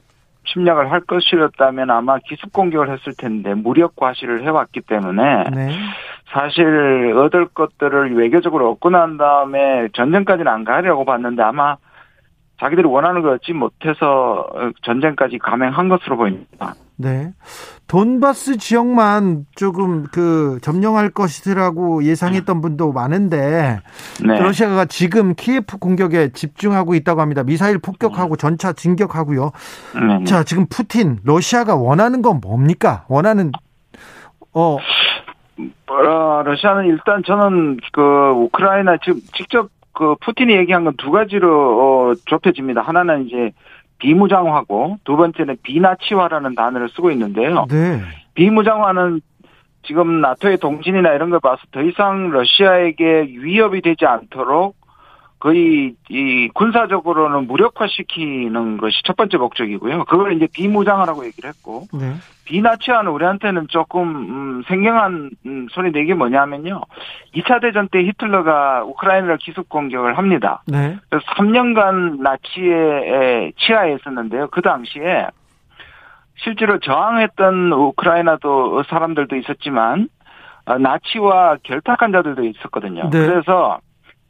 침략을 0.53 0.91
할 0.91 1.01
것이었다면 1.01 1.89
아마 1.91 2.17
기습 2.19 2.51
공격을 2.53 2.91
했을 2.91 3.13
텐데 3.17 3.53
무력 3.53 3.95
과시를 3.95 4.43
해왔기 4.43 4.81
때문에 4.81 5.43
네. 5.51 5.69
사실 6.31 7.13
얻을 7.17 7.47
것들을 7.47 8.15
외교적으로 8.15 8.71
얻고 8.71 8.89
난 8.89 9.17
다음에 9.17 9.87
전쟁까지는 9.93 10.51
안 10.51 10.63
가려고 10.63 11.05
봤는데 11.05 11.41
아마 11.41 11.77
자기들이 12.59 12.87
원하는 12.87 13.21
걸 13.21 13.33
얻지 13.35 13.53
못해서 13.53 14.47
전쟁까지 14.83 15.37
감행한 15.39 15.89
것으로 15.89 16.17
보입니다. 16.17 16.73
네. 17.01 17.31
돈바스 17.87 18.57
지역만 18.57 19.45
조금 19.55 20.03
그 20.11 20.59
점령할 20.61 21.09
것이라고 21.11 22.03
예상했던 22.03 22.59
분도 22.59 22.91
많은데 22.91 23.79
네. 24.27 24.39
러시아가 24.39 24.83
지금 24.83 25.33
키예프 25.33 25.77
공격에 25.77 26.33
집중하고 26.33 26.95
있다고 26.95 27.21
합니다. 27.21 27.43
미사일 27.43 27.79
폭격하고 27.79 28.35
전차 28.35 28.73
진격하고요. 28.73 29.51
네. 29.95 30.23
자, 30.25 30.43
지금 30.43 30.65
푸틴 30.69 31.19
러시아가 31.23 31.75
원하는 31.75 32.21
건 32.21 32.41
뭡니까? 32.41 33.05
원하는 33.07 33.53
어 34.53 34.77
어, 35.87 36.43
러시아는 36.43 36.85
일단 36.85 37.23
저는 37.25 37.77
그 37.93 38.01
우크라이나 38.01 38.97
지금 39.03 39.21
직접 39.37 39.69
그 39.93 40.15
푸틴이 40.21 40.53
얘기한 40.53 40.83
건 40.83 40.93
두 40.97 41.11
가지로 41.11 42.09
어, 42.09 42.13
좁혀집니다. 42.25 42.81
하나는 42.81 43.25
이제 43.27 43.53
비무장화고 43.99 44.97
두 45.03 45.15
번째는 45.15 45.57
비나치화라는 45.63 46.55
단어를 46.55 46.89
쓰고 46.89 47.11
있는데요. 47.11 47.65
네. 47.69 48.01
비무장화는 48.33 49.21
지금 49.83 50.21
나토의 50.21 50.57
동진이나 50.57 51.13
이런 51.13 51.29
걸 51.29 51.39
봐서 51.39 51.61
더 51.71 51.81
이상 51.81 52.29
러시아에게 52.29 53.27
위협이 53.39 53.81
되지 53.81 54.05
않도록 54.05 54.75
거의 55.39 55.95
이 56.09 56.49
군사적으로는 56.53 57.47
무력화시키는 57.47 58.77
것이 58.77 59.01
첫 59.05 59.15
번째 59.15 59.37
목적이고요. 59.37 60.03
그걸 60.05 60.33
이제 60.33 60.47
비무장화라고 60.51 61.25
얘기를 61.25 61.49
했고 61.49 61.87
네. 61.93 62.13
비나치화는 62.43 63.09
우리한테는 63.11 63.67
조금 63.69 64.07
음, 64.09 64.63
생경한 64.67 65.29
음, 65.45 65.67
소리 65.71 65.91
내게 65.93 66.13
뭐냐면요. 66.13 66.81
2차 67.35 67.61
대전 67.61 67.87
때 67.87 67.99
히틀러가 67.99 68.83
우크라이나를 68.83 69.37
기습 69.37 69.69
공격을 69.69 70.17
합니다. 70.17 70.61
네. 70.67 70.97
그래서 71.09 71.25
3년간 71.37 72.19
나치의 72.21 73.53
치하에 73.57 73.93
있었는데요. 73.95 74.49
그 74.49 74.61
당시에 74.61 75.27
실제로 76.35 76.79
저항했던 76.79 77.71
우크라이나도 77.71 78.83
사람들도 78.89 79.37
있었지만 79.37 80.09
어, 80.65 80.77
나치와 80.77 81.57
결탁한 81.63 82.11
자들도 82.11 82.43
있었거든요. 82.43 83.09
네. 83.09 83.25
그래서 83.25 83.79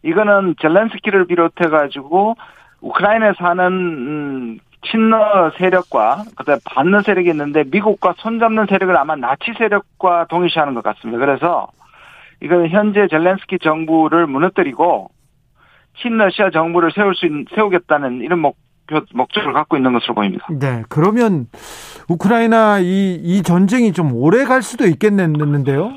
이거는 0.04 0.56
젤렌스키를 0.62 1.26
비롯해 1.28 1.70
가지고 1.70 2.36
우크라이나에 2.82 3.34
사는 3.38 3.66
음, 3.66 4.60
친러 4.86 5.52
세력과 5.58 6.24
그다음에 6.38 6.60
받는 6.64 7.02
세력이 7.02 7.30
있는데 7.30 7.64
미국과 7.70 8.16
손잡는 8.18 8.68
세력을 8.70 8.96
아마 8.96 9.16
나치 9.16 9.54
세력과 9.58 10.28
동일시하는 10.30 10.74
것 10.74 10.84
같습니다. 10.84 11.20
그래서 11.20 11.68
이거는 12.42 12.70
현재 12.70 13.08
젤렌스키 13.10 13.60
정부를 13.60 14.28
무너뜨리고 14.28 15.10
친러시아 16.02 16.50
정부를 16.52 16.92
세울 16.94 17.14
수 17.16 17.26
있는, 17.26 17.46
세우겠다는 17.54 18.22
이런 18.22 18.40
목 18.40 18.58
목적을 19.14 19.54
갖고 19.54 19.78
있는 19.78 19.94
것으로 19.94 20.16
보입니다. 20.16 20.48
네, 20.50 20.84
그러면 20.90 21.46
우크라이나 22.10 22.80
이, 22.80 23.20
이 23.22 23.44
전쟁이 23.44 23.94
좀 23.94 24.14
오래 24.14 24.46
갈 24.46 24.64
수도 24.64 24.88
있겠는데요? 24.88 25.94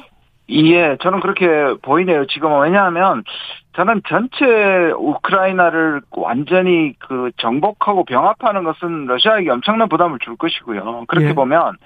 예, 0.50 0.96
저는 1.00 1.20
그렇게 1.20 1.46
보이네요. 1.82 2.26
지금은 2.26 2.60
왜냐하면 2.60 3.22
저는 3.74 4.02
전체 4.08 4.92
우크라이나를 4.96 6.02
완전히 6.10 6.94
그 6.98 7.30
정복하고 7.38 8.04
병합하는 8.04 8.64
것은 8.64 9.06
러시아에게 9.06 9.50
엄청난 9.50 9.88
부담을 9.88 10.18
줄 10.18 10.36
것이고요. 10.36 11.04
그렇게 11.08 11.28
예. 11.28 11.34
보면 11.34 11.76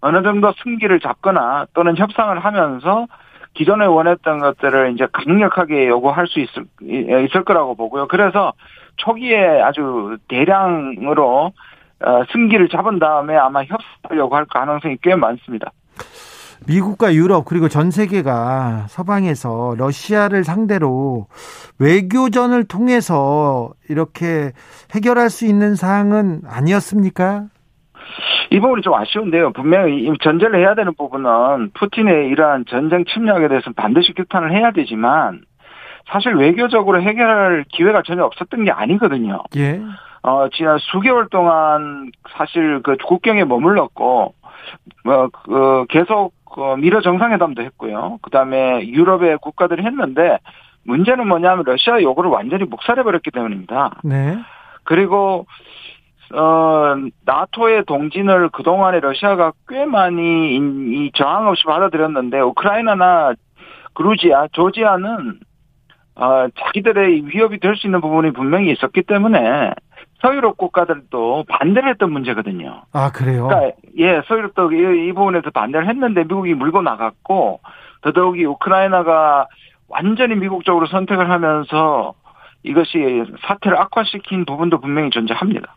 어느 0.00 0.22
정도 0.22 0.52
승기를 0.62 1.00
잡거나 1.00 1.66
또는 1.74 1.96
협상을 1.96 2.38
하면서 2.38 3.06
기존에 3.54 3.86
원했던 3.86 4.40
것들을 4.40 4.92
이제 4.94 5.06
강력하게 5.12 5.88
요구할 5.88 6.26
수 6.26 6.40
있을, 6.40 6.64
있을 6.82 7.44
거라고 7.44 7.74
보고요. 7.74 8.08
그래서 8.08 8.52
초기에 8.96 9.62
아주 9.62 10.18
대량으로 10.28 11.52
어, 12.04 12.24
승기를 12.32 12.68
잡은 12.68 12.98
다음에 12.98 13.36
아마 13.36 13.60
협상을 13.60 14.18
요구할 14.18 14.44
가능성이 14.46 14.96
꽤 15.02 15.14
많습니다. 15.14 15.72
미국과 16.66 17.14
유럽 17.14 17.44
그리고 17.44 17.68
전 17.68 17.90
세계가 17.90 18.86
서방에서 18.88 19.74
러시아를 19.78 20.44
상대로 20.44 21.26
외교전을 21.78 22.64
통해서 22.64 23.72
이렇게 23.88 24.52
해결할 24.94 25.30
수 25.30 25.46
있는 25.46 25.74
사항은 25.74 26.42
아니었습니까? 26.46 27.44
이 28.50 28.60
부분이 28.60 28.82
좀 28.82 28.94
아쉬운데요. 28.94 29.52
분명히 29.52 30.10
전제를 30.22 30.60
해야 30.60 30.74
되는 30.74 30.94
부분은 30.94 31.70
푸틴의 31.74 32.28
이러한 32.28 32.64
전쟁 32.68 33.04
침략에 33.04 33.48
대해서는 33.48 33.74
반드시 33.74 34.12
규탄을 34.14 34.52
해야 34.52 34.70
되지만 34.70 35.42
사실 36.10 36.34
외교적으로 36.34 37.02
해결할 37.02 37.64
기회가 37.68 38.02
전혀 38.02 38.24
없었던 38.24 38.64
게 38.64 38.70
아니거든요. 38.70 39.42
예. 39.56 39.80
어, 40.22 40.48
지난 40.50 40.78
수개월 40.78 41.28
동안 41.30 42.10
사실 42.36 42.80
그 42.82 42.96
국경에 42.96 43.44
머물렀고, 43.44 44.34
뭐, 45.04 45.28
그, 45.44 45.84
계속, 45.90 46.32
그 46.54 46.76
미러 46.76 47.00
정상회담도 47.00 47.62
했고요. 47.62 48.18
그 48.22 48.30
다음에 48.30 48.86
유럽의 48.86 49.38
국가들이 49.38 49.82
했는데, 49.82 50.38
문제는 50.84 51.26
뭐냐면 51.26 51.64
러시아 51.66 52.00
요구를 52.00 52.30
완전히 52.30 52.62
묵살해버렸기 52.64 53.32
때문입니다. 53.32 53.96
네. 54.04 54.38
그리고, 54.84 55.46
어, 56.32 56.94
나토의 57.24 57.86
동진을 57.86 58.50
그 58.50 58.62
동안에 58.62 59.00
러시아가 59.00 59.52
꽤 59.66 59.84
많이 59.84 60.54
이 60.56 61.10
저항 61.14 61.48
없이 61.48 61.64
받아들였는데, 61.64 62.38
우크라이나나 62.38 63.34
그루지아, 63.94 64.46
조지아는 64.52 65.40
어, 66.16 66.46
자기들의 66.56 67.26
위협이 67.26 67.58
될 67.58 67.74
수 67.74 67.88
있는 67.88 68.00
부분이 68.00 68.32
분명히 68.32 68.70
있었기 68.70 69.02
때문에 69.02 69.72
서유럽 70.24 70.56
국가들도 70.56 71.44
반대를 71.48 71.90
했던 71.90 72.10
문제거든요. 72.10 72.82
아, 72.92 73.12
그래요? 73.12 73.48
그러니까, 73.48 73.76
예, 73.98 74.22
서유럽도 74.26 74.72
이, 74.72 75.08
이 75.08 75.12
부분에서 75.12 75.50
반대를 75.50 75.86
했는데 75.88 76.22
미국이 76.22 76.54
물고 76.54 76.80
나갔고, 76.80 77.60
더더욱이 78.00 78.44
우크라이나가 78.46 79.46
완전히 79.88 80.34
미국 80.34 80.64
적으로 80.64 80.86
선택을 80.86 81.30
하면서 81.30 82.14
이것이 82.62 83.24
사태를 83.46 83.78
악화시킨 83.78 84.46
부분도 84.46 84.80
분명히 84.80 85.10
존재합니다. 85.10 85.74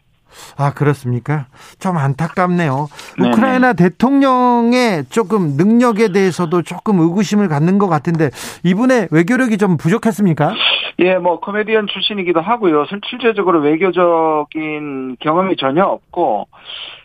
아, 0.57 0.73
그렇습니까? 0.73 1.47
좀 1.79 1.97
안타깝네요. 1.97 2.87
네네. 3.17 3.29
우크라이나 3.29 3.73
대통령의 3.73 5.05
조금 5.09 5.55
능력에 5.57 6.11
대해서도 6.11 6.61
조금 6.61 6.99
의구심을 6.99 7.47
갖는 7.47 7.77
것 7.77 7.87
같은데 7.87 8.29
이분의 8.63 9.09
외교력이 9.11 9.57
좀 9.57 9.77
부족했습니까? 9.77 10.53
예, 10.99 11.15
뭐 11.17 11.39
코미디언 11.39 11.87
출신이기도 11.87 12.41
하고요. 12.41 12.85
실질적으로 13.09 13.59
외교적인 13.59 15.17
경험이 15.19 15.55
전혀 15.57 15.83
없고 15.83 16.47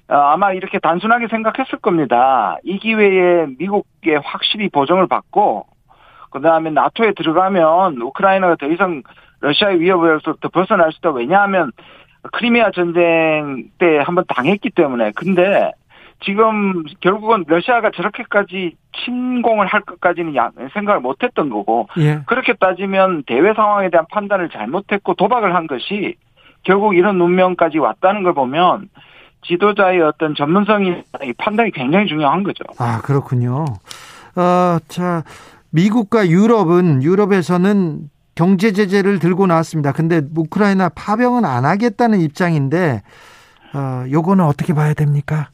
어, 0.09 0.15
아마 0.15 0.53
이렇게 0.53 0.79
단순하게 0.79 1.29
생각했을 1.29 1.79
겁니다. 1.79 2.57
이 2.65 2.79
기회에 2.79 3.47
미국에 3.59 4.17
확실히 4.23 4.69
보정을 4.69 5.07
받고 5.07 5.67
그다음에 6.31 6.71
나토에 6.71 7.13
들어가면 7.17 8.01
우크라이나가 8.01 8.57
더 8.57 8.67
이상 8.67 9.03
러시아의 9.41 9.81
위협에서부터 9.81 10.49
벗어날 10.49 10.93
수 10.93 10.99
있다. 10.99 11.11
왜냐하면 11.11 11.73
크리미아 12.31 12.71
전쟁 12.71 13.65
때 13.79 13.99
한번 13.99 14.25
당했기 14.29 14.71
때문에 14.71 15.13
근데 15.13 15.73
지금 16.25 16.85
결국은 17.01 17.45
러시아가 17.49 17.91
저렇게까지 17.91 18.77
침공을 19.05 19.67
할 19.67 19.81
것까지는 19.81 20.35
생각을 20.73 21.01
못했던 21.01 21.51
거고 21.51 21.89
예. 21.99 22.21
그렇게 22.27 22.53
따지면 22.53 23.25
대외 23.27 23.53
상황에 23.55 23.91
대한 23.91 24.07
판단을 24.11 24.49
잘못했고 24.51 25.15
도박을 25.15 25.55
한 25.55 25.67
것이 25.67 26.15
결국 26.63 26.97
이런 26.97 27.21
운명까지 27.21 27.79
왔다는 27.79 28.23
걸 28.23 28.35
보면 28.35 28.89
지도자의 29.45 30.01
어떤 30.03 30.37
전문성이 30.37 31.03
판단이 31.39 31.73
굉장히 31.73 32.07
중요한 32.07 32.45
거죠. 32.45 32.63
아 32.79 33.01
그렇군요. 33.03 33.65
어, 34.37 34.79
자 34.87 35.25
미국과 35.71 36.29
유럽은 36.29 37.03
유럽에서는 37.03 38.12
경제 38.35 38.73
제재를 38.73 39.19
들고 39.19 39.47
나왔습니다. 39.47 39.93
근데 39.93 40.23
우크라이나 40.37 40.89
파병은 40.89 41.45
안 41.45 41.65
하겠다는 41.65 42.21
입장인데 42.21 43.03
어, 43.75 44.05
요거는 44.11 44.45
어떻게 44.45 44.75
봐야 44.75 44.95
됩니까? 44.95 45.49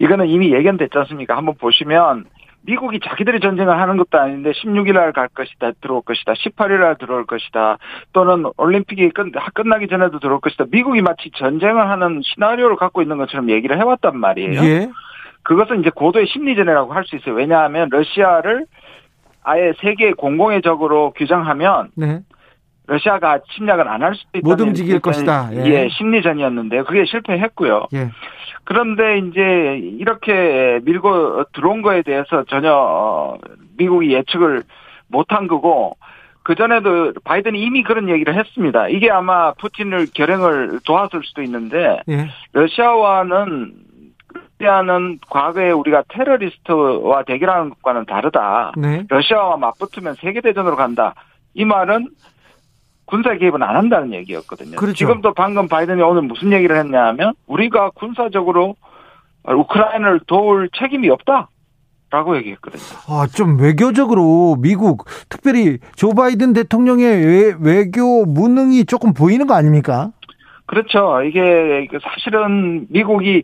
이거는 0.00 0.26
이미 0.28 0.52
예견됐지 0.52 0.96
않습니까? 0.98 1.36
한번 1.36 1.54
보시면 1.60 2.24
미국이 2.64 3.00
자기들이 3.04 3.40
전쟁을 3.40 3.76
하는 3.80 3.96
것도 3.96 4.18
아닌데 4.20 4.52
16일 4.52 4.94
날 4.94 5.12
갈 5.12 5.28
것이다, 5.28 5.72
들어올 5.80 6.02
것이다, 6.02 6.32
18일 6.34 6.78
날 6.80 6.96
들어올 6.96 7.26
것이다, 7.26 7.78
또는 8.12 8.44
올림픽이 8.56 9.10
끝, 9.10 9.26
나기 9.66 9.88
전에도 9.88 10.20
들어올 10.20 10.40
것이다. 10.40 10.66
미국이 10.70 11.02
마치 11.02 11.30
전쟁을 11.36 11.88
하는 11.90 12.20
시나리오를 12.24 12.76
갖고 12.76 13.02
있는 13.02 13.18
것처럼 13.18 13.50
얘기를 13.50 13.76
해왔단 13.78 14.16
말이에요. 14.16 14.62
예. 14.62 14.90
그것은 15.42 15.80
이제 15.80 15.90
고도의 15.90 16.28
심리전이라고 16.28 16.92
할 16.92 17.04
수 17.04 17.16
있어요. 17.16 17.34
왜냐하면 17.34 17.88
러시아를 17.90 18.66
아예 19.44 19.72
세계 19.80 20.12
공공의 20.12 20.62
적으로 20.62 21.12
규정하면 21.12 21.90
네. 21.94 22.20
러시아가 22.86 23.38
침략을 23.54 23.88
안 23.88 24.02
할 24.02 24.14
수도 24.14 24.38
있다. 24.38 24.48
못 24.48 24.60
움직일 24.60 25.00
것이다. 25.00 25.50
예. 25.54 25.64
예, 25.66 25.88
심리전이었는데 25.90 26.82
그게 26.82 27.04
실패했고요. 27.04 27.86
예. 27.94 28.10
그런데 28.64 29.18
이제 29.18 29.78
이렇게 29.98 30.80
밀고 30.84 31.44
들어온 31.52 31.82
거에 31.82 32.02
대해서 32.02 32.44
전혀 32.44 32.72
어, 32.72 33.38
미국이 33.76 34.12
예측을 34.12 34.62
못한 35.08 35.46
거고 35.48 35.96
그 36.44 36.54
전에도 36.56 37.12
바이든이 37.24 37.60
이미 37.60 37.82
그런 37.82 38.08
얘기를 38.08 38.34
했습니다. 38.34 38.88
이게 38.88 39.10
아마 39.10 39.52
푸틴을 39.54 40.08
결행을 40.14 40.80
도왔을 40.84 41.22
수도 41.24 41.42
있는데 41.42 42.00
예. 42.08 42.28
러시아와는 42.52 43.72
러시아는 44.62 45.18
과거에 45.28 45.70
우리가 45.72 46.04
테러리스트와 46.08 47.24
대결하는 47.24 47.70
것과는 47.70 48.06
다르다. 48.06 48.72
네. 48.76 49.04
러시아와 49.08 49.56
맞붙으면 49.56 50.14
세계대전으로 50.14 50.76
간다. 50.76 51.14
이 51.54 51.64
말은 51.64 52.08
군사 53.04 53.36
개입은 53.36 53.62
안 53.62 53.76
한다는 53.76 54.12
얘기였거든요. 54.14 54.76
그렇죠. 54.76 54.94
지금도 54.94 55.34
방금 55.34 55.68
바이든이 55.68 56.00
오늘 56.00 56.22
무슨 56.22 56.52
얘기를 56.52 56.76
했냐 56.76 57.06
하면 57.08 57.34
우리가 57.46 57.90
군사적으로 57.90 58.76
우크라이나를 59.44 60.20
도울 60.26 60.70
책임이 60.78 61.10
없다. 61.10 61.48
라고 62.10 62.36
얘기했거든요. 62.36 62.82
아, 63.08 63.26
좀 63.26 63.58
외교적으로 63.58 64.56
미국, 64.60 65.06
특별히 65.30 65.78
조 65.96 66.10
바이든 66.12 66.52
대통령의 66.52 67.24
외, 67.24 67.54
외교 67.58 68.26
무능이 68.26 68.84
조금 68.84 69.14
보이는 69.14 69.46
거 69.46 69.54
아닙니까? 69.54 70.10
그렇죠. 70.66 71.22
이게 71.22 71.88
사실은 72.02 72.86
미국이 72.90 73.42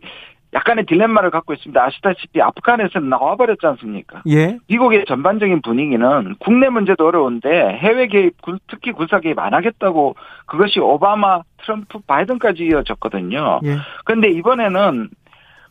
약간의 0.53 0.85
딜레마를 0.85 1.29
갖고 1.29 1.53
있습니다. 1.53 1.83
아시다시피 1.83 2.41
아프간에서는 2.41 3.07
나와버렸지 3.07 3.65
않습니까? 3.67 4.23
예. 4.27 4.57
미국의 4.67 5.05
전반적인 5.05 5.61
분위기는 5.61 6.35
국내 6.39 6.69
문제도 6.69 7.05
어려운데 7.05 7.49
해외 7.49 8.07
개입, 8.07 8.35
특히 8.67 8.91
군사 8.91 9.19
개입 9.19 9.37
안 9.37 9.53
하겠다고 9.53 10.15
그것이 10.47 10.79
오바마, 10.79 11.41
트럼프, 11.61 11.99
바이든까지 12.07 12.65
이어졌거든요. 12.65 13.59
예. 13.65 13.77
그런데 14.05 14.29
이번에는 14.29 15.09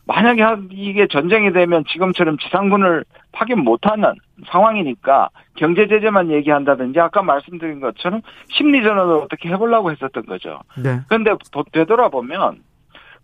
만약에 0.05 0.43
이게 0.71 1.07
전쟁이 1.07 1.51
되면 1.53 1.83
지금처럼 1.87 2.37
지상군을 2.39 3.03
파견 3.31 3.59
못하는 3.59 4.13
상황이니까 4.47 5.29
경제 5.55 5.87
제재만 5.87 6.31
얘기한다든지 6.31 6.99
아까 6.99 7.21
말씀드린 7.21 7.79
것처럼 7.79 8.21
심리전을 8.47 8.99
어떻게 8.99 9.49
해보려고 9.49 9.91
했었던 9.91 10.25
거죠. 10.25 10.61
네. 10.81 11.01
그런데 11.09 11.35
되돌아보면 11.73 12.63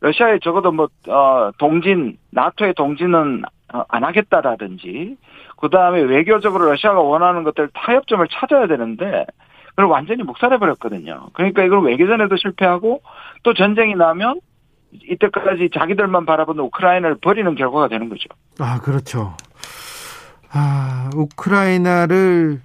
러시아에 0.01 0.39
적어도 0.43 0.71
뭐, 0.71 0.87
어, 1.07 1.51
동진, 1.57 2.17
나토의 2.31 2.73
동진은 2.75 3.43
어, 3.73 3.83
안 3.87 4.03
하겠다라든지, 4.03 5.17
그 5.57 5.69
다음에 5.69 6.01
외교적으로 6.01 6.65
러시아가 6.65 7.01
원하는 7.01 7.43
것들 7.43 7.69
타협점을 7.73 8.27
찾아야 8.31 8.67
되는데, 8.67 9.25
그걸 9.69 9.85
완전히 9.85 10.23
묵살해버렸거든요. 10.23 11.29
그러니까 11.33 11.63
이걸 11.63 11.83
외교전에도 11.83 12.37
실패하고, 12.37 13.01
또 13.43 13.53
전쟁이 13.53 13.95
나면, 13.95 14.39
이때까지 15.03 15.69
자기들만 15.73 16.25
바라보는 16.25 16.63
우크라이나를 16.65 17.17
버리는 17.17 17.53
결과가 17.55 17.87
되는 17.89 18.07
거죠. 18.07 18.29
아, 18.59 18.79
그렇죠. 18.79 19.35
아, 20.51 21.09
우크라이나를 21.15 22.61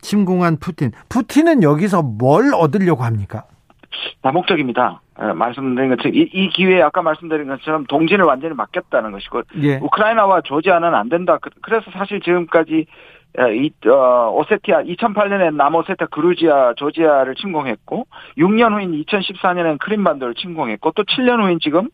침공한 0.00 0.58
푸틴. 0.58 0.92
푸틴은 1.08 1.62
여기서 1.62 2.02
뭘 2.02 2.54
얻으려고 2.54 3.02
합니까? 3.02 3.44
다목적입니다. 4.22 5.00
예, 5.22 5.32
말씀드린 5.32 5.90
것처럼 5.90 6.14
이, 6.14 6.28
이, 6.32 6.48
기회에 6.48 6.82
아까 6.82 7.02
말씀드린 7.02 7.48
것처럼 7.48 7.84
동진을 7.86 8.24
완전히 8.24 8.54
맡겼다는 8.54 9.12
것이고 9.12 9.42
예. 9.62 9.76
우크라이나와 9.76 10.40
조지아는 10.42 10.94
안 10.94 11.08
된다. 11.08 11.38
그, 11.40 11.50
그래서 11.62 11.90
사실 11.92 12.20
지금까지 12.20 12.86
이, 13.38 13.88
어, 13.88 14.30
오세티아 14.32 14.82
2008년에 14.82 15.54
남오세티아 15.54 16.08
그루지아 16.08 16.74
조지아를 16.74 17.34
침공했고 17.36 18.06
6년 18.38 18.72
후인 18.72 18.92
2014년엔 19.04 19.78
크림반도를 19.78 20.34
침공했고 20.34 20.92
또 20.92 21.04
7년 21.04 21.42
후인 21.42 21.58
지금 21.60 21.88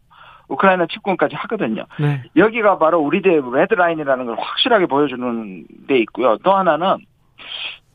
우크라이나 0.48 0.86
침공까지 0.86 1.35
하거든요. 1.35 1.85
네. 1.98 2.23
여기가 2.36 2.78
바로 2.78 3.01
우리들의 3.01 3.43
red 3.52 3.68
line이라는 3.68 4.27
걸 4.27 4.36
확실하게 4.39 4.86
보여주는 4.86 5.66
데 5.89 5.98
있고요. 5.98 6.39
또 6.43 6.52
하나는 6.52 6.98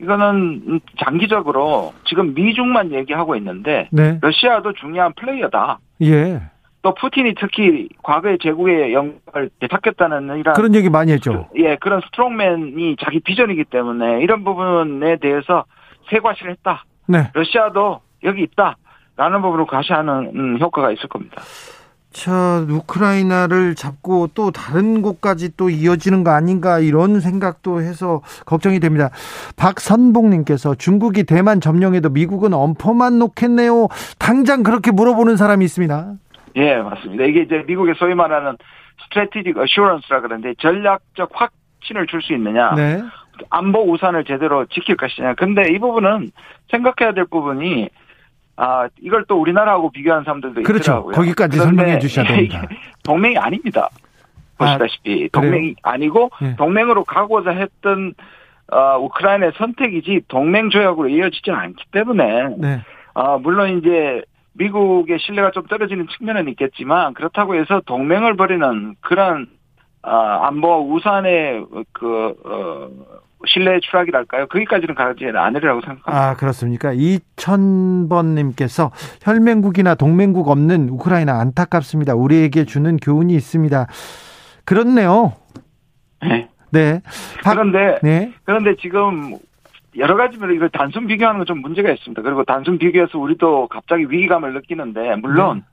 이거는 0.02 0.82
장기적으로 1.03 1.94
지금 2.06 2.34
미중만 2.34 2.91
얘기하고 2.91 3.36
있는데 3.36 3.88
네. 3.91 4.18
러시아도 4.22 4.73
중요한 4.73 5.14
플레이어다. 5.14 5.80
예. 6.03 6.41
또 6.82 6.95
푸틴이 6.95 7.36
특히 7.40 7.88
과거의 8.02 8.40
제국의 8.41 8.94
영광을 8.94 9.52
되찾겠다는 9.60 10.40
이런 10.40 10.56
그런 10.56 10.73
얘기 10.73 10.90
많이 10.90 11.11
했죠. 11.11 11.48
예, 11.56 11.76
그런 11.76 12.02
strongman이 12.02 12.95
자기 12.99 13.19
비전이기 13.19 13.65
때문에 13.65 14.22
이런 14.22 14.44
부분에 14.44 15.18
대해서 15.18 15.65
세과시를 16.10 16.52
했다. 16.53 16.86
네. 17.07 17.30
러시아도 17.34 18.02
여기 18.23 18.41
있다 18.41 18.78
라는 19.15 19.41
부분을 19.44 19.68
과시하는 19.68 20.32
음, 20.34 20.57
효과가 20.60 20.91
있을 20.91 21.07
겁니다. 21.07 21.44
자, 22.12 22.66
우크라이나를 22.70 23.74
잡고 23.76 24.28
또 24.36 24.52
다른 24.52 25.02
곳까지 25.02 25.56
또 25.56 25.70
이어지는 25.70 26.24
거 26.26 26.32
아닌가 26.32 26.80
이런 26.80 27.22
생각도 27.22 27.82
해서 27.82 28.22
걱정이 28.46 28.80
됩니다. 28.82 29.10
박선봉님께서 29.56 30.76
중국이 30.76 31.24
대만 31.24 31.62
점령해도 31.62 32.10
미국은 32.10 32.54
엄포만 32.54 33.18
놓겠네요. 33.18 33.88
당장 34.20 34.64
그렇게 34.64 34.92
물어보는 34.92 35.38
사람이 35.38 35.64
있습니다. 35.64 36.14
예, 36.58 36.76
맞습니다. 36.76 37.24
이게 37.24 37.44
이제 37.44 37.64
미국의 37.66 37.96
소위 37.98 38.14
말하는 38.14 38.58
스트레티직 39.06 39.58
어슈런스라 39.58 40.20
그러는데 40.20 40.54
전략적 40.60 41.30
확신을 41.34 42.08
줄 42.08 42.22
수 42.22 42.34
있느냐. 42.34 42.74
네. 42.76 43.02
안보 43.50 43.90
우산을 43.90 44.26
제대로 44.26 44.66
지킬 44.66 44.98
것이냐. 44.98 45.36
근데 45.36 45.64
이 45.72 45.80
부분은 45.80 46.30
생각해야 46.70 47.14
될 47.14 47.26
부분이 47.26 47.90
아, 48.64 48.88
이걸 49.00 49.26
또 49.28 49.42
우리나라하고 49.42 49.90
비교하는 49.90 50.24
사람들도 50.24 50.62
그렇죠. 50.62 50.92
있더라고요. 50.92 51.16
거기까지 51.16 51.58
설명해 51.58 51.98
주셔야 51.98 52.28
됩니다. 52.28 52.62
동맹이 53.04 53.36
아닙니다. 53.36 53.90
보시다시피 54.56 55.26
아, 55.26 55.40
동맹이 55.40 55.76
아니고 55.82 56.30
네. 56.40 56.56
동맹으로 56.58 57.04
가고자 57.04 57.50
했던 57.50 58.14
어, 58.72 59.00
우크라이나의 59.00 59.54
선택이지 59.58 60.26
동맹 60.28 60.70
조약으로 60.70 61.10
이어지지 61.10 61.50
않기 61.50 61.86
때문에 61.92 62.56
네. 62.60 62.82
어, 63.16 63.40
물론 63.40 63.80
이제 63.80 64.22
미국의 64.54 65.18
신뢰가 65.20 65.50
좀 65.50 65.66
떨어지는 65.66 66.08
측면은 66.16 66.48
있겠지만 66.50 67.16
그렇다고 67.16 67.56
해서 67.56 67.82
동맹을 67.88 68.36
벌이는 68.36 68.96
그런 69.02 69.48
어, 70.04 70.12
안보 70.12 70.94
우산의 70.94 71.66
그 71.94 72.36
어, 72.46 72.90
신뢰 73.47 73.80
추락이랄까요? 73.80 74.47
거기까지는 74.47 74.95
가지 74.95 75.26
않으리라고 75.26 75.81
생각합니다. 75.81 76.30
아, 76.30 76.35
그렇습니까? 76.35 76.93
2000번님께서 76.93 78.91
혈맹국이나 79.23 79.95
동맹국 79.95 80.47
없는 80.49 80.89
우크라이나 80.89 81.39
안타깝습니다. 81.39 82.13
우리에게 82.15 82.65
주는 82.65 82.97
교훈이 82.97 83.34
있습니다. 83.34 83.88
그렇네요. 84.65 85.34
네. 86.22 86.47
네. 86.72 87.01
그런데, 87.43 87.97
네. 88.03 88.31
그런데 88.45 88.76
지금 88.80 89.35
여러 89.97 90.15
가지로 90.15 90.53
이걸 90.53 90.69
단순 90.69 91.07
비교하는 91.07 91.39
건 91.39 91.45
좀 91.47 91.61
문제가 91.61 91.91
있습니다. 91.91 92.22
그리고 92.22 92.43
단순 92.45 92.77
비교해서 92.77 93.18
우리도 93.19 93.68
갑자기 93.68 94.05
위기감을 94.09 94.53
느끼는데, 94.53 95.15
물론, 95.18 95.57
네. 95.57 95.63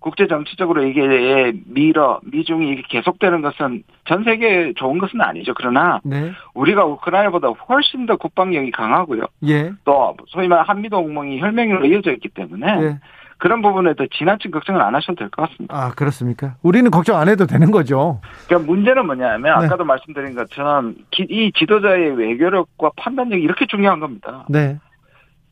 국제 0.00 0.26
정치적으로 0.26 0.84
이게 0.84 1.52
미러 1.66 2.20
미중이 2.24 2.72
이게 2.72 2.82
계속되는 2.88 3.42
것은 3.42 3.82
전 4.06 4.24
세계에 4.24 4.72
좋은 4.74 4.98
것은 4.98 5.20
아니죠. 5.20 5.52
그러나 5.54 6.00
네. 6.02 6.32
우리가 6.54 6.84
우크라이나보다 6.84 7.48
훨씬 7.68 8.06
더 8.06 8.16
국방력이 8.16 8.70
강하고요. 8.72 9.24
예. 9.46 9.72
또 9.84 10.16
소위 10.28 10.48
말 10.48 10.62
한미 10.62 10.88
동맹이 10.88 11.40
혈맹으로 11.40 11.84
이어져 11.86 12.12
있기 12.12 12.30
때문에 12.30 12.66
예. 12.82 12.98
그런 13.38 13.62
부분에 13.62 13.94
도 13.94 14.06
지나친 14.06 14.50
걱정을 14.50 14.82
안 14.82 14.94
하셔도 14.94 15.16
될 15.16 15.30
것 15.30 15.48
같습니다. 15.48 15.74
아 15.74 15.90
그렇습니까? 15.92 16.56
우리는 16.62 16.90
걱정 16.90 17.16
안 17.16 17.28
해도 17.28 17.46
되는 17.46 17.70
거죠. 17.70 18.20
그러니까 18.46 18.70
문제는 18.70 19.06
뭐냐면 19.06 19.42
네. 19.60 19.66
아까도 19.66 19.84
말씀드린 19.84 20.34
것처럼 20.34 20.94
이 21.18 21.50
지도자의 21.56 22.16
외교력과 22.18 22.90
판단력이 22.96 23.42
이렇게 23.42 23.66
중요한 23.66 23.98
겁니다. 24.00 24.44
네. 24.48 24.78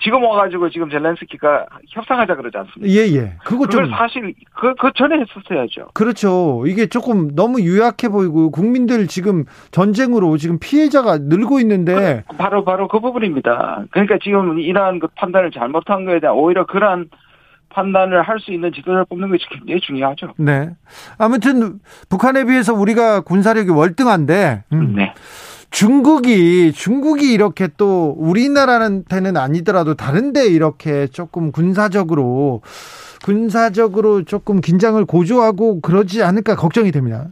지금 0.00 0.22
와가지고 0.22 0.70
지금 0.70 0.88
젤렌스키가 0.90 1.66
협상하자 1.88 2.36
그러지 2.36 2.56
않습니까? 2.56 2.88
예, 2.94 3.00
예. 3.16 3.32
그거 3.44 3.66
좀. 3.66 3.90
사실, 3.90 4.32
그, 4.54 4.74
그 4.76 4.92
전에 4.94 5.16
했었어야죠. 5.16 5.88
그렇죠. 5.94 6.64
이게 6.66 6.86
조금 6.86 7.34
너무 7.34 7.60
유약해 7.60 8.08
보이고, 8.08 8.50
국민들 8.50 9.08
지금 9.08 9.44
전쟁으로 9.72 10.36
지금 10.36 10.58
피해자가 10.60 11.18
늘고 11.18 11.58
있는데. 11.60 12.22
그, 12.28 12.36
바로, 12.36 12.64
바로 12.64 12.86
그 12.86 13.00
부분입니다. 13.00 13.84
그러니까 13.90 14.18
지금 14.22 14.60
이러한 14.60 15.00
그 15.00 15.08
판단을 15.16 15.50
잘못한 15.50 16.04
거에 16.04 16.20
대한 16.20 16.36
오히려 16.36 16.64
그러한 16.66 17.10
판단을 17.70 18.22
할 18.22 18.38
수 18.38 18.52
있는 18.52 18.72
지도자를 18.72 19.04
뽑는 19.06 19.28
것이 19.30 19.44
굉장히 19.50 19.80
중요하죠. 19.80 20.34
네. 20.38 20.70
아무튼, 21.18 21.80
북한에 22.08 22.44
비해서 22.44 22.72
우리가 22.72 23.20
군사력이 23.22 23.70
월등한데. 23.70 24.64
음. 24.72 24.94
네. 24.94 25.12
중국이 25.70 26.72
중국이 26.72 27.32
이렇게 27.32 27.68
또 27.76 28.14
우리나라한테는 28.18 29.36
아니더라도 29.36 29.94
다른데 29.94 30.46
이렇게 30.46 31.06
조금 31.08 31.52
군사적으로 31.52 32.62
군사적으로 33.24 34.22
조금 34.22 34.60
긴장을 34.60 35.04
고조하고 35.04 35.80
그러지 35.80 36.22
않을까 36.22 36.56
걱정이 36.56 36.90
됩니다. 36.90 37.26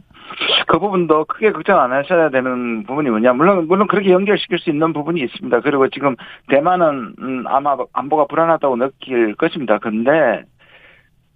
그 0.67 0.79
부분도 0.79 1.25
크게 1.25 1.51
걱정 1.53 1.79
안 1.79 1.93
하셔야 1.93 2.29
되는 2.29 2.83
부분이 2.83 3.09
뭐냐. 3.09 3.33
물론, 3.33 3.67
물론 3.67 3.87
그렇게 3.87 4.11
연결시킬 4.11 4.59
수 4.59 4.69
있는 4.69 4.91
부분이 4.91 5.21
있습니다. 5.21 5.61
그리고 5.61 5.87
지금 5.89 6.15
대만은 6.49 7.13
음, 7.19 7.45
아마 7.47 7.77
안보가 7.93 8.25
불안하다고 8.27 8.75
느낄 8.75 9.35
것입니다. 9.35 9.79
근데 9.79 10.43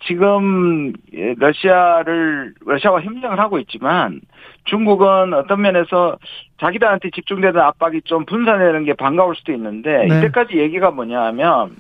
지금 0.06 0.94
러시아를 1.38 2.54
러시아와 2.66 3.02
협력을 3.02 3.40
하고 3.40 3.60
있지만 3.60 4.22
중국은 4.66 5.34
어떤 5.34 5.62
면에서 5.62 6.18
자기들한테 6.60 7.12
집중되는 7.12 7.60
압박이 7.60 8.02
좀 8.04 8.26
분산되는 8.26 8.86
게 8.86 8.94
반가울 8.94 9.36
수도 9.36 9.52
있는데 9.54 10.06
네. 10.08 10.18
이때까지 10.18 10.58
얘기가 10.58 10.92
뭐냐하면 10.92 11.76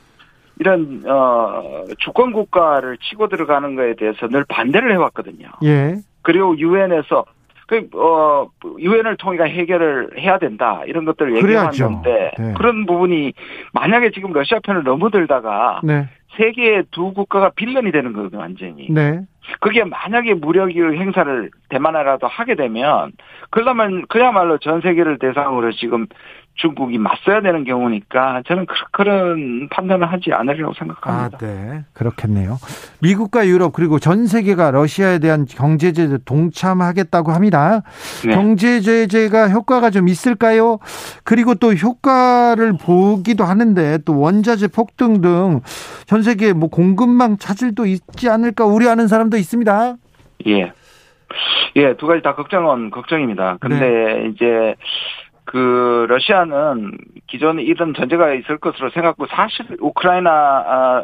이런 0.59 1.01
어 1.07 1.85
주권 1.97 2.31
국가를 2.31 2.97
치고 2.97 3.27
들어가는 3.27 3.75
거에 3.75 3.95
대해서 3.95 4.27
늘 4.27 4.45
반대를 4.47 4.91
해왔거든요. 4.91 5.47
예. 5.63 5.95
그리고 6.21 6.55
유엔에서 6.57 7.25
그 7.71 7.87
어 7.93 8.49
유엔을 8.79 9.15
통해 9.15 9.41
해결을 9.41 10.19
해야 10.19 10.37
된다 10.37 10.81
이런 10.85 11.05
것들을 11.05 11.37
얘기하는데 11.37 12.31
네. 12.37 12.53
그런 12.57 12.85
부분이 12.85 13.31
만약에 13.71 14.11
지금 14.11 14.33
러시아 14.33 14.59
편을 14.59 14.83
너무 14.83 15.09
들다가 15.09 15.79
네. 15.81 16.09
세계의 16.35 16.85
두 16.91 17.13
국가가 17.13 17.49
빌런이 17.49 17.91
되는 17.91 18.13
거거든요, 18.13 18.41
완전히. 18.41 18.87
네. 18.89 19.21
그게 19.59 19.83
만약에 19.83 20.33
무력 20.33 20.71
행사를 20.71 21.49
대만하라도 21.69 22.27
하게 22.27 22.55
되면, 22.55 23.11
그러면 23.49 24.05
그야말로 24.07 24.57
전 24.57 24.79
세계를 24.81 25.19
대상으로 25.19 25.73
지금 25.73 26.07
중국이 26.61 26.97
맞서야 26.97 27.41
되는 27.41 27.63
경우니까 27.63 28.43
저는 28.47 28.65
그런 28.91 29.67
판단을 29.69 30.11
하지 30.11 30.31
않으리라고 30.31 30.73
생각합니다. 30.73 31.37
아, 31.37 31.39
네. 31.39 31.83
그렇겠네요. 31.93 32.57
미국과 33.01 33.47
유럽 33.47 33.73
그리고 33.73 33.99
전 33.99 34.27
세계가 34.27 34.71
러시아에 34.71 35.19
대한 35.19 35.45
경제 35.49 35.91
제재 35.91 36.19
동참하겠다고 36.25 37.31
합니다. 37.31 37.81
네. 38.25 38.33
경제 38.35 38.79
제재가 38.81 39.49
효과가 39.49 39.89
좀 39.89 40.07
있을까요? 40.07 40.77
그리고 41.23 41.55
또 41.55 41.73
효과를 41.73 42.73
보기도 42.77 43.43
하는데 43.43 43.97
또 44.05 44.19
원자재 44.19 44.67
폭등 44.67 45.21
등 45.21 45.61
전 46.05 46.23
세계 46.23 46.53
뭐 46.53 46.69
공급망 46.69 47.37
차질도 47.37 47.85
있지 47.85 48.29
않을까 48.29 48.65
우려하는 48.65 49.07
사람도 49.07 49.37
있습니다. 49.37 49.95
예. 50.47 50.71
예, 51.77 51.95
두 51.95 52.05
가지 52.05 52.21
다 52.21 52.35
걱정은 52.35 52.89
걱정입니다. 52.91 53.57
근데 53.61 53.79
네. 53.79 54.31
이제 54.33 54.75
그 55.51 56.05
러시아는 56.07 56.97
기존에 57.27 57.61
이런 57.63 57.93
전제가 57.93 58.33
있을 58.35 58.57
것으로 58.57 58.89
생각하고 58.91 59.27
사실 59.27 59.65
우크라이나 59.81 60.31
아, 60.31 61.03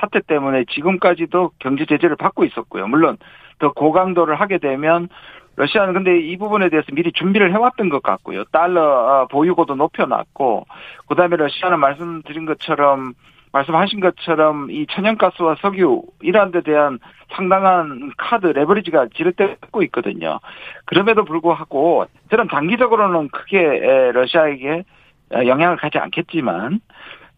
사태 0.00 0.20
때문에 0.20 0.64
지금까지도 0.68 1.52
경제 1.60 1.86
제재를 1.86 2.16
받고 2.16 2.44
있었고요. 2.44 2.88
물론 2.88 3.18
더 3.60 3.72
고강도를 3.72 4.34
하게 4.40 4.58
되면 4.58 5.08
러시아는 5.54 5.94
근데 5.94 6.18
이 6.18 6.36
부분에 6.36 6.70
대해서 6.70 6.88
미리 6.92 7.12
준비를 7.12 7.52
해왔던 7.52 7.88
것 7.88 8.02
같고요. 8.02 8.42
달러 8.50 8.82
아, 8.82 9.26
보유고도 9.26 9.76
높여놨고 9.76 10.66
그다음에 11.06 11.36
러시아는 11.36 11.78
말씀드린 11.78 12.46
것처럼 12.46 13.12
말씀하신 13.54 14.00
것처럼 14.00 14.68
이 14.70 14.84
천연가스와 14.90 15.56
석유 15.60 16.02
이러한 16.20 16.50
데 16.50 16.60
대한 16.60 16.98
상당한 17.30 18.10
카드 18.18 18.46
레버리지가 18.46 19.06
지렛대고 19.14 19.84
있거든요. 19.84 20.40
그럼에도 20.86 21.24
불구하고 21.24 22.06
저는 22.30 22.48
단기적으로는 22.48 23.28
크게 23.28 24.10
러시아에게 24.12 24.84
영향을 25.32 25.76
가지 25.76 25.98
않겠지만 25.98 26.80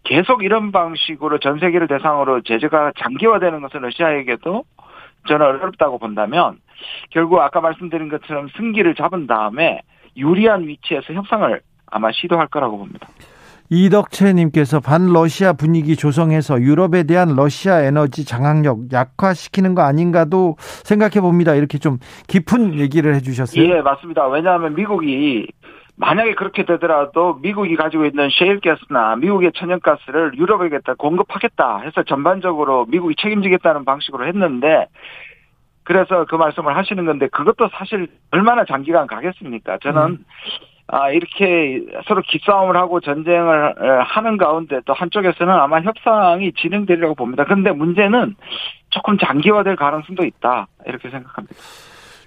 계속 0.05 0.43
이런 0.43 0.73
방식으로 0.73 1.39
전 1.39 1.59
세계를 1.59 1.87
대상으로 1.87 2.41
제재가 2.41 2.93
장기화되는 2.99 3.61
것은 3.61 3.81
러시아에게도 3.83 4.65
저는 5.29 5.47
어렵다고 5.47 5.99
본다면 5.99 6.59
결국 7.11 7.41
아까 7.41 7.61
말씀드린 7.61 8.09
것처럼 8.09 8.49
승기를 8.57 8.95
잡은 8.95 9.27
다음에 9.27 9.83
유리한 10.17 10.67
위치에서 10.67 11.13
협상을 11.13 11.61
아마 11.91 12.11
시도할 12.13 12.47
거라고 12.47 12.79
봅니다. 12.79 13.07
이덕채님께서 13.69 14.81
반러시아 14.81 15.53
분위기 15.53 15.97
조성해서 15.97 16.61
유럽에 16.61 17.05
대한 17.05 17.35
러시아 17.37 17.81
에너지 17.83 18.25
장악력 18.25 18.93
약화시키는 18.93 19.75
거 19.75 19.83
아닌가도 19.83 20.57
생각해 20.59 21.21
봅니다. 21.21 21.55
이렇게 21.55 21.79
좀 21.79 21.99
깊은 22.29 22.79
얘기를 22.79 23.15
해주셨어요. 23.15 23.65
예, 23.65 23.81
맞습니다. 23.81 24.27
왜냐하면 24.29 24.75
미국이 24.75 25.49
만약에 25.97 26.35
그렇게 26.35 26.65
되더라도 26.65 27.39
미국이 27.41 27.75
가지고 27.75 28.05
있는 28.05 28.29
셰일가스나 28.31 29.17
미국의 29.17 29.53
천연가스를 29.55 30.37
유럽에게 30.37 30.79
공급하겠다 30.99 31.79
해서 31.79 32.03
전반적으로 32.03 32.85
미국이 32.87 33.15
책임지겠다는 33.19 33.85
방식으로 33.85 34.27
했는데 34.27 34.87
그래서 35.85 36.27
그 36.29 36.35
말씀을 36.35 36.77
하시는 36.77 37.07
건데 37.07 37.29
그것도 37.29 37.71
사실 37.73 38.09
얼마나 38.31 38.65
장기간 38.65 39.07
가겠습니까? 39.07 39.79
저는 39.79 40.03
음. 40.03 40.25
아, 40.89 41.11
이렇게 41.11 41.85
서로 42.07 42.23
기싸움을 42.23 42.77
하고 42.77 43.01
전쟁을 43.01 44.05
하는 44.05 44.37
가운데 44.37 44.81
또 44.85 44.93
한쪽에서는 44.95 45.53
아마 45.53 45.81
협상이 45.81 46.53
진행되리라고 46.53 47.15
봅니다. 47.15 47.45
그런데 47.45 47.73
문제는 47.73 48.37
조금 48.91 49.19
장기화될 49.19 49.77
가능성도 49.77 50.25
있다. 50.25 50.69
이렇게 50.87 51.11
생각합니다. 51.11 51.55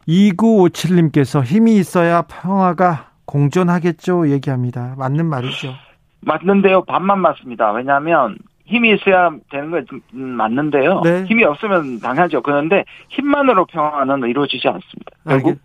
2957님께서 0.07 1.43
힘이 1.43 1.77
있어야 1.77 2.23
평화가 2.23 3.11
공존하겠죠. 3.25 4.29
얘기합니다. 4.29 4.95
맞는 4.97 5.25
말이죠. 5.25 5.73
맞는데요. 6.21 6.83
반만 6.83 7.19
맞습니다. 7.19 7.71
왜냐하면 7.71 8.37
힘이 8.65 8.93
있어야 8.93 9.31
되는 9.49 9.71
건 9.71 9.85
맞는데요. 10.11 11.01
네. 11.01 11.23
힘이 11.25 11.43
없으면 11.45 12.01
당하죠. 12.01 12.41
그런데 12.41 12.83
힘만으로 13.09 13.65
평화는 13.65 14.27
이루어지지 14.27 14.67
않습니다. 14.67 15.11
결국 15.25 15.47
알겠... 15.47 15.59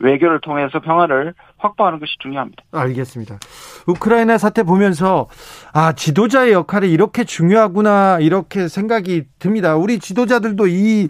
외교를 0.00 0.40
통해서 0.40 0.80
평화를 0.80 1.34
확보하는 1.60 1.98
것이 2.00 2.12
중요합니다. 2.18 2.62
알겠습니다. 2.72 3.38
우크라이나 3.86 4.38
사태 4.38 4.62
보면서 4.62 5.28
아 5.72 5.92
지도자의 5.92 6.52
역할이 6.52 6.90
이렇게 6.90 7.24
중요하구나 7.24 8.18
이렇게 8.20 8.68
생각이 8.68 9.24
듭니다. 9.38 9.76
우리 9.76 9.98
지도자들도 9.98 10.66
이 10.66 11.08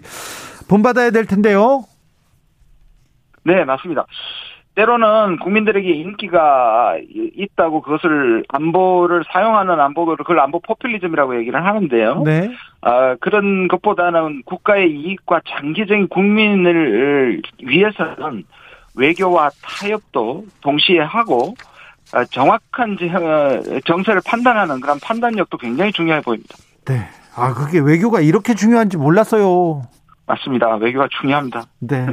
본받아야 0.69 1.11
될 1.11 1.25
텐데요. 1.25 1.83
네 3.43 3.65
맞습니다. 3.65 4.05
때로는 4.75 5.37
국민들에게 5.39 5.89
인기가 5.89 6.95
있다고 7.35 7.81
그것을 7.81 8.45
안보를 8.47 9.25
사용하는 9.31 9.79
안보를 9.79 10.17
그걸 10.17 10.39
안보 10.39 10.59
포퓰리즘이라고 10.61 11.37
얘기를 11.39 11.63
하는데요. 11.65 12.23
네. 12.23 12.51
아, 12.81 13.15
그런 13.19 13.67
것보다는 13.67 14.43
국가의 14.45 14.89
이익과 14.91 15.41
장기적인 15.49 16.07
국민을 16.07 17.41
위해서는 17.59 18.45
외교와 18.95 19.49
타협도 19.61 20.45
동시에 20.61 20.99
하고 20.99 21.55
아, 22.13 22.25
정확한 22.25 22.97
정세를 23.85 24.21
판단하는 24.25 24.81
그런 24.81 24.99
판단력도 24.99 25.57
굉장히 25.57 25.91
중요해 25.91 26.21
보입니다. 26.21 26.55
네. 26.85 27.07
아, 27.35 27.53
그게 27.53 27.79
외교가 27.79 28.19
이렇게 28.19 28.53
중요한지 28.53 28.97
몰랐어요. 28.97 29.83
맞습니다. 30.25 30.75
외교가 30.75 31.07
중요합니다. 31.19 31.63
네. 31.79 32.07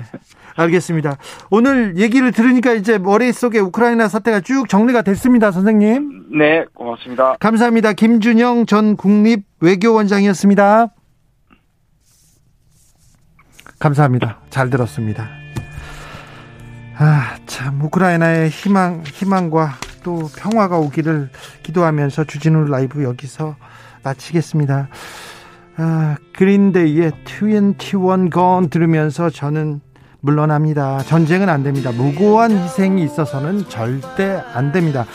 알겠습니다. 0.56 1.18
오늘 1.50 1.96
얘기를 1.98 2.32
들으니까 2.32 2.72
이제 2.72 2.98
머릿속에 2.98 3.58
우크라이나 3.60 4.08
사태가 4.08 4.40
쭉 4.40 4.68
정리가 4.68 5.02
됐습니다, 5.02 5.52
선생님. 5.52 6.26
네, 6.36 6.64
고맙습니다. 6.74 7.36
감사합니다. 7.38 7.92
김준영 7.92 8.66
전 8.66 8.96
국립 8.96 9.44
외교원장이었습니다. 9.60 10.88
감사합니다. 13.78 14.40
잘 14.50 14.70
들었습니다. 14.70 15.28
아, 17.00 17.36
참, 17.46 17.80
우크라이나의 17.80 18.48
희망, 18.48 19.04
희망과 19.06 19.74
또 20.02 20.28
평화가 20.36 20.78
오기를 20.78 21.30
기도하면서 21.62 22.24
주진우 22.24 22.64
라이브 22.64 23.04
여기서 23.04 23.54
마치겠습니다. 24.02 24.88
아, 25.76 26.16
그린데이의 26.36 27.12
21건 27.24 28.68
들으면서 28.68 29.30
저는 29.30 29.80
물러납니다. 30.20 30.98
전쟁은 31.04 31.48
안 31.48 31.62
됩니다. 31.62 31.92
무고한 31.92 32.50
희생이 32.50 33.04
있어서는 33.04 33.68
절대 33.68 34.42
안 34.52 34.72
됩니다. 34.72 35.06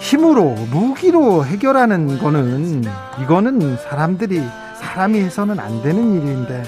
힘으로, 0.00 0.50
무기로 0.70 1.46
해결하는 1.46 2.18
거는, 2.18 2.84
이거는 3.22 3.78
사람들이, 3.78 4.42
사람이 4.78 5.20
해서는 5.20 5.58
안 5.58 5.82
되는 5.82 6.20
일인데, 6.20 6.62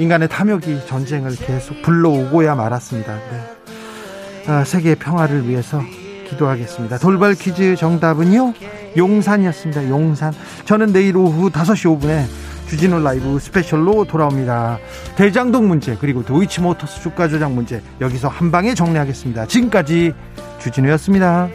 인간의 0.00 0.28
탐욕이 0.28 0.86
전쟁을 0.86 1.36
계속 1.36 1.82
불러오고야 1.82 2.56
말았습니다. 2.56 3.14
네. 3.14 3.59
아, 4.50 4.64
세계 4.64 4.96
평화를 4.96 5.48
위해서 5.48 5.80
기도하겠습니다. 6.28 6.98
돌발 6.98 7.36
퀴즈 7.36 7.76
정답은요? 7.76 8.52
용산이었습니다. 8.96 9.88
용산. 9.88 10.32
저는 10.64 10.92
내일 10.92 11.16
오후 11.16 11.50
5시 11.50 12.00
5분에 12.00 12.24
주진우 12.66 13.00
라이브 13.00 13.38
스페셜로 13.38 14.06
돌아옵니다. 14.06 14.80
대장동 15.14 15.68
문제 15.68 15.96
그리고 16.00 16.24
도이치모터스 16.24 17.00
주가 17.00 17.28
조작 17.28 17.52
문제 17.52 17.80
여기서 18.00 18.26
한 18.26 18.50
방에 18.50 18.74
정리하겠습니다. 18.74 19.46
지금까지 19.46 20.14
주진우였습니다. 20.58 21.48